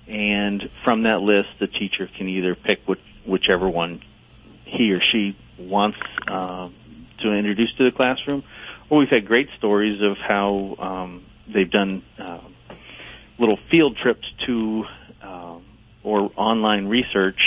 And 0.06 0.68
from 0.84 1.04
that 1.04 1.22
list, 1.22 1.48
the 1.60 1.66
teacher 1.66 2.10
can 2.14 2.28
either 2.28 2.54
pick 2.54 2.80
which, 2.84 3.00
whichever 3.26 3.70
one 3.70 4.02
he 4.66 4.92
or 4.92 5.00
she 5.00 5.34
wants 5.58 5.96
uh, 6.28 6.68
to 7.20 7.32
introduce 7.32 7.72
to 7.78 7.84
the 7.84 7.92
classroom. 7.92 8.44
Or 8.90 8.98
we've 8.98 9.08
had 9.08 9.26
great 9.26 9.48
stories 9.56 10.02
of 10.02 10.18
how 10.18 10.76
um, 10.78 11.24
they've 11.54 11.70
done 11.70 12.02
uh, 12.18 12.40
little 13.38 13.58
field 13.70 13.96
trips 13.96 14.26
to 14.44 14.84
uh, 15.22 15.58
or 16.02 16.30
online 16.36 16.86
research 16.88 17.40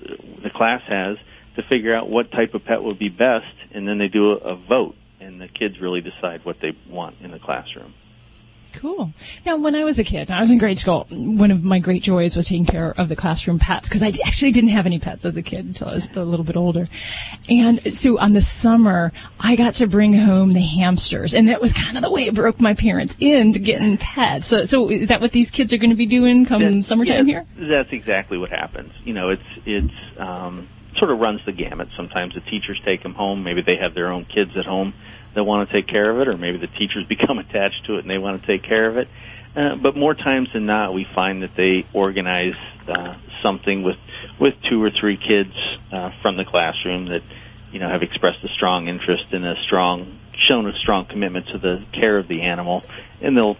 the 0.00 0.50
class 0.50 0.82
has 0.86 1.16
to 1.56 1.62
figure 1.62 1.94
out 1.94 2.08
what 2.08 2.30
type 2.30 2.54
of 2.54 2.64
pet 2.64 2.82
would 2.82 2.98
be 2.98 3.08
best, 3.08 3.54
and 3.72 3.86
then 3.86 3.98
they 3.98 4.08
do 4.08 4.32
a, 4.32 4.36
a 4.36 4.56
vote, 4.56 4.96
and 5.20 5.40
the 5.40 5.48
kids 5.48 5.80
really 5.80 6.00
decide 6.00 6.44
what 6.44 6.60
they 6.60 6.76
want 6.88 7.16
in 7.20 7.30
the 7.30 7.38
classroom. 7.38 7.94
Cool. 8.74 9.10
Now, 9.44 9.56
when 9.56 9.74
I 9.74 9.84
was 9.84 9.98
a 9.98 10.04
kid, 10.04 10.30
I 10.30 10.40
was 10.40 10.50
in 10.50 10.58
grade 10.58 10.78
school. 10.78 11.06
One 11.10 11.50
of 11.50 11.62
my 11.62 11.78
great 11.78 12.02
joys 12.02 12.36
was 12.36 12.48
taking 12.48 12.64
care 12.64 12.90
of 12.90 13.08
the 13.08 13.16
classroom 13.16 13.58
pets 13.58 13.88
because 13.88 14.02
I 14.02 14.12
actually 14.24 14.52
didn't 14.52 14.70
have 14.70 14.86
any 14.86 14.98
pets 14.98 15.24
as 15.24 15.36
a 15.36 15.42
kid 15.42 15.66
until 15.66 15.88
I 15.88 15.94
was 15.94 16.08
a 16.14 16.24
little 16.24 16.44
bit 16.44 16.56
older. 16.56 16.88
And 17.48 17.94
so 17.94 18.18
on 18.18 18.32
the 18.32 18.40
summer, 18.40 19.12
I 19.38 19.56
got 19.56 19.74
to 19.76 19.86
bring 19.86 20.14
home 20.14 20.52
the 20.52 20.60
hamsters, 20.60 21.34
and 21.34 21.48
that 21.48 21.60
was 21.60 21.72
kind 21.72 21.96
of 21.96 22.02
the 22.02 22.10
way 22.10 22.24
it 22.24 22.34
broke 22.34 22.60
my 22.60 22.74
parents 22.74 23.16
into 23.20 23.58
getting 23.58 23.98
pets. 23.98 24.48
So, 24.48 24.64
so 24.64 24.90
is 24.90 25.08
that 25.08 25.20
what 25.20 25.32
these 25.32 25.50
kids 25.50 25.72
are 25.72 25.78
going 25.78 25.90
to 25.90 25.96
be 25.96 26.06
doing 26.06 26.46
come 26.46 26.62
That- 26.62 26.84
summertime 26.84 27.28
yeah, 27.28 27.44
here? 27.56 27.68
That's 27.68 27.92
exactly 27.92 28.38
what 28.38 28.50
happens. 28.50 28.92
You 29.04 29.12
know, 29.12 29.30
it's 29.30 29.42
it's 29.66 29.94
um, 30.18 30.68
sort 30.96 31.10
of 31.10 31.18
runs 31.18 31.40
the 31.46 31.52
gamut. 31.52 31.88
Sometimes 31.96 32.34
the 32.34 32.40
teachers 32.40 32.80
take 32.84 33.02
them 33.02 33.14
home. 33.14 33.44
Maybe 33.44 33.62
they 33.62 33.76
have 33.76 33.94
their 33.94 34.08
own 34.12 34.24
kids 34.24 34.52
at 34.56 34.64
home 34.64 34.94
that 35.34 35.44
want 35.44 35.68
to 35.68 35.74
take 35.74 35.86
care 35.86 36.10
of 36.10 36.20
it, 36.20 36.28
or 36.28 36.36
maybe 36.36 36.58
the 36.58 36.66
teachers 36.66 37.06
become 37.08 37.38
attached 37.38 37.86
to 37.86 37.96
it 37.96 38.00
and 38.00 38.10
they 38.10 38.18
want 38.18 38.40
to 38.40 38.46
take 38.46 38.62
care 38.62 38.88
of 38.88 38.96
it. 38.96 39.08
Uh, 39.54 39.76
but 39.76 39.96
more 39.96 40.14
times 40.14 40.48
than 40.54 40.64
not, 40.64 40.94
we 40.94 41.06
find 41.14 41.42
that 41.42 41.54
they 41.56 41.86
organize 41.92 42.54
uh, 42.88 43.16
something 43.42 43.82
with 43.82 43.96
with 44.40 44.54
two 44.68 44.82
or 44.82 44.90
three 44.90 45.18
kids 45.18 45.52
uh, 45.92 46.10
from 46.22 46.38
the 46.38 46.44
classroom 46.44 47.08
that 47.08 47.22
you 47.70 47.78
know 47.78 47.88
have 47.88 48.02
expressed 48.02 48.42
a 48.44 48.48
strong 48.48 48.88
interest 48.88 49.24
and 49.32 49.44
a 49.44 49.62
strong 49.64 50.18
shown 50.48 50.66
a 50.66 50.76
strong 50.78 51.04
commitment 51.04 51.48
to 51.48 51.58
the 51.58 51.84
care 51.92 52.16
of 52.16 52.28
the 52.28 52.40
animal, 52.42 52.82
and 53.20 53.36
they'll, 53.36 53.58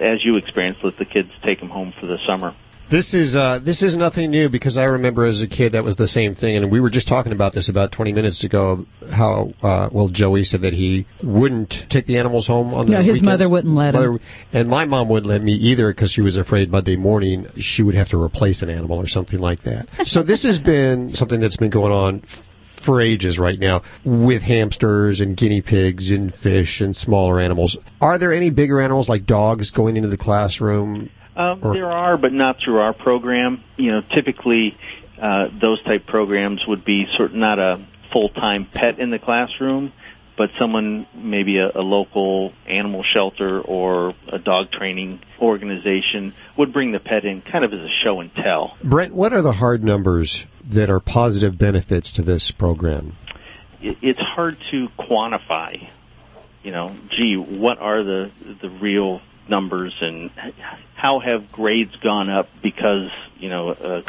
as 0.00 0.24
you 0.24 0.36
experienced, 0.36 0.82
let 0.82 0.96
the 0.96 1.04
kids 1.04 1.30
take 1.44 1.60
them 1.60 1.68
home 1.68 1.92
for 2.00 2.06
the 2.06 2.18
summer. 2.26 2.54
This 2.88 3.14
is 3.14 3.34
uh, 3.34 3.58
this 3.58 3.82
is 3.82 3.96
nothing 3.96 4.30
new 4.30 4.48
because 4.48 4.76
I 4.76 4.84
remember 4.84 5.24
as 5.24 5.42
a 5.42 5.48
kid 5.48 5.72
that 5.72 5.82
was 5.82 5.96
the 5.96 6.06
same 6.06 6.36
thing, 6.36 6.54
and 6.56 6.70
we 6.70 6.78
were 6.80 6.88
just 6.88 7.08
talking 7.08 7.32
about 7.32 7.52
this 7.52 7.68
about 7.68 7.90
20 7.90 8.12
minutes 8.12 8.44
ago. 8.44 8.86
How 9.10 9.52
uh, 9.60 9.88
well 9.90 10.06
Joey 10.06 10.44
said 10.44 10.62
that 10.62 10.72
he 10.72 11.04
wouldn't 11.20 11.86
take 11.90 12.06
the 12.06 12.16
animals 12.16 12.46
home 12.46 12.72
on 12.72 12.86
the 12.86 12.92
No, 12.92 12.98
his 12.98 13.06
weekends. 13.14 13.22
mother 13.24 13.48
wouldn't 13.48 13.74
let 13.74 13.94
him. 13.96 14.20
And 14.52 14.68
my 14.68 14.84
mom 14.84 15.08
wouldn't 15.08 15.28
let 15.28 15.42
me 15.42 15.54
either 15.54 15.88
because 15.88 16.12
she 16.12 16.20
was 16.20 16.36
afraid 16.36 16.70
Monday 16.70 16.94
morning 16.94 17.48
she 17.56 17.82
would 17.82 17.96
have 17.96 18.08
to 18.10 18.22
replace 18.22 18.62
an 18.62 18.70
animal 18.70 18.98
or 18.98 19.08
something 19.08 19.40
like 19.40 19.62
that. 19.62 19.88
so 20.06 20.22
this 20.22 20.44
has 20.44 20.60
been 20.60 21.12
something 21.12 21.40
that's 21.40 21.56
been 21.56 21.70
going 21.70 21.92
on. 21.92 22.20
f- 22.22 22.52
For 22.86 23.00
ages 23.00 23.36
right 23.36 23.58
now, 23.58 23.82
with 24.04 24.42
hamsters 24.44 25.20
and 25.20 25.36
guinea 25.36 25.60
pigs 25.60 26.12
and 26.12 26.32
fish 26.32 26.80
and 26.80 26.94
smaller 26.96 27.40
animals. 27.40 27.76
Are 28.00 28.16
there 28.16 28.32
any 28.32 28.50
bigger 28.50 28.80
animals 28.80 29.08
like 29.08 29.26
dogs 29.26 29.72
going 29.72 29.96
into 29.96 30.08
the 30.08 30.16
classroom? 30.16 31.10
Um, 31.36 31.60
Or- 31.62 31.74
there 31.74 31.90
are, 31.90 32.16
but 32.16 32.32
not 32.32 32.58
through 32.60 32.80
our 32.80 32.92
program. 32.92 33.62
You 33.76 33.92
know, 33.92 34.00
typically 34.00 34.76
uh, 35.20 35.48
those 35.60 35.82
type 35.82 36.06
programs 36.06 36.66
would 36.66 36.84
be 36.84 37.06
sort 37.16 37.30
of 37.30 37.36
not 37.36 37.58
a 37.58 37.80
full-time 38.12 38.64
pet 38.64 38.98
in 38.98 39.10
the 39.10 39.18
classroom, 39.18 39.92
but 40.36 40.50
someone 40.58 41.06
maybe 41.14 41.58
a, 41.58 41.70
a 41.74 41.82
local 41.82 42.52
animal 42.66 43.02
shelter 43.02 43.60
or 43.60 44.14
a 44.28 44.38
dog 44.38 44.70
training 44.70 45.20
organization 45.40 46.32
would 46.56 46.72
bring 46.72 46.92
the 46.92 47.00
pet 47.00 47.24
in 47.24 47.42
kind 47.42 47.64
of 47.64 47.72
as 47.72 47.80
a 47.80 47.90
show 48.02 48.20
and 48.20 48.34
tell. 48.34 48.76
Brent, 48.82 49.14
what 49.14 49.32
are 49.32 49.42
the 49.42 49.52
hard 49.52 49.84
numbers 49.84 50.46
that 50.64 50.90
are 50.90 51.00
positive 51.00 51.58
benefits 51.58 52.12
to 52.12 52.22
this 52.22 52.50
program? 52.50 53.16
It's 53.82 54.20
hard 54.20 54.58
to 54.70 54.88
quantify. 54.98 55.86
You 56.62 56.72
know, 56.72 56.96
gee, 57.10 57.36
what 57.36 57.78
are 57.78 58.02
the 58.02 58.30
the 58.60 58.68
real 58.68 59.20
numbers 59.48 59.94
and 60.00 60.30
how 60.96 61.20
have 61.20 61.52
grades 61.52 61.94
gone 61.96 62.30
up 62.30 62.48
because 62.62 63.10
you 63.38 63.48
know 63.48 63.70
a 63.70 64.02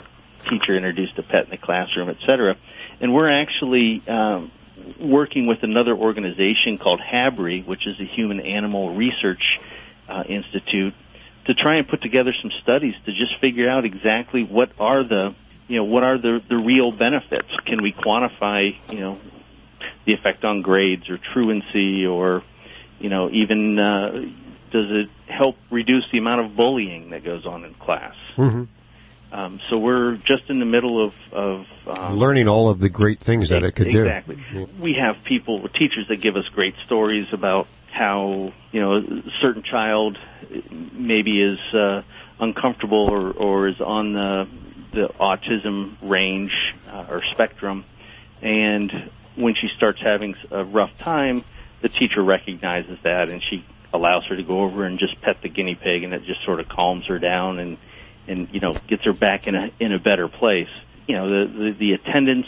teacher 0.50 0.76
introduced 0.76 1.18
a 1.20 1.24
pet 1.24 1.46
in 1.46 1.52
the 1.52 1.58
classroom, 1.58 2.10
et 2.10 2.18
cetera. 2.26 2.56
And 3.00 3.14
we're 3.14 3.30
actually 3.30 4.02
um, 4.08 4.52
working 5.00 5.46
with 5.46 5.64
another 5.64 5.94
organization 5.94 6.78
called 6.78 7.02
HABRI, 7.02 7.66
which 7.66 7.86
is 7.86 7.98
the 7.98 8.06
Human 8.06 8.40
Animal 8.40 8.96
Research 8.96 9.60
uh, 10.08 10.24
Institute, 10.28 10.94
to 11.46 11.54
try 11.54 11.76
and 11.76 11.88
put 11.88 12.02
together 12.02 12.34
some 12.42 12.52
studies 12.64 12.96
to 13.06 13.14
just 13.14 13.38
figure 13.40 13.70
out 13.70 13.86
exactly 13.86 14.44
what 14.44 14.72
are 14.80 15.04
the 15.04 15.36
you 15.68 15.78
know 15.78 15.84
what 15.84 16.04
are 16.04 16.18
the 16.18 16.42
the 16.48 16.58
real 16.58 16.92
benefits. 16.92 17.50
Can 17.66 17.82
we 17.82 17.92
quantify 17.92 18.76
you 18.90 19.00
know 19.00 19.20
the 20.06 20.14
effect 20.14 20.46
on 20.46 20.62
grades 20.62 21.10
or 21.10 21.18
truancy 21.18 22.06
or 22.06 22.44
you 23.00 23.10
know 23.10 23.30
even 23.30 23.78
uh, 23.78 24.26
does 24.72 24.90
it 24.90 25.10
help 25.28 25.58
reduce 25.70 26.10
the 26.12 26.18
amount 26.18 26.42
of 26.42 26.56
bullying 26.56 27.12
that 27.12 27.24
goes 27.24 27.46
on 27.46 27.66
in 27.66 27.74
class? 27.76 28.16
Mm-hmm. 28.36 28.64
Um, 29.32 29.60
so 29.70 29.78
we're 29.78 30.16
just 30.16 30.50
in 30.50 30.60
the 30.60 30.66
middle 30.66 31.04
of, 31.04 31.16
of 31.34 31.68
um, 31.86 32.16
Learning 32.16 32.48
all 32.48 32.70
of 32.70 32.80
the 32.80 32.88
great 32.88 33.20
things 33.20 33.50
that 33.50 33.64
it 33.64 33.74
could 33.74 33.88
exactly. 33.88 34.36
do. 34.36 34.42
Exactly. 34.42 34.66
We 34.80 34.94
have 34.94 35.24
people, 35.24 35.68
teachers 35.68 36.08
that 36.08 36.18
give 36.18 36.38
us 36.38 36.48
great 36.50 36.76
stories 36.86 37.28
about 37.34 37.68
how 37.92 38.54
you 38.72 38.80
know 38.80 38.96
a 38.96 39.32
certain 39.42 39.64
child 39.64 40.18
maybe 40.94 41.42
is 41.42 41.60
uh, 41.74 42.04
uncomfortable 42.40 43.10
or, 43.10 43.32
or 43.32 43.68
is 43.68 43.82
on 43.82 44.14
the 44.14 44.48
the 44.94 45.08
autism 45.20 45.96
range 46.02 46.74
uh, 46.90 47.06
or 47.10 47.24
spectrum, 47.32 47.84
and 48.42 49.12
when 49.36 49.56
she 49.56 49.68
starts 49.68 50.00
having 50.00 50.36
a 50.52 50.64
rough 50.64 50.98
time, 51.00 51.44
the 51.82 51.90
teacher 51.90 52.24
recognizes 52.24 52.98
that 53.04 53.30
and 53.30 53.44
she 53.44 53.66
allows 53.98 54.26
her 54.26 54.36
to 54.36 54.44
go 54.44 54.62
over 54.62 54.86
and 54.86 55.00
just 55.00 55.20
pet 55.22 55.42
the 55.42 55.50
guinea 55.50 55.76
pig, 55.76 56.04
and 56.04 56.14
it 56.14 56.24
just 56.24 56.44
sort 56.44 56.60
of 56.60 56.70
calms 56.70 57.06
her 57.08 57.20
down 57.20 57.60
and 57.60 57.78
and 58.28 58.50
you 58.52 58.60
know 58.60 58.74
gets 58.88 59.04
her 59.04 59.14
back 59.14 59.48
in 59.48 59.56
a 59.56 59.72
in 59.80 59.92
a 59.92 60.00
better 60.00 60.28
place. 60.28 60.70
You 61.08 61.16
know 61.16 61.30
the 61.30 61.52
the, 61.52 61.72
the 61.72 61.94
attendance 61.94 62.48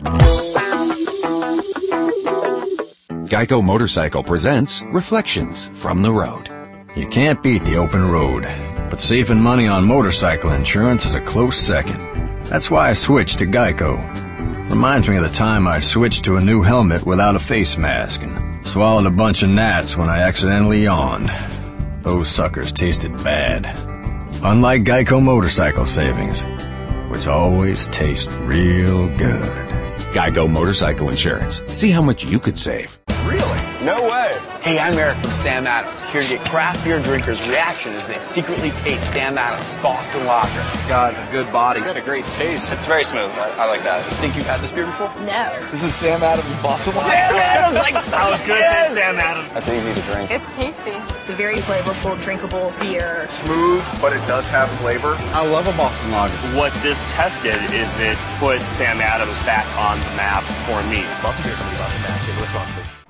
Geico 3.34 3.64
Motorcycle 3.64 4.22
presents 4.22 4.84
Reflections 4.92 5.68
from 5.74 6.04
the 6.04 6.12
Road. 6.12 6.52
You 6.96 7.08
can't 7.08 7.42
beat 7.42 7.66
the 7.66 7.78
open 7.78 8.06
road, 8.06 8.44
but 8.92 9.00
saving 9.00 9.42
money 9.42 9.66
on 9.66 9.86
motorcycle 9.86 10.52
insurance 10.52 11.08
is 11.08 11.16
a 11.16 11.20
close 11.20 11.58
second. 11.58 11.98
That's 12.44 12.70
why 12.70 12.90
I 12.90 12.94
switched 12.94 13.40
to 13.40 13.48
Geico. 13.48 13.98
Reminds 14.70 15.10
me 15.10 15.16
of 15.16 15.24
the 15.24 15.36
time 15.36 15.66
I 15.66 15.80
switched 15.80 16.26
to 16.26 16.36
a 16.36 16.42
new 16.44 16.62
helmet 16.62 17.08
without 17.08 17.36
a 17.36 17.40
face 17.40 17.76
mask 17.76 18.22
and 18.22 18.68
swallowed 18.68 19.08
a 19.08 19.10
bunch 19.10 19.42
of 19.42 19.50
gnats 19.50 19.98
when 19.98 20.10
I 20.10 20.20
accidentally 20.20 20.84
yawned. 20.84 21.32
Those 22.04 22.30
suckers 22.30 22.72
tasted 22.72 23.16
bad. 23.24 23.66
Unlike 24.44 24.84
Geico 24.84 25.20
motorcycle 25.20 25.88
savings, 25.88 26.44
which 27.10 27.28
always 27.28 27.88
taste 27.88 28.30
real 28.42 29.08
good. 29.18 29.74
Geico 30.14 30.48
Motorcycle 30.48 31.10
Insurance. 31.10 31.64
See 31.66 31.90
how 31.90 32.04
much 32.04 32.24
you 32.24 32.38
could 32.38 32.60
save. 32.60 33.00
Really? 34.66 34.78
No 34.78 34.80
way. 34.80 34.80
Hey, 34.80 34.80
I'm 34.80 34.98
Eric 34.98 35.18
from 35.18 35.32
Sam 35.32 35.68
Adams, 35.68 36.04
here 36.06 36.22
to 36.22 36.38
get 36.38 36.46
craft 36.48 36.84
beer 36.84 37.02
drinkers' 37.02 37.46
reaction 37.50 37.94
as 37.94 38.08
they 38.08 38.20
secretly 38.20 38.72
taste 38.72 39.12
Sam 39.12 39.38
Adams 39.38 39.68
Boston 39.82 40.26
Lager. 40.26 40.64
It's 40.74 40.88
got 40.88 41.14
a 41.14 41.32
good 41.32 41.52
body. 41.52 41.80
It's 41.80 41.88
got 41.88 41.98
a 41.98 42.02
great 42.02 42.26
taste. 42.28 42.72
It's 42.72 42.86
very 42.86 43.04
smooth. 43.04 43.30
I, 43.32 43.64
I 43.64 43.66
like 43.68 43.84
that. 43.84 44.06
Think 44.22 44.36
you've 44.36 44.48
had 44.48 44.62
this 44.62 44.72
beer 44.72 44.86
before? 44.86 45.14
No. 45.26 45.68
This 45.72 45.84
is 45.84 45.94
Sam 45.96 46.24
Adams 46.24 46.48
Boston 46.64 46.96
Lager. 46.96 47.12
Sam 47.12 47.36
Adams! 47.36 47.76
Like, 47.80 47.96
I 48.14 48.30
was 48.30 48.40
gonna 48.42 48.62
say 48.62 48.96
Sam 48.96 49.16
Adams. 49.20 49.54
That's 49.54 49.70
easy 49.70 49.94
to 49.94 50.02
drink. 50.14 50.32
It's 50.32 50.56
tasty. 50.56 50.92
It's 50.92 51.30
a 51.30 51.36
very 51.36 51.58
flavorful, 51.58 52.22
drinkable 52.22 52.74
beer. 52.80 53.28
Smooth, 53.28 53.84
but 54.02 54.14
it 54.14 54.26
does 54.28 54.48
have 54.48 54.72
flavor. 54.80 55.16
I 55.36 55.46
love 55.46 55.68
a 55.68 55.76
Boston 55.76 56.12
Lager. 56.12 56.36
What 56.56 56.74
this 56.82 57.04
test 57.12 57.42
did 57.44 57.60
is 57.74 58.00
it 58.00 58.18
put 58.40 58.62
Sam 58.62 59.02
Adams 59.02 59.38
back 59.44 59.68
on 59.78 60.00
the 60.00 60.16
map 60.16 60.44
for 60.64 60.82
me. 60.90 61.04
Boston 61.22 61.52
Beer 61.52 61.56
Company, 61.56 61.78
Boston, 61.80 62.02
Mass. 62.04 62.26
Save 62.26 62.40
responsibly. 62.40 63.03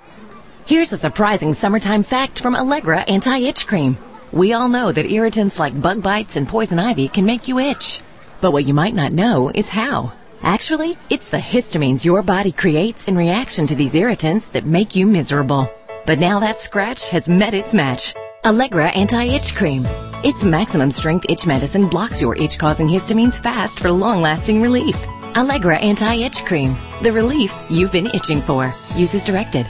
Here's 0.66 0.94
a 0.94 0.98
surprising 0.98 1.54
summertime 1.54 2.04
fact 2.04 2.40
from 2.40 2.56
Allegra 2.56 3.02
Anti-Itch 3.02 3.68
Cream. 3.68 3.98
We 4.32 4.54
all 4.54 4.70
know 4.70 4.94
that 4.94 5.12
irritants 5.12 5.60
like 5.60 5.80
bug 5.82 6.02
bites 6.02 6.38
and 6.38 6.48
poison 6.48 6.80
ivy 6.80 7.10
can 7.10 7.26
make 7.26 7.50
you 7.50 7.60
itch. 7.60 8.00
But 8.40 8.54
what 8.54 8.64
you 8.64 8.74
might 8.74 8.94
not 8.94 9.12
know 9.12 9.52
is 9.54 9.68
how. 9.68 10.14
Actually, 10.42 10.98
it's 11.10 11.30
the 11.30 11.38
histamines 11.38 12.06
your 12.06 12.22
body 12.22 12.54
creates 12.54 13.10
in 13.10 13.18
reaction 13.18 13.68
to 13.68 13.76
these 13.76 13.94
irritants 13.94 14.48
that 14.48 14.66
make 14.66 14.96
you 14.96 15.06
miserable. 15.06 15.70
But 16.06 16.20
now 16.20 16.40
that 16.40 16.60
scratch 16.60 17.10
has 17.10 17.28
met 17.28 17.54
its 17.54 17.74
match. 17.74 18.16
Allegra 18.46 18.88
Anti-Itch 18.88 19.56
Cream. 19.56 19.86
Its 20.24 20.46
maximum 20.46 20.92
strength 20.92 21.26
itch 21.28 21.46
medicine 21.46 21.90
blocks 21.90 22.22
your 22.22 22.38
itch-causing 22.38 22.88
histamines 22.88 23.38
fast 23.38 23.80
for 23.80 23.92
long-lasting 23.92 24.62
relief. 24.62 25.06
Allegra 25.36 25.78
Anti-Itch 25.78 26.46
Cream. 26.46 26.78
The 27.02 27.12
relief 27.12 27.54
you've 27.70 27.92
been 27.92 28.08
itching 28.08 28.40
for. 28.40 28.74
Use 28.96 29.14
as 29.14 29.26
directed. 29.26 29.70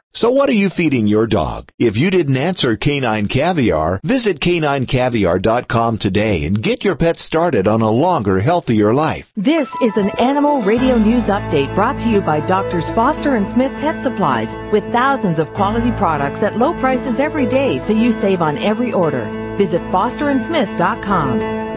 So 0.13 0.29
what 0.29 0.49
are 0.49 0.53
you 0.53 0.69
feeding 0.69 1.07
your 1.07 1.25
dog? 1.25 1.71
If 1.79 1.95
you 1.95 2.11
didn't 2.11 2.35
answer 2.35 2.75
canine 2.75 3.27
caviar, 3.29 4.01
visit 4.03 4.41
caninecaviar.com 4.41 5.97
today 5.97 6.43
and 6.43 6.61
get 6.61 6.83
your 6.83 6.97
pet 6.97 7.15
started 7.15 7.65
on 7.65 7.81
a 7.81 7.89
longer, 7.89 8.41
healthier 8.41 8.93
life. 8.93 9.31
This 9.37 9.69
is 9.81 9.95
an 9.95 10.09
Animal 10.19 10.61
Radio 10.63 10.97
News 10.97 11.27
Update 11.27 11.73
brought 11.75 11.97
to 12.01 12.09
you 12.09 12.19
by 12.19 12.41
Doctors 12.41 12.91
Foster 12.91 13.35
and 13.35 13.47
Smith 13.47 13.71
Pet 13.79 14.03
Supplies 14.03 14.53
with 14.73 14.83
thousands 14.91 15.39
of 15.39 15.53
quality 15.53 15.91
products 15.91 16.43
at 16.43 16.57
low 16.57 16.73
prices 16.73 17.21
every 17.21 17.45
day 17.45 17.77
so 17.77 17.93
you 17.93 18.11
save 18.11 18.41
on 18.41 18.57
every 18.57 18.91
order. 18.91 19.25
Visit 19.55 19.81
fosterandsmith.com. 19.93 21.70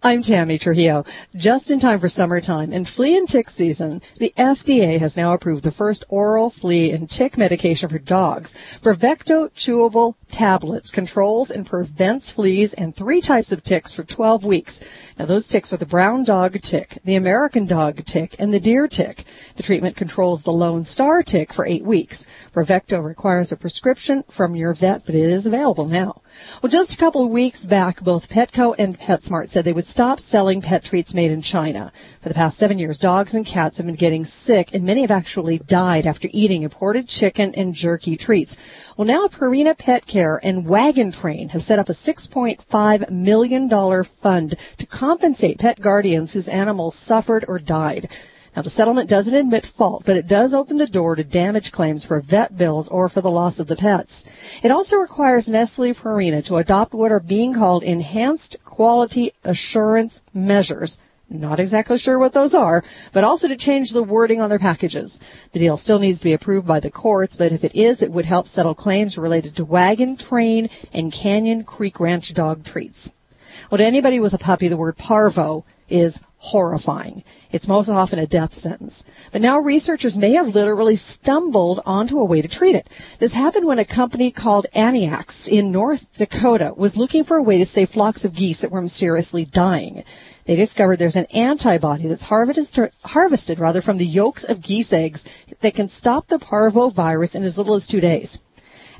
I'm 0.00 0.22
Tammy 0.22 0.58
Trujillo. 0.58 1.04
Just 1.34 1.72
in 1.72 1.80
time 1.80 1.98
for 1.98 2.08
summertime 2.08 2.72
and 2.72 2.88
flea 2.88 3.16
and 3.16 3.28
tick 3.28 3.50
season, 3.50 4.00
the 4.18 4.32
FDA 4.38 5.00
has 5.00 5.16
now 5.16 5.34
approved 5.34 5.64
the 5.64 5.72
first 5.72 6.04
oral 6.08 6.50
flea 6.50 6.92
and 6.92 7.10
tick 7.10 7.36
medication 7.36 7.88
for 7.88 7.98
dogs. 7.98 8.54
Bravecto 8.80 9.50
chewable 9.54 10.14
tablets 10.30 10.92
controls 10.92 11.50
and 11.50 11.66
prevents 11.66 12.30
fleas 12.30 12.74
and 12.74 12.94
three 12.94 13.20
types 13.20 13.50
of 13.50 13.64
ticks 13.64 13.92
for 13.92 14.04
12 14.04 14.44
weeks. 14.44 14.80
Now 15.18 15.26
those 15.26 15.48
ticks 15.48 15.72
are 15.72 15.78
the 15.78 15.86
brown 15.86 16.22
dog 16.22 16.60
tick, 16.60 16.98
the 17.04 17.16
American 17.16 17.66
dog 17.66 18.04
tick, 18.04 18.36
and 18.38 18.54
the 18.54 18.60
deer 18.60 18.86
tick. 18.86 19.24
The 19.56 19.64
treatment 19.64 19.96
controls 19.96 20.44
the 20.44 20.52
lone 20.52 20.84
star 20.84 21.24
tick 21.24 21.52
for 21.52 21.66
eight 21.66 21.84
weeks. 21.84 22.24
Bravecto 22.54 23.02
requires 23.02 23.50
a 23.50 23.56
prescription 23.56 24.22
from 24.28 24.54
your 24.54 24.74
vet, 24.74 25.02
but 25.06 25.16
it 25.16 25.24
is 25.24 25.44
available 25.44 25.88
now. 25.88 26.22
Well, 26.62 26.70
just 26.70 26.94
a 26.94 26.96
couple 26.96 27.24
of 27.24 27.30
weeks 27.30 27.66
back, 27.66 28.02
both 28.02 28.28
Petco 28.28 28.74
and 28.78 28.98
PetSmart 28.98 29.48
said 29.48 29.64
they 29.64 29.72
would 29.72 29.86
stop 29.86 30.20
selling 30.20 30.60
pet 30.60 30.84
treats 30.84 31.14
made 31.14 31.30
in 31.30 31.40
China. 31.40 31.92
For 32.20 32.28
the 32.28 32.34
past 32.34 32.58
seven 32.58 32.78
years, 32.78 32.98
dogs 32.98 33.34
and 33.34 33.46
cats 33.46 33.78
have 33.78 33.86
been 33.86 33.94
getting 33.94 34.24
sick, 34.24 34.74
and 34.74 34.84
many 34.84 35.02
have 35.02 35.10
actually 35.10 35.58
died 35.58 36.06
after 36.06 36.28
eating 36.32 36.62
imported 36.62 37.08
chicken 37.08 37.54
and 37.54 37.74
jerky 37.74 38.16
treats. 38.16 38.56
Well, 38.96 39.06
now 39.06 39.28
Purina 39.28 39.78
Pet 39.78 40.06
Care 40.06 40.40
and 40.42 40.66
Waggin' 40.66 41.12
Train 41.12 41.50
have 41.50 41.62
set 41.62 41.78
up 41.78 41.88
a 41.88 41.92
$6.5 41.92 43.10
million 43.10 44.04
fund 44.04 44.54
to 44.78 44.86
compensate 44.86 45.58
pet 45.58 45.80
guardians 45.80 46.32
whose 46.32 46.48
animals 46.48 46.96
suffered 46.96 47.44
or 47.46 47.58
died. 47.58 48.08
Now 48.56 48.62
the 48.62 48.70
settlement 48.70 49.08
doesn't 49.08 49.34
admit 49.34 49.66
fault, 49.66 50.02
but 50.04 50.16
it 50.16 50.26
does 50.26 50.54
open 50.54 50.78
the 50.78 50.86
door 50.86 51.14
to 51.14 51.24
damage 51.24 51.72
claims 51.72 52.04
for 52.04 52.20
vet 52.20 52.56
bills 52.56 52.88
or 52.88 53.08
for 53.08 53.20
the 53.20 53.30
loss 53.30 53.60
of 53.60 53.68
the 53.68 53.76
pets. 53.76 54.24
It 54.62 54.70
also 54.70 54.96
requires 54.96 55.48
Nestle 55.48 55.94
Purina 55.94 56.44
to 56.46 56.56
adopt 56.56 56.94
what 56.94 57.12
are 57.12 57.20
being 57.20 57.54
called 57.54 57.82
enhanced 57.82 58.56
quality 58.64 59.32
assurance 59.44 60.22
measures. 60.32 60.98
Not 61.30 61.60
exactly 61.60 61.98
sure 61.98 62.18
what 62.18 62.32
those 62.32 62.54
are, 62.54 62.82
but 63.12 63.22
also 63.22 63.48
to 63.48 63.56
change 63.56 63.90
the 63.90 64.02
wording 64.02 64.40
on 64.40 64.48
their 64.48 64.58
packages. 64.58 65.20
The 65.52 65.58
deal 65.58 65.76
still 65.76 65.98
needs 65.98 66.20
to 66.20 66.24
be 66.24 66.32
approved 66.32 66.66
by 66.66 66.80
the 66.80 66.90
courts, 66.90 67.36
but 67.36 67.52
if 67.52 67.64
it 67.64 67.74
is, 67.74 68.02
it 68.02 68.12
would 68.12 68.24
help 68.24 68.48
settle 68.48 68.74
claims 68.74 69.18
related 69.18 69.54
to 69.56 69.64
Waggin' 69.66 70.16
Train, 70.16 70.70
and 70.90 71.12
Canyon 71.12 71.64
Creek 71.64 72.00
Ranch 72.00 72.32
dog 72.32 72.64
treats. 72.64 73.14
Well, 73.70 73.76
to 73.76 73.84
anybody 73.84 74.20
with 74.20 74.32
a 74.32 74.38
puppy, 74.38 74.68
the 74.68 74.78
word 74.78 74.96
parvo 74.96 75.66
is 75.90 76.20
horrifying. 76.38 77.24
It's 77.50 77.68
most 77.68 77.88
often 77.88 78.18
a 78.18 78.26
death 78.26 78.54
sentence. 78.54 79.04
But 79.32 79.42
now 79.42 79.58
researchers 79.58 80.16
may 80.16 80.32
have 80.32 80.54
literally 80.54 80.96
stumbled 80.96 81.80
onto 81.84 82.18
a 82.18 82.24
way 82.24 82.40
to 82.40 82.48
treat 82.48 82.74
it. 82.74 82.88
This 83.18 83.34
happened 83.34 83.66
when 83.66 83.78
a 83.78 83.84
company 83.84 84.30
called 84.30 84.66
Avianax 84.74 85.48
in 85.48 85.72
North 85.72 86.12
Dakota 86.16 86.72
was 86.76 86.96
looking 86.96 87.24
for 87.24 87.36
a 87.36 87.42
way 87.42 87.58
to 87.58 87.66
save 87.66 87.90
flocks 87.90 88.24
of 88.24 88.34
geese 88.34 88.60
that 88.60 88.70
were 88.70 88.82
mysteriously 88.82 89.44
dying. 89.44 90.04
They 90.44 90.56
discovered 90.56 90.98
there's 90.98 91.16
an 91.16 91.26
antibody 91.26 92.06
that's 92.06 92.24
harvested, 92.24 92.92
harvested 93.04 93.58
rather 93.58 93.82
from 93.82 93.98
the 93.98 94.06
yolks 94.06 94.44
of 94.44 94.62
geese 94.62 94.92
eggs 94.92 95.24
that 95.60 95.74
can 95.74 95.88
stop 95.88 96.28
the 96.28 96.38
parvovirus 96.38 97.34
in 97.34 97.42
as 97.42 97.58
little 97.58 97.74
as 97.74 97.86
two 97.86 98.00
days. 98.00 98.40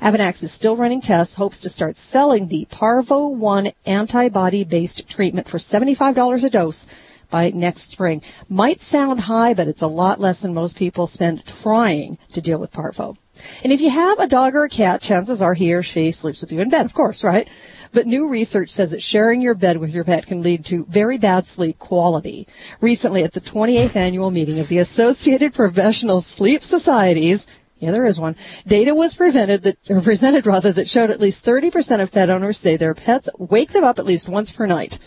Avianax 0.01 0.43
is 0.43 0.51
still 0.51 0.77
running 0.77 1.01
tests, 1.01 1.35
hopes 1.35 1.59
to 1.59 1.67
start 1.67 1.97
selling 1.97 2.47
the 2.47 2.65
Parvo 2.71 3.27
1 3.27 3.71
antibody-based 3.85 5.09
treatment 5.09 5.49
for 5.49 5.57
$75 5.57 6.43
a 6.43 6.49
dose 6.49 6.87
by 7.29 7.49
next 7.51 7.91
spring. 7.91 8.21
Might 8.47 8.81
sound 8.81 9.21
high, 9.21 9.53
but 9.53 9.67
it's 9.67 9.81
a 9.81 9.87
lot 9.87 10.19
less 10.19 10.41
than 10.41 10.53
most 10.53 10.77
people 10.77 11.07
spend 11.07 11.45
trying 11.45 12.17
to 12.31 12.41
deal 12.41 12.59
with 12.59 12.71
Parvo. 12.71 13.17
And 13.63 13.71
if 13.71 13.81
you 13.81 13.89
have 13.89 14.19
a 14.19 14.27
dog 14.27 14.55
or 14.55 14.65
a 14.65 14.69
cat, 14.69 15.01
chances 15.01 15.41
are 15.41 15.53
he 15.53 15.73
or 15.73 15.81
she 15.81 16.11
sleeps 16.11 16.41
with 16.41 16.51
you 16.51 16.59
in 16.59 16.69
bed, 16.69 16.85
of 16.85 16.93
course, 16.93 17.23
right? 17.23 17.47
But 17.91 18.05
new 18.05 18.27
research 18.27 18.69
says 18.69 18.91
that 18.91 19.01
sharing 19.01 19.41
your 19.41 19.55
bed 19.55 19.77
with 19.77 19.93
your 19.93 20.03
pet 20.03 20.27
can 20.27 20.43
lead 20.43 20.65
to 20.65 20.85
very 20.85 21.17
bad 21.17 21.47
sleep 21.47 21.79
quality. 21.79 22.47
Recently, 22.81 23.23
at 23.23 23.33
the 23.33 23.41
28th 23.41 23.95
annual 23.95 24.29
meeting 24.29 24.59
of 24.59 24.67
the 24.67 24.77
Associated 24.77 25.53
Professional 25.53 26.21
Sleep 26.21 26.63
Societies, 26.63 27.47
yeah, 27.79 27.91
there 27.91 28.05
is 28.05 28.19
one. 28.19 28.35
Data 28.67 28.93
was 28.93 29.15
prevented 29.15 29.63
that, 29.63 29.77
or 29.89 30.01
presented 30.01 30.45
rather, 30.45 30.71
that 30.73 30.89
showed 30.89 31.09
at 31.09 31.21
least 31.21 31.45
30% 31.45 32.01
of 32.01 32.11
pet 32.11 32.29
owners 32.29 32.57
say 32.57 32.75
their 32.75 32.93
pets 32.93 33.29
wake 33.37 33.71
them 33.71 33.85
up 33.85 33.97
at 33.97 34.05
least 34.05 34.27
once 34.27 34.51
per 34.51 34.65
night. 34.65 34.99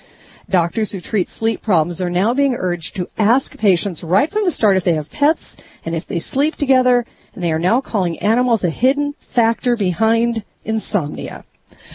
Doctors 0.53 0.93
who 0.93 1.01
treat 1.01 1.31
sleep 1.31 1.63
problems 1.63 2.03
are 2.03 2.11
now 2.11 2.35
being 2.35 2.55
urged 2.55 2.95
to 2.97 3.09
ask 3.17 3.57
patients 3.57 4.05
right 4.05 4.31
from 4.31 4.45
the 4.45 4.51
start 4.51 4.77
if 4.77 4.85
they 4.85 4.93
have 4.93 5.11
pets 5.11 5.57
and 5.83 5.95
if 5.95 6.07
they 6.07 6.19
sleep 6.19 6.57
together, 6.57 7.07
and 7.33 7.43
they 7.43 7.51
are 7.51 7.59
now 7.59 7.81
calling 7.81 8.19
animals 8.19 8.63
a 8.63 8.69
hidden 8.69 9.15
factor 9.19 9.77
behind 9.77 10.45
insomnia. 10.63 11.47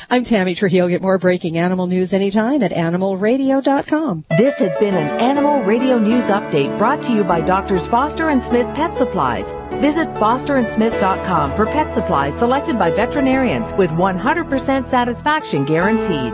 I'm 0.09 0.23
Tammy 0.23 0.55
Trujillo. 0.55 0.88
Get 0.88 1.03
more 1.03 1.19
breaking 1.19 1.55
animal 1.59 1.85
news 1.85 2.13
anytime 2.13 2.63
at 2.63 2.71
animalradio.com. 2.71 4.25
This 4.39 4.55
has 4.55 4.75
been 4.77 4.95
an 4.95 5.21
Animal 5.21 5.61
Radio 5.61 5.99
News 5.99 6.25
Update 6.25 6.75
brought 6.79 7.03
to 7.03 7.13
you 7.13 7.23
by 7.23 7.41
Doctors 7.41 7.88
Foster 7.88 8.29
and 8.29 8.41
Smith 8.41 8.65
Pet 8.75 8.97
Supplies. 8.97 9.51
Visit 9.79 10.07
fosterandsmith.com 10.15 11.55
for 11.55 11.67
pet 11.67 11.93
supplies 11.93 12.34
selected 12.34 12.79
by 12.79 12.89
veterinarians 12.89 13.73
with 13.73 13.91
100% 13.91 14.89
satisfaction 14.89 15.63
guaranteed. 15.63 16.34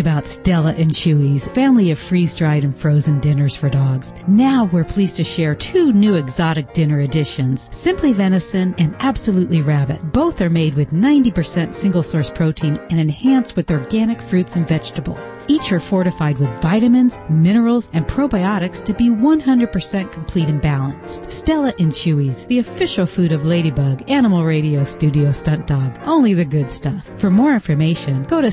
about 0.00 0.26
Stella 0.26 0.72
and 0.74 0.90
Chewy's 0.90 1.48
family 1.48 1.90
of 1.90 1.98
freeze-dried 1.98 2.64
and 2.64 2.76
frozen 2.76 3.20
dinners 3.20 3.56
for 3.56 3.68
dogs. 3.68 4.14
Now 4.26 4.64
we're 4.64 4.84
pleased 4.84 5.16
to 5.16 5.24
share 5.24 5.54
two 5.54 5.92
new 5.92 6.14
exotic 6.14 6.72
dinner 6.72 7.00
additions, 7.00 7.68
Simply 7.76 8.12
Venison 8.12 8.74
and 8.78 8.94
Absolutely 9.00 9.62
Rabbit. 9.62 10.12
Both 10.12 10.40
are 10.40 10.50
made 10.50 10.74
with 10.74 10.90
90% 10.90 11.74
single 11.74 12.02
source 12.02 12.30
protein 12.30 12.78
and 12.90 13.00
enhanced 13.00 13.56
with 13.56 13.70
organic 13.70 14.20
fruits 14.20 14.56
and 14.56 14.66
vegetables. 14.66 15.38
Each 15.48 15.72
are 15.72 15.80
fortified 15.80 16.38
with 16.38 16.50
vitamins, 16.60 17.18
minerals, 17.28 17.90
and 17.92 18.06
probiotics 18.06 18.84
to 18.84 18.94
be 18.94 19.10
100% 19.10 20.12
complete 20.12 20.48
and 20.48 20.60
balanced. 20.60 21.30
Stella 21.30 21.72
and 21.78 21.92
Chewy's, 21.92 22.46
the 22.46 22.58
official 22.58 23.06
food 23.06 23.32
of 23.32 23.46
Ladybug, 23.46 24.10
Animal 24.10 24.44
Radio 24.44 24.84
Studio 24.84 25.32
Stunt 25.32 25.66
Dog. 25.66 25.98
Only 26.04 26.34
the 26.34 26.44
good 26.44 26.70
stuff. 26.70 27.08
For 27.18 27.30
more 27.30 27.54
information, 27.54 28.24
go 28.24 28.40
to 28.40 28.50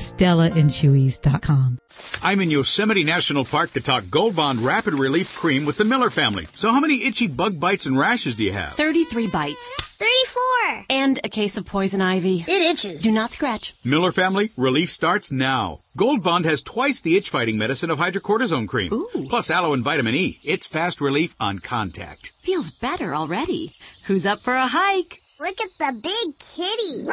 stellaandchewy's.com. 1.22 1.78
I'm 2.22 2.40
in 2.40 2.50
Yosemite 2.50 3.04
National 3.04 3.44
Park 3.44 3.72
to 3.72 3.80
talk 3.80 4.04
Gold 4.10 4.36
Bond 4.36 4.60
Rapid 4.60 4.94
Relief 4.94 5.36
Cream 5.36 5.64
with 5.64 5.76
the 5.76 5.84
Miller 5.84 6.10
family. 6.10 6.46
So 6.54 6.70
how 6.70 6.80
many 6.80 7.04
itchy 7.04 7.28
bug 7.28 7.60
bites 7.60 7.86
and 7.86 7.98
rashes 7.98 8.34
do 8.34 8.44
you 8.44 8.52
have? 8.52 8.74
33 8.74 9.28
bites. 9.28 9.76
34! 9.98 10.84
And 10.90 11.20
a 11.22 11.28
case 11.28 11.56
of 11.56 11.64
poison 11.66 12.00
ivy. 12.00 12.44
It 12.46 12.48
itches. 12.48 13.02
Do 13.02 13.12
not 13.12 13.32
scratch. 13.32 13.74
Miller 13.84 14.12
family, 14.12 14.50
relief 14.56 14.90
starts 14.90 15.30
now. 15.30 15.78
Gold 15.96 16.22
Bond 16.22 16.44
has 16.44 16.62
twice 16.62 17.00
the 17.02 17.16
itch 17.16 17.30
fighting 17.30 17.58
medicine 17.58 17.90
of 17.90 17.98
hydrocortisone 17.98 18.66
cream. 18.66 18.92
Ooh. 18.92 19.26
Plus 19.28 19.50
aloe 19.50 19.74
and 19.74 19.84
vitamin 19.84 20.14
E. 20.14 20.38
It's 20.42 20.66
fast 20.66 21.00
relief 21.00 21.36
on 21.38 21.58
contact. 21.60 22.28
Feels 22.40 22.70
better 22.70 23.14
already. 23.14 23.70
Who's 24.06 24.26
up 24.26 24.40
for 24.40 24.54
a 24.54 24.66
hike? 24.66 25.21
Look 25.42 25.60
at 25.60 25.70
the 25.76 25.92
big 26.00 26.38
kitty. 26.38 27.04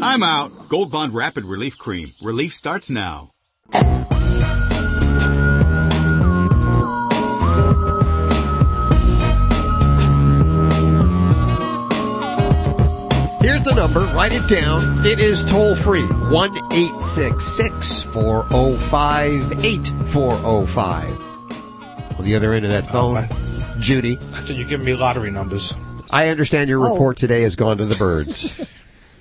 I'm 0.00 0.22
out. 0.22 0.52
Gold 0.68 0.92
Bond 0.92 1.12
Rapid 1.12 1.46
Relief 1.46 1.76
Cream. 1.76 2.12
Relief 2.22 2.54
starts 2.54 2.90
now. 2.90 3.32
Here's 3.72 3.82
the 13.64 13.74
number. 13.74 13.98
Write 14.14 14.32
it 14.32 14.48
down. 14.48 15.04
It 15.04 15.18
is 15.18 15.44
toll 15.44 15.74
free. 15.74 16.06
1 16.06 16.50
866 16.72 18.02
405 18.02 19.64
8405. 19.64 22.20
On 22.20 22.24
the 22.24 22.36
other 22.36 22.52
end 22.52 22.64
of 22.64 22.70
that 22.70 22.86
phone, 22.86 23.26
oh, 23.28 23.76
Judy. 23.80 24.12
I 24.12 24.40
thought 24.40 24.50
you 24.50 24.62
were 24.62 24.70
giving 24.70 24.86
me 24.86 24.94
lottery 24.94 25.32
numbers. 25.32 25.74
I 26.10 26.28
understand 26.28 26.68
your 26.70 26.84
Oh. 26.86 26.92
report 26.92 27.16
today 27.16 27.42
has 27.42 27.56
gone 27.56 27.78
to 27.78 27.84
the 27.86 27.96
birds. 27.96 28.56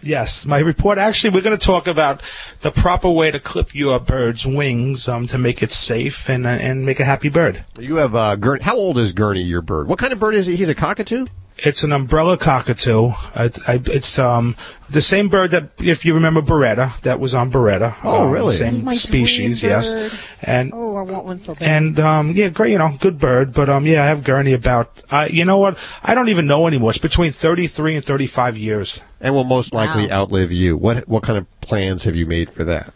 Yes, 0.03 0.45
my 0.45 0.59
report. 0.59 0.99
Actually, 0.99 1.31
we're 1.31 1.41
going 1.41 1.57
to 1.57 1.65
talk 1.65 1.87
about 1.87 2.21
the 2.61 2.69
proper 2.69 3.09
way 3.09 3.31
to 3.31 3.39
clip 3.39 3.73
your 3.73 3.99
bird's 3.99 4.45
wings 4.45 5.09
um, 5.09 5.25
to 5.27 5.39
make 5.39 5.63
it 5.63 5.71
safe 5.71 6.29
and 6.29 6.45
uh, 6.45 6.49
and 6.51 6.85
make 6.85 6.99
a 6.99 7.03
happy 7.03 7.29
bird. 7.29 7.65
You 7.79 7.95
have 7.95 8.13
uh, 8.15 8.35
Gurney. 8.35 8.61
How 8.61 8.77
old 8.77 8.99
is 8.99 9.11
Gurney, 9.11 9.41
your 9.41 9.63
bird? 9.63 9.87
What 9.87 9.97
kind 9.97 10.13
of 10.13 10.19
bird 10.19 10.35
is 10.35 10.45
he? 10.45 10.55
He's 10.55 10.69
a 10.69 10.75
cockatoo? 10.75 11.25
It's 11.59 11.83
an 11.83 11.91
umbrella 11.91 12.37
cockatoo. 12.37 13.07
I, 13.35 13.49
I, 13.67 13.81
it's 13.85 14.19
um 14.19 14.55
the 14.89 15.01
same 15.01 15.27
bird 15.27 15.51
that, 15.51 15.69
if 15.79 16.05
you 16.05 16.13
remember 16.13 16.41
Baretta, 16.41 16.99
that 17.01 17.19
was 17.19 17.33
on 17.35 17.51
Baretta. 17.51 17.95
Oh, 18.03 18.25
Um, 18.27 18.31
really? 18.31 18.55
Same 18.55 18.85
my 18.85 18.93
species, 18.95 19.59
dream 19.61 19.71
yes. 19.71 20.13
And 20.41 20.71
Oh, 20.73 20.95
I 20.95 21.01
want 21.01 21.25
one 21.25 21.37
so 21.39 21.55
bad. 21.55 21.63
and 21.67 21.99
um 21.99 22.31
yeah, 22.33 22.49
great, 22.49 22.71
you 22.73 22.77
know, 22.77 22.95
good 22.99 23.17
bird. 23.19 23.53
But 23.53 23.69
um 23.69 23.85
yeah, 23.87 24.03
I 24.03 24.07
have 24.07 24.23
Gurney 24.23 24.53
about. 24.53 25.01
Uh, 25.09 25.27
you 25.29 25.45
know 25.45 25.57
what? 25.57 25.77
I 26.03 26.13
don't 26.15 26.29
even 26.29 26.45
know 26.47 26.67
anymore. 26.67 26.91
It's 26.91 26.99
between 26.99 27.31
thirty 27.31 27.67
three 27.67 27.95
and 27.95 28.05
thirty 28.05 28.27
five 28.27 28.55
years. 28.55 28.99
And 29.19 29.33
will 29.33 29.43
most 29.43 29.73
likely 29.73 30.11
outlive 30.11 30.51
you. 30.51 30.77
What 30.77 31.07
what 31.07 31.23
kind 31.23 31.37
of 31.39 31.45
plans 31.61 32.03
have 32.03 32.15
you 32.15 32.25
made 32.27 32.49
for 32.51 32.63
that? 32.65 32.93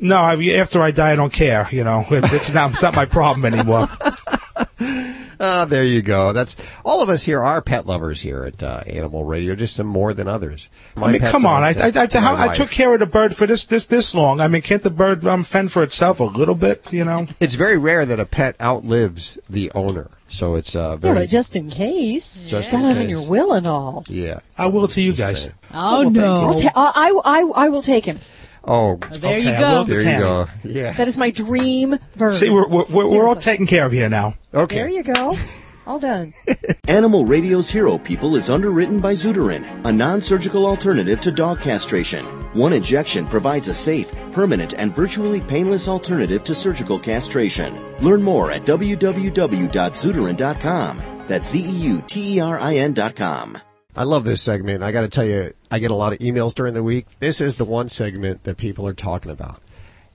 No, 0.00 0.16
I, 0.16 0.34
after 0.54 0.82
I 0.82 0.90
die, 0.90 1.12
I 1.12 1.16
don't 1.16 1.32
care. 1.32 1.68
You 1.72 1.82
know, 1.84 2.04
it, 2.10 2.24
it's 2.32 2.54
not 2.54 2.72
it's 2.72 2.82
not 2.82 2.94
my 2.94 3.04
problem 3.06 3.44
anymore. 3.52 3.88
Ah, 5.46 5.64
there 5.66 5.84
you 5.84 6.00
go. 6.00 6.32
That's 6.32 6.56
all 6.86 7.02
of 7.02 7.10
us 7.10 7.22
here 7.24 7.42
are 7.42 7.60
pet 7.60 7.86
lovers 7.86 8.22
here 8.22 8.44
at 8.44 8.62
uh, 8.62 8.82
Animal 8.86 9.24
Radio. 9.24 9.54
Just 9.54 9.76
some 9.76 9.86
more 9.86 10.14
than 10.14 10.26
others. 10.26 10.70
My 10.96 11.08
I 11.08 11.12
mean, 11.12 11.20
come 11.20 11.44
on! 11.44 11.62
I, 11.62 11.74
to- 11.74 11.84
I, 11.84 12.02
I, 12.02 12.06
to 12.06 12.20
how, 12.20 12.34
I 12.36 12.54
took 12.56 12.70
care 12.70 12.94
of 12.94 13.00
the 13.00 13.06
bird 13.06 13.36
for 13.36 13.46
this 13.46 13.64
this 13.66 13.84
this 13.84 14.14
long. 14.14 14.40
I 14.40 14.48
mean, 14.48 14.62
can't 14.62 14.82
the 14.82 14.88
bird 14.90 15.26
um, 15.26 15.42
fend 15.42 15.70
for 15.70 15.82
itself 15.82 16.18
a 16.20 16.24
little 16.24 16.54
bit? 16.54 16.90
You 16.92 17.04
know. 17.04 17.26
It's 17.40 17.54
very 17.56 17.76
rare 17.76 18.06
that 18.06 18.18
a 18.18 18.24
pet 18.24 18.56
outlives 18.60 19.38
the 19.50 19.70
owner, 19.74 20.08
so 20.28 20.54
it's 20.54 20.74
uh, 20.74 20.90
yeah, 20.92 20.96
very 20.96 21.14
but 21.20 21.28
just 21.28 21.56
in 21.56 21.68
case, 21.70 22.48
Just 22.48 22.72
you 22.72 22.78
in 22.78 22.84
got 22.84 22.96
it 22.96 23.00
on 23.02 23.08
your 23.10 23.28
will 23.28 23.52
and 23.52 23.66
all. 23.66 24.04
yeah. 24.08 24.40
I 24.56 24.68
will 24.68 24.88
to 24.88 25.00
you 25.02 25.12
guys. 25.12 25.50
Oh 25.72 26.08
no! 26.08 26.40
I'll 26.40 26.58
ta- 26.58 26.72
I, 26.74 27.20
I, 27.24 27.64
I 27.66 27.68
will 27.68 27.82
take 27.82 28.06
him. 28.06 28.18
Oh, 28.66 28.96
there 28.96 29.36
Okay, 29.36 29.40
you 29.40 29.52
go. 29.58 29.84
there 29.84 30.00
you 30.00 30.18
go. 30.18 30.46
Yeah. 30.62 30.92
That 30.92 31.08
is 31.08 31.18
my 31.18 31.30
dream 31.30 31.98
bird. 32.16 32.34
See, 32.34 32.48
we're 32.50 32.68
we're, 32.68 32.84
we're, 32.86 33.16
we're 33.16 33.26
all 33.28 33.36
taken 33.36 33.66
care 33.66 33.84
of 33.86 33.92
here 33.92 34.08
now. 34.08 34.34
Okay. 34.54 34.76
There 34.76 34.88
you 34.88 35.02
go. 35.02 35.36
All 35.86 35.98
done. 35.98 36.32
Animal 36.88 37.26
Radio's 37.26 37.68
Hero 37.68 37.98
People 37.98 38.36
is 38.36 38.48
underwritten 38.48 39.00
by 39.00 39.12
Zeuterin, 39.12 39.84
a 39.84 39.92
non-surgical 39.92 40.64
alternative 40.66 41.20
to 41.20 41.30
dog 41.30 41.60
castration. 41.60 42.24
One 42.54 42.72
injection 42.72 43.26
provides 43.26 43.68
a 43.68 43.74
safe, 43.74 44.10
permanent, 44.32 44.72
and 44.78 44.94
virtually 44.96 45.42
painless 45.42 45.86
alternative 45.86 46.42
to 46.44 46.54
surgical 46.54 46.98
castration. 46.98 47.78
Learn 47.98 48.22
more 48.22 48.50
at 48.50 48.64
www.zeuterin.com. 48.64 51.02
That's 51.26 51.50
Z-E-U-T-E-R-I-N 51.50 52.92
dot 52.94 53.14
com. 53.16 53.58
I 53.96 54.02
love 54.04 54.24
this 54.24 54.42
segment. 54.42 54.82
I 54.82 54.90
got 54.92 55.02
to 55.02 55.08
tell 55.08 55.24
you, 55.24 55.52
I 55.70 55.78
get 55.78 55.90
a 55.90 55.94
lot 55.94 56.12
of 56.12 56.18
emails 56.18 56.54
during 56.54 56.74
the 56.74 56.82
week. 56.82 57.06
This 57.20 57.40
is 57.40 57.56
the 57.56 57.64
one 57.64 57.88
segment 57.88 58.42
that 58.44 58.56
people 58.56 58.86
are 58.88 58.94
talking 58.94 59.30
about. 59.30 59.60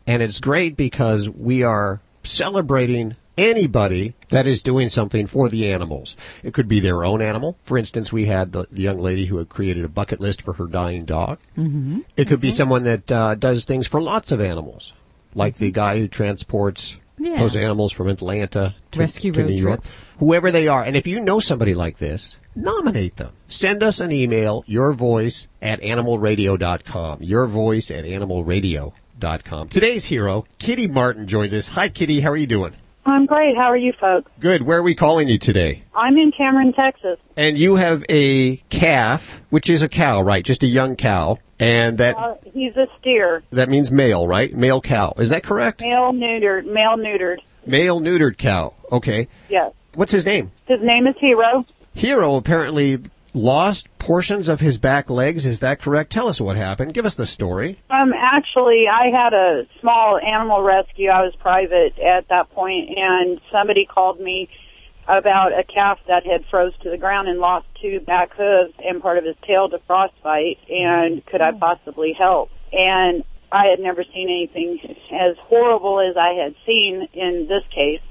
And 0.05 0.21
it's 0.21 0.39
great 0.39 0.75
because 0.75 1.29
we 1.29 1.63
are 1.63 2.01
celebrating 2.23 3.15
anybody 3.37 4.15
that 4.29 4.45
is 4.45 4.61
doing 4.61 4.89
something 4.89 5.27
for 5.27 5.47
the 5.47 5.71
animals. 5.71 6.17
It 6.43 6.53
could 6.53 6.67
be 6.67 6.79
their 6.81 7.05
own 7.05 7.21
animal. 7.21 7.57
For 7.63 7.77
instance, 7.77 8.11
we 8.11 8.25
had 8.25 8.51
the, 8.51 8.67
the 8.69 8.81
young 8.81 8.99
lady 8.99 9.25
who 9.27 9.37
had 9.37 9.47
created 9.47 9.85
a 9.85 9.89
bucket 9.89 10.19
list 10.19 10.41
for 10.41 10.53
her 10.53 10.65
dying 10.67 11.05
dog. 11.05 11.37
Mm-hmm. 11.57 11.99
It 12.17 12.27
could 12.27 12.41
be 12.41 12.51
someone 12.51 12.83
that 12.83 13.09
uh, 13.11 13.35
does 13.35 13.63
things 13.63 13.87
for 13.87 14.01
lots 14.01 14.33
of 14.33 14.41
animals, 14.41 14.93
like 15.35 15.55
the 15.55 15.71
guy 15.71 15.99
who 15.99 16.07
transports 16.09 16.99
Yeah. 17.17 17.37
those 17.39 17.55
animals 17.55 17.93
from 17.93 18.09
Atlanta 18.09 18.75
to, 18.91 18.99
Rescue 18.99 19.31
to 19.31 19.41
road 19.41 19.49
New 19.49 19.55
York. 19.55 19.79
trips. 19.81 20.03
Whoever 20.17 20.51
they 20.51 20.67
are. 20.67 20.83
And 20.83 20.97
if 20.97 21.07
you 21.07 21.21
know 21.21 21.39
somebody 21.39 21.75
like 21.75 21.97
this, 21.97 22.37
nominate 22.63 23.15
them. 23.17 23.31
Send 23.47 23.81
us 23.83 23.99
an 23.99 24.11
email, 24.11 24.63
your 24.67 24.93
voice 24.93 25.47
at 25.61 25.81
animalradio.com. 25.81 27.23
Your 27.23 27.45
voice 27.47 27.89
at 27.91 28.05
animalradio.com. 28.05 29.69
Today's 29.69 30.05
hero, 30.05 30.45
Kitty 30.59 30.87
Martin, 30.87 31.27
joins 31.27 31.53
us. 31.53 31.69
Hi, 31.69 31.89
Kitty. 31.89 32.19
How 32.21 32.31
are 32.31 32.37
you 32.37 32.47
doing? 32.47 32.73
I'm 33.05 33.25
great. 33.25 33.55
How 33.57 33.63
are 33.71 33.77
you 33.77 33.93
folks? 33.93 34.31
Good. 34.39 34.61
Where 34.61 34.79
are 34.79 34.83
we 34.83 34.93
calling 34.93 35.27
you 35.29 35.37
today? 35.39 35.83
I'm 35.95 36.17
in 36.17 36.31
Cameron, 36.31 36.73
Texas. 36.73 37.17
And 37.35 37.57
you 37.57 37.75
have 37.75 38.03
a 38.09 38.57
calf, 38.69 39.41
which 39.49 39.69
is 39.69 39.81
a 39.81 39.89
cow, 39.89 40.21
right? 40.21 40.43
Just 40.45 40.61
a 40.63 40.67
young 40.67 40.95
cow. 40.95 41.39
And 41.59 41.97
that, 41.97 42.15
Uh, 42.17 42.35
he's 42.53 42.75
a 42.77 42.87
steer, 42.99 43.41
that 43.51 43.67
means 43.67 43.91
male, 43.91 44.27
right? 44.27 44.53
Male 44.55 44.79
cow. 44.79 45.13
Is 45.17 45.29
that 45.29 45.43
correct? 45.43 45.81
male 45.81 46.13
neutered, 46.13 46.65
male 46.65 46.97
neutered. 46.97 47.37
Male 47.65 47.99
neutered 47.99 48.37
cow. 48.37 48.73
Okay. 48.91 49.27
Yes. 49.49 49.71
What's 49.95 50.11
his 50.13 50.25
name? 50.25 50.51
His 50.67 50.81
name 50.81 51.07
is 51.07 51.15
Hero. 51.17 51.65
Hero 51.93 52.35
apparently 52.35 52.99
lost 53.33 53.87
portions 53.99 54.47
of 54.47 54.59
his 54.59 54.77
back 54.77 55.09
legs. 55.09 55.45
Is 55.45 55.59
that 55.59 55.81
correct? 55.81 56.11
Tell 56.11 56.27
us 56.27 56.41
what 56.41 56.57
happened. 56.57 56.93
Give 56.93 57.05
us 57.05 57.15
the 57.15 57.25
story. 57.25 57.79
Um, 57.89 58.13
actually, 58.13 58.87
I 58.87 59.09
had 59.09 59.33
a 59.33 59.67
small 59.79 60.17
animal 60.17 60.61
rescue. 60.61 61.09
I 61.09 61.23
was 61.23 61.35
private 61.35 61.97
at 61.99 62.27
that 62.29 62.49
point, 62.51 62.97
and 62.97 63.39
somebody 63.51 63.85
called 63.85 64.19
me 64.19 64.49
about 65.07 65.57
a 65.57 65.63
calf 65.63 65.99
that 66.07 66.25
had 66.25 66.45
froze 66.45 66.73
to 66.81 66.89
the 66.89 66.97
ground 66.97 67.27
and 67.27 67.39
lost 67.39 67.65
two 67.81 67.99
back 67.99 68.33
hooves 68.35 68.73
and 68.83 69.01
part 69.01 69.17
of 69.17 69.25
his 69.25 69.35
tail 69.41 69.67
to 69.69 69.79
frostbite. 69.79 70.59
And 70.69 71.25
could 71.25 71.41
I 71.41 71.51
possibly 71.51 72.13
help? 72.13 72.51
And 72.71 73.23
I 73.51 73.67
had 73.67 73.79
never 73.79 74.03
seen 74.03 74.29
anything 74.29 74.95
as 75.11 75.35
horrible 75.39 75.99
as 75.99 76.15
I 76.15 76.33
had 76.33 76.55
seen 76.65 77.07
in 77.13 77.47
this 77.47 77.63
case. 77.71 78.01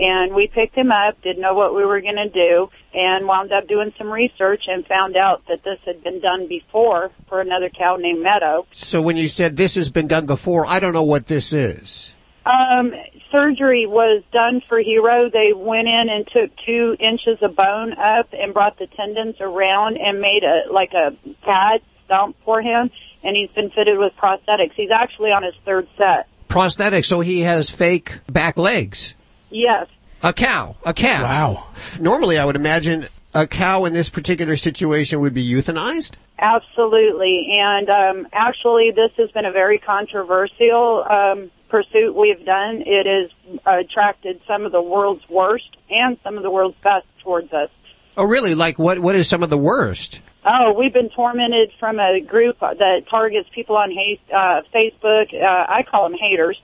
And 0.00 0.34
we 0.34 0.46
picked 0.46 0.74
him 0.74 0.90
up, 0.90 1.20
didn't 1.20 1.42
know 1.42 1.52
what 1.52 1.74
we 1.74 1.84
were 1.84 2.00
going 2.00 2.16
to 2.16 2.30
do, 2.30 2.70
and 2.94 3.26
wound 3.26 3.52
up 3.52 3.68
doing 3.68 3.92
some 3.98 4.10
research 4.10 4.64
and 4.66 4.86
found 4.86 5.14
out 5.14 5.42
that 5.48 5.62
this 5.62 5.78
had 5.84 6.02
been 6.02 6.20
done 6.20 6.48
before 6.48 7.10
for 7.28 7.42
another 7.42 7.68
cow 7.68 7.96
named 7.96 8.22
Meadow. 8.22 8.66
So 8.70 9.02
when 9.02 9.18
you 9.18 9.28
said 9.28 9.58
this 9.58 9.74
has 9.74 9.90
been 9.90 10.08
done 10.08 10.24
before, 10.24 10.64
I 10.66 10.80
don't 10.80 10.94
know 10.94 11.02
what 11.02 11.26
this 11.26 11.52
is. 11.52 12.14
Um, 12.46 12.94
surgery 13.30 13.86
was 13.86 14.22
done 14.32 14.62
for 14.66 14.78
Hero. 14.78 15.28
They 15.28 15.52
went 15.52 15.86
in 15.86 16.08
and 16.08 16.26
took 16.26 16.50
two 16.64 16.96
inches 16.98 17.36
of 17.42 17.54
bone 17.54 17.92
up 17.92 18.28
and 18.32 18.54
brought 18.54 18.78
the 18.78 18.86
tendons 18.86 19.36
around 19.40 19.98
and 19.98 20.22
made 20.22 20.44
a 20.44 20.72
like 20.72 20.94
a 20.94 21.14
pad 21.42 21.82
stump 22.06 22.36
for 22.46 22.62
him. 22.62 22.90
And 23.22 23.36
he's 23.36 23.50
been 23.50 23.68
fitted 23.68 23.98
with 23.98 24.14
prosthetics. 24.16 24.72
He's 24.72 24.90
actually 24.90 25.30
on 25.30 25.42
his 25.42 25.54
third 25.66 25.86
set. 25.98 26.26
prosthetics, 26.48 27.04
so 27.04 27.20
he 27.20 27.40
has 27.40 27.68
fake 27.68 28.18
back 28.32 28.56
legs. 28.56 29.14
Yes. 29.50 29.88
A 30.22 30.32
cow. 30.32 30.76
A 30.84 30.92
cow. 30.92 31.22
Wow. 31.22 31.66
Normally, 31.98 32.38
I 32.38 32.44
would 32.44 32.56
imagine 32.56 33.06
a 33.34 33.46
cow 33.46 33.84
in 33.84 33.92
this 33.92 34.10
particular 34.10 34.56
situation 34.56 35.20
would 35.20 35.34
be 35.34 35.48
euthanized. 35.48 36.16
Absolutely. 36.38 37.58
And 37.60 37.88
um, 37.88 38.28
actually, 38.32 38.90
this 38.90 39.12
has 39.16 39.30
been 39.30 39.44
a 39.44 39.52
very 39.52 39.78
controversial 39.78 41.04
um, 41.08 41.50
pursuit 41.68 42.14
we've 42.14 42.44
done. 42.44 42.82
It 42.86 43.06
has 43.06 43.58
attracted 43.66 44.40
some 44.46 44.64
of 44.64 44.72
the 44.72 44.82
world's 44.82 45.28
worst 45.28 45.76
and 45.88 46.18
some 46.22 46.36
of 46.36 46.42
the 46.42 46.50
world's 46.50 46.76
best 46.82 47.06
towards 47.22 47.52
us. 47.52 47.70
Oh, 48.16 48.26
really? 48.26 48.54
Like, 48.54 48.78
what? 48.78 48.98
What 48.98 49.14
is 49.14 49.28
some 49.28 49.42
of 49.42 49.50
the 49.50 49.58
worst? 49.58 50.20
Oh, 50.44 50.72
we've 50.72 50.92
been 50.92 51.10
tormented 51.10 51.70
from 51.78 52.00
a 52.00 52.20
group 52.20 52.60
that 52.60 53.02
targets 53.08 53.48
people 53.54 53.76
on 53.76 53.90
hate, 53.90 54.20
uh, 54.34 54.62
Facebook. 54.74 55.32
Uh, 55.34 55.66
I 55.68 55.84
call 55.88 56.08
them 56.08 56.18
haters. 56.18 56.60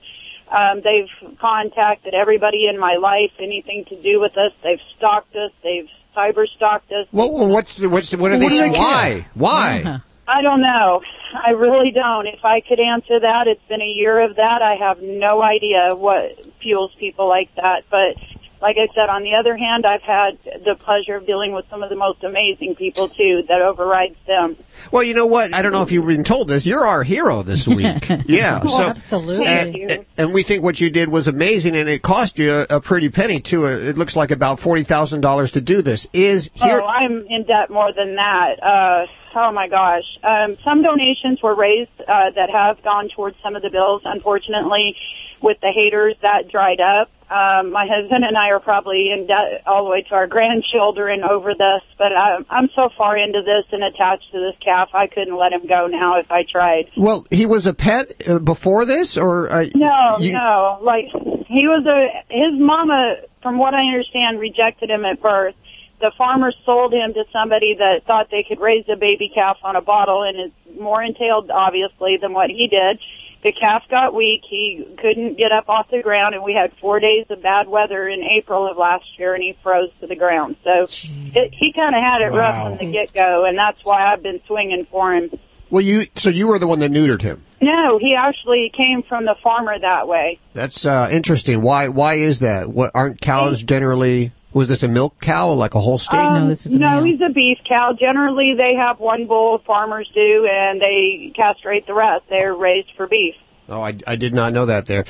Um, 0.49 0.81
they've 0.81 1.09
contacted 1.39 2.13
everybody 2.13 2.67
in 2.67 2.79
my 2.79 2.95
life, 2.95 3.31
anything 3.39 3.85
to 3.85 4.01
do 4.01 4.19
with 4.19 4.37
us. 4.37 4.53
They've 4.63 4.79
stalked 4.95 5.35
us. 5.35 5.51
They've 5.63 5.89
cyber 6.15 6.47
stalked 6.47 6.91
us. 6.91 7.07
Well, 7.11 7.33
well, 7.33 7.47
what's 7.47 7.75
the, 7.75 7.89
what's 7.89 8.11
the, 8.11 8.17
what 8.17 8.31
are 8.31 8.37
they? 8.37 8.47
do 8.47 8.57
they 8.57 8.69
Why? 8.69 9.27
Why? 9.33 10.01
I 10.27 10.41
don't 10.41 10.61
know. 10.61 11.01
I 11.33 11.51
really 11.51 11.91
don't. 11.91 12.27
If 12.27 12.43
I 12.43 12.59
could 12.61 12.79
answer 12.79 13.19
that, 13.19 13.47
it's 13.47 13.63
been 13.67 13.81
a 13.81 13.87
year 13.87 14.19
of 14.19 14.35
that. 14.35 14.61
I 14.61 14.75
have 14.75 15.01
no 15.01 15.41
idea 15.41 15.95
what 15.95 16.37
fuels 16.61 16.93
people 16.95 17.27
like 17.29 17.53
that. 17.55 17.85
But 17.89 18.15
like 18.61 18.77
I 18.77 18.87
said, 18.95 19.09
on 19.09 19.23
the 19.23 19.35
other 19.35 19.55
hand, 19.55 19.85
I've 19.85 20.01
had 20.01 20.37
the 20.65 20.75
pleasure 20.75 21.15
of 21.15 21.25
dealing 21.25 21.51
with 21.53 21.65
some 21.69 21.83
of 21.83 21.89
the 21.89 21.95
most 21.95 22.23
amazing 22.23 22.75
people 22.75 23.09
too 23.09 23.43
that 23.47 23.61
overrides 23.61 24.15
them. 24.25 24.55
Well, 24.91 25.03
you 25.03 25.13
know 25.13 25.27
what? 25.27 25.55
I 25.55 25.61
don't 25.61 25.71
know 25.71 25.83
if 25.83 25.91
you've 25.91 26.07
been 26.07 26.23
told 26.23 26.47
this. 26.47 26.65
You're 26.65 26.85
our 26.85 27.03
hero 27.03 27.43
this 27.43 27.67
week. 27.67 28.09
yeah. 28.25 28.61
Oh, 28.63 28.67
so 28.67 28.83
absolutely. 28.85 29.45
And, 29.83 30.05
and 30.17 30.33
we 30.33 30.43
think 30.43 30.63
what 30.63 30.79
you 30.81 30.89
did 30.89 31.09
was 31.09 31.27
amazing, 31.27 31.75
and 31.75 31.87
it 31.87 32.01
cost 32.01 32.39
you 32.39 32.65
a, 32.69 32.77
a 32.77 32.81
pretty 32.81 33.09
penny 33.09 33.39
too. 33.39 33.65
It 33.65 33.97
looks 33.97 34.15
like 34.15 34.31
about 34.31 34.59
forty 34.59 34.83
thousand 34.83 35.21
dollars 35.21 35.51
to 35.53 35.61
do 35.61 35.81
this. 35.81 36.07
Is 36.13 36.49
here? 36.53 36.81
Oh, 36.83 36.87
I'm 36.87 37.25
in 37.27 37.43
debt 37.43 37.69
more 37.69 37.91
than 37.93 38.15
that. 38.15 38.63
Uh, 38.63 39.05
oh 39.35 39.51
my 39.51 39.67
gosh. 39.67 40.03
Um, 40.23 40.57
some 40.63 40.81
donations 40.81 41.41
were 41.41 41.55
raised 41.55 41.91
uh, 42.01 42.31
that 42.31 42.49
have 42.49 42.81
gone 42.83 43.09
towards 43.09 43.37
some 43.43 43.55
of 43.55 43.61
the 43.61 43.69
bills. 43.69 44.01
Unfortunately, 44.05 44.95
with 45.41 45.57
the 45.61 45.71
haters, 45.71 46.15
that 46.21 46.49
dried 46.49 46.79
up. 46.79 47.09
Um, 47.29 47.71
my 47.73 47.85
husband 47.85 48.23
and 48.23 48.37
I 48.37 48.51
are 48.51 48.61
probably 48.61 49.11
in 49.11 49.27
debt 49.27 49.63
all 49.65 49.83
the 49.83 49.89
way 49.89 50.01
to 50.03 50.15
our 50.15 50.27
grandchildren 50.27 51.23
over 51.25 51.53
this, 51.53 51.81
but 51.97 52.15
I'm, 52.15 52.45
I'm 52.49 52.69
so 52.73 52.89
far 52.97 53.17
into 53.17 53.41
this 53.41 53.65
and 53.73 53.83
attached 53.83 54.31
to 54.31 54.39
this 54.39 54.55
calf, 54.63 54.89
I 54.93 55.07
couldn't 55.07 55.35
let 55.35 55.51
him 55.51 55.67
go 55.67 55.87
now 55.87 56.19
if 56.19 56.31
I 56.31 56.43
tried. 56.43 56.85
Well, 56.95 57.25
he 57.29 57.45
was 57.45 57.67
a 57.67 57.73
pet 57.73 58.13
uh, 58.29 58.39
before 58.39 58.85
this, 58.85 59.17
or 59.17 59.51
uh, 59.51 59.65
No, 59.75 60.17
you- 60.19 60.31
no. 60.33 60.79
Like 60.81 61.07
he 61.47 61.67
was 61.67 61.85
a 61.85 62.23
his 62.33 62.57
mama, 62.57 63.17
from 63.43 63.57
what 63.57 63.73
I 63.73 63.87
understand, 63.87 64.39
rejected 64.39 64.89
him 64.89 65.03
at 65.03 65.21
birth. 65.21 65.55
The 65.99 66.11
farmer 66.17 66.53
sold 66.65 66.93
him 66.93 67.13
to 67.13 67.25
somebody 67.33 67.75
that 67.79 68.05
thought 68.05 68.29
they 68.31 68.43
could 68.47 68.61
raise 68.61 68.85
a 68.87 68.95
baby 68.95 69.29
calf 69.33 69.57
on 69.63 69.75
a 69.75 69.81
bottle, 69.81 70.23
and 70.23 70.37
it's 70.39 70.79
more 70.79 71.01
entailed, 71.03 71.49
obviously, 71.51 72.17
than 72.21 72.33
what 72.33 72.49
he 72.51 72.67
did. 72.67 72.99
The 73.43 73.51
calf 73.51 73.83
got 73.89 74.13
weak. 74.13 74.43
He 74.47 74.85
couldn't 74.97 75.37
get 75.37 75.51
up 75.51 75.69
off 75.69 75.89
the 75.89 76.01
ground, 76.01 76.35
and 76.35 76.43
we 76.43 76.53
had 76.53 76.73
four 76.73 76.99
days 76.99 77.25
of 77.29 77.41
bad 77.41 77.67
weather 77.67 78.07
in 78.07 78.23
April 78.23 78.69
of 78.69 78.77
last 78.77 79.17
year, 79.19 79.33
and 79.33 79.43
he 79.43 79.57
froze 79.63 79.91
to 80.01 80.07
the 80.07 80.15
ground. 80.15 80.55
So 80.63 80.87
it, 81.35 81.53
he 81.53 81.71
kind 81.73 81.95
of 81.95 82.01
had 82.03 82.21
it 82.21 82.31
Wow. 82.31 82.37
rough 82.39 82.63
from 82.63 82.77
the 82.85 82.91
get 82.91 83.13
go, 83.13 83.45
and 83.45 83.57
that's 83.57 83.83
why 83.85 84.11
I've 84.11 84.23
been 84.23 84.41
swinging 84.47 84.85
for 84.85 85.13
him. 85.13 85.29
Well, 85.69 85.81
you 85.81 86.05
so 86.15 86.29
you 86.29 86.47
were 86.47 86.59
the 86.59 86.67
one 86.67 86.79
that 86.79 86.91
neutered 86.91 87.21
him. 87.21 87.43
No, 87.59 87.97
he 87.97 88.15
actually 88.15 88.69
came 88.73 89.01
from 89.01 89.25
the 89.25 89.35
farmer 89.43 89.77
that 89.77 90.07
way. 90.07 90.39
That's 90.53 90.85
uh, 90.85 91.09
interesting. 91.11 91.61
Why? 91.61 91.89
Why 91.89 92.15
is 92.15 92.39
that? 92.39 92.69
What 92.69 92.91
aren't 92.93 93.19
cows 93.19 93.63
generally? 93.63 94.31
Was 94.57 94.67
this 94.67 94.81
a 94.81 94.87
milk 94.87 95.19
cow, 95.19 95.51
like 95.51 95.75
a 95.75 95.79
Holstein? 95.79 96.35
Um, 96.35 96.79
no, 96.79 97.03
he's 97.03 97.21
a 97.21 97.29
beef 97.29 97.59
cow. 97.63 97.93
Generally, 97.93 98.55
they 98.55 98.73
have 98.73 98.99
one 98.99 99.27
bull. 99.27 99.59
Farmers 99.59 100.09
do, 100.15 100.47
and 100.51 100.81
they 100.81 101.31
castrate 101.35 101.85
the 101.85 101.93
rest. 101.93 102.25
They're 102.27 102.55
raised 102.55 102.89
for 102.97 103.05
beef. 103.05 103.35
Oh, 103.69 103.83
I, 103.83 103.95
I 104.07 104.15
did 104.15 104.33
not 104.33 104.53
know 104.53 104.65
that. 104.65 104.87
There. 104.87 105.05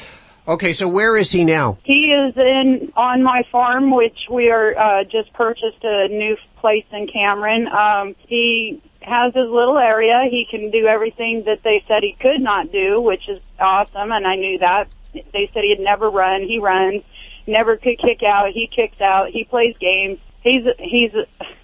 Okay, 0.50 0.74
so 0.74 0.90
where 0.90 1.16
is 1.16 1.32
he 1.32 1.46
now? 1.46 1.78
He 1.86 2.12
is 2.12 2.36
in 2.36 2.92
on 2.98 3.24
my 3.24 3.44
farm, 3.50 3.90
which 3.90 4.28
we 4.30 4.52
are 4.52 4.78
uh, 4.78 5.04
just 5.06 5.32
purchased 5.32 5.82
a 5.82 6.10
new 6.10 6.36
place 6.58 6.86
in 6.92 7.08
Cameron. 7.08 7.70
Um, 7.70 8.18
he 8.28 8.82
has 9.02 9.34
his 9.34 9.48
little 9.48 9.78
area. 9.78 10.28
He 10.30 10.46
can 10.46 10.72
do 10.72 10.88
everything 10.88 11.46
that 11.46 11.64
they 11.64 11.86
said 11.88 12.04
he 12.04 12.18
could 12.20 12.42
not 12.42 12.74
do, 12.74 13.00
which 13.00 13.30
is 13.30 13.40
awesome, 13.58 14.12
and 14.12 14.28
I 14.28 14.36
knew 14.36 14.58
that. 14.60 14.90
They 15.14 15.50
said 15.54 15.64
he'd 15.64 15.80
never 15.80 16.10
run. 16.10 16.42
He 16.42 16.60
runs. 16.60 17.04
Never 17.48 17.78
could 17.78 17.98
kick 17.98 18.22
out. 18.24 18.52
He 18.52 18.68
kicks 18.68 19.00
out. 19.02 19.30
He 19.30 19.46
plays 19.46 19.76
games. 19.80 20.20
He's 20.42 20.66
he's 20.80 21.12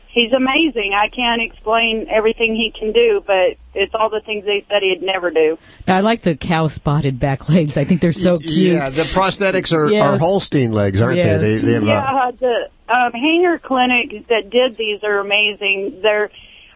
he's 0.08 0.32
amazing. 0.32 0.94
I 0.94 1.10
can't 1.10 1.42
explain 1.42 2.08
everything 2.10 2.56
he 2.56 2.72
can 2.72 2.92
do, 2.94 3.22
but 3.26 3.58
it's 3.74 3.94
all 3.94 4.10
the 4.10 4.22
things 4.22 4.46
they 4.46 4.66
said 4.70 4.82
he'd 4.82 5.02
never 5.02 5.30
do. 5.32 5.58
I 5.88 6.00
like 6.02 6.22
the 6.22 6.36
cow 6.38 6.68
spotted 6.68 7.20
back 7.20 7.50
legs. 7.50 7.76
I 7.78 7.84
think 7.84 8.00
they're 8.02 8.12
so 8.14 8.38
cute. 8.40 8.74
Yeah, 8.76 8.90
the 8.90 9.04
prosthetics 9.04 9.74
are, 9.76 9.90
Yes. 9.92 10.06
are 10.08 10.18
Holstein 10.18 10.72
legs, 10.72 11.02
aren't 11.02 11.18
Yes. 11.18 11.42
they? 11.42 11.56
They, 11.58 11.62
they 11.66 11.74
have, 11.74 11.84
uh, 11.84 11.88
yeah, 11.88 12.32
the 12.32 12.70
um, 12.94 13.12
hanger 13.14 13.58
clinic 13.60 14.28
that 14.28 14.50
did 14.50 14.76
these 14.78 15.04
are 15.04 15.18
amazing. 15.18 16.00
They're, 16.02 16.30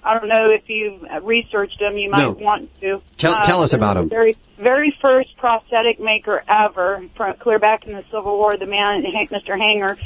I 0.08 0.18
don't 0.20 0.30
know 0.30 0.50
if 0.50 0.70
you've 0.70 1.04
researched 1.24 1.80
them. 1.80 1.98
You 1.98 2.10
might 2.10 2.20
No. 2.24 2.32
want 2.32 2.74
to. 2.82 2.96
Uh, 2.96 3.00
Tell- 3.18 3.40
tell 3.44 3.62
us 3.62 3.72
them. 3.72 4.10
Very, 4.10 4.36
very 4.58 4.92
first 5.02 5.36
prosthetic 5.38 6.00
maker 6.00 6.44
ever, 6.48 7.04
from 7.16 7.34
clear 7.36 7.60
back 7.60 7.86
in 7.86 7.94
the 7.94 8.04
Civil 8.12 8.38
War. 8.38 8.56
The 8.58 8.66
man, 8.68 9.04
Mr. 9.04 9.58
Hanger, 9.58 9.98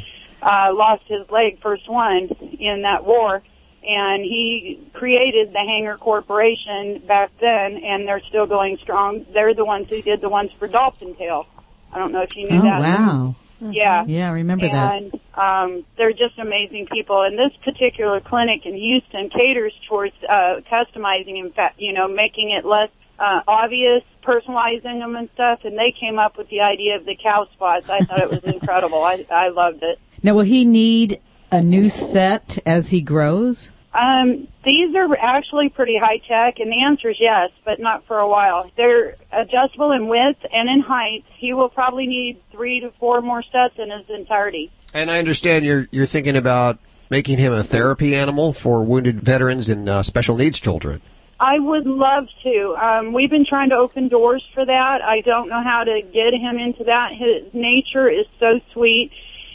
uh, 0.42 0.72
lost 0.74 1.04
his 1.08 1.30
leg, 1.30 1.60
first 1.62 1.88
one 1.88 2.30
in 2.60 2.82
that 2.82 3.06
war. 3.06 3.44
And 3.88 4.24
he 4.24 4.80
created 4.94 5.54
the 5.54 5.60
Hanger 5.60 5.98
Corporation 5.98 7.00
back 7.08 7.32
then, 7.40 7.78
and 7.78 8.08
they're 8.08 8.22
still 8.30 8.46
going 8.46 8.78
strong. 8.78 9.26
They're 9.34 9.54
the 9.56 9.66
ones 9.66 9.88
who 9.90 10.02
did 10.04 10.22
the 10.22 10.30
ones 10.30 10.52
for 10.60 10.68
Dolphin 10.68 11.16
Tale. 11.16 11.48
I 11.92 11.98
don't 11.98 12.12
know 12.12 12.22
if 12.22 12.36
you 12.38 12.48
knew 12.50 12.60
Oh, 12.60 12.64
that. 12.64 12.80
wow. 12.80 13.36
Yeah. 13.62 14.06
Yeah, 14.08 14.30
I 14.30 14.34
remember 14.34 14.68
that. 14.68 14.94
and, 14.96 15.20
um, 15.36 15.86
they're 15.98 16.14
just 16.14 16.38
amazing 16.40 16.88
people. 16.88 17.22
And 17.22 17.38
this 17.38 17.52
particular 17.64 18.20
clinic 18.20 18.66
in 18.66 18.76
Houston 18.76 19.30
caters 19.30 19.74
towards 19.88 20.16
uh, 20.28 20.62
customizing, 20.72 21.40
in 21.40 21.52
fact, 21.52 21.80
you 21.80 21.94
know, 21.94 22.08
making 22.08 22.50
it 22.52 22.66
less 22.66 22.90
uh, 23.20 23.42
obvious, 23.48 24.04
personalizing 24.24 25.00
them 25.00 25.16
and 25.16 25.30
stuff. 25.34 25.60
And 25.64 25.78
they 25.78 25.94
came 25.98 26.18
up 26.18 26.38
with 26.38 26.50
the 26.50 26.62
idea 26.62 26.96
of 26.96 27.06
the 27.06 27.16
cow 27.16 27.48
spots. 27.54 27.90
I 27.90 28.04
thought 28.04 28.22
it 28.22 28.30
was 28.30 28.44
incredible. 28.54 29.04
I, 29.04 29.26
I 29.30 29.50
loved 29.50 29.84
it. 29.84 30.00
Now, 30.24 30.34
will 30.36 30.44
he 30.44 30.66
need 30.66 31.20
a 31.52 31.62
new 31.62 31.90
set 31.90 32.58
as 32.66 32.90
he 32.90 33.02
grows? 33.02 33.72
Um, 33.94 34.48
these 34.64 34.96
are 34.96 35.18
actually 35.18 35.70
pretty 35.70 35.98
high 35.98 36.20
tech, 36.28 36.60
and 36.60 36.72
the 36.72 36.82
answer 36.82 37.10
is 37.10 37.20
yes, 37.20 37.52
but 37.66 37.80
not 37.80 38.06
for 38.06 38.20
a 38.20 38.28
while. 38.28 38.72
They're 38.78 39.18
adjustable 39.32 39.92
in 39.92 40.08
width 40.08 40.40
and 40.54 40.70
in 40.70 40.80
height. 40.80 41.26
He 41.36 41.54
will 41.54 41.70
probably 41.70 42.08
need 42.08 42.42
three 42.52 42.80
to 42.80 42.92
four 43.00 43.22
more 43.22 43.44
sets 43.44 43.78
in 43.78 43.90
his 43.92 44.10
entirety. 44.10 44.72
and 44.94 45.12
I 45.12 45.20
understand 45.20 45.66
you're 45.66 45.88
you're 45.92 46.06
thinking 46.06 46.38
about 46.38 46.80
making 47.10 47.38
him 47.38 47.52
a 47.52 47.64
therapy 47.64 48.16
animal 48.16 48.54
for 48.54 48.84
wounded 48.84 49.20
veterans 49.22 49.68
and 49.68 49.90
uh, 49.90 50.02
special 50.04 50.38
needs 50.38 50.60
children. 50.60 51.02
I 51.42 51.60
would 51.60 51.88
love 51.88 52.28
to. 52.44 52.76
Um, 52.80 53.14
we've 53.14 53.30
been 53.30 53.46
trying 53.46 53.70
to 53.72 53.76
open 53.76 54.08
doors 54.08 54.48
for 54.54 54.64
that. 54.64 55.02
I 55.02 55.22
don't 55.22 55.50
know 55.50 55.62
how 55.64 55.84
to 55.84 56.02
get 56.02 56.34
him 56.34 56.58
into 56.58 56.84
that. 56.86 57.14
His 57.14 57.54
nature 57.54 58.08
is 58.08 58.28
so 58.40 58.62
sweet. 58.72 59.12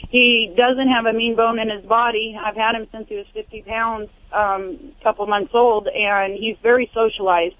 He 0.09 0.53
doesn't 0.55 0.89
have 0.89 1.05
a 1.05 1.13
mean 1.13 1.35
bone 1.35 1.59
in 1.59 1.69
his 1.69 1.83
body. 1.85 2.37
I've 2.39 2.55
had 2.55 2.75
him 2.75 2.87
since 2.91 3.07
he 3.09 3.15
was 3.15 3.25
50 3.33 3.61
pounds, 3.63 4.09
um, 4.31 4.93
couple 5.03 5.25
months 5.27 5.51
old, 5.53 5.87
and 5.87 6.33
he's 6.33 6.57
very 6.61 6.89
socialized. 6.93 7.55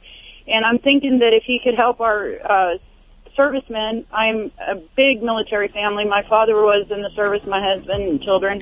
And 0.48 0.66
I'm 0.66 0.80
thinking 0.80 1.20
that 1.20 1.34
if 1.34 1.44
he 1.44 1.60
could 1.64 1.76
help 1.76 2.00
our 2.00 2.34
uh, 2.44 2.78
servicemen, 3.36 4.06
I'm 4.12 4.52
a 4.60 4.76
big 4.96 5.22
military 5.22 5.68
family. 5.68 6.06
My 6.06 6.24
father 6.24 6.56
was 6.56 6.88
in 6.90 7.02
the 7.02 7.12
service, 7.16 7.46
my 7.46 7.62
husband 7.62 8.04
and 8.04 8.22
children, 8.22 8.60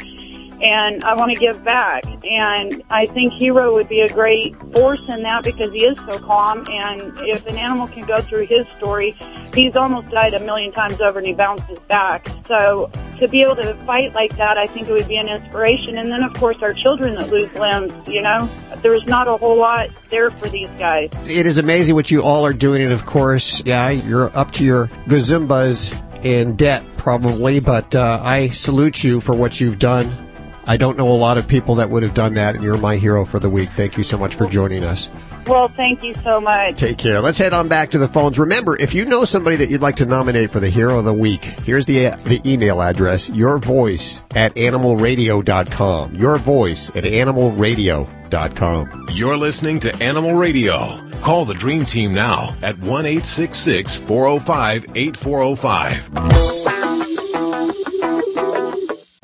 and 0.61 1.03
I 1.03 1.15
want 1.15 1.33
to 1.33 1.39
give 1.39 1.63
back. 1.63 2.03
And 2.23 2.83
I 2.89 3.05
think 3.07 3.33
Hero 3.33 3.73
would 3.73 3.89
be 3.89 4.01
a 4.01 4.09
great 4.09 4.55
force 4.73 5.07
in 5.09 5.23
that 5.23 5.43
because 5.43 5.71
he 5.71 5.85
is 5.85 5.97
so 6.09 6.19
calm. 6.19 6.65
And 6.69 7.17
if 7.27 7.45
an 7.47 7.57
animal 7.57 7.87
can 7.87 8.05
go 8.05 8.21
through 8.21 8.45
his 8.45 8.65
story, 8.77 9.11
he's 9.53 9.75
almost 9.75 10.09
died 10.09 10.33
a 10.33 10.39
million 10.39 10.71
times 10.71 10.99
over 11.01 11.19
and 11.19 11.27
he 11.27 11.33
bounces 11.33 11.79
back. 11.87 12.27
So 12.47 12.89
to 13.19 13.27
be 13.27 13.41
able 13.41 13.55
to 13.57 13.73
fight 13.85 14.13
like 14.13 14.35
that, 14.37 14.57
I 14.57 14.67
think 14.67 14.87
it 14.87 14.93
would 14.93 15.07
be 15.07 15.17
an 15.17 15.27
inspiration. 15.27 15.97
And 15.97 16.11
then 16.11 16.23
of 16.23 16.33
course 16.33 16.57
our 16.61 16.73
children 16.73 17.15
that 17.15 17.29
lose 17.29 17.53
limbs, 17.53 17.93
you 18.07 18.21
know, 18.21 18.49
there's 18.81 19.05
not 19.05 19.27
a 19.27 19.37
whole 19.37 19.57
lot 19.57 19.89
there 20.09 20.31
for 20.31 20.49
these 20.49 20.69
guys. 20.77 21.09
It 21.25 21.45
is 21.45 21.57
amazing 21.57 21.95
what 21.95 22.11
you 22.11 22.21
all 22.23 22.45
are 22.45 22.53
doing, 22.53 22.81
and 22.81 22.91
of 22.91 23.05
course, 23.05 23.63
yeah, 23.65 23.89
you're 23.89 24.35
up 24.37 24.51
to 24.53 24.63
your 24.63 24.87
gazumbas 25.07 26.01
in 26.23 26.55
debt 26.55 26.83
probably, 26.97 27.59
but 27.59 27.95
uh, 27.95 28.19
I 28.21 28.49
salute 28.49 29.03
you 29.03 29.21
for 29.21 29.35
what 29.35 29.59
you've 29.59 29.79
done. 29.79 30.25
I 30.67 30.77
don't 30.77 30.97
know 30.97 31.09
a 31.09 31.13
lot 31.13 31.37
of 31.37 31.47
people 31.47 31.75
that 31.75 31.89
would 31.89 32.03
have 32.03 32.13
done 32.13 32.35
that, 32.35 32.55
and 32.55 32.63
you're 32.63 32.77
my 32.77 32.97
hero 32.97 33.25
for 33.25 33.39
the 33.39 33.49
week. 33.49 33.69
Thank 33.69 33.97
you 33.97 34.03
so 34.03 34.17
much 34.17 34.35
for 34.35 34.47
joining 34.47 34.83
us. 34.83 35.09
Well, 35.47 35.67
thank 35.67 36.03
you 36.03 36.13
so 36.15 36.41
much. 36.41 36.77
Take 36.77 36.97
care. 36.97 37.21
Let's 37.21 37.37
head 37.37 37.53
on 37.53 37.67
back 37.67 37.91
to 37.91 37.99
the 37.99 38.07
phones. 38.07 38.39
Remember, 38.39 38.75
if 38.79 38.95
you 38.95 39.05
know 39.05 39.25
somebody 39.25 39.57
that 39.57 39.69
you'd 39.69 39.81
like 39.81 39.97
to 39.97 40.05
nominate 40.05 40.49
for 40.49 40.59
the 40.59 40.69
Hero 40.69 40.97
of 40.99 41.05
the 41.05 41.13
Week, 41.13 41.43
here's 41.43 41.85
the 41.85 42.09
the 42.25 42.41
email 42.45 42.81
address: 42.81 43.29
your 43.29 43.59
voice 43.59 44.23
at 44.35 44.55
animalradio.com. 44.55 46.15
Your 46.15 46.37
voice 46.37 46.89
at 46.95 47.03
animalradio.com. 47.03 49.05
You're 49.11 49.37
listening 49.37 49.79
to 49.81 49.95
Animal 50.03 50.33
Radio. 50.33 50.99
Call 51.21 51.45
the 51.45 51.53
Dream 51.53 51.85
Team 51.85 52.11
now 52.13 52.55
at 52.63 52.79
1 52.79 53.05
405 53.05 54.85
8405. 54.95 56.34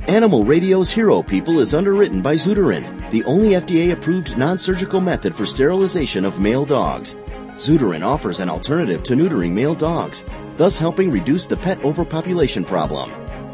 Animal 0.08 0.44
Radio's 0.44 0.90
Hero 0.90 1.22
People 1.22 1.60
is 1.60 1.76
underwritten 1.76 2.22
by 2.22 2.36
Zeuterin, 2.36 3.10
the 3.12 3.24
only 3.26 3.50
FDA-approved 3.50 4.38
non-surgical 4.38 5.00
method 5.00 5.36
for 5.36 5.46
sterilization 5.46 6.26
of 6.26 6.40
male 6.40 6.66
dogs. 6.66 7.18
Zeuterin 7.56 8.04
offers 8.04 8.40
an 8.40 8.50
alternative 8.50 9.04
to 9.04 9.14
neutering 9.14 9.52
male 9.52 9.76
dogs, 9.76 10.26
thus 10.58 10.80
helping 10.80 11.12
reduce 11.12 11.46
the 11.46 11.56
pet 11.56 11.84
overpopulation 11.86 12.66
problem. 12.66 13.12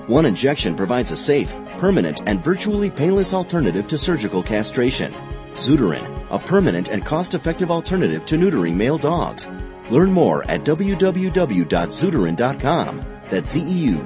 One 0.07 0.25
injection 0.25 0.73
provides 0.73 1.11
a 1.11 1.17
safe, 1.17 1.53
permanent, 1.77 2.21
and 2.27 2.41
virtually 2.43 2.89
painless 2.89 3.33
alternative 3.33 3.85
to 3.87 3.97
surgical 3.97 4.41
castration. 4.41 5.13
Zeuterin, 5.55 6.25
a 6.31 6.39
permanent 6.39 6.87
and 6.87 7.05
cost-effective 7.05 7.69
alternative 7.69 8.23
to 8.25 8.37
neutering 8.37 8.75
male 8.75 8.97
dogs. 8.97 9.49
Learn 9.89 10.11
more 10.11 10.49
at 10.49 10.63
www.zeuterin.com. 10.63 13.05
That's 13.29 13.57
E 13.57 13.97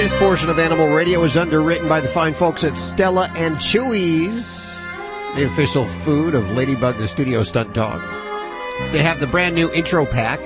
This 0.00 0.14
portion 0.14 0.48
of 0.48 0.58
Animal 0.58 0.88
Radio 0.88 1.22
is 1.24 1.36
underwritten 1.36 1.86
by 1.86 2.00
the 2.00 2.08
fine 2.08 2.32
folks 2.32 2.64
at 2.64 2.78
Stella 2.78 3.28
and 3.36 3.56
Chewy's, 3.56 4.64
the 5.36 5.44
official 5.44 5.84
food 5.84 6.34
of 6.34 6.52
Ladybug 6.52 6.96
the 6.96 7.06
Studio 7.06 7.42
Stunt 7.42 7.74
Dog. 7.74 8.00
They 8.92 9.02
have 9.02 9.20
the 9.20 9.26
brand 9.26 9.54
new 9.54 9.70
intro 9.72 10.06
pack, 10.06 10.40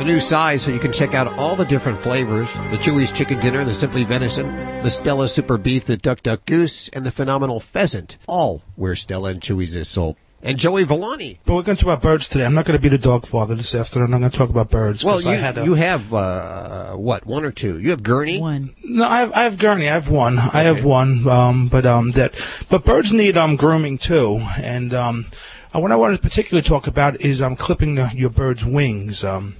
a 0.00 0.02
new 0.02 0.18
size 0.18 0.62
so 0.62 0.72
you 0.72 0.80
can 0.80 0.92
check 0.92 1.14
out 1.14 1.38
all 1.38 1.54
the 1.54 1.64
different 1.64 2.00
flavors 2.00 2.52
the 2.72 2.78
Chewy's 2.78 3.12
Chicken 3.12 3.38
Dinner, 3.38 3.62
the 3.62 3.74
Simply 3.74 4.02
Venison, 4.02 4.48
the 4.82 4.90
Stella 4.90 5.28
Super 5.28 5.56
Beef, 5.56 5.84
the 5.84 5.96
Duck 5.96 6.24
Duck 6.24 6.44
Goose, 6.44 6.88
and 6.88 7.06
the 7.06 7.12
Phenomenal 7.12 7.60
Pheasant, 7.60 8.18
all 8.26 8.62
where 8.74 8.96
Stella 8.96 9.30
and 9.30 9.40
Chewy's 9.40 9.76
is 9.76 9.88
sold. 9.88 10.16
And 10.42 10.58
Joey 10.58 10.84
Villani. 10.84 11.38
But 11.44 11.54
we're 11.54 11.62
going 11.62 11.76
to 11.76 11.82
talk 11.82 11.92
about 11.94 12.02
birds 12.02 12.28
today. 12.28 12.44
I'm 12.44 12.54
not 12.54 12.66
going 12.66 12.78
to 12.78 12.82
be 12.82 12.88
the 12.88 12.98
dog 12.98 13.26
father 13.26 13.54
this 13.54 13.74
afternoon. 13.74 14.14
I'm 14.14 14.20
going 14.20 14.30
to 14.30 14.38
talk 14.38 14.50
about 14.50 14.70
birds. 14.70 15.04
Well, 15.04 15.20
you, 15.20 15.30
I 15.30 15.34
had 15.34 15.58
a, 15.58 15.64
you 15.64 15.74
have, 15.74 16.12
uh, 16.14 16.92
what, 16.94 17.26
one 17.26 17.44
or 17.44 17.50
two? 17.50 17.80
You 17.80 17.90
have 17.90 18.02
Gurney? 18.02 18.38
One. 18.38 18.74
No, 18.84 19.08
I 19.08 19.18
have, 19.18 19.32
I 19.32 19.42
have 19.42 19.58
Gurney. 19.58 19.88
I 19.88 19.94
have 19.94 20.08
one. 20.08 20.38
I 20.38 20.62
have 20.62 20.84
one. 20.84 21.26
Um, 21.26 21.68
but 21.68 21.84
um, 21.84 22.10
that, 22.12 22.34
but 22.68 22.84
birds 22.84 23.12
need 23.12 23.36
um 23.36 23.56
grooming 23.56 23.98
too. 23.98 24.40
And 24.62 24.94
um, 24.94 25.26
uh, 25.74 25.80
what 25.80 25.90
I 25.90 25.96
wanted 25.96 26.18
to 26.18 26.22
particularly 26.22 26.62
talk 26.62 26.86
about 26.86 27.20
is 27.22 27.42
um 27.42 27.56
clipping 27.56 27.96
the, 27.96 28.10
your 28.14 28.30
bird's 28.30 28.64
wings. 28.64 29.24
Um, 29.24 29.56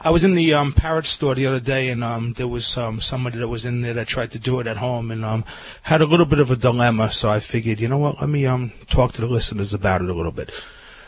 I 0.00 0.10
was 0.10 0.24
in 0.24 0.34
the 0.34 0.54
um, 0.54 0.72
parrot 0.72 1.06
store 1.06 1.34
the 1.34 1.46
other 1.46 1.60
day, 1.60 1.88
and 1.88 2.02
um, 2.02 2.32
there 2.34 2.48
was 2.48 2.76
um, 2.76 3.00
somebody 3.00 3.38
that 3.38 3.48
was 3.48 3.64
in 3.64 3.82
there 3.82 3.94
that 3.94 4.08
tried 4.08 4.30
to 4.32 4.38
do 4.38 4.60
it 4.60 4.66
at 4.66 4.78
home, 4.78 5.10
and 5.10 5.24
um, 5.24 5.44
had 5.82 6.00
a 6.00 6.06
little 6.06 6.26
bit 6.26 6.38
of 6.38 6.50
a 6.50 6.56
dilemma. 6.56 7.10
So 7.10 7.30
I 7.30 7.40
figured, 7.40 7.80
you 7.80 7.88
know 7.88 7.98
what? 7.98 8.20
Let 8.20 8.30
me 8.30 8.46
um, 8.46 8.72
talk 8.88 9.12
to 9.14 9.20
the 9.20 9.26
listeners 9.26 9.74
about 9.74 10.02
it 10.02 10.10
a 10.10 10.14
little 10.14 10.32
bit. 10.32 10.50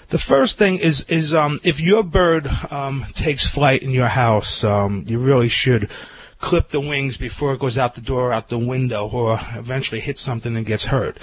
The 0.08 0.18
first 0.18 0.56
thing 0.56 0.78
is 0.78 1.04
is 1.08 1.34
um, 1.34 1.58
if 1.64 1.80
your 1.80 2.04
bird 2.04 2.46
um, 2.70 3.06
takes 3.14 3.46
flight 3.46 3.82
in 3.82 3.90
your 3.90 4.08
house, 4.08 4.62
um, 4.62 5.04
you 5.06 5.18
really 5.18 5.48
should 5.48 5.90
clip 6.38 6.68
the 6.68 6.80
wings 6.80 7.16
before 7.16 7.54
it 7.54 7.60
goes 7.60 7.78
out 7.78 7.94
the 7.94 8.00
door, 8.00 8.32
out 8.32 8.48
the 8.48 8.58
window, 8.58 9.08
or 9.08 9.40
eventually 9.54 10.00
hits 10.00 10.20
something 10.20 10.56
and 10.56 10.66
gets 10.66 10.86
hurt. 10.86 11.18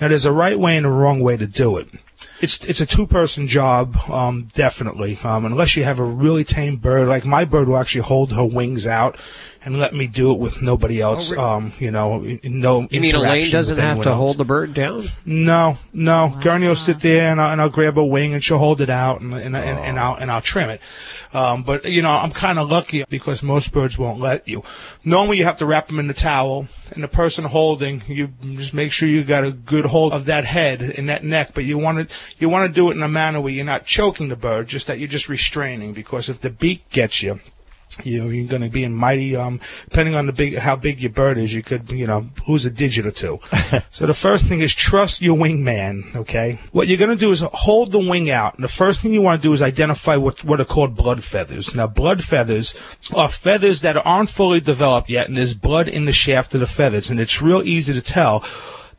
Now, 0.00 0.08
there's 0.08 0.24
a 0.24 0.32
right 0.32 0.58
way 0.58 0.76
and 0.76 0.84
a 0.84 0.90
wrong 0.90 1.20
way 1.20 1.36
to 1.36 1.46
do 1.46 1.78
it. 1.78 1.88
It's 2.40 2.64
it's 2.66 2.80
a 2.80 2.86
two 2.86 3.06
person 3.06 3.46
job, 3.46 3.96
um, 4.10 4.48
definitely. 4.54 5.18
Um, 5.24 5.44
unless 5.46 5.76
you 5.76 5.84
have 5.84 5.98
a 5.98 6.04
really 6.04 6.44
tame 6.44 6.76
bird, 6.76 7.08
like 7.08 7.24
my 7.24 7.44
bird 7.44 7.68
will 7.68 7.78
actually 7.78 8.02
hold 8.02 8.32
her 8.32 8.44
wings 8.44 8.86
out 8.86 9.16
and 9.66 9.80
let 9.80 9.92
me 9.92 10.06
do 10.06 10.32
it 10.32 10.38
with 10.38 10.62
nobody 10.62 11.00
else. 11.00 11.32
re- 11.32 11.38
um, 11.38 11.72
you 11.80 11.90
know, 11.90 12.20
no. 12.44 12.86
You 12.88 13.00
mean 13.00 13.14
Elaine 13.16 13.50
doesn't 13.50 13.78
have 13.78 14.00
to 14.02 14.08
else. 14.10 14.16
hold 14.16 14.38
the 14.38 14.44
bird 14.44 14.74
down? 14.74 15.02
No, 15.24 15.76
no. 15.92 16.38
Gurney 16.40 16.68
will 16.68 16.76
sit 16.76 17.00
there 17.00 17.32
and 17.32 17.40
I'll, 17.40 17.50
and 17.50 17.60
I'll 17.60 17.68
grab 17.68 17.98
a 17.98 18.04
wing 18.04 18.32
and 18.32 18.42
she'll 18.44 18.58
hold 18.58 18.80
it 18.80 18.88
out 18.88 19.20
and 19.20 19.34
and, 19.34 19.56
and, 19.56 19.78
and 19.78 19.98
I'll 19.98 20.14
and 20.14 20.30
I'll 20.30 20.40
trim 20.40 20.70
it. 20.70 20.80
Um, 21.34 21.64
but 21.64 21.84
you 21.84 22.00
know, 22.00 22.12
I'm 22.12 22.30
kind 22.30 22.60
of 22.60 22.70
lucky 22.70 23.04
because 23.08 23.42
most 23.42 23.72
birds 23.72 23.98
won't 23.98 24.20
let 24.20 24.46
you. 24.46 24.62
Normally, 25.04 25.38
you 25.38 25.44
have 25.44 25.58
to 25.58 25.66
wrap 25.66 25.88
them 25.88 25.98
in 25.98 26.06
the 26.06 26.14
towel, 26.14 26.68
and 26.92 27.02
the 27.02 27.08
person 27.08 27.44
holding, 27.44 28.04
you 28.06 28.28
just 28.54 28.72
make 28.72 28.92
sure 28.92 29.08
you 29.08 29.24
got 29.24 29.44
a 29.44 29.50
good 29.50 29.86
hold 29.86 30.12
of 30.12 30.26
that 30.26 30.44
head 30.44 30.80
and 30.80 31.08
that 31.08 31.24
neck. 31.24 31.50
But 31.54 31.64
you 31.64 31.76
want 31.76 32.08
to 32.08 32.16
you 32.38 32.48
want 32.48 32.68
to 32.68 32.74
do 32.74 32.90
it 32.90 32.96
in 32.96 33.02
a 33.02 33.08
manner 33.08 33.40
where 33.40 33.52
you're 33.52 33.64
not 33.64 33.86
choking 33.86 34.28
the 34.28 34.36
bird, 34.36 34.68
just 34.68 34.86
that 34.86 34.98
you're 34.98 35.08
just 35.08 35.28
restraining. 35.28 35.92
Because 35.92 36.28
if 36.28 36.40
the 36.40 36.50
beak 36.50 36.88
gets 36.90 37.22
you, 37.22 37.40
you 38.04 38.22
know, 38.22 38.28
you're 38.28 38.46
going 38.46 38.62
to 38.62 38.68
be 38.68 38.84
in 38.84 38.92
mighty, 38.92 39.34
um, 39.36 39.60
depending 39.88 40.14
on 40.14 40.26
the 40.26 40.32
big, 40.32 40.58
how 40.58 40.76
big 40.76 41.00
your 41.00 41.10
bird 41.10 41.38
is, 41.38 41.54
you 41.54 41.62
could, 41.62 41.90
you 41.90 42.06
know, 42.06 42.28
lose 42.46 42.66
a 42.66 42.70
digit 42.70 43.06
or 43.06 43.10
two. 43.10 43.40
so 43.90 44.06
the 44.06 44.14
first 44.14 44.44
thing 44.44 44.60
is 44.60 44.74
trust 44.74 45.22
your 45.22 45.36
wingman, 45.36 46.14
okay? 46.14 46.58
What 46.72 46.88
you're 46.88 46.98
going 46.98 47.10
to 47.10 47.16
do 47.16 47.30
is 47.30 47.40
hold 47.40 47.92
the 47.92 47.98
wing 47.98 48.28
out. 48.28 48.54
And 48.54 48.64
the 48.64 48.68
first 48.68 49.00
thing 49.00 49.12
you 49.12 49.22
want 49.22 49.40
to 49.40 49.48
do 49.48 49.52
is 49.52 49.62
identify 49.62 50.16
what, 50.16 50.44
what 50.44 50.60
are 50.60 50.66
called 50.66 50.94
blood 50.94 51.24
feathers. 51.24 51.74
Now, 51.74 51.86
blood 51.86 52.22
feathers 52.22 52.74
are 53.14 53.28
feathers 53.28 53.80
that 53.80 53.96
aren't 54.04 54.30
fully 54.30 54.60
developed 54.60 55.08
yet, 55.08 55.28
and 55.28 55.36
there's 55.36 55.54
blood 55.54 55.88
in 55.88 56.04
the 56.04 56.12
shaft 56.12 56.54
of 56.54 56.60
the 56.60 56.66
feathers. 56.66 57.08
And 57.08 57.18
it's 57.18 57.40
real 57.40 57.62
easy 57.62 57.94
to 57.94 58.02
tell. 58.02 58.44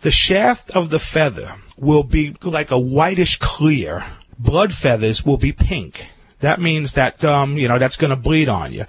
The 0.01 0.11
shaft 0.11 0.71
of 0.71 0.89
the 0.89 0.99
feather 0.99 1.55
will 1.77 2.03
be 2.03 2.35
like 2.43 2.71
a 2.71 2.79
whitish 2.79 3.37
clear. 3.39 4.05
Blood 4.37 4.73
feathers 4.73 5.25
will 5.25 5.37
be 5.37 5.51
pink. 5.51 6.07
That 6.39 6.61
means 6.61 6.93
that 6.93 7.25
um, 7.25 7.57
you 7.57 7.67
know 7.67 7.79
that's 7.79 7.97
going 7.97 8.11
to 8.11 8.15
bleed 8.15 8.47
on 8.47 8.71
you. 8.71 8.85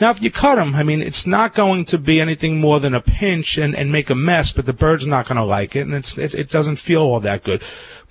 Now, 0.00 0.10
if 0.10 0.22
you 0.22 0.30
cut 0.30 0.54
them, 0.54 0.76
I 0.76 0.84
mean, 0.84 1.02
it's 1.02 1.26
not 1.26 1.52
going 1.52 1.84
to 1.86 1.98
be 1.98 2.20
anything 2.20 2.60
more 2.60 2.78
than 2.78 2.94
a 2.94 3.00
pinch 3.00 3.58
and, 3.58 3.74
and 3.74 3.90
make 3.90 4.08
a 4.08 4.14
mess, 4.14 4.52
but 4.52 4.66
the 4.66 4.72
bird's 4.72 5.06
not 5.06 5.26
going 5.26 5.36
to 5.36 5.44
like 5.44 5.74
it, 5.74 5.80
and 5.80 5.94
it's 5.94 6.16
it, 6.16 6.32
it 6.34 6.48
doesn't 6.48 6.76
feel 6.76 7.02
all 7.02 7.18
that 7.20 7.42
good. 7.42 7.62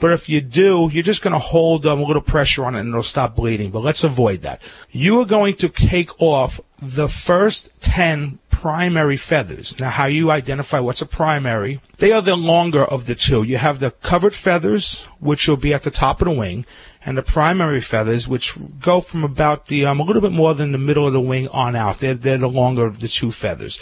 But 0.01 0.11
if 0.13 0.27
you 0.27 0.41
do, 0.41 0.89
you're 0.91 1.03
just 1.03 1.21
going 1.21 1.33
to 1.33 1.39
hold 1.39 1.85
um, 1.85 1.99
a 2.01 2.03
little 2.03 2.23
pressure 2.23 2.65
on 2.65 2.75
it, 2.75 2.81
and 2.81 2.89
it'll 2.89 3.03
stop 3.03 3.35
bleeding. 3.35 3.69
But 3.69 3.83
let's 3.83 4.03
avoid 4.03 4.41
that. 4.41 4.59
You 4.89 5.21
are 5.21 5.25
going 5.25 5.53
to 5.57 5.69
take 5.69 6.19
off 6.19 6.59
the 6.81 7.07
first 7.07 7.69
ten 7.79 8.39
primary 8.49 9.15
feathers. 9.15 9.79
Now, 9.79 9.91
how 9.91 10.05
you 10.05 10.31
identify 10.31 10.79
what's 10.79 11.03
a 11.03 11.05
primary? 11.05 11.81
They 11.99 12.11
are 12.11 12.21
the 12.21 12.35
longer 12.35 12.83
of 12.83 13.05
the 13.05 13.13
two. 13.13 13.43
You 13.43 13.57
have 13.57 13.79
the 13.79 13.91
covered 13.91 14.33
feathers, 14.33 15.05
which 15.19 15.47
will 15.47 15.55
be 15.55 15.73
at 15.73 15.83
the 15.83 15.91
top 15.91 16.19
of 16.19 16.25
the 16.25 16.33
wing, 16.33 16.65
and 17.03 17.17
the 17.17 17.23
primary 17.23 17.81
feathers, 17.81 18.27
which 18.27 18.55
go 18.79 19.01
from 19.01 19.23
about 19.23 19.67
the 19.67 19.85
um, 19.85 19.99
a 19.99 20.03
little 20.03 20.21
bit 20.21 20.31
more 20.31 20.53
than 20.53 20.71
the 20.71 20.77
middle 20.77 21.07
of 21.07 21.13
the 21.13 21.21
wing 21.21 21.47
on 21.49 21.75
out. 21.75 21.99
They're 21.99 22.13
they're 22.13 22.37
the 22.37 22.47
longer 22.47 22.85
of 22.85 22.99
the 22.99 23.07
two 23.07 23.31
feathers, 23.31 23.79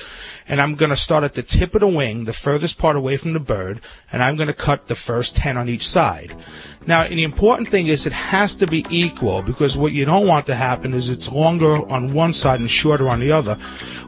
and 0.48 0.62
I'm 0.62 0.76
going 0.76 0.90
to 0.90 0.96
start 0.96 1.24
at 1.24 1.34
the 1.34 1.44
tip 1.44 1.76
of 1.76 1.82
the 1.82 1.88
wing, 1.88 2.24
the 2.24 2.34
furthest 2.34 2.78
part 2.78 2.96
away 2.96 3.18
from 3.18 3.34
the 3.34 3.40
bird, 3.40 3.82
and 4.12 4.24
I'm 4.24 4.38
going 4.38 4.48
to 4.48 4.54
cut 4.54 4.88
the 4.88 4.96
first 4.96 5.36
ten 5.36 5.58
on 5.58 5.68
each 5.68 5.88
side. 5.88 6.36
Now, 6.90 7.07
the 7.07 7.22
important 7.22 7.68
thing 7.68 7.86
is 7.86 8.07
it 8.07 8.14
has 8.14 8.56
to 8.56 8.66
be 8.66 8.84
equal 8.90 9.44
because 9.44 9.78
what 9.78 9.91
you 9.91 10.06
don't 10.06 10.26
want 10.26 10.48
to 10.48 10.56
happen 10.56 10.95
is 10.95 11.11
it's 11.11 11.32
longer 11.32 11.88
on 11.88 12.16
one 12.16 12.34
side 12.34 12.61
and 12.61 12.72
shorter 12.72 13.07
on 13.07 13.20
the 13.20 13.32
other. 13.32 13.60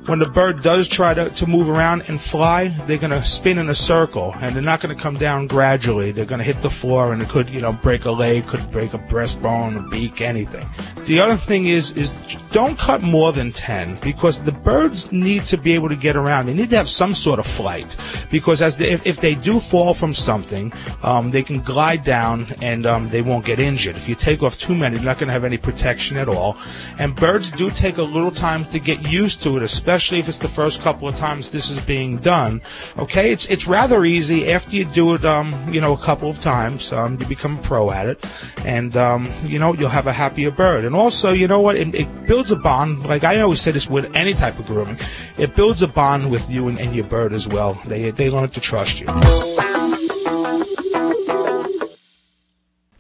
When 0.08 0.18
the 0.18 0.28
bird 0.28 0.64
does 0.64 0.88
try 0.88 1.14
to, 1.14 1.30
to 1.30 1.45
move 1.45 1.70
around 1.70 2.06
and 2.08 2.20
fly, 2.20 2.70
they're 2.88 2.98
going 2.98 3.12
to 3.12 3.24
spin 3.24 3.60
in 3.60 3.70
a 3.70 3.76
circle 3.76 4.34
and 4.40 4.56
they're 4.56 4.64
not 4.64 4.82
going 4.82 4.95
to 4.95 4.99
come 4.99 5.14
down 5.14 5.45
gradually. 5.45 6.12
They're 6.12 6.26
going 6.26 6.40
to 6.40 6.44
hit 6.44 6.60
the 6.64 6.72
floor 6.72 7.14
and 7.14 7.22
it 7.22 7.30
could, 7.30 7.52
you 7.52 7.62
know, 7.62 7.72
break 7.72 8.06
a 8.06 8.12
leg, 8.12 8.48
could 8.48 8.68
break 8.72 8.95
a 8.95 8.98
breastbone, 8.98 9.78
a 9.78 9.88
beak, 9.90 10.20
anything. 10.20 10.68
The 11.06 11.20
other 11.20 11.38
thing 11.38 11.68
is, 11.68 11.91
is 11.91 12.10
don't 12.52 12.80
cut 12.80 13.03
more 13.03 13.32
than 13.32 13.52
10 13.52 13.99
because 14.02 14.40
the 14.40 14.52
birds 14.52 15.12
need 15.12 15.45
to 15.45 15.58
be 15.58 15.74
able 15.74 15.90
to 15.90 15.95
get 15.95 16.16
around. 16.16 16.48
They 16.48 16.53
need 16.53 16.72
to 16.72 16.78
have 16.78 16.90
some 16.90 17.14
sort 17.14 17.40
of 17.40 17.45
flight 17.45 17.95
because 18.32 18.62
as 18.62 18.78
they, 18.78 18.90
if, 18.90 19.06
if 19.06 19.22
they 19.22 19.36
do 19.36 19.60
fall 19.60 19.94
from 19.94 20.14
something, 20.14 20.74
um, 21.03 21.30
they 21.30 21.44
can 21.44 21.62
glide 21.62 22.03
down 22.03 22.48
and 22.62 22.70
um, 22.85 23.10
they 23.10 23.22
won't 23.22 23.45
get 23.45 23.60
injured. 23.60 23.95
If 23.95 24.07
you 24.07 24.15
take 24.15 24.41
off 24.43 24.57
too 24.57 24.76
many, 24.76 24.95
they're 24.95 25.06
not 25.06 25.18
going 25.18 25.27
to 25.27 25.34
have 25.34 25.43
any 25.43 25.57
protection 25.57 26.18
at 26.18 26.27
all. 26.27 26.57
And 26.98 27.15
birds 27.15 27.52
do 27.52 27.69
take 27.69 27.98
a 27.98 28.03
little 28.03 28.31
time 28.31 28.65
to 28.65 28.80
get 28.80 29.10
used 29.10 29.41
to 29.43 29.57
it, 29.57 29.64
especially 29.64 30.19
if 30.19 30.27
it's 30.27 30.38
the 30.38 30.48
first 30.48 30.81
couple 30.81 31.07
of 31.07 31.15
times 31.15 31.49
this 31.49 31.69
is 31.69 31.81
being 31.81 32.18
done. 32.18 32.61
Okay, 32.98 33.31
it's 33.31 33.45
it's 33.48 33.68
rather 33.68 34.06
easy 34.06 34.52
after 34.52 34.76
you 34.76 34.85
do 34.85 35.14
it, 35.15 35.26
um, 35.26 35.53
you 35.73 35.81
know, 35.81 35.93
a 35.93 35.98
couple 35.98 36.30
of 36.30 36.39
times. 36.39 36.91
Um, 36.91 37.18
you 37.19 37.26
become 37.26 37.57
a 37.57 37.61
pro 37.61 37.91
at 37.91 38.07
it, 38.07 38.26
and 38.65 38.95
um, 38.95 39.31
you 39.45 39.60
know 39.60 39.73
you'll 39.73 39.89
have 39.89 40.07
a 40.07 40.14
happier 40.14 40.52
bird. 40.52 40.85
And 40.85 40.95
also, 40.95 41.31
you 41.31 41.48
know 41.48 41.60
what? 41.60 41.76
It, 41.76 41.93
it 41.95 42.27
builds 42.27 42.52
a 42.52 42.56
bond. 42.56 43.06
Like 43.06 43.23
I 43.23 43.41
always 43.41 43.61
say 43.61 43.72
this 43.72 43.89
with 43.89 44.14
any 44.15 44.34
type 44.34 44.57
of 44.60 44.68
grooming, 44.68 44.98
it 45.38 45.56
builds 45.56 45.81
a 45.81 45.88
bond 45.88 46.31
with 46.31 46.49
you 46.49 46.68
and, 46.68 46.80
and 46.80 46.95
your 46.95 47.06
bird 47.06 47.34
as 47.34 47.48
well. 47.48 47.80
They 47.85 48.11
they 48.11 48.30
learn 48.30 48.49
to 48.49 48.60
trust 48.60 48.99
you. 48.99 49.07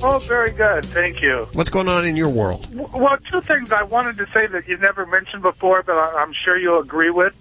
Oh, 0.00 0.20
very 0.20 0.52
good. 0.52 0.84
Thank 0.84 1.20
you. 1.20 1.48
What's 1.52 1.70
going 1.70 1.88
on 1.88 2.04
in 2.04 2.14
your 2.14 2.28
world? 2.28 2.64
Well, 2.72 3.18
two 3.28 3.40
things 3.40 3.72
I 3.72 3.82
wanted 3.82 4.18
to 4.18 4.26
say 4.26 4.46
that 4.46 4.68
you 4.68 4.76
never 4.76 5.04
mentioned 5.04 5.42
before, 5.42 5.82
but 5.82 5.96
I'm 5.96 6.32
sure 6.44 6.56
you'll 6.56 6.78
agree 6.78 7.10
with. 7.10 7.34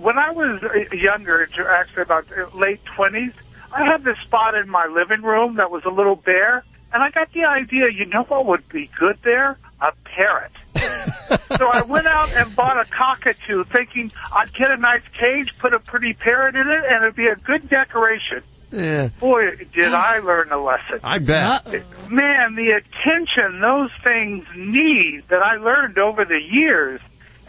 When 0.00 0.18
I 0.18 0.30
was 0.30 0.62
uh, 0.62 0.94
younger, 0.94 1.46
actually 1.68 2.02
about 2.02 2.26
uh, 2.32 2.48
late 2.56 2.82
20s, 2.84 3.34
I 3.72 3.84
had 3.84 4.02
this 4.02 4.16
spot 4.24 4.54
in 4.54 4.68
my 4.68 4.86
living 4.86 5.22
room 5.22 5.56
that 5.56 5.70
was 5.70 5.84
a 5.84 5.90
little 5.90 6.16
bare, 6.16 6.64
and 6.92 7.02
I 7.02 7.10
got 7.10 7.32
the 7.32 7.44
idea, 7.44 7.90
you 7.90 8.06
know 8.06 8.24
what 8.24 8.46
would 8.46 8.68
be 8.68 8.90
good 8.98 9.18
there? 9.22 9.58
A 9.80 9.92
parrot. 10.04 10.52
so 11.56 11.68
I 11.68 11.82
went 11.82 12.06
out 12.06 12.32
and 12.32 12.54
bought 12.56 12.80
a 12.80 12.84
cockatoo, 12.90 13.64
thinking 13.64 14.10
I'd 14.32 14.52
get 14.54 14.70
a 14.70 14.76
nice 14.76 15.02
cage, 15.18 15.52
put 15.58 15.74
a 15.74 15.78
pretty 15.78 16.14
parrot 16.14 16.56
in 16.56 16.68
it, 16.68 16.84
and 16.88 17.02
it'd 17.02 17.14
be 17.14 17.26
a 17.26 17.36
good 17.36 17.68
decoration. 17.68 18.42
Yeah. 18.72 19.08
Boy, 19.18 19.56
did 19.74 19.92
I 19.92 20.20
learn 20.20 20.52
a 20.52 20.62
lesson. 20.62 21.00
I 21.02 21.18
bet. 21.18 21.66
Man, 22.08 22.54
the 22.54 22.70
attention 22.70 23.60
those 23.60 23.90
things 24.04 24.46
need 24.56 25.24
that 25.28 25.42
I 25.42 25.56
learned 25.56 25.98
over 25.98 26.24
the 26.24 26.40
years. 26.40 27.00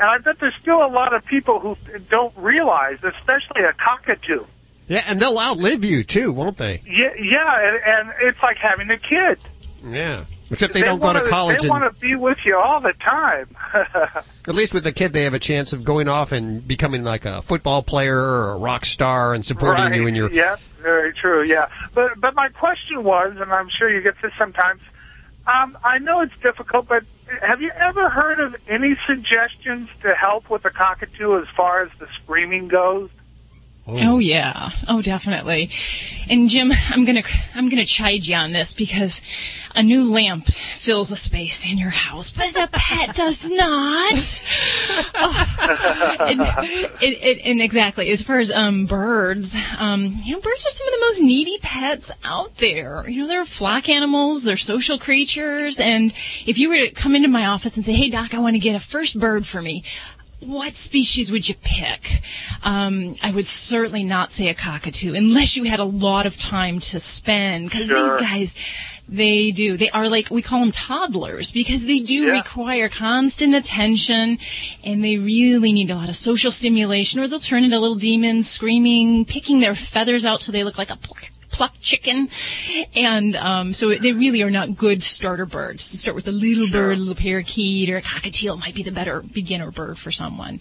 And 0.02 0.10
I 0.10 0.18
bet 0.18 0.40
there's 0.40 0.56
still 0.60 0.84
a 0.84 0.90
lot 0.90 1.14
of 1.14 1.24
people 1.26 1.60
who 1.60 1.78
don't 2.10 2.36
realize, 2.36 2.98
especially 3.04 3.62
a 3.62 3.74
cockatoo. 3.74 4.46
Yeah, 4.88 5.04
and 5.08 5.20
they'll 5.20 5.38
outlive 5.38 5.86
you 5.86 6.04
too, 6.04 6.34
won't 6.34 6.58
they? 6.58 6.82
Yeah, 6.88 7.14
yeah, 7.22 7.68
and, 7.68 7.84
and 7.86 8.14
it's 8.22 8.42
like 8.42 8.58
having 8.58 8.90
a 8.90 8.98
kid. 8.98 9.38
Yeah. 9.86 10.26
Except 10.50 10.74
they, 10.74 10.82
don't 10.82 11.00
go 11.00 11.06
wanna, 11.06 11.22
to 11.22 11.30
college 11.30 11.60
They 11.60 11.68
and 11.68 11.70
want 11.70 11.96
to 11.96 12.02
be 12.02 12.16
with 12.16 12.40
you 12.44 12.58
all 12.58 12.82
the 12.82 12.94
time. 12.94 13.56
At 13.74 14.56
least 14.56 14.74
with 14.74 14.84
the 14.84 14.92
kid, 14.92 15.14
they 15.14 15.24
have 15.24 15.36
a 15.36 15.40
chance 15.40 15.72
of 15.72 15.84
going 15.84 16.08
off 16.08 16.32
and 16.32 16.68
becoming 16.68 17.04
like 17.04 17.26
a 17.26 17.44
football 17.44 17.84
player 17.84 18.18
or 18.18 18.54
a 18.54 18.58
rock 18.58 18.86
star 18.86 19.36
and 19.36 19.46
supporting 19.46 19.86
right. 19.86 19.96
you 19.96 20.08
in 20.08 20.16
your. 20.16 20.32
Yeah, 20.32 20.58
very 20.82 21.14
true. 21.14 21.44
Yeah, 21.46 21.68
but 21.94 22.20
but 22.20 22.34
my 22.34 22.50
question 22.50 23.04
was, 23.04 23.38
and 23.40 23.54
I'm 23.54 23.70
sure 23.70 23.88
you 23.88 24.02
get 24.02 24.16
this 24.22 24.34
sometimes. 24.38 24.82
Um, 25.48 25.78
I 25.84 26.00
know 26.00 26.22
it's 26.22 26.38
difficult, 26.42 26.88
but 26.88 27.04
have 27.42 27.62
you 27.62 27.72
ever 27.80 28.10
heard 28.10 28.40
of 28.40 28.56
any 28.68 28.98
suggestions 29.08 29.90
to 30.02 30.14
help 30.14 30.50
with 30.50 30.64
the 30.64 30.70
cockatoo 30.70 31.40
as 31.40 31.48
far 31.56 31.84
as 31.84 31.90
the 32.00 32.08
screaming 32.24 32.68
goes? 32.68 33.10
Oh 33.88 34.20
yeah. 34.20 34.72
Oh 34.88 35.02
definitely. 35.02 35.70
And 36.30 36.48
Jim, 36.48 36.72
I'm 36.90 37.04
gonna 37.04 37.24
I'm 37.56 37.68
gonna 37.68 37.86
chide 37.86 38.26
you 38.26 38.36
on 38.36 38.52
this 38.52 38.74
because 38.74 39.22
a 39.76 39.82
new 39.82 40.10
lamp 40.10 40.46
fills 40.76 41.12
a 41.12 41.16
space 41.16 41.70
in 41.70 41.78
your 41.78 41.90
house, 41.90 42.30
but 42.32 42.54
the 42.54 42.70
pet 42.72 43.16
does 43.16 43.50
not. 43.50 44.42
Oh. 45.16 46.18
and, 47.02 47.40
and 47.40 47.62
exactly 47.62 48.12
as 48.12 48.22
far 48.22 48.40
as 48.40 48.52
um 48.52 48.86
birds, 48.86 49.56
um 49.80 50.14
you 50.24 50.36
know 50.36 50.42
birds 50.42 50.66
are 50.66 50.70
some 50.70 50.88
of 50.88 50.94
the 50.94 51.06
most 51.06 51.22
needy 51.22 51.58
pets 51.62 52.12
out 52.24 52.56
there. 52.58 53.04
You 53.10 53.24
know 53.24 53.28
they're 53.28 53.46
flock 53.46 53.90
animals, 53.90 54.44
they're 54.44 54.58
social 54.58 55.00
creatures, 55.00 55.80
and 55.80 56.14
if 56.46 56.60
you 56.60 56.70
were 56.70 56.78
to 56.78 56.92
come 56.92 57.16
into 57.16 57.30
my 57.30 57.48
office 57.48 57.76
and 57.78 57.86
say, 57.86 57.94
"Hey 57.94 58.12
doc, 58.12 58.36
I 58.36 58.40
want 58.40 58.56
to 58.56 58.60
get 58.60 58.76
a 58.76 58.80
first 58.80 59.20
bird 59.20 59.46
for 59.46 59.62
me," 59.62 59.84
what 60.42 60.76
species 60.76 61.32
would 61.32 61.48
you 61.48 61.56
pick? 61.62 62.22
Um, 62.64 63.14
I 63.24 63.32
would 63.32 63.48
certainly 63.48 64.04
not 64.04 64.32
say 64.32 64.50
a 64.50 64.54
cockatoo 64.54 65.14
unless 65.14 65.56
you 65.56 65.64
had 65.66 65.80
a 65.80 65.84
lot 65.86 66.26
of 66.26 66.38
time 66.38 66.80
to 66.80 67.00
spend 67.00 67.70
because 67.70 67.88
Sure. 67.88 68.18
these 68.20 68.28
guys, 68.28 68.56
they 69.08 69.52
do. 69.52 69.78
They 69.78 69.90
are 69.92 70.10
like, 70.10 70.30
we 70.32 70.42
call 70.42 70.62
them 70.62 70.72
toddlers 70.72 71.52
because 71.52 71.86
they 71.86 72.00
do 72.00 72.26
Yeah. 72.28 72.32
require 72.34 72.90
constant 72.90 73.54
attention 73.56 74.40
and 74.84 75.04
they 75.04 75.18
really 75.18 75.74
need 75.74 75.92
a 75.92 75.96
lot 75.96 76.10
of 76.10 76.16
social 76.16 76.52
stimulation 76.52 77.20
or 77.20 77.28
they'll 77.28 77.40
turn 77.40 77.64
into 77.64 77.80
little 77.80 77.96
demons 77.96 78.50
screaming, 78.50 79.26
picking 79.26 79.60
their 79.60 79.76
feathers 79.76 80.26
out 80.26 80.42
till 80.42 80.54
they 80.54 80.64
look 80.64 80.78
like 80.78 80.90
a 80.90 80.96
pluck, 80.98 81.30
plucked 81.52 81.82
chicken. 81.82 82.30
And 82.96 83.36
um, 83.36 83.74
so 83.74 83.94
they 83.94 84.14
really 84.14 84.42
are 84.44 84.52
not 84.52 84.76
good 84.76 85.04
starter 85.04 85.46
birds. 85.46 85.92
To 85.92 85.98
start 85.98 86.16
with 86.16 86.28
a 86.28 86.32
little 86.32 86.70
bird, 86.70 86.98
a 86.98 87.00
little 87.00 87.16
parakeet, 87.16 87.90
or 87.90 87.98
a 87.98 88.02
cockatiel 88.02 88.60
might 88.60 88.74
be 88.76 88.84
the 88.84 88.92
better 88.92 89.22
beginner 89.22 89.72
bird 89.72 89.98
for 89.98 90.12
someone. 90.12 90.60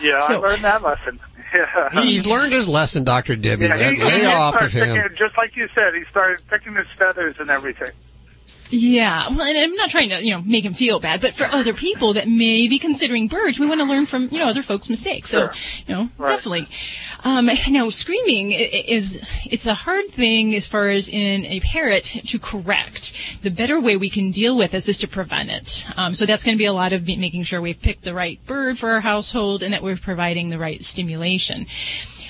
Yeah, 0.00 0.18
So- 0.20 0.44
I 0.44 0.48
learned 0.50 0.64
that 0.64 0.82
lesson. 0.82 1.20
Yeah. 1.54 2.02
He's 2.02 2.26
learned 2.26 2.52
his 2.52 2.68
lesson, 2.68 3.04
Dr. 3.04 3.34
Debbie. 3.34 3.64
Yeah, 3.64 3.76
man. 3.76 3.94
he, 3.96 4.04
Lay 4.04 4.20
he 4.20 4.26
off 4.26 4.60
of 4.60 4.70
him. 4.70 4.94
picking- 4.94 5.16
just 5.16 5.34
like 5.38 5.56
you 5.56 5.66
said, 5.74 5.94
he 5.94 6.04
started 6.10 6.46
picking 6.50 6.74
his 6.74 6.86
feathers 6.98 7.36
and 7.38 7.48
everything. 7.48 7.90
Yeah, 8.70 9.28
well, 9.28 9.42
and 9.42 9.58
I'm 9.58 9.74
not 9.76 9.88
trying 9.88 10.10
to, 10.10 10.22
you 10.22 10.32
know, 10.32 10.42
make 10.44 10.64
him 10.64 10.74
feel 10.74 11.00
bad, 11.00 11.20
but 11.22 11.32
for 11.34 11.44
other 11.44 11.72
people 11.72 12.12
that 12.14 12.28
may 12.28 12.68
be 12.68 12.78
considering 12.78 13.26
birds, 13.26 13.58
we 13.58 13.66
want 13.66 13.80
to 13.80 13.86
learn 13.86 14.04
from, 14.04 14.28
you 14.30 14.38
know, 14.38 14.48
other 14.48 14.62
folks' 14.62 14.90
mistakes. 14.90 15.30
So, 15.30 15.50
you 15.86 15.94
know, 15.94 16.10
definitely. 16.18 16.68
Um, 17.24 17.50
now, 17.70 17.88
screaming 17.88 18.52
is, 18.52 19.22
it's 19.50 19.66
a 19.66 19.74
hard 19.74 20.08
thing 20.08 20.54
as 20.54 20.66
far 20.66 20.88
as 20.88 21.08
in 21.08 21.46
a 21.46 21.60
parrot 21.60 22.04
to 22.04 22.38
correct. 22.38 23.14
The 23.42 23.50
better 23.50 23.80
way 23.80 23.96
we 23.96 24.10
can 24.10 24.30
deal 24.30 24.56
with 24.56 24.72
this 24.72 24.88
is 24.88 24.98
to 24.98 25.08
prevent 25.08 25.50
it. 25.50 25.86
Um, 25.96 26.12
so 26.12 26.26
that's 26.26 26.44
going 26.44 26.56
to 26.56 26.58
be 26.58 26.66
a 26.66 26.72
lot 26.72 26.92
of 26.92 27.06
making 27.06 27.44
sure 27.44 27.60
we've 27.60 27.80
picked 27.80 28.02
the 28.02 28.14
right 28.14 28.44
bird 28.46 28.78
for 28.78 28.90
our 28.90 29.00
household 29.00 29.62
and 29.62 29.72
that 29.72 29.82
we're 29.82 29.96
providing 29.96 30.50
the 30.50 30.58
right 30.58 30.82
stimulation. 30.84 31.66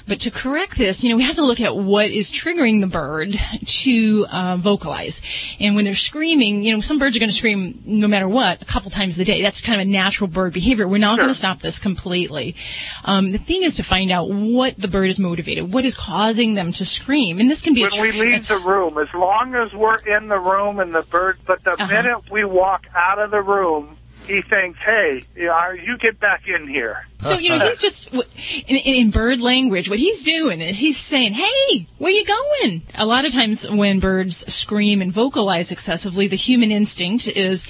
But 0.08 0.20
to 0.20 0.30
correct 0.30 0.78
this, 0.78 1.04
you 1.04 1.10
know, 1.10 1.16
we 1.16 1.22
have 1.24 1.34
to 1.36 1.44
look 1.44 1.60
at 1.60 1.76
what 1.76 2.10
is 2.10 2.32
triggering 2.32 2.80
the 2.80 2.86
bird 2.86 3.38
to 3.66 4.26
uh, 4.32 4.56
vocalize. 4.56 5.20
And 5.60 5.76
when 5.76 5.84
they're 5.84 5.94
screaming, 5.94 6.64
you 6.64 6.72
know, 6.72 6.80
some 6.80 6.98
birds 6.98 7.14
are 7.14 7.20
going 7.20 7.28
to 7.28 7.34
scream 7.34 7.80
no 7.84 8.08
matter 8.08 8.26
what 8.26 8.62
a 8.62 8.64
couple 8.64 8.90
times 8.90 9.18
a 9.18 9.24
day. 9.24 9.42
That's 9.42 9.60
kind 9.60 9.80
of 9.80 9.86
a 9.86 9.90
natural 9.90 10.28
bird 10.28 10.54
behavior. 10.54 10.88
We're 10.88 10.98
not 10.98 11.16
going 11.18 11.28
to 11.28 11.34
stop 11.34 11.60
this 11.60 11.78
completely. 11.78 12.56
Um, 13.04 13.32
the 13.32 13.38
thing 13.38 13.62
is 13.64 13.74
to 13.76 13.82
find 13.84 14.10
out 14.10 14.30
what 14.30 14.78
the 14.78 14.88
bird 14.88 15.10
is 15.10 15.18
motivated, 15.18 15.72
what 15.72 15.84
is 15.84 15.94
causing 15.94 16.54
them 16.54 16.72
to 16.72 16.84
scream, 16.86 17.38
and 17.38 17.50
this 17.50 17.60
can 17.60 17.74
be 17.74 17.82
a 17.82 17.88
when 17.90 18.00
we 18.00 18.12
tr- 18.12 18.18
leave 18.24 18.48
the 18.48 18.58
room, 18.58 18.96
as 18.96 19.08
long 19.12 19.54
as 19.54 19.72
we're 19.74 19.96
in 20.16 20.28
the 20.28 20.38
room 20.38 20.80
and 20.80 20.94
the 20.94 21.02
bird, 21.02 21.38
but 21.46 21.62
the 21.64 21.72
Uh-huh. 21.72 21.86
minute 21.86 22.30
we 22.30 22.44
walk 22.46 22.86
out 22.94 23.18
of 23.18 23.30
the 23.30 23.42
room, 23.42 23.97
he 24.26 24.42
thinks, 24.42 24.78
"Hey, 24.80 25.24
you, 25.36 25.98
get 25.98 26.20
back 26.20 26.46
in 26.46 26.68
here." 26.68 27.06
So 27.18 27.38
you 27.38 27.50
know 27.50 27.58
he's 27.58 27.80
just 27.80 28.12
in, 28.12 28.76
in, 28.76 29.10
bird 29.10 29.40
language. 29.40 29.90
What 29.90 29.98
he's 29.98 30.24
doing 30.24 30.60
is 30.60 30.78
he's 30.78 30.96
saying, 30.96 31.34
"Hey, 31.34 31.86
where 31.98 32.10
you 32.10 32.24
going?" 32.24 32.82
A 32.96 33.06
lot 33.06 33.24
of 33.24 33.32
times 33.32 33.68
when 33.68 34.00
birds 34.00 34.52
scream 34.52 35.02
and 35.02 35.12
vocalize 35.12 35.72
excessively, 35.72 36.28
the 36.28 36.36
human 36.36 36.70
instinct 36.70 37.28
is, 37.28 37.66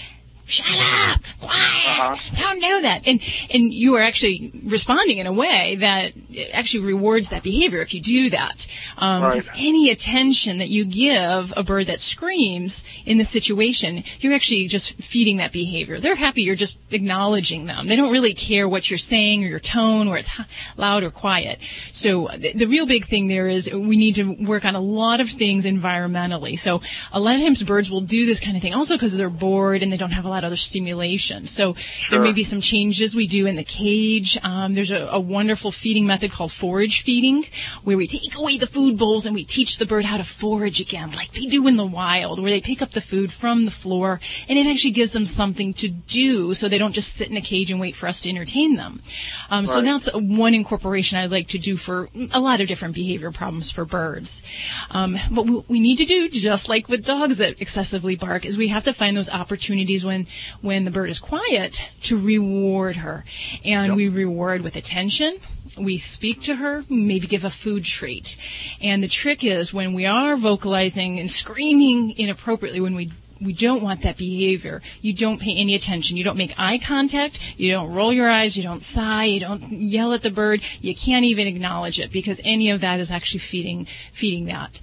"Shut 0.49 0.67
up, 1.13 1.21
quiet, 1.41 2.21
don't 2.39 2.61
do 2.61 2.81
that." 2.83 3.07
And 3.07 3.21
and 3.55 3.73
you 3.73 3.95
are 3.95 4.03
actually 4.03 4.51
responding 4.65 5.19
in 5.19 5.27
a 5.27 5.33
way 5.33 5.77
that 5.77 6.13
actually 6.53 6.85
rewards 6.85 7.29
that 7.29 7.43
behavior 7.43 7.81
if 7.81 7.95
you 7.95 8.01
do 8.01 8.31
that. 8.31 8.67
Um, 8.97 9.23
Right. 9.23 9.35
Because 9.35 9.51
any 9.59 9.91
attention 9.91 10.59
that 10.59 10.69
you 10.69 10.85
give 10.85 11.53
a 11.57 11.63
bird 11.63 11.87
that 11.87 12.01
screams 12.01 12.85
in 13.05 13.19
the 13.19 13.25
situation, 13.25 14.05
you're 14.21 14.33
actually 14.33 14.67
just 14.67 14.95
feeding 15.03 15.37
that 15.39 15.53
behavior. 15.53 15.99
They're 16.01 16.15
happy 16.15 16.43
you're 16.43 16.55
just 16.57 16.79
acknowledging 16.91 17.67
them. 17.67 17.87
They 17.87 17.97
don't 17.97 18.13
really 18.13 18.33
care 18.33 18.69
what 18.69 18.91
you're 18.91 18.99
saying 18.99 19.45
or 19.45 19.49
your 19.49 19.59
tone, 19.61 20.09
where 20.09 20.19
it's 20.19 20.31
loud 20.77 21.03
or 21.03 21.11
quiet. 21.11 21.59
So 21.93 22.29
the, 22.37 22.53
the 22.55 22.67
real 22.67 22.87
big 22.87 23.05
thing 23.05 23.29
there 23.29 23.47
is 23.49 23.71
we 23.73 23.97
need 23.97 24.15
to 24.15 24.33
work 24.45 24.65
on 24.65 24.75
a 24.75 24.81
lot 24.81 25.21
of 25.21 25.29
things 25.31 25.65
environmentally. 25.67 26.59
So 26.59 26.81
a 27.13 27.21
lot 27.21 27.35
of 27.35 27.41
times 27.43 27.63
birds 27.63 27.91
will 27.91 28.01
do 28.01 28.25
this 28.27 28.41
kind 28.41 28.57
of 28.57 28.63
thing 28.63 28.75
also 28.75 28.95
because 28.95 29.17
they're 29.17 29.31
bored 29.31 29.83
and 29.83 29.93
they 29.93 29.97
don't 29.97 30.13
have 30.13 30.25
a 30.25 30.29
lot 30.29 30.38
of 30.45 30.49
other 30.49 30.57
stimulation. 30.57 31.47
So 31.47 31.75
there 32.11 32.21
may 32.21 32.33
be 32.33 32.45
some 32.45 32.61
changes 32.61 33.15
we 33.15 33.27
do 33.27 33.47
in 33.47 33.57
the 33.57 33.65
cage. 33.65 34.39
Um, 34.43 34.75
there's 34.75 34.91
a, 34.91 35.09
a 35.11 35.21
wonderful 35.21 35.71
feeding 35.71 36.07
method 36.07 36.33
called 36.33 36.53
forage 36.53 37.03
feeding 37.03 37.45
where 37.85 37.97
we 37.97 38.07
take 38.07 38.37
away 38.39 38.57
the 38.59 38.67
food 38.67 38.97
bowls 38.99 39.27
and 39.27 39.35
we 39.35 39.45
teach 39.45 39.79
the 39.79 39.87
bird 39.87 40.05
how 40.05 40.17
to 40.17 40.25
forage 40.25 40.81
again 40.81 41.11
like 41.13 41.33
they 41.33 41.47
do 41.47 41.67
in 41.67 41.77
the 41.77 41.87
wild 41.87 42.41
where 42.41 42.51
they 42.51 42.61
pick 42.61 42.81
up 42.81 42.91
the 42.93 43.01
food 43.01 43.33
from 43.33 43.65
the 43.65 43.71
floor 43.71 44.21
and 44.49 44.59
it 44.59 44.67
actually 44.67 44.91
gives 44.91 45.13
them 45.13 45.25
something 45.25 45.73
to 45.75 45.89
do 45.89 46.55
so 46.55 46.69
they 46.69 46.79
don't 46.79 46.93
just 46.93 47.15
sit 47.15 47.29
in 47.29 47.37
a 47.37 47.41
cage 47.41 47.71
and 47.71 47.81
wait 47.81 47.95
for 47.97 48.07
us 48.07 48.21
to 48.23 48.31
entertain 48.31 48.77
them. 48.77 49.03
Um, 49.51 49.67
So 49.67 49.77
Right. 49.77 49.85
that's 49.85 50.09
one 50.15 50.55
incorporation 50.55 51.19
I'd 51.19 51.31
like 51.31 51.49
to 51.49 51.59
do 51.59 51.77
for 51.77 52.09
a 52.33 52.41
lot 52.41 52.61
of 52.61 52.69
different 52.69 52.95
behavior 52.95 53.31
problems 53.33 53.71
for 53.71 53.85
birds. 53.85 54.43
Um, 54.91 55.17
what 55.31 55.47
we, 55.47 55.63
we 55.69 55.81
need 55.81 55.97
to 55.97 56.05
do, 56.05 56.29
just 56.29 56.69
like 56.69 56.89
with 56.89 57.05
dogs 57.05 57.37
that 57.39 57.61
excessively 57.61 58.17
bark, 58.17 58.45
is 58.45 58.57
we 58.57 58.69
have 58.69 58.85
to 58.85 58.93
find 58.93 59.17
those 59.17 59.31
opportunities 59.31 60.05
when 60.05 60.27
when 60.61 60.85
the 60.85 60.91
bird 60.91 61.11
is 61.11 61.19
quiet 61.19 61.83
to 62.03 62.17
reward 62.17 62.97
her, 62.97 63.25
and 63.65 63.97
we 63.97 64.09
reward 64.09 64.63
with 64.63 64.77
attention. 64.77 65.39
We 65.77 65.99
speak 65.99 66.43
to 66.43 66.57
her, 66.57 66.85
maybe 66.89 67.27
give 67.27 67.45
a 67.45 67.51
food 67.51 67.85
treat. 67.85 68.37
And 68.81 69.03
the 69.03 69.09
trick 69.09 69.45
is 69.45 69.73
when 69.73 69.93
we 69.93 70.07
are 70.07 70.37
vocalizing 70.37 71.19
and 71.19 71.31
screaming 71.31 72.15
inappropriately, 72.19 72.81
when 72.81 72.95
we 72.95 73.13
we 73.41 73.53
don't 73.53 73.83
want 73.83 74.03
that 74.03 74.17
behavior. 74.17 74.83
You 75.01 75.13
don't 75.13 75.41
pay 75.41 75.55
any 75.55 75.75
attention. 75.75 76.17
You 76.17 76.25
don't 76.25 76.37
make 76.37 76.55
eye 76.59 76.79
contact. 76.79 77.41
You 77.57 77.71
don't 77.71 77.93
roll 77.93 78.13
your 78.13 78.29
eyes. 78.29 78.57
You 78.57 78.63
don't 78.63 78.83
sigh. 78.83 79.25
You 79.25 79.41
don't 79.41 79.63
yell 79.71 80.13
at 80.13 80.23
the 80.23 80.31
bird. 80.31 80.63
You 80.81 80.95
can't 80.95 81.25
even 81.25 81.47
acknowledge 81.47 82.01
it 82.01 82.11
because 82.11 82.41
any 82.45 82.71
of 82.71 82.81
that 82.81 83.01
is 83.01 83.11
actually 83.11 83.41
feeding 83.41 83.87
feeding 84.13 84.47
that. 84.47 84.81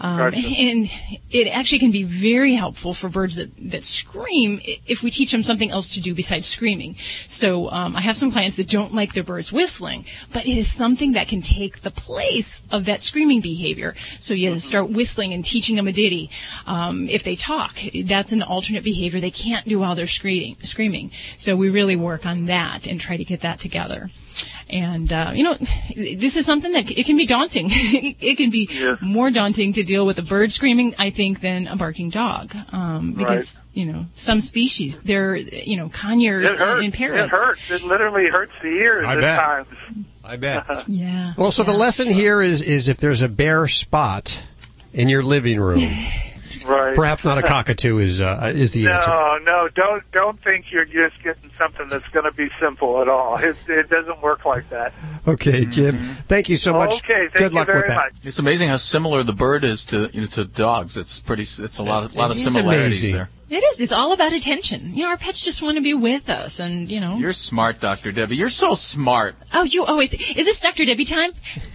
Um, 0.00 0.18
Gotcha. 0.18 0.38
and 0.38 0.90
it 1.30 1.48
actually 1.48 1.80
can 1.80 1.90
be 1.90 2.04
very 2.04 2.54
helpful 2.54 2.94
for 2.94 3.08
birds 3.08 3.36
that, 3.36 3.50
that 3.70 3.84
scream 3.84 4.60
if 4.86 5.02
we 5.02 5.10
teach 5.10 5.32
them 5.32 5.42
something 5.42 5.70
else 5.70 5.94
to 5.94 6.00
do 6.00 6.14
besides 6.14 6.46
screaming. 6.46 6.96
So 7.26 7.70
um, 7.70 7.96
I 7.96 8.00
have 8.02 8.16
some 8.16 8.30
clients 8.30 8.56
that 8.56 8.68
don't 8.68 8.94
like 8.94 9.14
their 9.14 9.24
birds 9.24 9.52
whistling, 9.52 10.04
but 10.32 10.46
it 10.46 10.56
is 10.56 10.70
something 10.70 11.12
that 11.12 11.28
can 11.28 11.40
take 11.40 11.82
the 11.82 11.90
place 11.90 12.62
of 12.70 12.84
that 12.84 13.02
screaming 13.02 13.40
behavior. 13.40 13.94
So 14.18 14.34
you 14.34 14.58
start 14.60 14.90
whistling 14.90 15.32
and 15.32 15.44
teaching 15.44 15.76
them 15.76 15.88
a 15.88 15.92
ditty. 15.92 16.30
Um, 16.66 17.08
if 17.08 17.24
they 17.24 17.34
talk, 17.34 17.78
that's 18.04 18.32
an 18.32 18.42
alternate 18.42 18.84
behavior 18.84 19.20
they 19.20 19.30
can't 19.30 19.66
do 19.66 19.80
while 19.80 19.94
they're 19.94 20.06
screaming. 20.06 20.56
Screaming. 20.62 21.10
So 21.36 21.56
we 21.56 21.70
really 21.70 21.96
work 21.96 22.24
on 22.24 22.46
that 22.46 22.86
and 22.86 23.00
try 23.00 23.16
to 23.16 23.24
get 23.24 23.40
that 23.40 23.58
together. 23.58 24.10
And 24.70 25.12
uh, 25.12 25.32
you 25.34 25.44
know, 25.44 25.54
this 25.96 26.36
is 26.36 26.44
something 26.44 26.72
that 26.72 26.90
it 26.90 27.06
can 27.06 27.16
be 27.16 27.26
daunting. 27.26 27.68
it 27.70 28.36
can 28.36 28.50
be 28.50 28.68
more 29.00 29.30
daunting 29.30 29.72
to 29.74 29.82
deal 29.82 30.04
with 30.04 30.18
a 30.18 30.22
bird 30.22 30.52
screaming, 30.52 30.94
I 30.98 31.10
think, 31.10 31.40
than 31.40 31.66
a 31.66 31.76
barking 31.76 32.10
dog, 32.10 32.54
um, 32.72 33.14
because 33.14 33.64
you 33.72 33.86
know 33.86 34.06
some 34.14 34.40
species 34.40 34.98
they're 35.00 35.36
you 35.36 35.76
know 35.76 35.88
conures 35.88 36.52
It 36.52 36.58
hurts. 36.58 36.84
and 36.84 36.92
parrots. 36.92 37.32
It 37.32 37.36
hurts. 37.36 37.70
It 37.70 37.82
literally 37.84 38.28
hurts 38.30 38.52
the 38.60 38.68
ears 38.68 39.06
I 39.06 39.14
at 39.14 39.20
bet. 39.20 39.38
times. 39.40 39.68
I 40.22 40.36
bet. 40.36 40.84
yeah. 40.88 41.32
Well, 41.38 41.50
so 41.52 41.62
the 41.62 41.72
lesson 41.72 42.08
here 42.08 42.42
is 42.42 42.60
is 42.60 42.88
if 42.88 42.98
there's 42.98 43.22
a 43.22 43.28
bare 43.28 43.68
spot 43.68 44.46
in 44.92 45.08
your 45.08 45.22
living 45.22 45.58
room, 45.58 45.80
Right. 46.68 46.94
perhaps 46.94 47.24
not 47.24 47.38
a 47.38 47.42
cockatoo 47.42 47.98
is 47.98 48.20
uh, 48.20 48.52
is 48.54 48.72
the 48.72 48.88
answer. 48.88 49.10
No, 49.10 49.38
no, 49.42 49.68
don't 49.74 50.02
don't 50.12 50.42
think 50.42 50.66
you're 50.70 50.84
just 50.84 51.22
getting 51.22 51.50
something 51.56 51.88
that's 51.88 52.06
going 52.08 52.24
to 52.24 52.32
be 52.32 52.50
simple 52.60 53.00
at 53.00 53.08
all. 53.08 53.36
It, 53.38 53.56
it 53.68 53.88
doesn't 53.88 54.20
work 54.20 54.44
like 54.44 54.68
that. 54.70 54.92
Okay, 55.26 55.64
Jim. 55.64 55.96
Thank 55.96 56.48
you 56.48 56.56
so 56.56 56.72
much. 56.74 57.02
Okay, 57.04 57.28
thank 57.28 57.32
Good 57.34 57.52
you 57.52 57.56
luck 57.58 57.66
very 57.66 57.78
with 57.80 57.86
that. 57.88 57.96
much. 57.96 58.12
It's 58.22 58.38
amazing 58.38 58.68
how 58.68 58.76
similar 58.76 59.22
the 59.22 59.32
bird 59.32 59.64
is 59.64 59.84
to 59.86 60.10
you 60.12 60.20
know, 60.22 60.26
to 60.28 60.44
dogs. 60.44 60.96
It's 60.96 61.20
pretty. 61.20 61.42
It's 61.42 61.78
a 61.78 61.82
lot 61.82 62.04
of 62.04 62.14
lot 62.14 62.30
of 62.30 62.36
similarities 62.36 63.02
amazing. 63.02 63.16
there. 63.16 63.30
It 63.50 63.56
is. 63.64 63.80
It's 63.80 63.92
all 63.92 64.12
about 64.12 64.32
attention. 64.34 64.94
You 64.94 65.04
know, 65.04 65.08
our 65.10 65.16
pets 65.16 65.42
just 65.42 65.62
want 65.62 65.76
to 65.76 65.82
be 65.82 65.94
with 65.94 66.28
us, 66.28 66.60
and 66.60 66.90
you 66.90 67.00
know. 67.00 67.16
You're 67.16 67.32
smart, 67.32 67.80
Doctor 67.80 68.12
Debbie. 68.12 68.36
You're 68.36 68.48
so 68.50 68.74
smart. 68.74 69.36
oh, 69.54 69.62
you 69.62 69.84
always. 69.86 70.12
Is 70.12 70.44
this 70.44 70.60
Dr. 70.60 70.84
Debbie 70.84 71.06
time? 71.06 71.30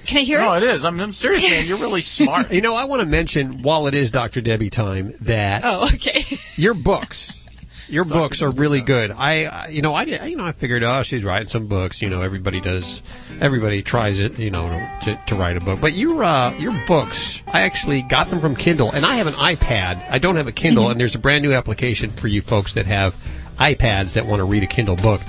Can 0.06 0.18
I 0.20 0.22
hear 0.22 0.40
No, 0.40 0.54
it? 0.54 0.60
No, 0.60 0.68
it 0.68 0.76
is. 0.76 0.86
I'm, 0.86 1.00
I'm 1.00 1.12
serious, 1.12 1.50
man. 1.50 1.66
You're 1.66 1.78
really 1.80 2.02
smart. 2.18 2.52
You 2.54 2.62
know, 2.62 2.76
I 2.76 2.86
want 2.86 3.02
to 3.02 3.08
mention 3.08 3.64
while 3.64 3.88
it 3.88 3.96
is 3.96 4.12
Dr. 4.12 4.42
Debbie 4.42 4.70
time 4.70 5.14
that 5.22 5.62
Oh, 5.66 5.86
okay. 5.96 6.24
your 6.58 6.74
books 6.76 7.43
Your 7.90 8.06
books 8.06 8.42
are 8.42 8.50
really 8.50 8.82
good. 8.82 9.12
I, 9.12 9.46
uh, 9.46 9.68
you 9.70 9.82
know, 9.82 9.94
I, 9.94 10.06
did- 10.06 10.24
you 10.30 10.36
know, 10.36 10.46
I 10.46 10.52
figured, 10.52 10.84
oh, 10.84 11.04
she's 11.04 11.24
writing 11.24 11.48
some 11.48 11.68
books. 11.68 12.02
You 12.02 12.10
know, 12.10 12.22
everybody 12.22 12.62
does, 12.62 13.02
everybody 13.42 13.82
tries 13.82 14.20
it, 14.20 14.40
you 14.40 14.52
know, 14.52 14.68
to, 15.04 15.20
to 15.28 15.36
write 15.36 15.58
a 15.58 15.62
book. 15.62 15.82
But 15.82 15.94
your, 15.94 16.24
uh, 16.24 16.54
your 16.58 16.74
books, 16.88 17.44
I 17.54 17.62
actually 17.62 18.02
got 18.04 18.28
them 18.30 18.40
from 18.40 18.56
Kindle, 18.56 18.92
and 18.92 19.06
I 19.06 19.16
have 19.16 19.28
an 19.28 19.34
iPad. 19.34 20.06
I 20.10 20.18
don't 20.18 20.38
have 20.38 20.48
a 20.48 20.52
Kindle, 20.54 20.90
and 20.90 21.00
there's 21.00 21.16
a 21.16 21.20
brand 21.20 21.44
new 21.44 21.54
application 21.54 22.10
for 22.10 22.28
you 22.28 22.42
folks 22.42 22.74
that 22.76 22.86
have 22.86 23.16
iPads 23.58 24.14
that 24.14 24.26
want 24.26 24.40
to 24.40 24.46
read 24.46 24.64
a 24.64 24.68
Kindle 24.68 24.96
book. 24.96 25.22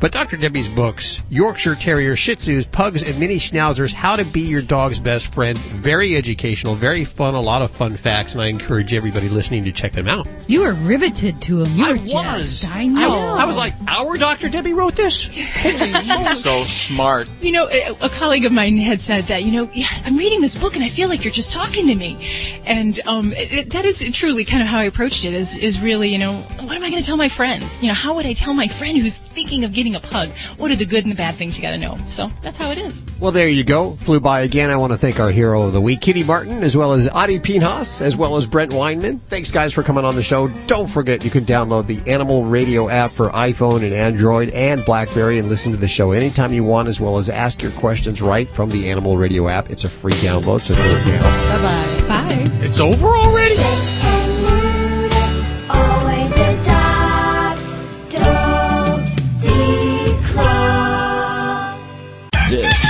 But 0.00 0.12
Dr. 0.12 0.38
Debbie's 0.38 0.68
books, 0.68 1.22
Yorkshire 1.28 1.74
Terriers, 1.74 2.18
Shih 2.18 2.36
Tzus, 2.36 2.70
Pugs, 2.70 3.02
and 3.02 3.18
Mini 3.20 3.36
Schnauzers, 3.36 3.92
How 3.92 4.16
to 4.16 4.24
Be 4.24 4.40
Your 4.40 4.62
Dog's 4.62 4.98
Best 4.98 5.32
Friend, 5.34 5.58
very 5.58 6.16
educational, 6.16 6.74
very 6.74 7.04
fun, 7.04 7.34
a 7.34 7.40
lot 7.40 7.60
of 7.60 7.70
fun 7.70 7.96
facts, 7.96 8.32
and 8.32 8.42
I 8.42 8.46
encourage 8.46 8.94
everybody 8.94 9.28
listening 9.28 9.64
to 9.64 9.72
check 9.72 9.92
them 9.92 10.08
out. 10.08 10.26
You 10.46 10.62
were 10.62 10.72
riveted 10.72 11.42
to 11.42 11.62
him. 11.64 11.76
You 11.76 11.84
I 11.84 11.92
was. 11.92 12.64
I 12.64 12.86
know. 12.86 13.10
I, 13.36 13.42
I 13.42 13.44
was 13.44 13.58
like, 13.58 13.74
our 13.88 14.16
Dr. 14.16 14.48
Debbie 14.48 14.72
wrote 14.72 14.96
this? 14.96 15.24
so 16.42 16.64
smart. 16.64 17.28
You 17.42 17.52
know, 17.52 17.68
a, 17.68 17.90
a 18.06 18.08
colleague 18.08 18.46
of 18.46 18.52
mine 18.52 18.78
had 18.78 19.00
said 19.00 19.24
that, 19.24 19.42
you 19.44 19.52
know, 19.52 19.70
yeah, 19.74 19.86
I'm 20.04 20.16
reading 20.16 20.40
this 20.40 20.56
book 20.56 20.76
and 20.76 20.84
I 20.84 20.88
feel 20.88 21.08
like 21.10 21.24
you're 21.24 21.32
just 21.32 21.52
talking 21.52 21.86
to 21.88 21.94
me. 21.94 22.60
And 22.66 22.98
um, 23.06 23.32
it, 23.34 23.52
it- 23.52 23.70
that 23.70 23.84
is 23.84 24.02
truly 24.12 24.44
kind 24.44 24.62
of 24.62 24.68
how 24.68 24.78
I 24.78 24.84
approached 24.84 25.24
it 25.24 25.34
is, 25.34 25.56
is 25.56 25.80
really, 25.80 26.08
you 26.08 26.18
know, 26.18 26.34
what 26.60 26.76
am 26.76 26.82
I 26.82 26.90
going 26.90 27.00
to 27.02 27.06
tell 27.06 27.16
my 27.16 27.28
friends? 27.28 27.82
You 27.82 27.88
know, 27.88 27.94
how 27.94 28.14
would 28.16 28.26
I 28.26 28.32
tell 28.32 28.54
my 28.54 28.66
friend 28.68 28.96
who's 28.98 29.16
thinking 29.16 29.64
of 29.64 29.72
getting 29.72 29.89
a 29.96 30.00
pug? 30.00 30.28
What 30.56 30.70
are 30.70 30.76
the 30.76 30.86
good 30.86 31.04
and 31.04 31.12
the 31.12 31.16
bad 31.16 31.34
things 31.34 31.56
you 31.56 31.62
got 31.62 31.72
to 31.72 31.78
know? 31.78 31.98
So 32.06 32.30
that's 32.42 32.58
how 32.58 32.70
it 32.70 32.78
is. 32.78 33.02
Well, 33.18 33.32
there 33.32 33.48
you 33.48 33.64
go. 33.64 33.96
Flew 33.96 34.20
by 34.20 34.40
again. 34.40 34.70
I 34.70 34.76
want 34.76 34.92
to 34.92 34.98
thank 34.98 35.20
our 35.20 35.30
hero 35.30 35.62
of 35.62 35.72
the 35.72 35.80
week, 35.80 36.00
Kitty 36.00 36.24
Martin, 36.24 36.62
as 36.62 36.76
well 36.76 36.92
as 36.92 37.08
Adi 37.08 37.38
Pinhas, 37.38 38.00
as 38.00 38.16
well 38.16 38.36
as 38.36 38.46
Brent 38.46 38.72
Weinmann. 38.72 39.20
Thanks, 39.20 39.50
guys, 39.50 39.72
for 39.72 39.82
coming 39.82 40.04
on 40.04 40.14
the 40.14 40.22
show. 40.22 40.48
Don't 40.66 40.88
forget, 40.88 41.24
you 41.24 41.30
can 41.30 41.44
download 41.44 41.86
the 41.86 42.00
Animal 42.10 42.44
Radio 42.44 42.88
app 42.88 43.10
for 43.10 43.28
iPhone 43.30 43.82
and 43.84 43.92
Android 43.92 44.50
and 44.50 44.84
BlackBerry 44.84 45.38
and 45.38 45.48
listen 45.48 45.72
to 45.72 45.78
the 45.78 45.88
show 45.88 46.12
anytime 46.12 46.52
you 46.52 46.64
want, 46.64 46.88
as 46.88 47.00
well 47.00 47.18
as 47.18 47.28
ask 47.28 47.62
your 47.62 47.72
questions 47.72 48.22
right 48.22 48.48
from 48.48 48.70
the 48.70 48.90
Animal 48.90 49.16
Radio 49.16 49.48
app. 49.48 49.70
It's 49.70 49.84
a 49.84 49.90
free 49.90 50.12
download, 50.14 50.60
so 50.60 50.74
do 50.74 50.80
it 50.80 51.06
now. 51.06 51.22
Bye-bye. 51.56 52.08
Bye. 52.08 52.46
It's 52.62 52.80
over 52.80 53.06
already? 53.06 53.99